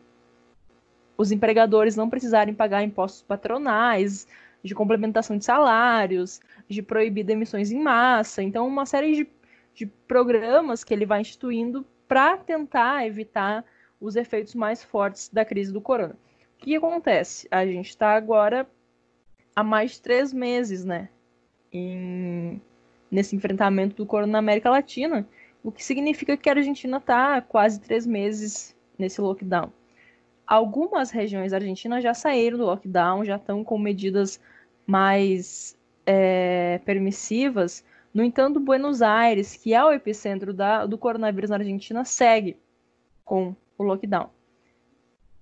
os 1.17 1.31
empregadores 1.31 1.97
não 1.97 2.11
precisarem 2.11 2.55
pagar 2.55 2.83
impostos 2.83 3.23
patronais, 3.23 4.27
de 4.63 4.75
complementação 4.75 5.37
de 5.37 5.45
salários, 5.45 6.41
de 6.69 6.83
proibir 6.83 7.25
demissões 7.25 7.71
em 7.71 7.79
massa. 7.79 8.43
Então, 8.43 8.67
uma 8.67 8.87
série 8.87 9.13
de, 9.15 9.29
de 9.75 9.87
programas 9.87 10.85
que 10.85 10.95
ele 10.95 11.07
vai 11.07 11.21
instituindo 11.21 11.85
para 12.07 12.37
tentar 12.37 13.07
evitar 13.07 13.65
os 14.01 14.17
efeitos 14.17 14.55
mais 14.55 14.83
fortes 14.83 15.29
da 15.29 15.45
crise 15.45 15.73
do 15.73 15.81
corona. 15.81 16.17
O 16.57 16.65
que 16.65 16.77
acontece? 16.77 17.49
A 17.51 17.67
gente 17.67 17.89
está 17.89 18.15
agora 18.15 18.69
há 19.55 19.63
mais 19.63 19.93
de 19.93 20.01
três 20.01 20.33
meses, 20.33 20.85
né? 20.85 21.09
Em, 21.73 22.61
nesse 23.11 23.35
enfrentamento 23.35 23.97
do 23.97 24.07
corona 24.07 24.33
na 24.33 24.39
América 24.39 24.71
Latina, 24.71 25.27
o 25.63 25.73
que 25.73 25.85
significa 25.85 26.37
que 26.37 26.49
a 26.49 26.53
Argentina 26.53 26.99
está 26.99 27.41
quase 27.41 27.81
três 27.81 28.07
meses 28.07 28.77
nesse 28.99 29.21
lockdown 29.21 29.73
algumas 30.47 31.11
regiões 31.11 31.53
argentinas 31.53 32.03
já 32.03 32.15
saíram 32.15 32.59
do 32.59 32.65
lockdown, 32.65 33.25
já 33.25 33.37
estão 33.37 33.65
com 33.65 33.79
medidas 33.79 34.41
mais 34.87 35.77
é, 36.07 36.81
permissivas. 36.85 37.85
No 38.15 38.23
entanto, 38.23 38.61
Buenos 38.61 39.03
Aires, 39.03 39.57
que 39.57 39.75
é 39.75 39.85
o 39.85 39.91
epicentro 39.91 40.55
da, 40.55 40.87
do 40.87 40.97
coronavírus 40.97 41.51
na 41.51 41.57
Argentina, 41.57 42.05
segue 42.05 42.57
com 43.25 43.57
o 43.77 43.83
lockdown. 43.83 44.31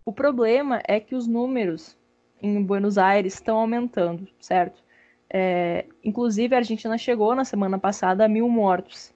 O 0.06 0.12
problema 0.12 0.80
é 0.88 0.98
que 0.98 1.14
os 1.14 1.26
números 1.26 1.98
em 2.40 2.62
Buenos 2.62 2.96
Aires 2.96 3.34
estão 3.34 3.58
aumentando, 3.58 4.26
certo? 4.40 4.82
É, 5.28 5.84
inclusive, 6.02 6.54
a 6.54 6.58
Argentina 6.58 6.96
chegou 6.96 7.34
na 7.34 7.44
semana 7.44 7.78
passada 7.78 8.24
a 8.24 8.28
mil 8.28 8.48
mortos. 8.48 9.12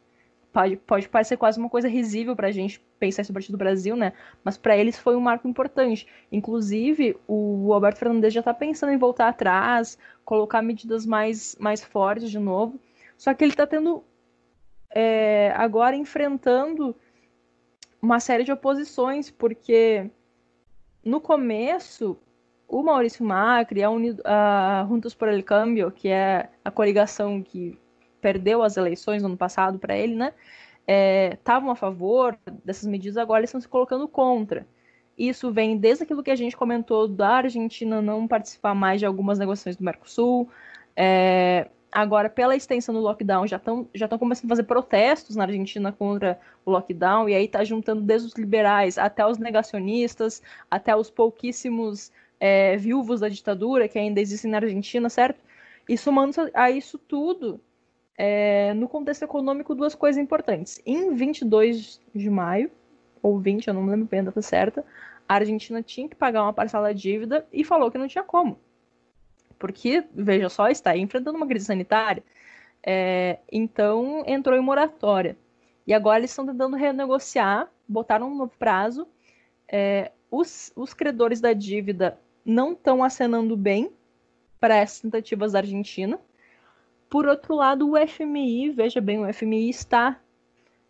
Pode, 0.52 0.76
pode 0.76 1.08
parecer 1.08 1.38
quase 1.38 1.58
uma 1.58 1.68
coisa 1.70 1.88
risível 1.88 2.36
para 2.36 2.48
a 2.48 2.52
gente 2.52 2.80
pensar 2.98 3.22
isso 3.22 3.32
a 3.32 3.52
do 3.52 3.58
Brasil, 3.58 3.96
né? 3.96 4.12
Mas 4.44 4.56
para 4.56 4.76
eles 4.76 4.98
foi 4.98 5.16
um 5.16 5.20
marco 5.20 5.48
importante. 5.48 6.06
Inclusive, 6.30 7.16
o 7.26 7.72
Alberto 7.72 8.00
Fernandes 8.00 8.32
já 8.32 8.40
está 8.40 8.54
pensando 8.54 8.92
em 8.92 8.98
voltar 8.98 9.28
atrás, 9.28 9.98
colocar 10.24 10.62
medidas 10.62 11.06
mais, 11.06 11.56
mais 11.58 11.82
fortes 11.82 12.30
de 12.30 12.38
novo. 12.38 12.78
Só 13.16 13.34
que 13.34 13.44
ele 13.44 13.52
está 13.52 13.66
tendo 13.66 14.04
é, 14.90 15.52
agora 15.56 15.96
enfrentando 15.96 16.94
uma 18.00 18.20
série 18.20 18.44
de 18.44 18.52
oposições, 18.52 19.30
porque 19.30 20.10
no 21.04 21.20
começo 21.20 22.18
o 22.68 22.82
Maurício 22.82 23.24
Macri, 23.24 23.82
a, 23.82 23.90
Unido, 23.90 24.22
a 24.24 24.84
Juntos 24.88 25.14
por 25.14 25.28
el 25.28 25.42
Cambio, 25.42 25.90
que 25.90 26.08
é 26.08 26.48
a 26.64 26.70
coligação 26.70 27.42
que 27.42 27.78
perdeu 28.20 28.62
as 28.62 28.76
eleições 28.76 29.22
no 29.22 29.28
ano 29.28 29.36
passado 29.36 29.78
para 29.78 29.96
ele, 29.96 30.14
né? 30.14 30.32
estavam 31.32 31.70
é, 31.70 31.72
a 31.72 31.76
favor 31.76 32.38
dessas 32.64 32.86
medidas, 32.86 33.16
agora 33.16 33.40
eles 33.40 33.50
estão 33.50 33.60
se 33.60 33.68
colocando 33.68 34.06
contra. 34.06 34.66
Isso 35.18 35.50
vem 35.50 35.76
desde 35.76 36.04
aquilo 36.04 36.22
que 36.22 36.30
a 36.30 36.36
gente 36.36 36.56
comentou 36.56 37.08
da 37.08 37.36
Argentina 37.36 38.02
não 38.02 38.28
participar 38.28 38.74
mais 38.74 39.00
de 39.00 39.06
algumas 39.06 39.38
negociações 39.38 39.76
do 39.76 39.84
Mercosul. 39.84 40.48
É, 40.94 41.68
agora, 41.96 42.28
pela 42.28 42.54
extensão 42.54 42.94
do 42.94 43.00
lockdown, 43.00 43.46
já 43.46 43.56
estão 43.56 43.88
já 43.94 44.06
começando 44.06 44.44
a 44.44 44.48
fazer 44.50 44.64
protestos 44.64 45.34
na 45.34 45.44
Argentina 45.44 45.90
contra 45.90 46.38
o 46.62 46.70
lockdown, 46.70 47.26
e 47.26 47.34
aí 47.34 47.46
está 47.46 47.64
juntando 47.64 48.02
desde 48.02 48.28
os 48.28 48.34
liberais 48.34 48.98
até 48.98 49.26
os 49.26 49.38
negacionistas, 49.38 50.42
até 50.70 50.94
os 50.94 51.08
pouquíssimos 51.08 52.12
é, 52.38 52.76
viúvos 52.76 53.20
da 53.20 53.30
ditadura 53.30 53.88
que 53.88 53.98
ainda 53.98 54.20
existem 54.20 54.50
na 54.50 54.58
Argentina, 54.58 55.08
certo? 55.08 55.42
E 55.88 55.96
somando 55.96 56.34
a 56.52 56.70
isso 56.70 56.98
tudo, 56.98 57.58
é, 58.18 58.74
no 58.74 58.90
contexto 58.90 59.22
econômico, 59.22 59.74
duas 59.74 59.94
coisas 59.94 60.22
importantes. 60.22 60.78
Em 60.84 61.14
22 61.14 61.98
de 62.14 62.28
maio, 62.28 62.70
ou 63.22 63.38
20, 63.38 63.68
eu 63.68 63.74
não 63.74 63.82
me 63.82 63.92
lembro 63.92 64.06
bem 64.06 64.20
a 64.20 64.24
data 64.24 64.42
certa, 64.42 64.84
a 65.26 65.36
Argentina 65.36 65.82
tinha 65.82 66.06
que 66.06 66.14
pagar 66.14 66.42
uma 66.42 66.52
parcela 66.52 66.88
da 66.88 66.92
dívida 66.92 67.46
e 67.50 67.64
falou 67.64 67.90
que 67.90 67.96
não 67.96 68.06
tinha 68.06 68.22
como. 68.22 68.58
Porque, 69.58 70.04
veja 70.14 70.48
só, 70.48 70.68
está 70.68 70.96
enfrentando 70.96 71.36
uma 71.36 71.46
crise 71.46 71.66
sanitária. 71.66 72.22
É, 72.82 73.38
então, 73.50 74.22
entrou 74.26 74.56
em 74.56 74.62
moratória. 74.62 75.36
E 75.86 75.94
agora 75.94 76.18
eles 76.18 76.30
estão 76.30 76.46
tentando 76.46 76.76
renegociar, 76.76 77.70
botaram 77.88 78.30
um 78.30 78.36
novo 78.36 78.52
prazo. 78.58 79.06
É, 79.68 80.12
os, 80.30 80.72
os 80.76 80.92
credores 80.92 81.40
da 81.40 81.52
dívida 81.52 82.18
não 82.44 82.72
estão 82.72 83.02
acenando 83.02 83.56
bem 83.56 83.90
para 84.60 84.76
essas 84.76 85.00
tentativas 85.00 85.52
da 85.52 85.60
Argentina. 85.60 86.18
Por 87.08 87.26
outro 87.26 87.54
lado, 87.54 87.90
o 87.90 88.06
FMI, 88.06 88.70
veja 88.70 89.00
bem, 89.00 89.24
o 89.24 89.32
FMI 89.32 89.70
está 89.70 90.20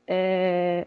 é, 0.06 0.86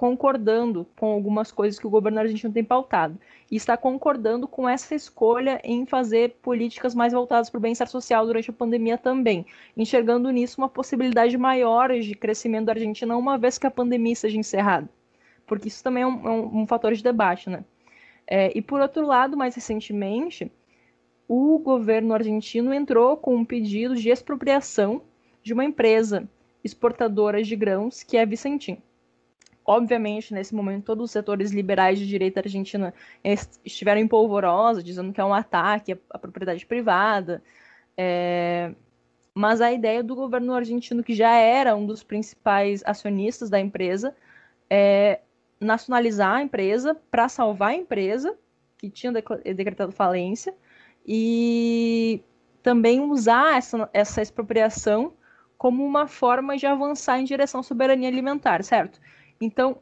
concordando 0.00 0.86
com 0.98 1.12
algumas 1.12 1.52
coisas 1.52 1.78
que 1.78 1.86
o 1.86 1.90
governo 1.90 2.20
argentino 2.20 2.50
tem 2.50 2.64
pautado. 2.64 3.20
E 3.50 3.56
está 3.56 3.76
concordando 3.76 4.48
com 4.48 4.66
essa 4.66 4.94
escolha 4.94 5.60
em 5.62 5.84
fazer 5.84 6.38
políticas 6.40 6.94
mais 6.94 7.12
voltadas 7.12 7.50
para 7.50 7.58
o 7.58 7.60
bem-estar 7.60 7.86
social 7.86 8.24
durante 8.24 8.48
a 8.48 8.52
pandemia 8.54 8.96
também, 8.96 9.44
enxergando 9.76 10.30
nisso 10.30 10.58
uma 10.58 10.70
possibilidade 10.70 11.36
maior 11.36 11.92
de 11.92 12.14
crescimento 12.14 12.64
da 12.64 12.72
Argentina 12.72 13.14
uma 13.14 13.36
vez 13.36 13.58
que 13.58 13.66
a 13.66 13.70
pandemia 13.70 14.16
seja 14.16 14.38
encerrada. 14.38 14.88
Porque 15.46 15.68
isso 15.68 15.84
também 15.84 16.02
é 16.02 16.06
um, 16.06 16.26
é 16.26 16.30
um, 16.30 16.66
fator 16.66 16.94
de 16.94 17.02
debate, 17.02 17.50
né? 17.50 17.62
É, 18.26 18.56
e 18.56 18.62
por 18.62 18.80
outro 18.80 19.06
lado, 19.06 19.36
mais 19.36 19.54
recentemente, 19.54 20.50
o 21.28 21.58
governo 21.58 22.14
argentino 22.14 22.72
entrou 22.72 23.18
com 23.18 23.36
um 23.36 23.44
pedido 23.44 23.94
de 23.94 24.08
expropriação 24.08 25.02
de 25.42 25.52
uma 25.52 25.62
empresa 25.62 26.26
exportadora 26.64 27.42
de 27.42 27.54
grãos, 27.54 28.02
que 28.02 28.16
é 28.16 28.22
a 28.22 28.24
Vicentim. 28.24 28.78
Obviamente, 29.72 30.34
nesse 30.34 30.52
momento, 30.52 30.86
todos 30.86 31.04
os 31.04 31.10
setores 31.12 31.52
liberais 31.52 31.96
de 31.96 32.04
direita 32.04 32.40
argentina 32.40 32.92
estiveram 33.64 34.00
em 34.00 34.08
polvorosa, 34.08 34.82
dizendo 34.82 35.12
que 35.12 35.20
é 35.20 35.24
um 35.24 35.32
ataque 35.32 35.96
à 36.10 36.18
propriedade 36.18 36.66
privada. 36.66 37.40
É... 37.96 38.74
Mas 39.32 39.60
a 39.60 39.70
ideia 39.70 40.02
do 40.02 40.16
governo 40.16 40.54
argentino, 40.54 41.04
que 41.04 41.14
já 41.14 41.36
era 41.36 41.76
um 41.76 41.86
dos 41.86 42.02
principais 42.02 42.82
acionistas 42.84 43.48
da 43.48 43.60
empresa, 43.60 44.12
é 44.68 45.20
nacionalizar 45.60 46.38
a 46.38 46.42
empresa 46.42 46.96
para 47.08 47.28
salvar 47.28 47.70
a 47.70 47.76
empresa, 47.76 48.36
que 48.76 48.90
tinha 48.90 49.12
decretado 49.12 49.92
falência, 49.92 50.52
e 51.06 52.20
também 52.60 52.98
usar 52.98 53.56
essa, 53.56 53.88
essa 53.92 54.20
expropriação 54.20 55.12
como 55.56 55.86
uma 55.86 56.08
forma 56.08 56.56
de 56.56 56.66
avançar 56.66 57.20
em 57.20 57.24
direção 57.24 57.60
à 57.60 57.62
soberania 57.62 58.08
alimentar, 58.08 58.64
certo? 58.64 59.00
Então, 59.40 59.78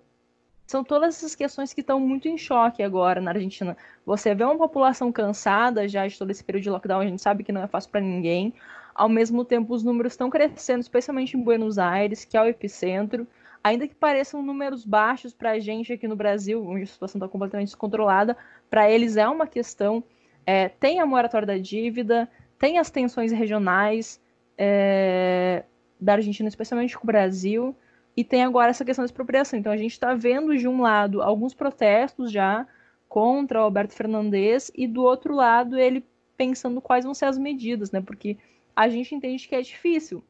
são 0.66 0.85
todas 0.85 1.16
essas 1.16 1.35
questões 1.35 1.72
que 1.72 1.80
estão 1.80 1.98
muito 1.98 2.28
em 2.28 2.36
choque 2.36 2.82
agora 2.82 3.20
na 3.20 3.30
Argentina. 3.30 3.76
Você 4.05 4.35
vê 4.35 4.44
uma 4.44 4.59
população 4.59 5.10
cansada 5.10 5.89
já 5.89 6.06
de 6.06 6.18
todo 6.18 6.30
esse 6.30 6.44
período 6.44 6.64
de 6.64 6.70
lockdown, 6.70 7.01
a 7.01 7.06
gente 7.06 7.22
sabe 7.22 7.43
que 7.43 7.52
não 7.52 7.62
é 7.62 7.66
fácil 7.66 7.90
para 7.90 8.01
ninguém. 8.01 8.52
Ao 8.94 9.09
mesmo 9.09 9.44
tempo, 9.44 9.72
os 9.74 9.82
números 9.82 10.12
estão 10.12 10.28
crescendo, 10.28 10.80
especialmente 10.80 11.36
em 11.36 11.40
Buenos 11.40 11.78
Aires, 11.78 12.24
que 12.24 12.36
é 12.36 12.43
o 12.43 12.47
epicentro. 12.47 13.26
Ainda 13.62 13.89
que 13.89 13.94
pareçam 13.94 14.43
números 14.43 14.85
baixos 14.85 15.32
para 15.32 15.52
a 15.52 15.59
gente 15.59 15.93
aqui 15.93 16.06
no 16.06 16.16
Brasil, 16.16 16.64
onde 16.64 16.82
a 16.82 16.86
situação 16.86 17.18
está 17.18 17.28
completamente 17.28 17.68
descontrolada, 17.68 18.36
para 18.68 18.90
eles 18.90 19.16
é 19.16 19.28
uma 19.28 19.47
questão 19.47 20.05
é, 20.47 20.68
tem 20.68 20.98
a 20.98 21.05
moratória 21.05 21.47
da 21.47 21.59
dívida, 21.59 22.26
tem 22.59 22.78
as 22.78 22.90
tensões 22.90 23.30
regionais 23.32 24.18
é, 24.56 25.62
da 26.01 26.14
Argentina, 26.14 26.48
especialmente 26.48 26.97
com 26.97 27.05
o 27.05 27.06
Brasil, 27.06 27.76
e 28.19 28.24
tem 28.24 28.43
agora 28.43 28.70
essa 28.70 28.85
questão 28.85 29.05
da 29.05 29.07
expropriação. 29.07 29.57
Então 29.57 29.70
a 29.70 29.77
gente 29.77 29.93
está 29.93 30.12
vendo, 30.12 30.57
de 30.59 30.66
um 30.66 30.82
lado, 30.82 31.23
alguns 31.23 31.55
protestos 31.55 32.32
já 32.32 32.66
contra 33.09 33.61
o 33.61 33.62
Alberto 33.62 33.95
Fernandes, 33.95 34.73
e 34.74 34.89
do 34.89 35.05
outro 35.05 35.36
lado, 35.36 35.78
ele 35.78 36.05
pensando 36.36 36.81
quais 36.81 37.05
vão 37.05 37.15
ser 37.15 37.27
as 37.27 37.39
medidas, 37.39 37.93
né? 37.93 38.01
Porque 38.01 38.36
a 38.74 38.89
gente 38.89 39.15
entende 39.15 39.47
que 39.47 39.55
é 39.55 39.62
difícil 39.62 40.20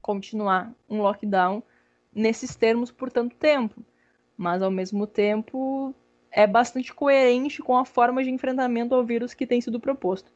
continuar 0.00 0.72
um 0.88 1.02
lockdown 1.02 1.62
nesses 2.10 2.56
termos 2.56 2.90
por 2.90 3.12
tanto 3.12 3.36
tempo. 3.36 3.84
Mas 4.34 4.62
ao 4.62 4.70
mesmo 4.70 5.06
tempo 5.06 5.94
é 6.30 6.46
bastante 6.46 6.94
coerente 6.94 7.60
com 7.60 7.76
a 7.76 7.84
forma 7.84 8.24
de 8.24 8.30
enfrentamento 8.30 8.94
ao 8.94 9.04
vírus 9.04 9.34
que 9.34 9.46
tem 9.46 9.60
sido 9.60 9.78
proposto. 9.78 10.32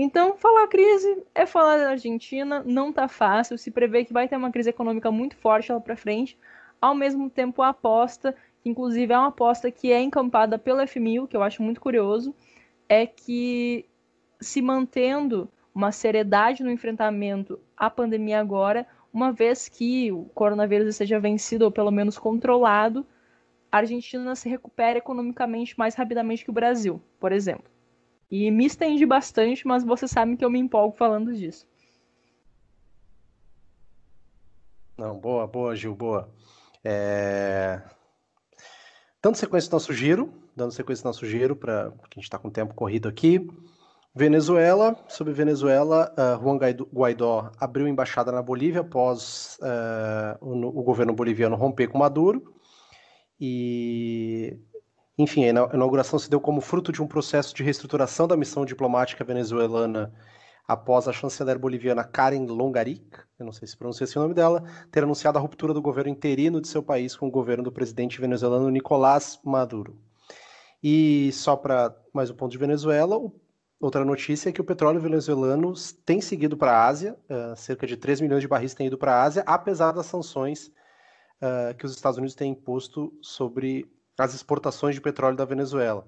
Então, 0.00 0.36
falar 0.36 0.68
crise 0.68 1.24
é 1.34 1.44
falar 1.44 1.76
da 1.78 1.90
Argentina, 1.90 2.62
não 2.64 2.92
tá 2.92 3.08
fácil, 3.08 3.58
se 3.58 3.68
prevê 3.68 4.04
que 4.04 4.12
vai 4.12 4.28
ter 4.28 4.36
uma 4.36 4.52
crise 4.52 4.70
econômica 4.70 5.10
muito 5.10 5.36
forte 5.36 5.72
lá 5.72 5.80
para 5.80 5.96
frente. 5.96 6.38
Ao 6.80 6.94
mesmo 6.94 7.28
tempo, 7.28 7.62
a 7.62 7.70
aposta, 7.70 8.32
que 8.62 8.70
inclusive 8.70 9.12
é 9.12 9.18
uma 9.18 9.26
aposta 9.26 9.72
que 9.72 9.90
é 9.90 10.00
encampada 10.00 10.56
pelo 10.56 10.86
FMI, 10.86 11.26
que 11.26 11.36
eu 11.36 11.42
acho 11.42 11.64
muito 11.64 11.80
curioso, 11.80 12.32
é 12.88 13.06
que 13.06 13.86
se 14.40 14.62
mantendo 14.62 15.50
uma 15.74 15.90
seriedade 15.90 16.62
no 16.62 16.70
enfrentamento 16.70 17.58
à 17.76 17.90
pandemia 17.90 18.38
agora, 18.38 18.86
uma 19.12 19.32
vez 19.32 19.68
que 19.68 20.12
o 20.12 20.26
coronavírus 20.26 20.86
esteja 20.86 21.18
vencido 21.18 21.64
ou 21.64 21.72
pelo 21.72 21.90
menos 21.90 22.16
controlado, 22.16 23.04
a 23.72 23.78
Argentina 23.78 24.36
se 24.36 24.48
recupera 24.48 24.98
economicamente 24.98 25.76
mais 25.76 25.96
rapidamente 25.96 26.44
que 26.44 26.50
o 26.50 26.54
Brasil, 26.54 27.02
por 27.18 27.32
exemplo. 27.32 27.77
E 28.30 28.50
me 28.50 28.66
estende 28.66 29.06
bastante, 29.06 29.66
mas 29.66 29.84
você 29.84 30.06
sabe 30.06 30.36
que 30.36 30.44
eu 30.44 30.50
me 30.50 30.58
empolgo 30.58 30.96
falando 30.96 31.32
disso. 31.34 31.66
Não, 34.96 35.18
boa, 35.18 35.46
boa, 35.46 35.74
Gil, 35.74 35.94
boa. 35.94 36.28
É... 36.84 37.80
Dando 39.22 39.36
sequência 39.36 39.68
ao 39.68 39.72
nosso 39.74 39.92
giro, 39.92 40.32
dando 40.54 40.72
sequência 40.72 41.06
nosso 41.06 41.24
giro, 41.24 41.56
para 41.56 41.90
porque 41.92 42.14
a 42.14 42.20
gente 42.20 42.24
está 42.24 42.38
com 42.38 42.48
o 42.48 42.52
tempo 42.52 42.74
corrido 42.74 43.08
aqui. 43.08 43.48
Venezuela, 44.14 44.96
sobre 45.08 45.32
Venezuela, 45.32 46.12
uh, 46.18 46.42
Juan 46.42 46.58
Guaidó 46.92 47.52
abriu 47.60 47.86
embaixada 47.86 48.32
na 48.32 48.42
Bolívia 48.42 48.80
após 48.80 49.58
uh, 49.62 50.44
o, 50.44 50.80
o 50.80 50.82
governo 50.82 51.12
boliviano 51.12 51.54
romper 51.54 51.86
com 51.86 51.98
Maduro. 51.98 52.52
E, 53.40 54.58
enfim, 55.18 55.44
a 55.44 55.48
inauguração 55.74 56.18
se 56.18 56.30
deu 56.30 56.40
como 56.40 56.60
fruto 56.60 56.92
de 56.92 57.02
um 57.02 57.06
processo 57.06 57.52
de 57.54 57.64
reestruturação 57.64 58.28
da 58.28 58.36
missão 58.36 58.64
diplomática 58.64 59.24
venezuelana 59.24 60.14
após 60.68 61.08
a 61.08 61.12
chanceler 61.12 61.58
boliviana 61.58 62.04
Karen 62.04 62.44
Longaric, 62.44 63.18
eu 63.38 63.46
não 63.46 63.52
sei 63.52 63.66
se 63.66 63.76
pronuncia 63.76 64.04
esse 64.04 64.18
o 64.18 64.22
nome 64.22 64.34
dela, 64.34 64.62
ter 64.92 65.02
anunciado 65.02 65.38
a 65.38 65.40
ruptura 65.40 65.72
do 65.72 65.80
governo 65.80 66.10
interino 66.10 66.60
de 66.60 66.68
seu 66.68 66.82
país 66.82 67.16
com 67.16 67.26
o 67.26 67.30
governo 67.30 67.64
do 67.64 67.72
presidente 67.72 68.20
venezuelano 68.20 68.68
Nicolás 68.68 69.40
Maduro. 69.42 69.98
E 70.82 71.32
só 71.32 71.56
para 71.56 71.96
mais 72.12 72.30
um 72.30 72.34
ponto 72.34 72.52
de 72.52 72.58
Venezuela, 72.58 73.18
outra 73.80 74.04
notícia 74.04 74.50
é 74.50 74.52
que 74.52 74.60
o 74.60 74.64
petróleo 74.64 75.00
venezuelano 75.00 75.72
tem 76.04 76.20
seguido 76.20 76.56
para 76.56 76.72
a 76.72 76.86
Ásia, 76.86 77.16
uh, 77.30 77.56
cerca 77.56 77.86
de 77.86 77.96
3 77.96 78.20
milhões 78.20 78.42
de 78.42 78.48
barris 78.48 78.74
têm 78.74 78.88
ido 78.88 78.98
para 78.98 79.14
a 79.14 79.22
Ásia, 79.22 79.42
apesar 79.46 79.92
das 79.92 80.06
sanções 80.06 80.70
uh, 81.40 81.74
que 81.76 81.86
os 81.86 81.92
Estados 81.92 82.18
Unidos 82.18 82.36
têm 82.36 82.52
imposto 82.52 83.12
sobre 83.22 83.90
as 84.18 84.34
exportações 84.34 84.94
de 84.94 85.00
petróleo 85.00 85.36
da 85.36 85.44
Venezuela. 85.44 86.06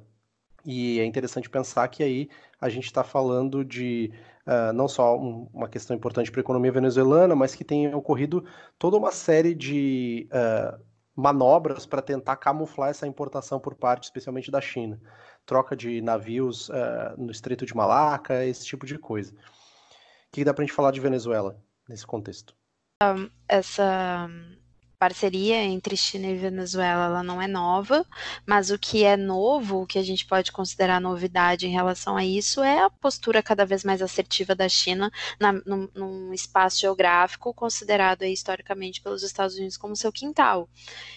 E 0.64 1.00
é 1.00 1.04
interessante 1.04 1.48
pensar 1.48 1.88
que 1.88 2.02
aí 2.02 2.28
a 2.60 2.68
gente 2.68 2.84
está 2.84 3.02
falando 3.02 3.64
de 3.64 4.12
uh, 4.46 4.72
não 4.72 4.88
só 4.88 5.16
um, 5.16 5.48
uma 5.54 5.68
questão 5.68 5.96
importante 5.96 6.30
para 6.30 6.40
a 6.40 6.42
economia 6.42 6.72
venezuelana, 6.72 7.34
mas 7.34 7.54
que 7.54 7.64
tem 7.64 7.94
ocorrido 7.94 8.44
toda 8.78 8.96
uma 8.96 9.12
série 9.12 9.54
de 9.54 10.28
uh, 10.30 10.78
manobras 11.14 11.86
para 11.86 12.02
tentar 12.02 12.36
camuflar 12.36 12.90
essa 12.90 13.06
importação 13.06 13.58
por 13.58 13.74
parte, 13.74 14.04
especialmente 14.04 14.50
da 14.50 14.60
China. 14.60 15.00
Troca 15.46 15.74
de 15.74 16.02
navios 16.02 16.68
uh, 16.68 17.16
no 17.16 17.30
Estreito 17.30 17.64
de 17.64 17.74
Malaca, 17.74 18.44
esse 18.44 18.66
tipo 18.66 18.84
de 18.84 18.98
coisa. 18.98 19.32
O 19.32 19.36
que 20.32 20.44
dá 20.44 20.52
para 20.52 20.62
a 20.62 20.66
gente 20.66 20.76
falar 20.76 20.90
de 20.90 21.00
Venezuela 21.00 21.58
nesse 21.88 22.06
contexto? 22.06 22.54
Um, 23.02 23.30
essa 23.48 24.28
parceria 25.00 25.56
entre 25.64 25.96
China 25.96 26.26
e 26.26 26.36
Venezuela 26.36 27.06
ela 27.06 27.22
não 27.22 27.40
é 27.40 27.48
nova, 27.48 28.04
mas 28.44 28.70
o 28.70 28.78
que 28.78 29.02
é 29.02 29.16
novo, 29.16 29.80
o 29.80 29.86
que 29.86 29.98
a 29.98 30.02
gente 30.02 30.26
pode 30.26 30.52
considerar 30.52 31.00
novidade 31.00 31.66
em 31.66 31.70
relação 31.70 32.18
a 32.18 32.24
isso, 32.24 32.62
é 32.62 32.80
a 32.84 32.90
postura 32.90 33.42
cada 33.42 33.64
vez 33.64 33.82
mais 33.82 34.02
assertiva 34.02 34.54
da 34.54 34.68
China 34.68 35.10
na, 35.40 35.54
num, 35.54 35.88
num 35.94 36.34
espaço 36.34 36.80
geográfico 36.80 37.54
considerado 37.54 38.24
aí, 38.24 38.32
historicamente 38.34 39.00
pelos 39.00 39.22
Estados 39.22 39.56
Unidos 39.56 39.78
como 39.78 39.96
seu 39.96 40.12
quintal. 40.12 40.68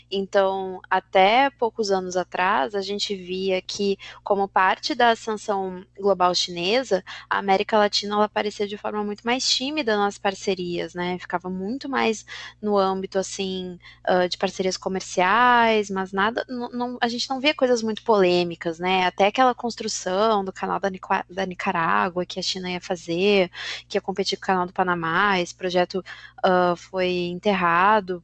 Então, 0.10 0.80
até 0.90 1.50
poucos 1.50 1.92
anos 1.92 2.16
atrás, 2.16 2.76
a 2.76 2.82
gente 2.82 3.14
via 3.16 3.62
que, 3.62 3.98
como 4.24 4.48
parte 4.48 4.96
da 4.96 5.14
sanção 5.16 5.86
global 6.00 6.34
chinesa, 6.34 7.04
a 7.30 7.38
América 7.40 7.78
Latina 7.78 8.16
ela 8.16 8.26
aparecia 8.26 8.68
de 8.68 8.78
forma 8.78 9.04
muito 9.04 9.24
mais 9.24 9.46
tímida 9.50 9.98
nas 9.98 10.18
parcerias, 10.18 10.94
né? 10.94 11.18
Ficava 11.20 11.50
muito 11.50 11.90
mais 11.90 12.26
no 12.62 12.78
âmbito 12.78 13.20
assim 13.20 13.73
uh, 14.08 14.28
de 14.30 14.38
parcerias 14.38 14.78
comerciais, 14.78 15.90
mas 15.90 16.12
nada, 16.12 16.46
não, 16.50 16.98
a 17.02 17.08
gente 17.08 17.30
não 17.30 17.40
vê 17.40 17.54
coisas 17.54 17.82
muito 17.82 18.04
polêmicas, 18.04 18.80
né? 18.80 19.06
Até 19.06 19.28
aquela 19.28 19.54
construção 19.56 20.44
do 20.44 20.54
canal 20.54 20.80
da, 20.80 20.90
da 21.30 21.46
Nicarágua 21.46 22.26
que 22.26 22.40
a 22.40 22.44
China 22.44 22.70
ia 22.70 22.82
fazer, 22.82 23.52
que 23.88 23.98
ia 23.98 24.02
competir 24.02 24.38
com 24.38 24.44
o 24.44 24.48
canal 24.48 24.66
do 24.66 24.74
Panamá, 24.74 25.40
esse 25.40 25.56
projeto 25.56 26.04
uh, 26.46 26.76
foi 26.76 27.10
enterrado. 27.28 28.24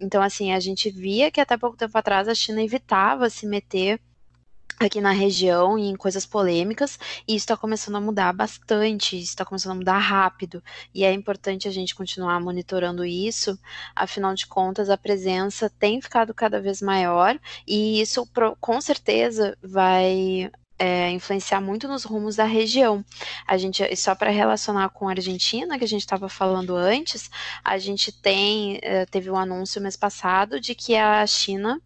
Então, 0.00 0.22
assim, 0.22 0.52
a 0.52 0.60
gente 0.60 0.90
via 0.90 1.30
que 1.30 1.40
até 1.40 1.56
pouco 1.56 1.76
tempo 1.76 1.96
atrás 1.96 2.26
a 2.28 2.34
China 2.34 2.62
evitava 2.62 3.28
se 3.28 3.46
meter 3.46 4.00
aqui 4.78 5.00
na 5.00 5.10
região 5.10 5.78
e 5.78 5.88
em 5.88 5.96
coisas 5.96 6.24
polêmicas, 6.24 6.98
e 7.26 7.34
isso 7.34 7.44
está 7.44 7.56
começando 7.56 7.96
a 7.96 8.00
mudar 8.00 8.32
bastante, 8.32 9.16
isso 9.16 9.30
está 9.30 9.44
começando 9.44 9.72
a 9.72 9.76
mudar 9.76 9.98
rápido, 9.98 10.62
e 10.94 11.04
é 11.04 11.12
importante 11.12 11.68
a 11.68 11.70
gente 11.70 11.94
continuar 11.94 12.40
monitorando 12.40 13.04
isso, 13.04 13.58
afinal 13.94 14.34
de 14.34 14.46
contas 14.46 14.88
a 14.88 14.96
presença 14.96 15.70
tem 15.78 16.00
ficado 16.00 16.32
cada 16.32 16.60
vez 16.60 16.80
maior, 16.80 17.38
e 17.66 18.00
isso 18.00 18.26
com 18.60 18.80
certeza 18.80 19.56
vai 19.62 20.50
é, 20.80 21.10
influenciar 21.10 21.60
muito 21.60 21.86
nos 21.86 22.04
rumos 22.04 22.36
da 22.36 22.44
região. 22.44 23.04
A 23.46 23.58
gente, 23.58 23.94
só 23.96 24.14
para 24.14 24.30
relacionar 24.30 24.88
com 24.88 25.08
a 25.08 25.10
Argentina, 25.10 25.78
que 25.78 25.84
a 25.84 25.88
gente 25.88 26.00
estava 26.00 26.26
falando 26.26 26.74
antes, 26.74 27.30
a 27.62 27.76
gente 27.76 28.10
tem, 28.10 28.78
é, 28.82 29.04
teve 29.04 29.30
um 29.30 29.36
anúncio 29.36 29.80
mês 29.82 29.94
passado 29.94 30.58
de 30.58 30.74
que 30.74 30.96
a 30.96 31.26
China 31.26 31.78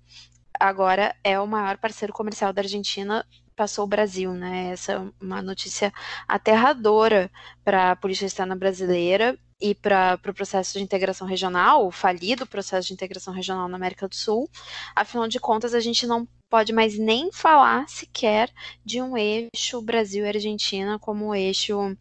agora 0.59 1.14
é 1.22 1.39
o 1.39 1.47
maior 1.47 1.76
parceiro 1.78 2.12
comercial 2.12 2.52
da 2.52 2.62
Argentina 2.62 3.24
passou 3.55 3.85
o 3.85 3.89
Brasil, 3.89 4.32
né? 4.32 4.70
Essa 4.72 4.93
é 4.93 5.02
uma 5.20 5.40
notícia 5.40 5.93
aterradora 6.26 7.31
para 7.64 7.93
a 7.93 7.97
política 7.97 8.26
externa 8.26 8.56
brasileira 8.56 9.39
e 9.60 9.74
para 9.74 10.14
o 10.14 10.18
pro 10.18 10.35
processo 10.35 10.74
de 10.74 10.85
integração 10.85 11.26
regional, 11.26 11.86
o 11.86 11.90
falido 11.90 12.47
processo 12.47 12.89
de 12.89 12.94
integração 12.94 13.32
regional 13.32 13.68
na 13.68 13.76
América 13.76 14.09
do 14.09 14.14
Sul. 14.14 14.48
Afinal 14.94 15.28
de 15.28 15.39
contas, 15.39 15.74
a 15.74 15.81
gente 15.81 16.06
não 16.06 16.26
pode 16.51 16.72
mais 16.72 16.98
nem 16.98 17.32
falar 17.32 17.89
sequer 17.89 18.51
de 18.85 19.01
um 19.01 19.16
eixo 19.16 19.81
Brasil 19.82 20.24
e 20.24 20.28
Argentina 20.28 20.98
como 20.98 21.35
eixo 21.35 21.97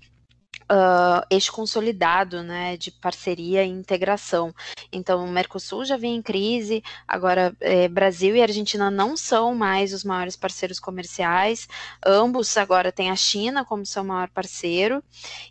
uh, 0.72 1.26
eixo 1.30 1.52
consolidado 1.52 2.44
né, 2.44 2.78
de 2.78 2.92
parceria 2.92 3.64
e 3.64 3.70
integração. 3.70 4.54
Então, 4.92 5.26
o 5.26 5.32
Mercosul 5.32 5.86
já 5.86 5.98
vem 5.98 6.16
em 6.16 6.22
crise, 6.22 6.84
agora 7.08 7.56
é, 7.60 7.88
Brasil 7.88 8.36
e 8.36 8.42
Argentina 8.42 8.90
não 8.90 9.16
são 9.18 9.56
mais 9.56 9.94
os 9.94 10.04
maiores 10.04 10.36
parceiros 10.36 10.80
comerciais, 10.80 11.68
ambos 12.06 12.56
agora 12.58 12.92
têm 12.92 13.10
a 13.10 13.16
China 13.16 13.66
como 13.66 13.86
seu 13.86 14.04
maior 14.04 14.30
parceiro, 14.30 15.04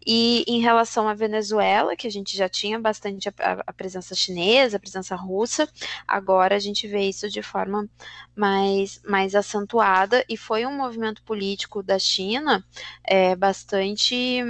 e 0.07 0.45
em 0.47 0.61
relação 0.61 1.09
à 1.09 1.15
Venezuela, 1.15 1.97
que 1.97 2.07
a 2.07 2.11
gente 2.11 2.37
já 2.37 2.49
tinha 2.49 2.79
bastante 2.79 3.29
a, 3.29 3.33
a 3.67 3.73
presença 3.73 4.15
chinesa, 4.15 4.77
a 4.77 4.81
presença 4.81 5.17
russa, 5.17 5.69
agora 6.07 6.57
a 6.57 6.59
gente 6.59 6.87
vê 6.87 7.09
isso 7.09 7.29
de 7.29 7.43
forma 7.43 7.89
mais, 8.35 9.01
mais 9.05 9.35
acentuada, 9.35 10.25
e 10.29 10.37
foi 10.37 10.67
um 10.67 10.77
movimento 10.77 11.23
político 11.23 11.83
da 11.83 11.99
China 11.99 12.65
é, 13.05 13.37
bastante 13.37 14.43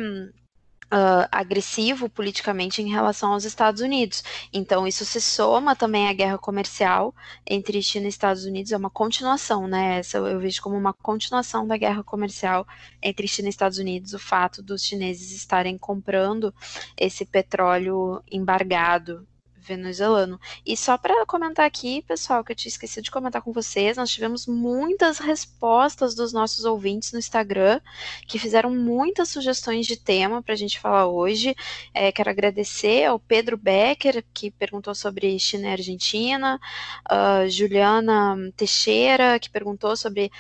uh, 0.92 1.26
agressivo 1.32 2.08
politicamente 2.08 2.82
em 2.82 2.90
relação 2.90 3.32
aos 3.32 3.44
Estados 3.44 3.80
Unidos. 3.80 4.22
Então, 4.52 4.86
isso 4.86 5.04
se 5.04 5.20
soma 5.20 5.74
também 5.74 6.08
à 6.08 6.12
guerra 6.12 6.38
comercial 6.38 7.14
entre 7.46 7.82
China 7.82 8.06
e 8.06 8.08
Estados 8.10 8.44
Unidos, 8.44 8.72
é 8.72 8.76
uma 8.76 8.90
continuação, 8.90 9.66
né? 9.66 9.98
Essa 9.98 10.18
eu 10.18 10.38
vejo 10.38 10.60
como 10.60 10.76
uma 10.76 10.92
continuação 10.92 11.66
da 11.66 11.76
guerra 11.76 12.04
comercial 12.04 12.66
entre 13.02 13.26
China 13.26 13.48
e 13.48 13.50
Estados 13.50 13.78
Unidos, 13.78 14.12
o 14.12 14.18
fato 14.18 14.62
dos 14.62 14.82
chineses 14.82 15.32
estarem 15.32 15.78
comprando 15.78 16.54
esse 16.96 17.24
petróleo 17.24 18.22
embargado 18.30 19.26
venezuelano. 19.62 20.40
E 20.66 20.76
só 20.76 20.98
para 20.98 21.24
comentar 21.26 21.64
aqui, 21.66 22.02
pessoal, 22.02 22.44
que 22.44 22.52
eu 22.52 22.56
tinha 22.56 22.70
esquecido 22.70 23.04
de 23.04 23.10
comentar 23.10 23.40
com 23.42 23.52
vocês, 23.52 23.96
nós 23.96 24.10
tivemos 24.10 24.46
muitas 24.46 25.18
respostas 25.18 26.14
dos 26.14 26.32
nossos 26.32 26.64
ouvintes 26.64 27.12
no 27.12 27.18
Instagram, 27.18 27.80
que 28.26 28.38
fizeram 28.38 28.74
muitas 28.74 29.28
sugestões 29.28 29.86
de 29.86 29.96
tema 29.96 30.42
para 30.42 30.54
a 30.54 30.56
gente 30.56 30.78
falar 30.78 31.06
hoje. 31.06 31.54
É, 31.94 32.10
quero 32.10 32.30
agradecer 32.30 33.04
ao 33.04 33.18
Pedro 33.18 33.56
Becker, 33.56 34.24
que 34.34 34.50
perguntou 34.50 34.94
sobre 34.94 35.38
China 35.38 35.68
e 35.68 35.72
Argentina, 35.72 36.60
a 37.08 37.46
Juliana 37.48 38.36
Teixeira, 38.56 39.38
que 39.38 39.50
perguntou 39.50 39.96
sobre 39.96 40.30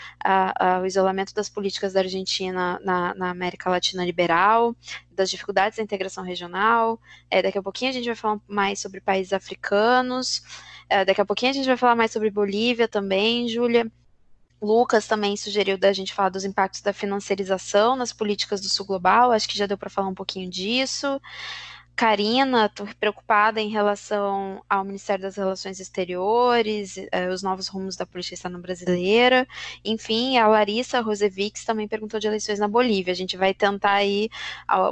o 0.80 0.86
isolamento 0.86 1.34
das 1.34 1.48
políticas 1.48 1.92
da 1.92 2.00
Argentina 2.00 2.80
na, 2.84 3.14
na 3.14 3.30
América 3.30 3.70
Latina 3.70 4.04
liberal, 4.04 4.74
das 5.22 5.30
dificuldades 5.30 5.76
da 5.76 5.82
integração 5.82 6.24
regional. 6.24 7.00
É, 7.30 7.40
daqui 7.40 7.58
a 7.58 7.62
pouquinho 7.62 7.90
a 7.90 7.94
gente 7.94 8.06
vai 8.06 8.14
falar 8.14 8.40
mais 8.46 8.80
sobre 8.80 9.00
países 9.00 9.32
africanos. 9.32 10.42
É, 10.88 11.04
daqui 11.04 11.20
a 11.20 11.24
pouquinho 11.24 11.50
a 11.50 11.54
gente 11.54 11.66
vai 11.66 11.76
falar 11.76 11.96
mais 11.96 12.10
sobre 12.10 12.30
Bolívia 12.30 12.88
também, 12.88 13.48
Júlia. 13.48 13.90
Lucas 14.60 15.08
também 15.08 15.36
sugeriu 15.36 15.76
da 15.76 15.92
gente 15.92 16.12
falar 16.12 16.28
dos 16.28 16.44
impactos 16.44 16.80
da 16.82 16.92
financiarização 16.92 17.96
nas 17.96 18.12
políticas 18.12 18.60
do 18.60 18.68
Sul 18.68 18.86
Global, 18.86 19.32
acho 19.32 19.48
que 19.48 19.58
já 19.58 19.66
deu 19.66 19.76
para 19.76 19.90
falar 19.90 20.08
um 20.08 20.14
pouquinho 20.14 20.48
disso. 20.48 21.20
Karina, 22.02 22.66
estou 22.66 22.88
preocupada 22.98 23.60
em 23.60 23.68
relação 23.68 24.60
ao 24.68 24.84
Ministério 24.84 25.22
das 25.22 25.36
Relações 25.36 25.78
Exteriores, 25.78 26.96
eh, 27.12 27.28
os 27.28 27.44
novos 27.44 27.68
rumos 27.68 27.94
da 27.94 28.04
política 28.04 28.34
externa 28.34 28.58
brasileira. 28.58 29.46
Enfim, 29.84 30.36
a 30.36 30.48
Larissa 30.48 31.00
Rosevics 31.00 31.64
também 31.64 31.86
perguntou 31.86 32.18
de 32.18 32.26
eleições 32.26 32.58
na 32.58 32.66
Bolívia. 32.66 33.12
A 33.12 33.14
gente 33.14 33.36
vai 33.36 33.54
tentar 33.54 33.92
aí, 33.92 34.28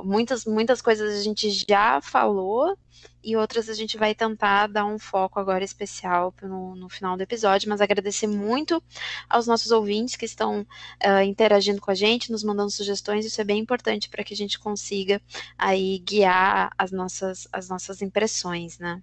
muitas, 0.04 0.44
muitas 0.44 0.80
coisas 0.80 1.18
a 1.18 1.22
gente 1.24 1.50
já 1.68 2.00
falou, 2.00 2.78
e 3.22 3.36
outras 3.36 3.68
a 3.68 3.74
gente 3.74 3.98
vai 3.98 4.14
tentar 4.14 4.66
dar 4.66 4.86
um 4.86 4.98
foco 4.98 5.38
agora 5.38 5.62
especial 5.62 6.32
no, 6.42 6.74
no 6.74 6.88
final 6.88 7.16
do 7.16 7.22
episódio, 7.22 7.68
mas 7.68 7.80
agradecer 7.80 8.26
muito 8.26 8.82
aos 9.28 9.46
nossos 9.46 9.70
ouvintes 9.70 10.16
que 10.16 10.24
estão 10.24 10.62
uh, 10.62 11.22
interagindo 11.24 11.80
com 11.80 11.90
a 11.90 11.94
gente, 11.94 12.32
nos 12.32 12.42
mandando 12.42 12.70
sugestões, 12.70 13.26
isso 13.26 13.40
é 13.40 13.44
bem 13.44 13.58
importante 13.58 14.08
para 14.08 14.24
que 14.24 14.34
a 14.34 14.36
gente 14.36 14.58
consiga 14.58 15.20
aí 15.58 15.98
guiar 15.98 16.70
as 16.78 16.90
nossas, 16.90 17.46
as 17.52 17.68
nossas 17.68 18.00
impressões, 18.02 18.78
né? 18.78 19.02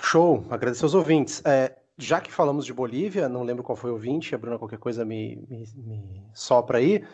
Show, 0.00 0.46
agradecer 0.50 0.84
aos 0.84 0.94
ouvintes. 0.94 1.42
É, 1.44 1.76
já 1.96 2.20
que 2.20 2.32
falamos 2.32 2.64
de 2.64 2.72
Bolívia, 2.72 3.28
não 3.28 3.42
lembro 3.42 3.64
qual 3.64 3.76
foi 3.76 3.90
o 3.90 3.94
ouvinte, 3.94 4.34
a 4.34 4.38
Bruna 4.38 4.58
qualquer 4.58 4.78
coisa 4.78 5.04
me, 5.04 5.44
me, 5.48 5.64
me 5.76 6.22
sopra 6.32 6.78
aí, 6.78 7.04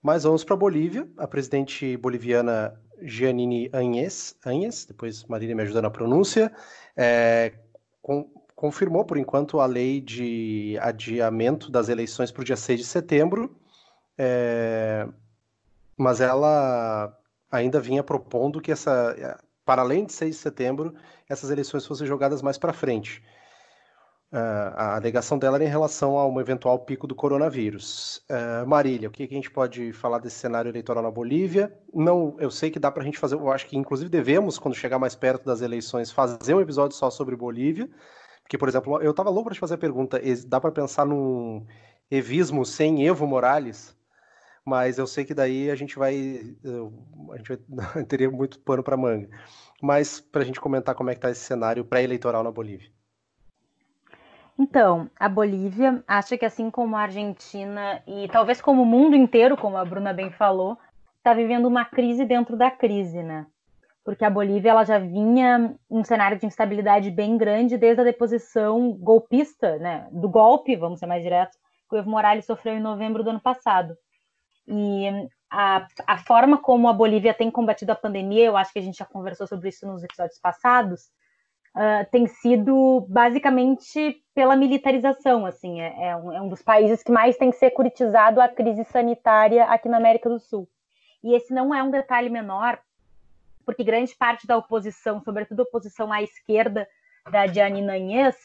mas 0.00 0.22
vamos 0.22 0.44
para 0.44 0.56
Bolívia. 0.56 1.08
A 1.16 1.26
presidente 1.26 1.96
boliviana 1.96 2.80
Giannini 3.04 3.70
Anhes, 3.72 4.36
Anhes 4.44 4.84
depois 4.84 5.24
Marília 5.24 5.54
me 5.54 5.62
ajuda 5.62 5.82
na 5.82 5.90
pronúncia, 5.90 6.52
é, 6.96 7.52
com, 8.00 8.28
confirmou 8.54 9.04
por 9.04 9.18
enquanto 9.18 9.60
a 9.60 9.66
lei 9.66 10.00
de 10.00 10.78
adiamento 10.80 11.70
das 11.70 11.88
eleições 11.88 12.30
para 12.30 12.42
o 12.42 12.44
dia 12.44 12.56
6 12.56 12.80
de 12.80 12.86
setembro, 12.86 13.56
é, 14.16 15.06
mas 15.96 16.20
ela 16.20 17.16
ainda 17.50 17.80
vinha 17.80 18.02
propondo 18.02 18.60
que 18.60 18.72
essa, 18.72 19.38
para 19.64 19.82
além 19.82 20.04
de 20.04 20.12
6 20.12 20.36
de 20.36 20.40
setembro, 20.40 20.94
essas 21.28 21.50
eleições 21.50 21.86
fossem 21.86 22.06
jogadas 22.06 22.42
mais 22.42 22.58
para 22.58 22.72
frente. 22.72 23.22
A 24.34 24.96
alegação 24.96 25.38
dela 25.38 25.58
era 25.58 25.64
em 25.64 25.68
relação 25.68 26.18
a 26.18 26.26
um 26.26 26.40
eventual 26.40 26.78
pico 26.78 27.06
do 27.06 27.14
coronavírus. 27.14 28.24
Uh, 28.30 28.66
Marília, 28.66 29.08
o 29.08 29.12
que, 29.12 29.26
que, 29.26 29.34
a 29.34 29.36
gente 29.36 29.50
pode 29.50 29.92
falar 29.92 30.20
desse 30.20 30.36
cenário 30.36 30.70
eleitoral 30.70 31.02
na 31.02 31.10
Bolívia? 31.10 31.70
Não, 31.92 32.34
eu 32.38 32.50
sei 32.50 32.70
que 32.70 32.78
dá 32.78 32.90
para 32.90 33.02
a 33.02 33.04
gente 33.04 33.18
fazer, 33.18 33.34
eu 33.34 33.52
acho 33.52 33.66
que 33.66 33.76
inclusive 33.76 34.08
devemos, 34.08 34.58
quando 34.58 34.74
chegar 34.74 34.98
mais 34.98 35.14
perto 35.14 35.44
das 35.44 35.60
eleições, 35.60 36.10
fazer 36.10 36.54
um 36.54 36.62
episódio 36.62 36.96
só 36.96 37.10
sobre 37.10 37.36
Bolívia. 37.36 37.90
Porque, 38.42 38.56
por 38.56 38.68
exemplo, 38.68 39.02
eu 39.02 39.10
estava 39.10 39.28
louco 39.28 39.44
para 39.50 39.54
te 39.54 39.60
fazer 39.60 39.74
a 39.74 39.78
pergunta: 39.78 40.18
dá 40.46 40.58
para 40.58 40.72
pensar 40.72 41.04
num 41.04 41.66
evismo 42.10 42.64
sem 42.64 43.06
Evo 43.06 43.26
Morales? 43.26 43.94
Mas 44.64 44.96
eu 44.96 45.06
sei 45.06 45.24
que 45.26 45.34
daí 45.34 45.70
a 45.70 45.74
gente 45.74 45.98
vai, 45.98 46.56
a 47.32 47.36
gente 47.36 47.48
vai, 47.68 48.04
teria 48.08 48.30
muito 48.30 48.58
pano 48.60 48.82
para 48.82 48.96
manga. 48.96 49.28
Mas 49.82 50.20
para 50.20 50.40
a 50.42 50.44
gente 50.44 50.60
comentar 50.60 50.94
como 50.94 51.10
é 51.10 51.14
que 51.14 51.18
está 51.18 51.30
esse 51.30 51.40
cenário 51.40 51.84
pré-eleitoral 51.84 52.42
na 52.42 52.50
Bolívia. 52.50 52.88
Então, 54.62 55.10
a 55.18 55.28
Bolívia 55.28 56.04
acha 56.06 56.38
que 56.38 56.44
assim 56.44 56.70
como 56.70 56.94
a 56.94 57.00
Argentina 57.00 58.00
e 58.06 58.28
talvez 58.28 58.60
como 58.60 58.82
o 58.82 58.86
mundo 58.86 59.16
inteiro, 59.16 59.56
como 59.56 59.76
a 59.76 59.84
Bruna 59.84 60.12
bem 60.12 60.30
falou, 60.30 60.78
está 61.16 61.34
vivendo 61.34 61.66
uma 61.66 61.84
crise 61.84 62.24
dentro 62.24 62.56
da 62.56 62.70
crise, 62.70 63.24
né? 63.24 63.44
Porque 64.04 64.24
a 64.24 64.30
Bolívia 64.30 64.70
ela 64.70 64.84
já 64.84 65.00
vinha 65.00 65.74
um 65.90 66.04
cenário 66.04 66.38
de 66.38 66.46
instabilidade 66.46 67.10
bem 67.10 67.36
grande 67.36 67.76
desde 67.76 68.02
a 68.02 68.04
deposição 68.04 68.92
golpista, 68.92 69.78
né? 69.78 70.06
Do 70.12 70.28
golpe, 70.28 70.76
vamos 70.76 71.00
ser 71.00 71.06
mais 71.06 71.24
diretos, 71.24 71.58
que 71.90 71.96
o 71.96 71.98
Evo 71.98 72.10
Morales 72.10 72.44
sofreu 72.44 72.76
em 72.76 72.80
novembro 72.80 73.24
do 73.24 73.30
ano 73.30 73.40
passado. 73.40 73.96
E 74.68 75.28
a, 75.50 75.88
a 76.06 76.18
forma 76.18 76.56
como 76.58 76.86
a 76.86 76.92
Bolívia 76.92 77.34
tem 77.34 77.50
combatido 77.50 77.90
a 77.90 77.96
pandemia, 77.96 78.44
eu 78.44 78.56
acho 78.56 78.72
que 78.72 78.78
a 78.78 78.82
gente 78.82 78.98
já 78.98 79.06
conversou 79.06 79.48
sobre 79.48 79.70
isso 79.70 79.84
nos 79.88 80.04
episódios 80.04 80.38
passados, 80.38 81.10
uh, 81.76 82.10
tem 82.10 82.26
sido 82.26 83.06
basicamente 83.08 84.22
pela 84.34 84.56
militarização, 84.56 85.44
assim, 85.44 85.80
é, 85.80 86.08
é, 86.08 86.16
um, 86.16 86.32
é, 86.32 86.40
um, 86.40 86.48
dos 86.48 86.62
países 86.62 87.02
que 87.02 87.12
mais 87.12 87.36
tem 87.36 87.52
securitizado 87.52 88.40
a 88.40 88.48
crise 88.48 88.84
sanitária 88.84 89.64
aqui 89.64 89.88
na 89.88 89.96
América 89.96 90.28
do 90.28 90.38
Sul. 90.38 90.68
E 91.22 91.34
esse 91.34 91.52
não 91.52 91.74
é 91.74 91.82
um 91.82 91.90
detalhe 91.90 92.28
menor, 92.28 92.78
porque 93.64 93.84
grande 93.84 94.14
parte 94.16 94.46
da 94.46 94.56
oposição, 94.56 95.20
sobretudo 95.20 95.60
a 95.60 95.62
oposição 95.64 96.12
à 96.12 96.22
esquerda 96.22 96.88
da 97.30 97.46
Janine 97.46 97.96
Inês, 97.98 98.36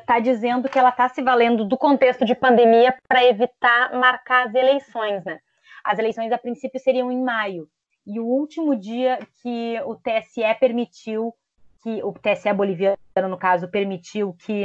está 0.00 0.18
uh, 0.18 0.22
dizendo 0.22 0.68
que 0.68 0.78
ela 0.78 0.88
está 0.88 1.08
se 1.08 1.22
valendo 1.22 1.66
do 1.66 1.76
contexto 1.76 2.24
de 2.24 2.34
pandemia 2.34 2.96
para 3.06 3.24
evitar 3.24 3.92
marcar 3.92 4.46
as 4.46 4.54
eleições, 4.54 5.22
né? 5.24 5.38
As 5.84 5.98
eleições, 5.98 6.32
a 6.32 6.38
princípio, 6.38 6.80
seriam 6.80 7.12
em 7.12 7.22
maio. 7.22 7.68
E 8.06 8.18
o 8.18 8.24
último 8.24 8.74
dia 8.74 9.18
que 9.42 9.78
o 9.84 9.94
TSE 9.96 10.42
permitiu, 10.58 11.34
que 11.82 12.02
o 12.02 12.12
TSE 12.12 12.52
boliviano, 12.52 12.98
no 13.28 13.38
caso, 13.38 13.68
permitiu 13.68 14.34
que, 14.34 14.64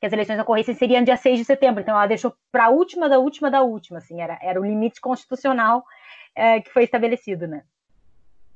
que 0.00 0.06
as 0.06 0.12
eleições 0.12 0.38
ocorressem 0.38 0.74
seria 0.74 1.02
dia 1.02 1.16
6 1.16 1.38
de 1.38 1.44
setembro. 1.44 1.82
Então, 1.82 1.96
ela 1.96 2.06
deixou 2.06 2.34
para 2.50 2.66
a 2.66 2.70
última 2.70 3.08
da 3.08 3.18
última 3.18 3.50
da 3.50 3.62
última, 3.62 3.98
assim, 3.98 4.20
era, 4.20 4.38
era 4.42 4.60
o 4.60 4.64
limite 4.64 5.00
constitucional 5.00 5.84
é, 6.34 6.60
que 6.60 6.70
foi 6.70 6.84
estabelecido, 6.84 7.46
né? 7.46 7.64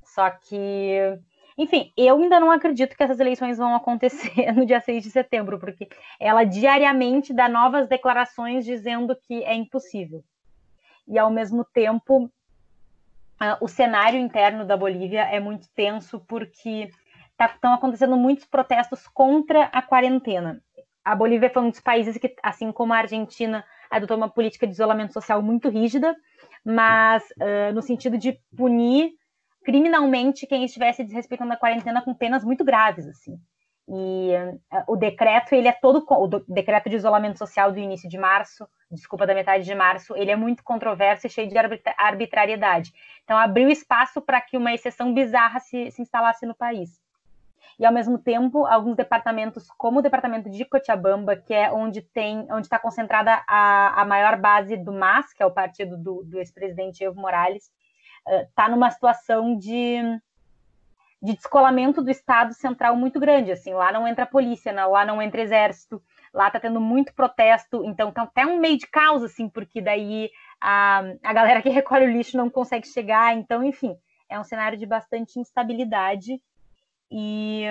Só 0.05 0.31
que 0.31 1.19
enfim, 1.59 1.91
eu 1.97 2.19
ainda 2.19 2.39
não 2.39 2.51
acredito 2.51 2.95
que 2.95 3.03
essas 3.03 3.19
eleições 3.19 3.57
vão 3.57 3.75
acontecer 3.75 4.53
no 4.53 4.67
dia 4.67 4.81
6 4.81 5.03
de 5.03 5.11
setembro, 5.11 5.59
porque 5.59 5.89
ela 6.21 6.45
diariamente 6.45 7.33
dá 7.33 7.49
novas 7.49 7.89
declarações 7.89 8.65
dizendo 8.65 9.17
que 9.17 9.43
é 9.43 9.55
impossível. 9.55 10.23
E, 11.09 11.19
ao 11.19 11.31
mesmo 11.31 11.65
tempo, 11.65 12.31
o 13.61 13.69
cenário 13.69 14.21
interno 14.21 14.67
da 14.67 14.77
Bolívia 14.77 15.23
é 15.23 15.41
muito 15.41 15.69
tenso, 15.75 16.21
porque 16.21 16.91
estão 17.39 17.71
tá, 17.71 17.75
acontecendo 17.75 18.17
muitos 18.17 18.47
protestos 18.47 19.07
contra 19.09 19.65
a 19.65 19.83
quarentena. 19.83 20.63
A 21.05 21.15
Bolívia 21.15 21.51
foi 21.51 21.63
um 21.63 21.71
dos 21.71 21.81
países 21.81 22.17
que, 22.19 22.35
assim 22.43 22.73
como 22.73 22.93
a 22.93 22.99
Argentina, 22.99 23.65
adotou 23.91 24.17
uma 24.17 24.29
política 24.29 24.67
de 24.67 24.73
isolamento 24.73 25.13
social 25.13 25.41
muito 25.43 25.69
rígida, 25.69 26.17
mas 26.65 27.23
uh, 27.33 27.73
no 27.73 27.83
sentido 27.83 28.19
de 28.19 28.41
punir 28.57 29.13
criminalmente 29.65 30.47
quem 30.47 30.65
estivesse 30.65 31.05
desrespeitando 31.05 31.53
a 31.53 31.57
quarentena 31.57 32.03
com 32.03 32.15
penas 32.15 32.45
muito 32.45 32.65
graves, 32.65 33.07
assim. 33.07 33.39
E 33.89 34.33
uh, 34.35 34.85
o 34.89 34.97
decreto, 34.97 35.55
ele 35.55 35.69
é 35.69 35.73
todo 35.73 36.05
o 36.09 36.29
decreto 36.53 36.91
de 36.91 36.97
isolamento 36.97 37.39
social 37.39 37.71
do 37.71 37.79
início 37.79 38.09
de 38.09 38.19
março, 38.19 38.67
desculpa, 38.91 39.27
da 39.27 39.35
metade 39.35 39.65
de 39.65 39.75
março, 39.75 40.17
ele 40.17 40.31
é 40.31 40.37
muito 40.37 40.65
controverso 40.65 41.27
e 41.27 41.31
cheio 41.31 41.49
de 41.49 41.57
arbitrariedade. 41.97 42.93
Então 43.23 43.37
abriu 43.37 43.69
espaço 43.69 44.21
para 44.21 44.41
que 44.41 44.57
uma 44.57 44.73
exceção 44.73 45.15
bizarra 45.15 45.61
se, 45.61 45.91
se 45.93 46.03
instalasse 46.03 46.45
no 46.47 46.55
país. 46.55 47.01
E 47.79 47.85
ao 47.85 47.93
mesmo 47.93 48.19
tempo, 48.19 48.65
alguns 48.67 48.97
departamentos, 48.97 49.69
como 49.77 49.99
o 49.99 50.03
departamento 50.03 50.49
de 50.49 50.65
Cochabamba, 50.65 51.37
que 51.37 51.53
é 51.53 51.71
onde 51.71 52.01
tem, 52.01 52.47
onde 52.51 52.67
está 52.67 52.79
concentrada 52.79 53.43
a, 53.47 54.01
a 54.01 54.05
maior 54.05 54.37
base 54.41 54.77
do 54.77 54.93
MAS, 54.93 55.33
que 55.33 55.43
é 55.43 55.47
o 55.47 55.51
partido 55.51 55.97
do, 55.97 56.23
do 56.25 56.39
ex-presidente 56.39 57.05
Evo 57.05 57.21
Morales, 57.21 57.71
está 58.27 58.69
numa 58.69 58.91
situação 58.91 59.57
de, 59.57 60.01
de 61.23 61.35
descolamento 61.35 62.03
do 62.03 62.11
Estado 62.11 62.55
central 62.55 62.97
muito 62.97 63.21
grande. 63.21 63.53
Assim, 63.53 63.73
lá 63.73 63.93
não 63.93 64.09
entra 64.09 64.27
polícia, 64.27 64.73
não, 64.73 64.91
lá 64.91 65.05
não 65.05 65.21
entra 65.21 65.43
exército, 65.43 66.03
lá 66.33 66.49
está 66.49 66.59
tendo 66.59 66.81
muito 66.81 67.15
protesto, 67.15 67.85
então 67.85 68.11
tá 68.11 68.23
até 68.23 68.47
um 68.47 68.59
meio 68.59 68.79
de 68.79 68.87
caos, 68.87 69.23
assim, 69.23 69.49
porque 69.49 69.81
daí 69.81 70.31
a, 70.61 71.03
a 71.23 71.33
galera 71.33 71.63
que 71.63 71.69
recolhe 71.69 72.07
o 72.07 72.11
lixo 72.11 72.37
não 72.37 72.51
consegue 72.51 72.87
chegar, 72.87 73.35
então, 73.37 73.63
enfim, 73.63 73.97
é 74.29 74.39
um 74.41 74.45
cenário 74.45 74.77
de 74.77 74.87
bastante 74.87 75.39
instabilidade. 75.39 76.41
E 77.11 77.65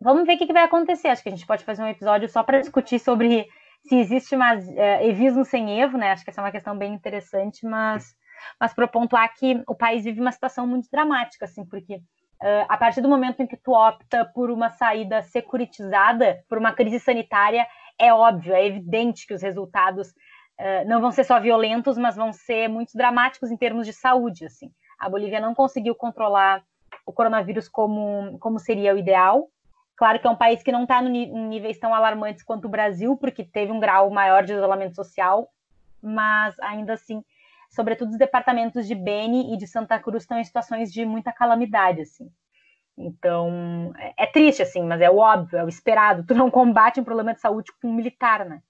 vamos 0.00 0.26
ver 0.26 0.34
o 0.34 0.38
que, 0.38 0.52
vai 0.52 0.64
acontecer. 0.64 1.08
Acho 1.08 1.22
que 1.22 1.28
a 1.28 1.32
gente 1.32 1.46
pode 1.46 1.64
fazer 1.64 1.82
um 1.82 1.88
episódio 1.88 2.28
só 2.28 2.42
para 2.42 2.60
discutir 2.60 2.98
sobre 2.98 3.46
se 3.86 3.96
existe 3.96 4.36
mais 4.36 4.66
uh, 4.68 5.02
evismo 5.02 5.44
sem 5.44 5.80
Evo, 5.80 5.96
né? 5.96 6.12
Acho 6.12 6.24
que 6.24 6.30
essa 6.30 6.40
é 6.40 6.44
uma 6.44 6.50
questão 6.50 6.76
bem 6.76 6.92
interessante, 6.92 7.66
mas 7.66 8.14
mas 8.58 8.72
para 8.72 8.88
pontuar 8.88 9.32
que 9.34 9.62
o 9.66 9.74
país 9.74 10.04
vive 10.04 10.20
uma 10.20 10.32
situação 10.32 10.66
muito 10.66 10.88
dramática, 10.90 11.44
assim, 11.44 11.64
porque 11.64 11.96
uh, 11.96 12.66
a 12.68 12.76
partir 12.76 13.00
do 13.00 13.08
momento 13.08 13.42
em 13.42 13.46
que 13.46 13.56
tu 13.56 13.72
opta 13.72 14.24
por 14.24 14.50
uma 14.50 14.70
saída 14.70 15.22
securitizada, 15.22 16.42
por 16.48 16.58
uma 16.58 16.72
crise 16.72 16.98
sanitária, 16.98 17.66
é 17.98 18.12
óbvio, 18.12 18.54
é 18.54 18.66
evidente 18.66 19.26
que 19.26 19.34
os 19.34 19.42
resultados 19.42 20.08
uh, 20.08 20.86
não 20.86 21.00
vão 21.00 21.10
ser 21.10 21.24
só 21.24 21.38
violentos, 21.38 21.98
mas 21.98 22.16
vão 22.16 22.32
ser 22.32 22.68
muito 22.68 22.96
dramáticos 22.96 23.50
em 23.50 23.56
termos 23.56 23.86
de 23.86 23.92
saúde, 23.92 24.46
assim. 24.46 24.70
A 24.98 25.08
Bolívia 25.08 25.40
não 25.40 25.54
conseguiu 25.54 25.94
controlar 25.94 26.62
o 27.10 27.12
coronavírus 27.12 27.68
como, 27.68 28.38
como 28.38 28.58
seria 28.58 28.94
o 28.94 28.98
ideal. 28.98 29.48
Claro 29.96 30.18
que 30.18 30.26
é 30.26 30.30
um 30.30 30.36
país 30.36 30.62
que 30.62 30.72
não 30.72 30.84
está 30.84 31.02
em 31.02 31.48
níveis 31.48 31.78
tão 31.78 31.94
alarmantes 31.94 32.42
quanto 32.42 32.64
o 32.66 32.70
Brasil, 32.70 33.16
porque 33.16 33.44
teve 33.44 33.70
um 33.70 33.80
grau 33.80 34.10
maior 34.10 34.44
de 34.44 34.52
isolamento 34.52 34.96
social, 34.96 35.48
mas 36.02 36.58
ainda 36.60 36.94
assim 36.94 37.22
sobretudo 37.70 38.10
os 38.10 38.18
departamentos 38.18 38.86
de 38.86 38.94
Beni 38.94 39.54
e 39.54 39.56
de 39.56 39.66
Santa 39.66 39.98
Cruz 39.98 40.24
estão 40.24 40.38
em 40.38 40.44
situações 40.44 40.92
de 40.92 41.06
muita 41.06 41.32
calamidade, 41.32 42.02
assim. 42.02 42.30
Então, 42.98 43.92
é, 43.96 44.24
é 44.24 44.26
triste, 44.26 44.60
assim, 44.60 44.82
mas 44.82 45.00
é 45.00 45.08
o 45.08 45.18
óbvio, 45.18 45.58
é 45.58 45.64
o 45.64 45.68
esperado. 45.68 46.24
Tu 46.26 46.34
não 46.34 46.50
combate 46.50 47.00
um 47.00 47.04
problema 47.04 47.32
de 47.32 47.40
saúde 47.40 47.72
com 47.80 47.88
um 47.88 47.94
militar, 47.94 48.44
né? 48.44 48.60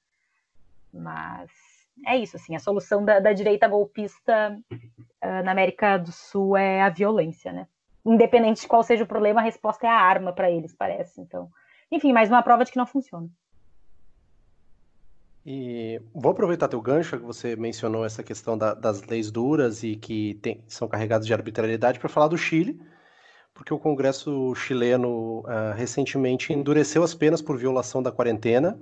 Mas 0.93 1.51
é 2.07 2.17
isso, 2.17 2.37
assim, 2.37 2.55
a 2.55 2.61
solução 2.61 3.05
da, 3.05 3.19
da 3.19 3.33
direita 3.33 3.67
golpista 3.67 4.57
uh, 4.71 5.43
na 5.45 5.51
América 5.51 5.99
do 5.99 6.13
Sul 6.13 6.57
é 6.57 6.83
a 6.83 6.89
violência, 6.89 7.53
né? 7.53 7.67
Independente 8.05 8.63
de 8.63 8.69
qual 8.69 8.83
seja 8.83 9.05
o 9.05 9.07
problema, 9.07 9.41
a 9.41 9.45
resposta 9.45 9.87
é 9.87 9.91
a 9.91 10.01
arma 10.01 10.33
para 10.33 10.51
eles, 10.51 10.75
parece. 10.75 11.21
Então, 11.21 11.51
enfim, 11.91 12.13
mais 12.13 12.29
uma 12.29 12.43
prova 12.43 12.65
de 12.65 12.73
que 12.73 12.79
não 12.79 12.87
funciona. 12.87 13.29
E 15.45 16.01
vou 16.15 16.33
aproveitar 16.33 16.69
teu 16.69 16.81
gancho, 16.81 17.19
que 17.19 17.25
você 17.25 17.57
mencionou 17.57 18.05
essa 18.05 18.23
questão 18.23 18.59
da, 18.59 18.75
das 18.75 19.03
leis 19.03 19.31
duras 19.31 19.83
e 19.83 19.97
que 19.97 20.35
tem, 20.43 20.63
são 20.67 20.87
carregadas 20.87 21.27
de 21.27 21.33
arbitrariedade, 21.33 21.99
para 21.99 22.09
falar 22.09 22.29
do 22.29 22.37
Chile, 22.37 22.81
porque 23.55 23.73
o 23.73 23.79
Congresso 23.79 24.55
chileno 24.55 25.41
uh, 25.41 25.75
recentemente 25.75 26.53
endureceu 26.53 27.03
as 27.03 27.15
penas 27.15 27.41
por 27.41 27.57
violação 27.57 28.03
da 28.03 28.13
quarentena, 28.13 28.79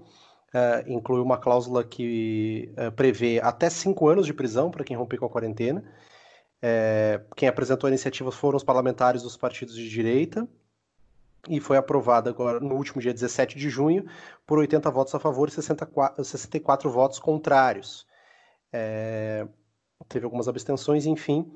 uh, 0.53 0.91
incluiu 0.91 1.23
uma 1.23 1.39
cláusula 1.39 1.85
que 1.85 2.73
uh, 2.73 2.91
prevê 2.93 3.41
até 3.41 3.71
cinco 3.71 4.09
anos 4.09 4.27
de 4.27 4.35
prisão 4.35 4.71
para 4.71 4.85
quem 4.85 4.97
romper 4.97 5.19
com 5.19 5.27
a 5.27 5.31
quarentena. 5.31 5.85
É, 6.61 7.21
quem 7.37 7.49
apresentou 7.49 7.87
a 7.87 7.91
iniciativa 7.91 8.33
foram 8.33 8.57
os 8.57 8.65
parlamentares 8.65 9.23
dos 9.23 9.37
partidos 9.37 9.75
de 9.75 9.89
direita, 9.89 10.49
e 11.49 11.61
foi 11.61 11.77
aprovada 11.77 12.31
agora 12.31 12.61
no 12.61 12.75
último 12.75 13.01
dia 13.01 13.13
17 13.13 13.57
de 13.57 13.71
junho 13.71 14.05
por 14.47 14.59
80 14.59 14.91
votos 14.91 15.15
a 15.15 15.19
favor 15.19 15.49
e 15.49 15.53
64, 15.53 16.25
64 16.25 16.91
votos 16.91 17.19
contrários. 17.19 18.07
É, 18.73 19.47
teve 20.09 20.25
algumas 20.25 20.49
abstenções, 20.49 21.07
enfim. 21.07 21.51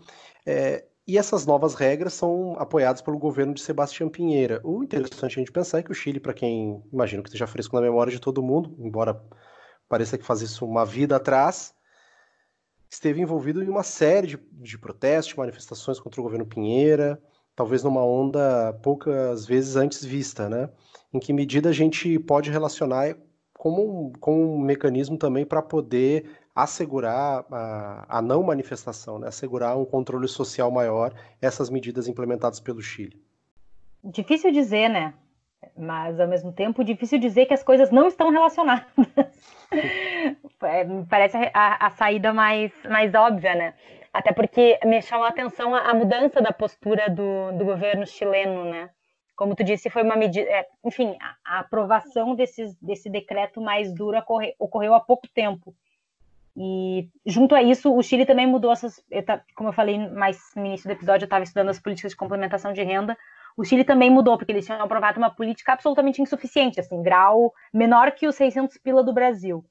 É, 0.46 0.84
e 1.06 1.18
essas 1.18 1.44
novas 1.44 1.74
regras 1.74 2.14
são 2.14 2.54
apoiadas 2.58 3.02
pelo 3.02 3.18
governo 3.18 3.52
de 3.52 3.60
Sebastião 3.60 4.08
Pinheira. 4.08 4.60
O 4.62 4.84
interessante 4.84 5.24
a 5.24 5.40
gente 5.40 5.52
pensar 5.52 5.78
é 5.78 5.82
que 5.82 5.90
o 5.90 5.94
Chile, 5.94 6.20
para 6.20 6.32
quem 6.32 6.82
imagino 6.92 7.22
que 7.22 7.28
esteja 7.28 7.46
fresco 7.46 7.74
na 7.74 7.82
memória 7.82 8.12
de 8.12 8.20
todo 8.20 8.42
mundo, 8.42 8.74
embora 8.78 9.20
pareça 9.88 10.16
que 10.16 10.24
faz 10.24 10.40
isso 10.40 10.64
uma 10.64 10.86
vida 10.86 11.16
atrás, 11.16 11.74
esteve 12.94 13.20
envolvido 13.20 13.62
em 13.62 13.68
uma 13.68 13.82
série 13.82 14.26
de, 14.26 14.38
de 14.52 14.78
protestos, 14.78 15.34
manifestações 15.34 15.98
contra 15.98 16.20
o 16.20 16.24
governo 16.24 16.46
Pinheira 16.46 17.20
talvez 17.54 17.82
numa 17.82 18.04
onda 18.04 18.72
poucas 18.82 19.46
vezes 19.46 19.76
antes 19.76 20.04
vista, 20.04 20.48
né? 20.48 20.70
Em 21.12 21.18
que 21.18 21.32
medida 21.32 21.68
a 21.68 21.72
gente 21.72 22.18
pode 22.18 22.50
relacionar 22.50 23.16
como 23.54 24.06
um, 24.08 24.12
como 24.12 24.54
um 24.54 24.58
mecanismo 24.58 25.16
também 25.16 25.44
para 25.44 25.62
poder 25.62 26.30
assegurar 26.54 27.44
a, 27.50 28.18
a, 28.18 28.22
não 28.22 28.42
manifestação, 28.42 29.18
né? 29.18 29.28
assegurar 29.28 29.78
um 29.78 29.84
controle 29.84 30.28
social 30.28 30.70
maior 30.70 31.14
essas 31.40 31.70
medidas 31.70 32.08
implementadas 32.08 32.60
pelo 32.60 32.82
Chile. 32.82 33.22
Difícil 34.04 34.50
dizer, 34.52 34.88
né? 34.88 35.14
Mas 35.76 36.18
ao 36.20 36.28
mesmo 36.28 36.52
tempo 36.52 36.84
difícil 36.84 37.18
dizer 37.18 37.46
que 37.46 37.54
as 37.54 37.62
coisas 37.62 37.90
não 37.90 38.06
estão 38.06 38.30
relacionadas. 38.30 38.86
é, 40.62 40.84
parece 41.08 41.36
a, 41.54 41.86
a, 41.86 41.90
saída 41.90 42.32
mais, 42.32 42.72
mais 42.88 43.14
óbvia, 43.14 43.54
né? 43.54 43.74
Até 44.12 44.32
porque 44.32 44.78
me 44.84 45.00
chamou 45.00 45.24
a 45.24 45.30
atenção 45.30 45.74
a, 45.74 45.90
a 45.90 45.94
mudança 45.94 46.40
da 46.42 46.52
postura 46.52 47.08
do, 47.08 47.52
do 47.52 47.64
governo 47.64 48.06
chileno, 48.06 48.64
né? 48.64 48.90
Como 49.34 49.56
tu 49.56 49.64
disse, 49.64 49.88
foi 49.88 50.02
uma 50.02 50.16
medida. 50.16 50.48
É, 50.48 50.66
enfim, 50.84 51.16
a, 51.20 51.56
a, 51.56 51.58
aprovação 51.60 52.34
desse, 52.34 52.76
desse 52.80 53.08
decreto 53.08 53.60
mais 53.60 53.92
duro 53.92 54.18
ocorre, 54.18 54.54
ocorreu 54.58 54.94
há 54.94 55.00
pouco 55.00 55.26
tempo. 55.28 55.74
E 56.54 57.08
junto 57.24 57.54
a 57.54 57.62
isso, 57.62 57.96
o 57.96 58.02
Chile 58.02 58.26
também 58.26 58.46
mudou 58.46 58.70
essas. 58.70 59.02
Eu, 59.10 59.24
como 59.54 59.70
eu 59.70 59.72
falei 59.72 59.98
mais 60.10 60.38
no 60.54 60.66
início 60.66 60.86
do 60.86 60.92
episódio, 60.92 61.24
eu 61.24 61.26
estava 61.26 61.44
estudando 61.44 61.70
as 61.70 61.80
políticas 61.80 62.12
de 62.12 62.16
complementação 62.16 62.74
de 62.74 62.82
renda. 62.82 63.16
O 63.56 63.64
Chile 63.64 63.84
também 63.84 64.10
mudou, 64.10 64.36
porque 64.36 64.52
eles 64.52 64.64
tinham 64.64 64.80
aprovado 64.80 65.18
uma 65.18 65.30
política 65.30 65.72
absolutamente 65.72 66.22
insuficiente, 66.22 66.80
assim, 66.80 67.02
grau 67.02 67.52
menor 67.72 68.12
que 68.12 68.26
os 68.26 68.34
600 68.34 68.78
pila 68.78 69.02
do 69.02 69.12
Brasil. 69.12 69.64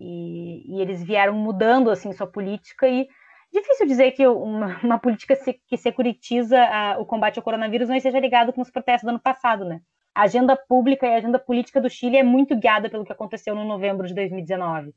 E, 0.00 0.76
e 0.76 0.80
eles 0.80 1.02
vieram 1.02 1.34
mudando 1.34 1.90
assim 1.90 2.12
sua 2.12 2.26
política 2.26 2.88
e 2.88 3.08
Difícil 3.52 3.86
dizer 3.86 4.12
que 4.12 4.26
uma, 4.26 4.78
uma 4.84 4.98
política 4.98 5.36
que 5.66 5.76
securitiza 5.76 6.60
a, 6.62 6.98
o 6.98 7.06
combate 7.06 7.38
ao 7.38 7.42
coronavírus 7.42 7.88
não 7.88 7.96
esteja 7.96 8.20
ligado 8.20 8.52
com 8.52 8.60
os 8.60 8.70
protestos 8.70 9.04
do 9.04 9.10
ano 9.10 9.20
passado, 9.20 9.64
né? 9.64 9.80
A 10.14 10.22
agenda 10.22 10.56
pública 10.56 11.06
e 11.06 11.14
a 11.14 11.16
agenda 11.16 11.38
política 11.38 11.80
do 11.80 11.88
Chile 11.88 12.16
é 12.16 12.22
muito 12.22 12.56
guiada 12.56 12.90
pelo 12.90 13.04
que 13.04 13.12
aconteceu 13.12 13.54
no 13.54 13.64
novembro 13.64 14.06
de 14.06 14.14
2019. 14.14 14.92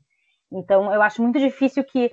Então, 0.50 0.92
eu 0.92 1.00
acho 1.00 1.22
muito 1.22 1.38
difícil 1.38 1.84
que 1.84 2.10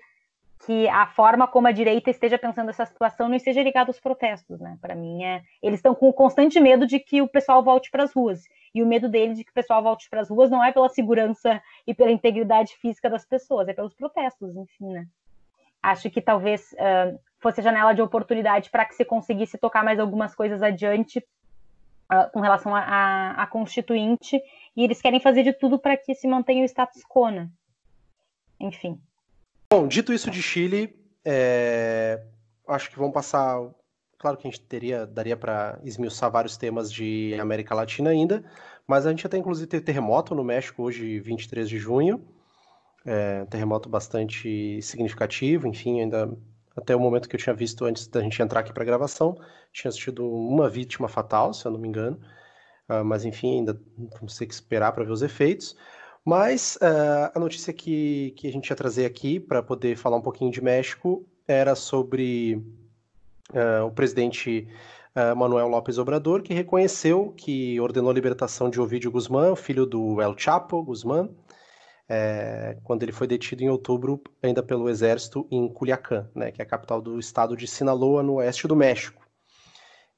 que 0.65 0.87
a 0.89 1.07
forma 1.07 1.47
como 1.47 1.67
a 1.67 1.71
direita 1.71 2.09
esteja 2.09 2.37
pensando 2.37 2.69
essa 2.69 2.85
situação 2.85 3.29
não 3.29 3.35
esteja 3.35 3.63
ligada 3.63 3.89
aos 3.89 3.99
protestos, 3.99 4.59
né? 4.59 4.77
Para 4.81 4.93
mim, 4.93 5.23
é, 5.23 5.41
eles 5.63 5.79
estão 5.79 5.95
com 5.95 6.11
constante 6.11 6.59
medo 6.59 6.85
de 6.85 6.99
que 6.99 7.21
o 7.21 7.29
pessoal 7.29 7.63
volte 7.63 7.89
para 7.89 8.03
as 8.03 8.13
ruas. 8.13 8.43
E 8.75 8.83
o 8.83 8.87
medo 8.87 9.07
deles 9.07 9.37
de 9.37 9.43
que 9.43 9.51
o 9.51 9.53
pessoal 9.53 9.81
volte 9.81 10.09
para 10.09 10.21
as 10.21 10.29
ruas 10.29 10.51
não 10.51 10.63
é 10.63 10.71
pela 10.71 10.89
segurança 10.89 11.61
e 11.87 11.93
pela 11.93 12.11
integridade 12.11 12.75
física 12.75 13.09
das 13.09 13.25
pessoas, 13.25 13.69
é 13.69 13.73
pelos 13.73 13.93
protestos, 13.93 14.55
enfim, 14.55 14.91
né? 14.91 15.07
Acho 15.81 16.09
que 16.09 16.21
talvez 16.21 16.73
uh, 16.73 17.17
fosse 17.39 17.61
a 17.61 17.63
janela 17.63 17.93
de 17.93 18.01
oportunidade 18.01 18.69
para 18.69 18.83
que 18.83 18.95
se 18.95 19.05
conseguisse 19.05 19.57
tocar 19.57 19.83
mais 19.83 19.97
algumas 19.97 20.35
coisas 20.35 20.61
adiante 20.61 21.19
uh, 21.19 22.29
com 22.33 22.41
relação 22.41 22.75
à 22.75 23.47
Constituinte, 23.49 24.41
e 24.75 24.83
eles 24.83 25.01
querem 25.01 25.21
fazer 25.21 25.43
de 25.43 25.53
tudo 25.53 25.79
para 25.79 25.95
que 25.95 26.13
se 26.13 26.27
mantenha 26.27 26.63
o 26.63 26.65
status 26.65 27.01
quo, 27.07 27.29
né? 27.29 27.49
Enfim. 28.59 29.01
Bom, 29.71 29.87
dito 29.87 30.11
isso 30.11 30.31
de 30.31 30.41
Chile, 30.41 30.99
é... 31.23 32.23
acho 32.67 32.89
que 32.89 32.97
vamos 32.97 33.13
passar. 33.13 33.59
Claro 34.17 34.35
que 34.35 34.47
a 34.47 34.51
gente 34.51 34.61
teria, 34.61 35.05
daria 35.05 35.37
para 35.37 35.79
esmiuçar 35.83 36.31
vários 36.31 36.57
temas 36.57 36.91
de 36.91 37.37
América 37.39 37.75
Latina 37.75 38.09
ainda, 38.09 38.43
mas 38.87 39.05
a 39.05 39.11
gente 39.11 39.25
até 39.27 39.37
inclusive 39.37 39.67
teve 39.67 39.83
terremoto 39.83 40.33
no 40.33 40.43
México 40.43 40.81
hoje, 40.81 41.19
23 41.19 41.69
de 41.69 41.77
junho. 41.77 42.27
É, 43.05 43.45
terremoto 43.45 43.87
bastante 43.87 44.81
significativo, 44.81 45.67
enfim, 45.67 46.01
ainda 46.01 46.35
até 46.75 46.95
o 46.95 46.99
momento 46.99 47.29
que 47.29 47.35
eu 47.35 47.39
tinha 47.39 47.55
visto 47.55 47.85
antes 47.85 48.07
da 48.07 48.21
gente 48.21 48.41
entrar 48.41 48.61
aqui 48.61 48.73
para 48.73 48.83
gravação, 48.83 49.37
tinha 49.71 49.89
assistido 49.89 50.27
uma 50.29 50.67
vítima 50.67 51.07
fatal, 51.07 51.53
se 51.53 51.65
eu 51.65 51.71
não 51.71 51.79
me 51.79 51.87
engano, 51.87 52.19
uh, 52.89 53.05
mas 53.05 53.23
enfim, 53.23 53.59
ainda 53.59 53.79
vamos 54.19 54.35
ter 54.35 54.47
que 54.47 54.53
esperar 54.53 54.91
para 54.93 55.03
ver 55.03 55.11
os 55.11 55.21
efeitos. 55.21 55.77
Mas 56.29 56.75
uh, 56.75 57.31
a 57.33 57.39
notícia 57.39 57.73
que, 57.73 58.35
que 58.37 58.47
a 58.47 58.51
gente 58.51 58.69
ia 58.69 58.75
trazer 58.75 59.03
aqui 59.03 59.39
para 59.39 59.63
poder 59.63 59.97
falar 59.97 60.15
um 60.15 60.21
pouquinho 60.21 60.51
de 60.51 60.61
México 60.61 61.25
era 61.47 61.73
sobre 61.73 62.63
uh, 63.51 63.87
o 63.87 63.91
presidente 63.91 64.67
uh, 65.15 65.35
Manuel 65.35 65.67
López 65.67 65.97
Obrador, 65.97 66.43
que 66.43 66.53
reconheceu 66.53 67.33
que 67.35 67.79
ordenou 67.79 68.11
a 68.11 68.13
libertação 68.13 68.69
de 68.69 68.79
Ovidio 68.79 69.09
Guzmán, 69.09 69.55
filho 69.55 69.87
do 69.87 70.21
El 70.21 70.37
Chapo 70.37 70.83
Guzmán, 70.83 71.29
é, 72.07 72.77
quando 72.83 73.01
ele 73.01 73.11
foi 73.11 73.25
detido 73.25 73.63
em 73.63 73.69
outubro 73.69 74.21
ainda 74.43 74.61
pelo 74.61 74.87
exército 74.87 75.47
em 75.49 75.67
Culiacán, 75.67 76.29
né, 76.35 76.51
que 76.51 76.61
é 76.61 76.63
a 76.63 76.67
capital 76.67 77.01
do 77.01 77.17
estado 77.17 77.57
de 77.57 77.65
Sinaloa, 77.65 78.21
no 78.21 78.35
oeste 78.35 78.67
do 78.67 78.75
México. 78.75 79.27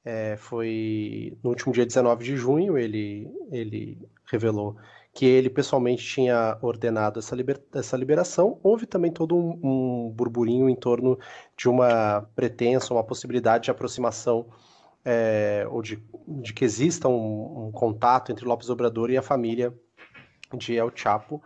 É, 0.04 0.36
foi 0.36 1.38
no 1.42 1.48
último 1.48 1.72
dia 1.72 1.86
19 1.86 2.22
de 2.22 2.36
junho, 2.36 2.76
ele, 2.76 3.30
ele 3.50 3.98
revelou 4.30 4.76
que 5.12 5.26
ele 5.26 5.50
pessoalmente 5.50 6.02
tinha 6.02 6.56
ordenado 6.62 7.18
essa, 7.18 7.36
liber, 7.36 7.60
essa 7.74 7.96
liberação, 7.96 8.58
houve 8.62 8.86
também 8.86 9.12
todo 9.12 9.36
um, 9.36 9.60
um, 9.62 10.10
burburinho 10.10 10.70
em 10.70 10.74
torno 10.74 11.18
de 11.56 11.68
uma 11.68 12.26
pretensa, 12.34 12.94
uma 12.94 13.04
possibilidade 13.04 13.64
de 13.64 13.70
aproximação 13.70 14.46
é, 15.04 15.66
ou 15.70 15.82
de, 15.82 16.02
de, 16.26 16.54
que 16.54 16.64
exista 16.64 17.08
um, 17.08 17.66
um, 17.66 17.72
contato 17.72 18.32
entre 18.32 18.46
Lopes 18.46 18.70
Obrador 18.70 19.10
e 19.10 19.16
a 19.18 19.22
família 19.22 19.74
de 20.56 20.76
El 20.76 20.90
Chapo. 20.94 21.42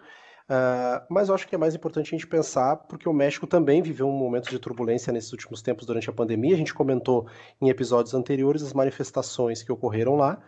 Uh, 0.48 1.02
mas 1.10 1.28
eu 1.28 1.34
acho 1.34 1.48
que 1.48 1.56
é 1.56 1.58
mais 1.58 1.74
importante 1.74 2.06
a 2.06 2.16
gente 2.16 2.26
pensar, 2.26 2.76
porque 2.76 3.08
o 3.08 3.12
México 3.12 3.48
também 3.48 3.82
viveu 3.82 4.08
um 4.08 4.16
momento 4.16 4.48
de 4.48 4.60
turbulência 4.60 5.12
nesses 5.12 5.32
últimos 5.32 5.60
tempos 5.60 5.84
durante 5.86 6.08
a 6.08 6.12
pandemia. 6.12 6.54
A 6.54 6.58
gente 6.58 6.72
comentou 6.72 7.26
em 7.60 7.68
episódios 7.68 8.14
anteriores 8.14 8.62
as 8.62 8.72
manifestações 8.72 9.64
que 9.64 9.72
ocorreram 9.72 10.14
lá. 10.14 10.40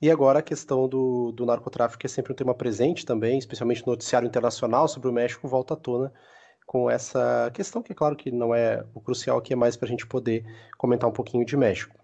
E 0.00 0.10
agora 0.10 0.38
a 0.38 0.42
questão 0.42 0.88
do, 0.88 1.32
do 1.32 1.44
narcotráfico, 1.44 2.06
é 2.06 2.08
sempre 2.08 2.32
um 2.32 2.36
tema 2.36 2.54
presente 2.54 3.04
também, 3.04 3.36
especialmente 3.38 3.84
no 3.84 3.92
noticiário 3.92 4.26
internacional 4.26 4.86
sobre 4.86 5.08
o 5.08 5.12
México, 5.12 5.48
volta 5.48 5.74
à 5.74 5.76
tona 5.76 6.12
com 6.64 6.90
essa 6.90 7.50
questão, 7.52 7.82
que 7.82 7.92
é 7.92 7.94
claro 7.94 8.14
que 8.14 8.30
não 8.30 8.54
é 8.54 8.84
o 8.94 9.00
crucial 9.00 9.38
aqui, 9.38 9.54
é 9.54 9.56
mais 9.56 9.74
para 9.74 9.86
a 9.86 9.88
gente 9.88 10.06
poder 10.06 10.44
comentar 10.76 11.08
um 11.08 11.12
pouquinho 11.12 11.44
de 11.44 11.56
México. 11.56 11.98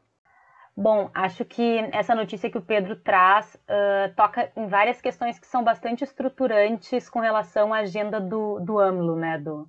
Bom, 0.77 1.09
acho 1.15 1.45
que 1.45 1.79
essa 1.93 2.15
notícia 2.16 2.51
que 2.51 2.59
o 2.59 2.62
Pedro 2.62 2.97
traz 2.97 3.55
uh, 3.55 4.12
toca 4.16 4.51
em 4.57 4.66
várias 4.66 5.01
questões 5.01 5.39
que 5.39 5.47
são 5.47 5.62
bastante 5.62 6.03
estruturantes 6.03 7.09
com 7.09 7.21
relação 7.21 7.73
à 7.73 7.81
agenda 7.81 8.21
do, 8.21 8.59
do 8.59 8.81
AMLO, 8.81 9.15
né, 9.15 9.39
do, 9.39 9.69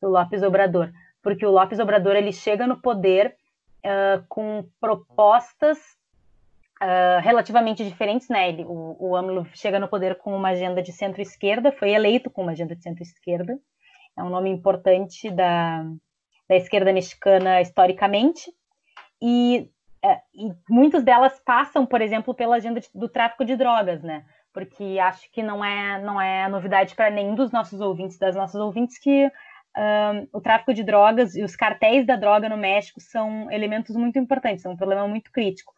do 0.00 0.08
Lopes 0.10 0.42
Obrador. 0.42 0.92
Porque 1.22 1.46
o 1.46 1.50
Lopes 1.50 1.78
Obrador 1.78 2.16
ele 2.16 2.32
chega 2.32 2.66
no 2.66 2.82
poder 2.82 3.34
uh, 3.78 4.22
com 4.28 4.68
propostas 4.78 5.78
uh, 6.82 7.20
relativamente 7.20 7.84
diferentes, 7.84 8.28
né? 8.28 8.48
Ele, 8.48 8.64
o, 8.64 8.96
o 8.98 9.16
AMLO 9.16 9.46
chega 9.54 9.78
no 9.78 9.88
poder 9.88 10.16
com 10.16 10.34
uma 10.34 10.48
agenda 10.48 10.82
de 10.82 10.92
centro-esquerda, 10.92 11.72
foi 11.72 11.90
eleito 11.92 12.30
com 12.30 12.42
uma 12.42 12.52
agenda 12.52 12.74
de 12.74 12.82
centro-esquerda, 12.82 13.58
é 14.18 14.22
um 14.22 14.28
nome 14.28 14.50
importante 14.50 15.30
da, 15.30 15.84
da 16.48 16.56
esquerda 16.56 16.92
mexicana 16.92 17.60
historicamente, 17.60 18.52
e, 19.22 19.70
uh, 20.04 20.20
e 20.34 20.52
muitas 20.68 21.04
delas 21.04 21.40
passam, 21.44 21.86
por 21.86 22.00
exemplo, 22.00 22.34
pela 22.34 22.56
agenda 22.56 22.80
de, 22.80 22.88
do 22.94 23.08
tráfico 23.08 23.44
de 23.44 23.56
drogas, 23.56 24.02
né? 24.02 24.24
Porque 24.52 24.98
acho 25.00 25.30
que 25.30 25.42
não 25.42 25.64
é, 25.64 26.02
não 26.02 26.20
é 26.20 26.46
novidade 26.48 26.94
para 26.94 27.10
nenhum 27.10 27.34
dos 27.34 27.52
nossos 27.52 27.80
ouvintes, 27.80 28.18
das 28.18 28.36
nossas 28.36 28.60
ouvintes, 28.60 28.98
que 28.98 29.30
um, 29.74 30.28
o 30.38 30.40
tráfico 30.42 30.74
de 30.74 30.84
drogas 30.84 31.34
e 31.34 31.42
os 31.42 31.56
cartéis 31.56 32.06
da 32.06 32.16
droga 32.16 32.48
no 32.48 32.56
México 32.58 33.00
são 33.00 33.50
elementos 33.50 33.96
muito 33.96 34.18
importantes, 34.18 34.62
são 34.62 34.72
um 34.72 34.76
problema 34.76 35.08
muito 35.08 35.32
crítico. 35.32 35.72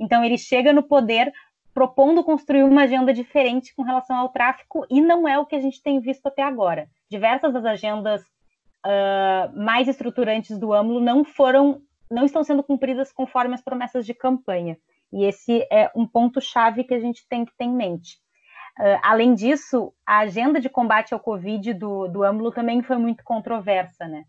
Então, 0.00 0.24
ele 0.24 0.38
chega 0.38 0.72
no 0.72 0.82
poder 0.82 1.30
propondo 1.74 2.24
construir 2.24 2.64
uma 2.64 2.82
agenda 2.82 3.12
diferente 3.12 3.74
com 3.74 3.82
relação 3.82 4.16
ao 4.16 4.28
tráfico, 4.30 4.84
e 4.90 5.00
não 5.00 5.28
é 5.28 5.38
o 5.38 5.46
que 5.46 5.54
a 5.54 5.60
gente 5.60 5.82
tem 5.82 6.00
visto 6.00 6.26
até 6.26 6.42
agora. 6.42 6.88
Diversas 7.08 7.52
das 7.52 7.64
agendas 7.64 8.22
uh, 8.84 9.56
mais 9.56 9.86
estruturantes 9.88 10.58
do 10.58 10.72
AMLO 10.72 11.00
não 11.00 11.24
foram, 11.24 11.80
não 12.10 12.24
estão 12.24 12.42
sendo 12.42 12.62
cumpridas 12.62 13.12
conforme 13.12 13.54
as 13.54 13.62
promessas 13.62 14.04
de 14.04 14.14
campanha. 14.14 14.76
E 15.12 15.24
esse 15.24 15.66
é 15.70 15.90
um 15.94 16.06
ponto-chave 16.06 16.84
que 16.84 16.94
a 16.94 17.00
gente 17.00 17.26
tem 17.28 17.44
que 17.44 17.52
ter 17.56 17.64
em 17.64 17.74
mente. 17.74 18.16
Uh, 18.78 18.98
além 19.02 19.34
disso, 19.34 19.92
a 20.06 20.18
agenda 20.18 20.60
de 20.60 20.68
combate 20.68 21.12
ao 21.12 21.20
Covid 21.20 21.74
do, 21.74 22.08
do 22.08 22.24
AMLO 22.24 22.50
também 22.50 22.82
foi 22.82 22.96
muito 22.96 23.22
controversa, 23.22 24.06
né? 24.08 24.24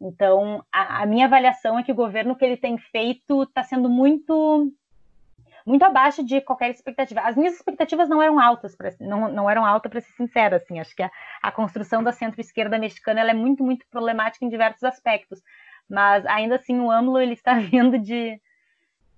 Então, 0.00 0.64
a, 0.72 1.02
a 1.02 1.06
minha 1.06 1.26
avaliação 1.26 1.78
é 1.78 1.82
que 1.82 1.92
o 1.92 1.96
governo 1.96 2.34
que 2.34 2.44
ele 2.44 2.56
tem 2.56 2.78
feito 2.78 3.42
está 3.42 3.62
sendo 3.62 3.88
muito 3.88 4.72
muito 5.70 5.84
abaixo 5.84 6.24
de 6.24 6.40
qualquer 6.40 6.70
expectativa. 6.70 7.20
As 7.20 7.36
minhas 7.36 7.54
expectativas 7.54 8.08
não 8.08 8.20
eram 8.20 8.40
altas, 8.40 8.74
pra, 8.74 8.92
não, 8.98 9.32
não 9.32 9.48
eram 9.48 9.64
altas 9.64 9.90
para 9.90 10.00
ser 10.00 10.12
sincera, 10.12 10.56
assim. 10.56 10.80
Acho 10.80 10.94
que 10.94 11.02
a, 11.02 11.10
a 11.40 11.52
construção 11.52 12.02
da 12.02 12.12
centro-esquerda 12.12 12.76
mexicana 12.76 13.20
é 13.20 13.32
muito, 13.32 13.62
muito 13.62 13.86
problemática 13.88 14.44
em 14.44 14.48
diversos 14.48 14.82
aspectos. 14.82 15.40
Mas 15.88 16.26
ainda 16.26 16.56
assim 16.56 16.78
o 16.80 16.90
AMLO 16.90 17.20
ele 17.20 17.34
está 17.34 17.54
vindo 17.60 17.98
de, 17.98 18.40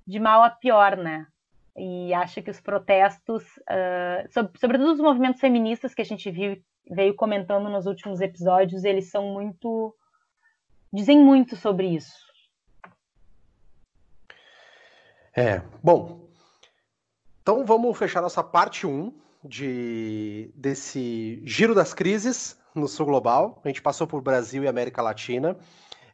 de 0.06 0.20
mal 0.20 0.42
a 0.42 0.50
pior, 0.50 0.96
né? 0.96 1.26
E 1.74 2.12
acho 2.12 2.42
que 2.42 2.50
os 2.50 2.60
protestos, 2.60 3.42
uh, 3.62 4.30
sobre, 4.30 4.58
sobretudo 4.58 4.92
os 4.92 5.00
movimentos 5.00 5.40
feministas 5.40 5.94
que 5.94 6.02
a 6.02 6.04
gente 6.04 6.30
viu, 6.30 6.62
veio 6.90 7.14
comentando 7.14 7.70
nos 7.70 7.86
últimos 7.86 8.20
episódios, 8.20 8.84
eles 8.84 9.10
são 9.10 9.32
muito. 9.32 9.94
dizem 10.92 11.18
muito 11.18 11.56
sobre 11.56 11.86
isso. 11.88 12.30
É, 15.34 15.62
bom, 15.82 16.21
então 17.42 17.66
vamos 17.66 17.98
fechar 17.98 18.22
nossa 18.22 18.42
parte 18.42 18.86
1 18.86 19.12
de, 19.44 20.52
desse 20.54 21.42
giro 21.44 21.74
das 21.74 21.92
crises 21.92 22.56
no 22.72 22.86
sul 22.86 23.06
global. 23.06 23.60
A 23.64 23.68
gente 23.68 23.82
passou 23.82 24.06
por 24.06 24.22
Brasil 24.22 24.62
e 24.62 24.68
América 24.68 25.02
Latina. 25.02 25.56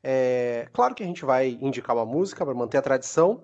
É, 0.02 0.68
claro 0.72 0.94
que 0.94 1.02
a 1.02 1.06
gente 1.06 1.26
vai 1.26 1.59
indicar 1.60 1.94
uma 1.94 2.06
música 2.06 2.46
para 2.46 2.55
manter 2.55 2.78
a 2.78 2.82
tradição. 2.82 3.42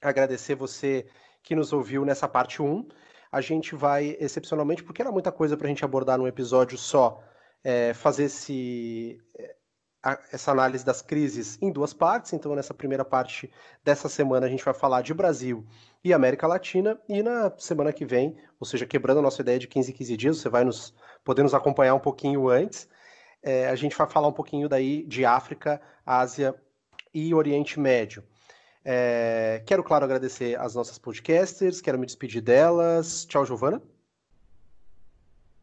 Agradecer 0.00 0.54
você 0.54 1.06
que 1.42 1.54
nos 1.54 1.74
ouviu 1.74 2.06
nessa 2.06 2.26
parte 2.26 2.62
1. 2.62 2.88
A 3.30 3.42
gente 3.42 3.74
vai, 3.74 4.16
excepcionalmente, 4.18 4.82
porque 4.82 5.02
era 5.02 5.12
muita 5.12 5.30
coisa 5.30 5.58
para 5.58 5.66
a 5.66 5.68
gente 5.68 5.84
abordar 5.84 6.16
num 6.16 6.26
episódio 6.26 6.78
só, 6.78 7.22
é, 7.62 7.92
fazer 7.92 8.24
esse, 8.24 9.20
essa 10.30 10.50
análise 10.50 10.84
das 10.84 11.00
crises 11.00 11.58
em 11.62 11.70
duas 11.70 11.94
partes. 11.94 12.32
Então, 12.32 12.54
nessa 12.54 12.74
primeira 12.74 13.04
parte 13.04 13.50
dessa 13.82 14.08
semana, 14.08 14.46
a 14.46 14.48
gente 14.48 14.64
vai 14.64 14.74
falar 14.74 15.02
de 15.02 15.14
Brasil 15.14 15.66
e 16.02 16.12
América 16.12 16.46
Latina. 16.46 16.98
E 17.08 17.22
na 17.22 17.52
semana 17.58 17.92
que 17.92 18.04
vem, 18.04 18.36
ou 18.60 18.66
seja, 18.66 18.86
quebrando 18.86 19.18
a 19.18 19.22
nossa 19.22 19.42
ideia 19.42 19.58
de 19.58 19.66
15 19.66 19.90
em 19.90 19.94
15 19.94 20.16
dias, 20.16 20.38
você 20.38 20.48
vai 20.48 20.64
nos 20.64 20.94
poder 21.24 21.42
nos 21.42 21.54
acompanhar 21.54 21.94
um 21.94 22.00
pouquinho 22.00 22.48
antes. 22.48 22.88
É, 23.42 23.68
a 23.68 23.74
gente 23.74 23.96
vai 23.96 24.08
falar 24.08 24.28
um 24.28 24.32
pouquinho 24.32 24.68
daí 24.68 25.04
de 25.04 25.24
África, 25.24 25.80
Ásia 26.04 26.54
e 27.12 27.34
Oriente 27.34 27.80
Médio. 27.80 28.22
É, 28.84 29.62
quero, 29.66 29.82
claro, 29.82 30.04
agradecer 30.04 30.58
às 30.60 30.74
nossas 30.74 30.98
podcasters, 30.98 31.80
quero 31.80 31.98
me 31.98 32.04
despedir 32.04 32.42
delas. 32.42 33.24
Tchau, 33.24 33.46
Giovana. 33.46 33.80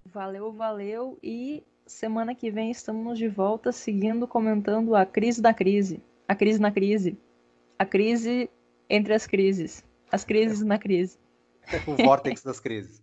Valeu, 0.05 0.51
valeu. 0.51 1.19
E 1.21 1.63
semana 1.91 2.33
que 2.33 2.49
vem 2.49 2.71
estamos 2.71 3.17
de 3.17 3.27
volta 3.27 3.71
seguindo 3.71 4.27
comentando 4.27 4.95
a 4.95 5.05
crise 5.05 5.41
da 5.41 5.53
crise, 5.53 6.01
a 6.27 6.33
crise 6.33 6.59
na 6.59 6.71
crise, 6.71 7.17
a 7.77 7.85
crise 7.85 8.49
entre 8.89 9.13
as 9.13 9.27
crises, 9.27 9.83
as 10.11 10.23
crises 10.23 10.61
na 10.61 10.77
crise. 10.77 11.19
o 11.87 11.95
vórtex 12.03 12.43
das 12.43 12.59
crises. 12.59 13.01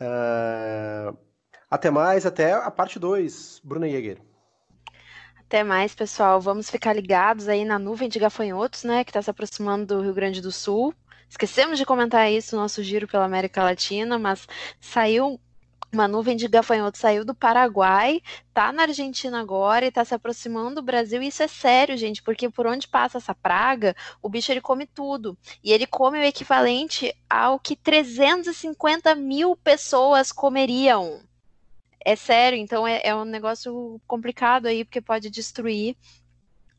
Uh, 0.00 1.16
até 1.70 1.90
mais, 1.90 2.24
até 2.24 2.52
a 2.52 2.70
parte 2.70 2.98
2, 2.98 3.60
Bruna 3.64 3.88
Jäger. 3.88 4.18
Até 5.38 5.62
mais, 5.62 5.94
pessoal. 5.94 6.40
Vamos 6.40 6.70
ficar 6.70 6.94
ligados 6.94 7.48
aí 7.48 7.64
na 7.64 7.78
nuvem 7.78 8.08
de 8.08 8.18
gafanhotos, 8.18 8.84
né, 8.84 9.04
que 9.04 9.10
está 9.10 9.20
se 9.20 9.30
aproximando 9.30 9.86
do 9.86 10.02
Rio 10.02 10.14
Grande 10.14 10.40
do 10.40 10.50
Sul. 10.50 10.94
Esquecemos 11.28 11.78
de 11.78 11.84
comentar 11.84 12.30
isso 12.30 12.54
no 12.54 12.62
nosso 12.62 12.82
giro 12.82 13.08
pela 13.08 13.24
América 13.24 13.62
Latina, 13.62 14.18
mas 14.18 14.46
saiu 14.80 15.40
uma 15.94 16.08
nuvem 16.08 16.36
de 16.36 16.48
gafanhotos 16.48 17.00
saiu 17.00 17.24
do 17.24 17.34
Paraguai, 17.34 18.20
tá 18.52 18.72
na 18.72 18.82
Argentina 18.82 19.40
agora 19.40 19.86
e 19.86 19.90
tá 19.92 20.04
se 20.04 20.14
aproximando 20.14 20.76
do 20.76 20.82
Brasil. 20.82 21.22
E 21.22 21.28
isso 21.28 21.42
é 21.42 21.48
sério, 21.48 21.96
gente, 21.96 22.22
porque 22.22 22.50
por 22.50 22.66
onde 22.66 22.88
passa 22.88 23.18
essa 23.18 23.34
praga, 23.34 23.94
o 24.20 24.28
bicho 24.28 24.52
ele 24.52 24.60
come 24.60 24.86
tudo. 24.86 25.36
E 25.62 25.72
ele 25.72 25.86
come 25.86 26.18
o 26.18 26.24
equivalente 26.24 27.14
ao 27.30 27.58
que 27.58 27.76
350 27.76 29.14
mil 29.14 29.56
pessoas 29.56 30.30
comeriam. 30.30 31.20
É 32.04 32.14
sério, 32.14 32.58
então 32.58 32.86
é, 32.86 33.00
é 33.02 33.14
um 33.14 33.24
negócio 33.24 33.98
complicado 34.06 34.66
aí, 34.66 34.84
porque 34.84 35.00
pode 35.00 35.30
destruir 35.30 35.96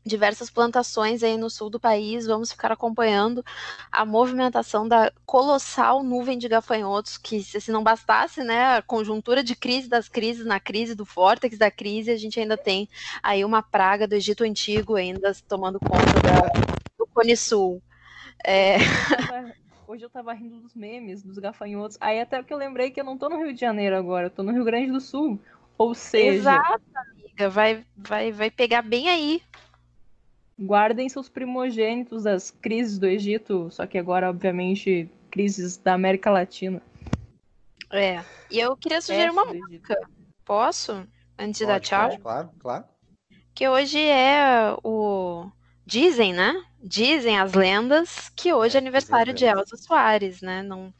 diversas 0.06 0.48
plantações 0.48 1.22
aí 1.22 1.36
no 1.36 1.50
sul 1.50 1.68
do 1.68 1.80
país. 1.80 2.26
Vamos 2.26 2.52
ficar 2.52 2.70
acompanhando 2.70 3.44
a 3.90 4.04
movimentação 4.04 4.86
da 4.86 5.12
colossal 5.26 6.02
nuvem 6.04 6.38
de 6.38 6.48
gafanhotos, 6.48 7.18
que 7.18 7.42
se 7.42 7.72
não 7.72 7.82
bastasse, 7.82 8.42
né, 8.42 8.76
a 8.76 8.82
conjuntura 8.82 9.42
de 9.42 9.56
crise 9.56 9.88
das 9.88 10.08
crises 10.08 10.46
na 10.46 10.60
crise 10.60 10.94
do 10.94 11.04
vórtex 11.04 11.58
da 11.58 11.70
crise, 11.70 12.10
a 12.10 12.16
gente 12.16 12.38
ainda 12.38 12.56
tem 12.56 12.88
aí 13.22 13.44
uma 13.44 13.62
praga 13.62 14.06
do 14.06 14.14
Egito 14.14 14.44
Antigo 14.44 14.94
ainda 14.94 15.34
tomando 15.48 15.80
conta 15.80 16.20
da, 16.22 16.60
do 16.96 17.06
Cone 17.12 17.36
Sul. 17.36 17.82
É... 18.44 18.76
Hoje 19.88 20.04
eu 20.04 20.10
tava 20.10 20.32
rindo 20.32 20.58
dos 20.58 20.74
memes, 20.74 21.22
dos 21.22 21.38
gafanhotos. 21.38 21.96
Aí 22.00 22.20
até 22.20 22.42
que 22.42 22.52
eu 22.52 22.58
lembrei 22.58 22.90
que 22.90 23.00
eu 23.00 23.04
não 23.04 23.16
tô 23.16 23.28
no 23.28 23.38
Rio 23.38 23.54
de 23.54 23.60
Janeiro 23.60 23.96
agora, 23.96 24.26
eu 24.26 24.30
tô 24.30 24.42
no 24.42 24.52
Rio 24.52 24.64
Grande 24.64 24.90
do 24.90 25.00
Sul. 25.00 25.40
Ou 25.78 25.94
seja. 25.94 26.34
Exato, 26.34 26.82
amiga. 26.94 27.48
Vai, 27.48 27.84
vai, 27.96 28.32
vai 28.32 28.50
pegar 28.50 28.82
bem 28.82 29.08
aí. 29.08 29.42
Guardem 30.58 31.08
seus 31.08 31.28
primogênitos 31.28 32.22
das 32.22 32.50
crises 32.50 32.98
do 32.98 33.06
Egito, 33.06 33.70
só 33.70 33.86
que 33.86 33.98
agora, 33.98 34.30
obviamente, 34.30 35.10
crises 35.30 35.76
da 35.76 35.92
América 35.92 36.30
Latina. 36.30 36.80
É. 37.92 38.24
E 38.50 38.58
eu 38.58 38.76
queria 38.76 39.00
sugerir 39.00 39.30
uma 39.30 39.44
música. 39.44 39.98
Posso? 40.44 41.06
Antes 41.38 41.58
de 41.58 41.66
dar 41.66 41.80
tchau? 41.80 42.08
Pode, 42.08 42.22
claro, 42.22 42.50
claro. 42.58 42.84
Que 43.54 43.68
hoje 43.68 44.00
é 44.00 44.74
o. 44.82 45.50
Dizem, 45.84 46.32
né? 46.32 46.54
Dizem 46.82 47.38
as 47.38 47.52
lendas 47.52 48.30
que 48.30 48.52
hoje 48.52 48.76
é, 48.76 48.78
é 48.78 48.82
aniversário 48.82 49.34
de 49.34 49.44
Elza 49.44 49.76
Soares, 49.76 50.40
né? 50.40 50.62
Não, 50.62 50.92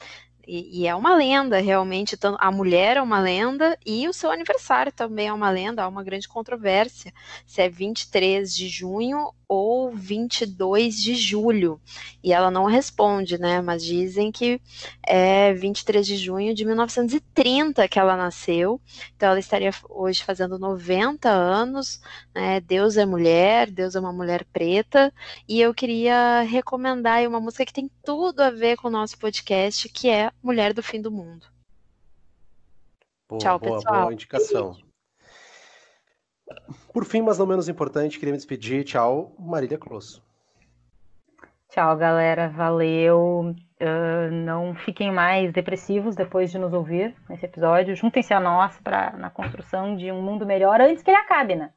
e, 0.47 0.83
e, 0.83 0.87
é 0.87 0.95
uma 0.95 1.17
lenda, 1.17 1.59
realmente. 1.59 2.17
A 2.39 2.53
mulher 2.53 2.97
é 2.97 3.03
uma 3.03 3.21
lenda 3.21 3.77
e 3.85 4.07
o 4.09 4.13
seu 4.13 4.31
aniversário 4.31 4.93
também 4.93 5.27
é 5.27 5.33
uma 5.33 5.51
lenda. 5.51 5.83
Há 5.83 5.89
uma 5.89 6.05
grande 6.05 6.29
controvérsia 6.29 7.13
se 7.45 7.61
é 7.61 7.69
23 7.69 8.55
de 8.55 8.69
junho 8.69 9.33
ou 9.49 9.91
22 9.91 11.01
de 11.01 11.15
julho. 11.15 11.81
E 12.23 12.33
ela 12.33 12.51
não 12.51 12.65
responde, 12.65 13.39
né? 13.39 13.61
Mas 13.61 13.85
dizem 13.85 14.33
que 14.33 14.61
é 15.07 15.53
23 15.53 16.07
de 16.07 16.17
junho 16.17 16.55
de 16.55 16.65
1930 16.65 17.89
que 17.89 17.99
ela 17.99 18.17
nasceu. 18.17 18.81
Então 19.15 19.31
ela 19.31 19.39
estaria 19.39 19.71
hoje 19.89 20.25
fazendo 20.25 20.59
90 20.59 21.29
anos. 21.31 22.01
Né? 22.35 22.61
Deus 22.61 22.97
é 22.97 23.07
mulher, 23.07 23.71
Deus 23.71 23.95
é 23.95 24.01
uma 24.01 24.13
mulher 24.13 24.45
preta. 24.53 25.13
E 25.49 25.61
eu 25.61 25.73
queria 25.73 26.43
recomendar 26.43 27.27
uma 27.27 27.41
música 27.41 27.65
que 27.65 27.73
tem 27.73 27.91
tudo 28.05 28.41
a 28.41 28.51
ver 28.51 28.77
com 28.77 28.89
o 28.89 28.91
nosso 28.91 29.19
podcast, 29.19 29.89
que 29.89 30.09
é 30.09 30.31
Mulher 30.43 30.73
do 30.73 30.83
Fim 30.83 31.01
do 31.01 31.11
Mundo. 31.11 31.47
Boa, 33.29 33.41
Tchau, 33.41 33.59
boa, 33.59 33.77
pessoal. 33.77 34.03
Boa 34.03 34.13
indicação. 34.13 34.86
Por 36.93 37.05
fim, 37.05 37.23
mas 37.23 37.39
não 37.39 37.47
menos 37.47 37.69
importante, 37.69 38.19
queria 38.19 38.33
me 38.33 38.39
despedir. 38.39 38.85
Tchau, 38.85 39.35
Marília 39.39 39.79
Closso. 39.79 40.25
Tchau, 41.71 41.97
galera. 41.97 42.49
Valeu. 42.49 43.55
Uh, 43.79 44.31
não 44.33 44.75
fiquem 44.75 45.13
mais 45.13 45.53
depressivos 45.53 46.17
depois 46.17 46.51
de 46.51 46.59
nos 46.59 46.73
ouvir 46.73 47.15
nesse 47.29 47.45
episódio. 47.45 47.95
Juntem-se 47.95 48.33
a 48.33 48.41
nós 48.41 48.79
pra, 48.81 49.13
na 49.13 49.29
construção 49.29 49.95
de 49.97 50.11
um 50.11 50.23
mundo 50.23 50.47
melhor 50.47 50.81
antes 50.81 51.03
que 51.03 51.11
ele 51.11 51.19
acabe, 51.19 51.57
né? 51.57 51.71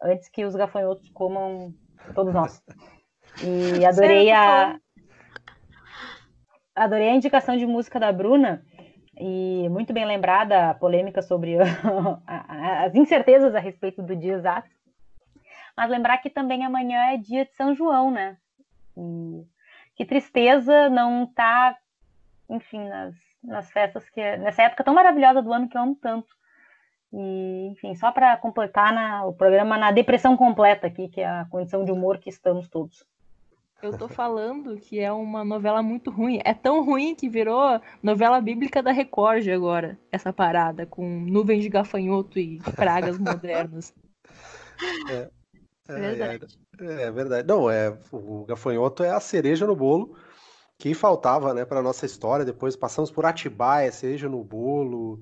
Antes 0.00 0.28
que 0.28 0.44
os 0.44 0.54
gafanhotos 0.54 1.08
comam 1.10 1.74
todos 2.14 2.32
nós. 2.32 2.62
E 3.42 3.82
adorei 3.84 4.30
a. 4.30 4.78
Adorei 6.76 7.08
a 7.08 7.14
indicação 7.14 7.56
de 7.56 7.66
música 7.66 7.98
da 7.98 8.12
Bruna 8.12 8.64
e 9.20 9.68
muito 9.68 9.92
bem 9.92 10.06
lembrada 10.06 10.70
a 10.70 10.74
polêmica 10.74 11.20
sobre 11.20 11.56
as 12.26 12.94
incertezas 12.94 13.54
a 13.54 13.60
respeito 13.60 14.02
do 14.02 14.16
dia 14.16 14.32
exato. 14.32 14.68
Mas 15.76 15.90
lembrar 15.90 16.18
que 16.18 16.30
também 16.30 16.64
amanhã 16.64 17.12
é 17.12 17.18
dia 17.18 17.44
de 17.44 17.54
São 17.54 17.74
João, 17.74 18.10
né? 18.10 18.38
E 18.96 19.46
que 19.94 20.06
tristeza 20.06 20.88
não 20.88 21.26
tá, 21.26 21.76
enfim, 22.48 22.88
nas, 22.88 23.14
nas 23.44 23.70
festas 23.70 24.08
que 24.08 24.36
nessa 24.38 24.62
época 24.62 24.82
tão 24.82 24.94
maravilhosa 24.94 25.42
do 25.42 25.52
ano 25.52 25.68
que 25.68 25.76
eu 25.76 25.82
amo 25.82 25.96
tanto. 26.00 26.34
E, 27.12 27.68
enfim, 27.72 27.94
só 27.94 28.10
para 28.10 28.36
completar 28.38 28.92
na, 28.92 29.26
o 29.26 29.34
programa 29.34 29.76
na 29.76 29.90
depressão 29.90 30.36
completa 30.36 30.86
aqui, 30.86 31.08
que 31.08 31.20
é 31.20 31.28
a 31.28 31.46
condição 31.50 31.84
de 31.84 31.92
humor 31.92 32.18
que 32.18 32.30
estamos 32.30 32.68
todos. 32.68 33.04
Eu 33.82 33.96
tô 33.96 34.08
falando 34.08 34.76
que 34.76 34.98
é 34.98 35.10
uma 35.10 35.44
novela 35.44 35.82
muito 35.82 36.10
ruim. 36.10 36.40
É 36.44 36.52
tão 36.52 36.84
ruim 36.84 37.14
que 37.14 37.28
virou 37.28 37.80
novela 38.02 38.40
bíblica 38.40 38.82
da 38.82 38.92
Record 38.92 39.48
agora, 39.48 39.98
essa 40.12 40.32
parada, 40.32 40.84
com 40.84 41.06
nuvens 41.20 41.62
de 41.62 41.68
gafanhoto 41.68 42.38
e 42.38 42.60
pragas 42.76 43.16
modernas. 43.18 43.94
É, 45.10 45.30
é, 45.88 45.94
verdade. 45.94 46.58
É, 46.80 47.02
é, 47.02 47.10
verdade. 47.10 47.48
Não, 47.48 47.70
é, 47.70 47.96
o 48.12 48.44
gafanhoto 48.44 49.02
é 49.02 49.10
a 49.10 49.20
cereja 49.20 49.66
no 49.66 49.74
bolo 49.74 50.14
que 50.78 50.94
faltava, 50.94 51.52
né, 51.52 51.64
para 51.64 51.82
nossa 51.82 52.06
história. 52.06 52.44
Depois 52.44 52.76
passamos 52.76 53.10
por 53.10 53.26
Atibaia, 53.26 53.92
cereja 53.92 54.28
no 54.28 54.42
bolo. 54.44 55.20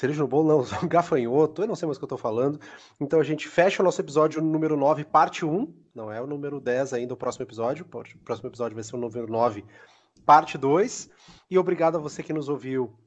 Cereja 0.00 0.22
no 0.22 0.26
bolo, 0.26 0.48
não, 0.48 0.64
gafanhoto, 0.88 1.60
eu 1.60 1.68
não 1.68 1.76
sei 1.76 1.84
mais 1.84 1.98
o 1.98 2.00
que 2.00 2.04
eu 2.04 2.08
tô 2.08 2.16
falando. 2.16 2.58
Então 2.98 3.20
a 3.20 3.22
gente 3.22 3.46
fecha 3.46 3.82
o 3.82 3.84
nosso 3.84 4.00
episódio 4.00 4.40
número 4.40 4.74
9, 4.74 5.04
parte 5.04 5.44
1. 5.44 5.74
Não 5.94 6.10
é 6.10 6.18
o 6.18 6.26
número 6.26 6.58
10 6.58 6.94
ainda, 6.94 7.12
o 7.12 7.16
próximo 7.18 7.44
episódio. 7.44 7.84
O 7.84 8.18
próximo 8.24 8.48
episódio 8.48 8.74
vai 8.74 8.82
ser 8.82 8.96
o 8.96 8.98
número 8.98 9.30
9, 9.30 9.62
parte 10.24 10.56
2. 10.56 11.10
E 11.50 11.58
obrigado 11.58 11.96
a 11.96 12.00
você 12.00 12.22
que 12.22 12.32
nos 12.32 12.48
ouviu 12.48 12.98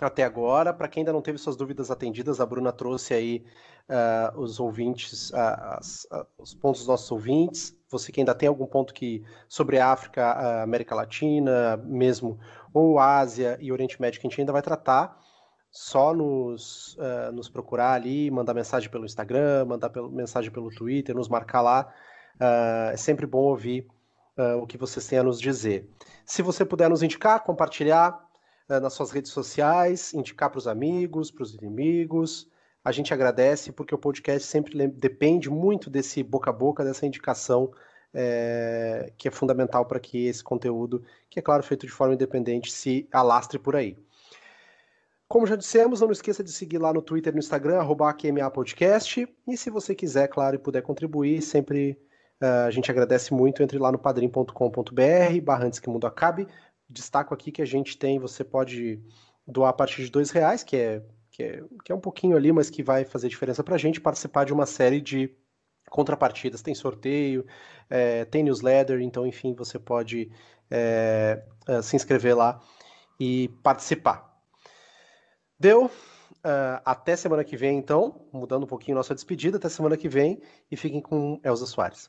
até 0.00 0.22
agora. 0.22 0.72
Para 0.72 0.86
quem 0.86 1.00
ainda 1.00 1.12
não 1.12 1.20
teve 1.20 1.38
suas 1.38 1.56
dúvidas 1.56 1.90
atendidas, 1.90 2.40
a 2.40 2.46
Bruna 2.46 2.70
trouxe 2.70 3.14
aí 3.14 3.44
uh, 3.88 4.38
os 4.38 4.60
ouvintes, 4.60 5.30
uh, 5.30 5.76
as, 5.76 6.04
uh, 6.04 6.24
os 6.38 6.54
pontos 6.54 6.82
dos 6.82 6.88
nossos 6.88 7.10
ouvintes. 7.10 7.76
Você 7.90 8.12
que 8.12 8.20
ainda 8.20 8.32
tem 8.32 8.48
algum 8.48 8.66
ponto 8.66 8.94
que 8.94 9.24
sobre 9.48 9.80
a 9.80 9.90
África, 9.90 10.62
América 10.62 10.94
Latina, 10.94 11.76
mesmo, 11.78 12.38
ou 12.72 13.00
Ásia 13.00 13.58
e 13.60 13.72
Oriente 13.72 14.00
Médio, 14.00 14.20
que 14.20 14.26
a 14.28 14.30
gente 14.30 14.40
ainda 14.40 14.52
vai 14.52 14.62
tratar 14.62 15.18
só 15.70 16.14
nos, 16.14 16.96
uh, 16.96 17.32
nos 17.32 17.48
procurar 17.48 17.92
ali, 17.92 18.30
mandar 18.30 18.54
mensagem 18.54 18.90
pelo 18.90 19.04
Instagram, 19.04 19.64
mandar 19.66 19.90
pelo, 19.90 20.10
mensagem 20.10 20.50
pelo 20.50 20.70
Twitter, 20.70 21.14
nos 21.14 21.28
marcar 21.28 21.60
lá. 21.60 21.92
Uh, 22.36 22.92
é 22.92 22.96
sempre 22.96 23.26
bom 23.26 23.42
ouvir 23.42 23.86
uh, 24.38 24.62
o 24.62 24.66
que 24.66 24.78
vocês 24.78 25.06
têm 25.06 25.18
a 25.18 25.22
nos 25.22 25.40
dizer. 25.40 25.88
Se 26.24 26.42
você 26.42 26.64
puder 26.64 26.88
nos 26.88 27.02
indicar, 27.02 27.42
compartilhar 27.42 28.26
nas 28.68 28.92
suas 28.92 29.10
redes 29.10 29.32
sociais, 29.32 30.12
indicar 30.12 30.50
para 30.50 30.58
os 30.58 30.68
amigos, 30.68 31.30
para 31.30 31.42
os 31.42 31.54
inimigos, 31.54 32.46
a 32.84 32.92
gente 32.92 33.14
agradece 33.14 33.72
porque 33.72 33.94
o 33.94 33.98
podcast 33.98 34.46
sempre 34.46 34.86
depende 34.88 35.48
muito 35.48 35.88
desse 35.88 36.22
boca 36.22 36.50
a 36.50 36.52
boca, 36.52 36.84
dessa 36.84 37.06
indicação 37.06 37.70
é, 38.12 39.12
que 39.16 39.28
é 39.28 39.30
fundamental 39.30 39.84
para 39.84 40.00
que 40.00 40.26
esse 40.26 40.42
conteúdo, 40.42 41.02
que 41.28 41.38
é 41.38 41.42
claro 41.42 41.62
feito 41.62 41.86
de 41.86 41.92
forma 41.92 42.14
independente, 42.14 42.72
se 42.72 43.08
alastre 43.12 43.58
por 43.58 43.76
aí. 43.76 43.96
Como 45.28 45.46
já 45.46 45.56
dissemos, 45.56 46.00
não 46.00 46.10
esqueça 46.10 46.42
de 46.42 46.50
seguir 46.50 46.78
lá 46.78 46.90
no 46.90 47.02
Twitter 47.02 47.30
e 47.30 47.36
no 47.36 47.38
Instagram, 47.38 47.78
arroba 47.78 48.16
Podcast. 48.50 49.28
E 49.46 49.56
se 49.58 49.68
você 49.68 49.94
quiser, 49.94 50.26
claro, 50.28 50.56
e 50.56 50.58
puder 50.58 50.80
contribuir, 50.80 51.42
sempre 51.42 51.98
uh, 52.42 52.66
a 52.66 52.70
gente 52.70 52.90
agradece 52.90 53.34
muito. 53.34 53.62
Entre 53.62 53.78
lá 53.78 53.92
no 53.92 53.98
padrim.com.br, 53.98 55.40
barra 55.42 55.66
antes 55.66 55.78
que 55.78 55.88
o 55.88 55.92
mundo 55.92 56.06
acabe. 56.06 56.48
Destaco 56.88 57.34
aqui 57.34 57.52
que 57.52 57.60
a 57.60 57.66
gente 57.66 57.98
tem, 57.98 58.18
você 58.18 58.42
pode 58.42 59.02
doar 59.46 59.68
a 59.68 59.72
partir 59.74 60.02
de 60.02 60.10
dois 60.10 60.30
reais, 60.30 60.62
que 60.62 60.76
é, 60.76 61.02
que 61.30 61.42
é, 61.42 61.62
que 61.84 61.92
é 61.92 61.94
um 61.94 62.00
pouquinho 62.00 62.34
ali, 62.34 62.50
mas 62.50 62.70
que 62.70 62.82
vai 62.82 63.04
fazer 63.04 63.28
diferença 63.28 63.62
para 63.62 63.74
a 63.74 63.78
gente 63.78 64.00
participar 64.00 64.46
de 64.46 64.54
uma 64.54 64.64
série 64.64 64.98
de 64.98 65.30
contrapartidas. 65.90 66.62
Tem 66.62 66.74
sorteio, 66.74 67.44
é, 67.90 68.24
tem 68.24 68.42
newsletter, 68.42 69.02
então, 69.02 69.26
enfim, 69.26 69.52
você 69.52 69.78
pode 69.78 70.30
é, 70.70 71.42
se 71.82 71.96
inscrever 71.96 72.34
lá 72.34 72.62
e 73.20 73.48
participar. 73.62 74.27
Deu. 75.58 75.86
Uh, 75.86 76.78
até 76.84 77.16
semana 77.16 77.42
que 77.42 77.56
vem, 77.56 77.76
então, 77.76 78.24
mudando 78.32 78.62
um 78.62 78.66
pouquinho 78.66 78.96
nossa 78.96 79.14
despedida, 79.14 79.56
até 79.56 79.68
semana 79.68 79.96
que 79.96 80.08
vem 80.08 80.40
e 80.70 80.76
fiquem 80.76 81.00
com 81.00 81.40
Elza 81.42 81.66
Soares. 81.66 82.08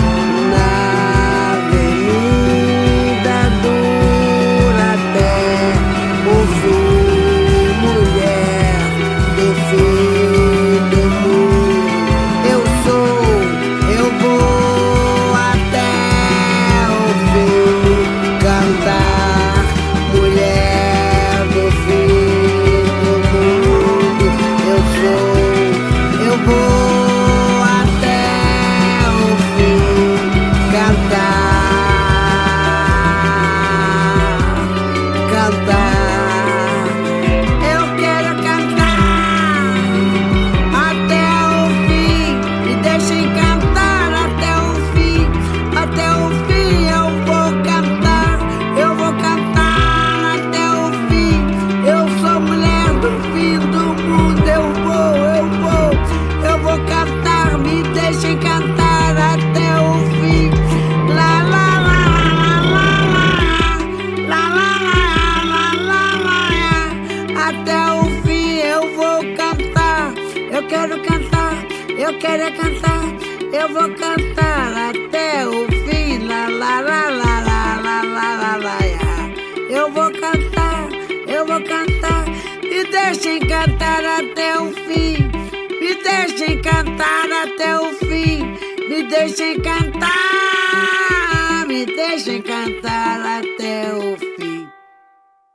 checan 89.31 89.90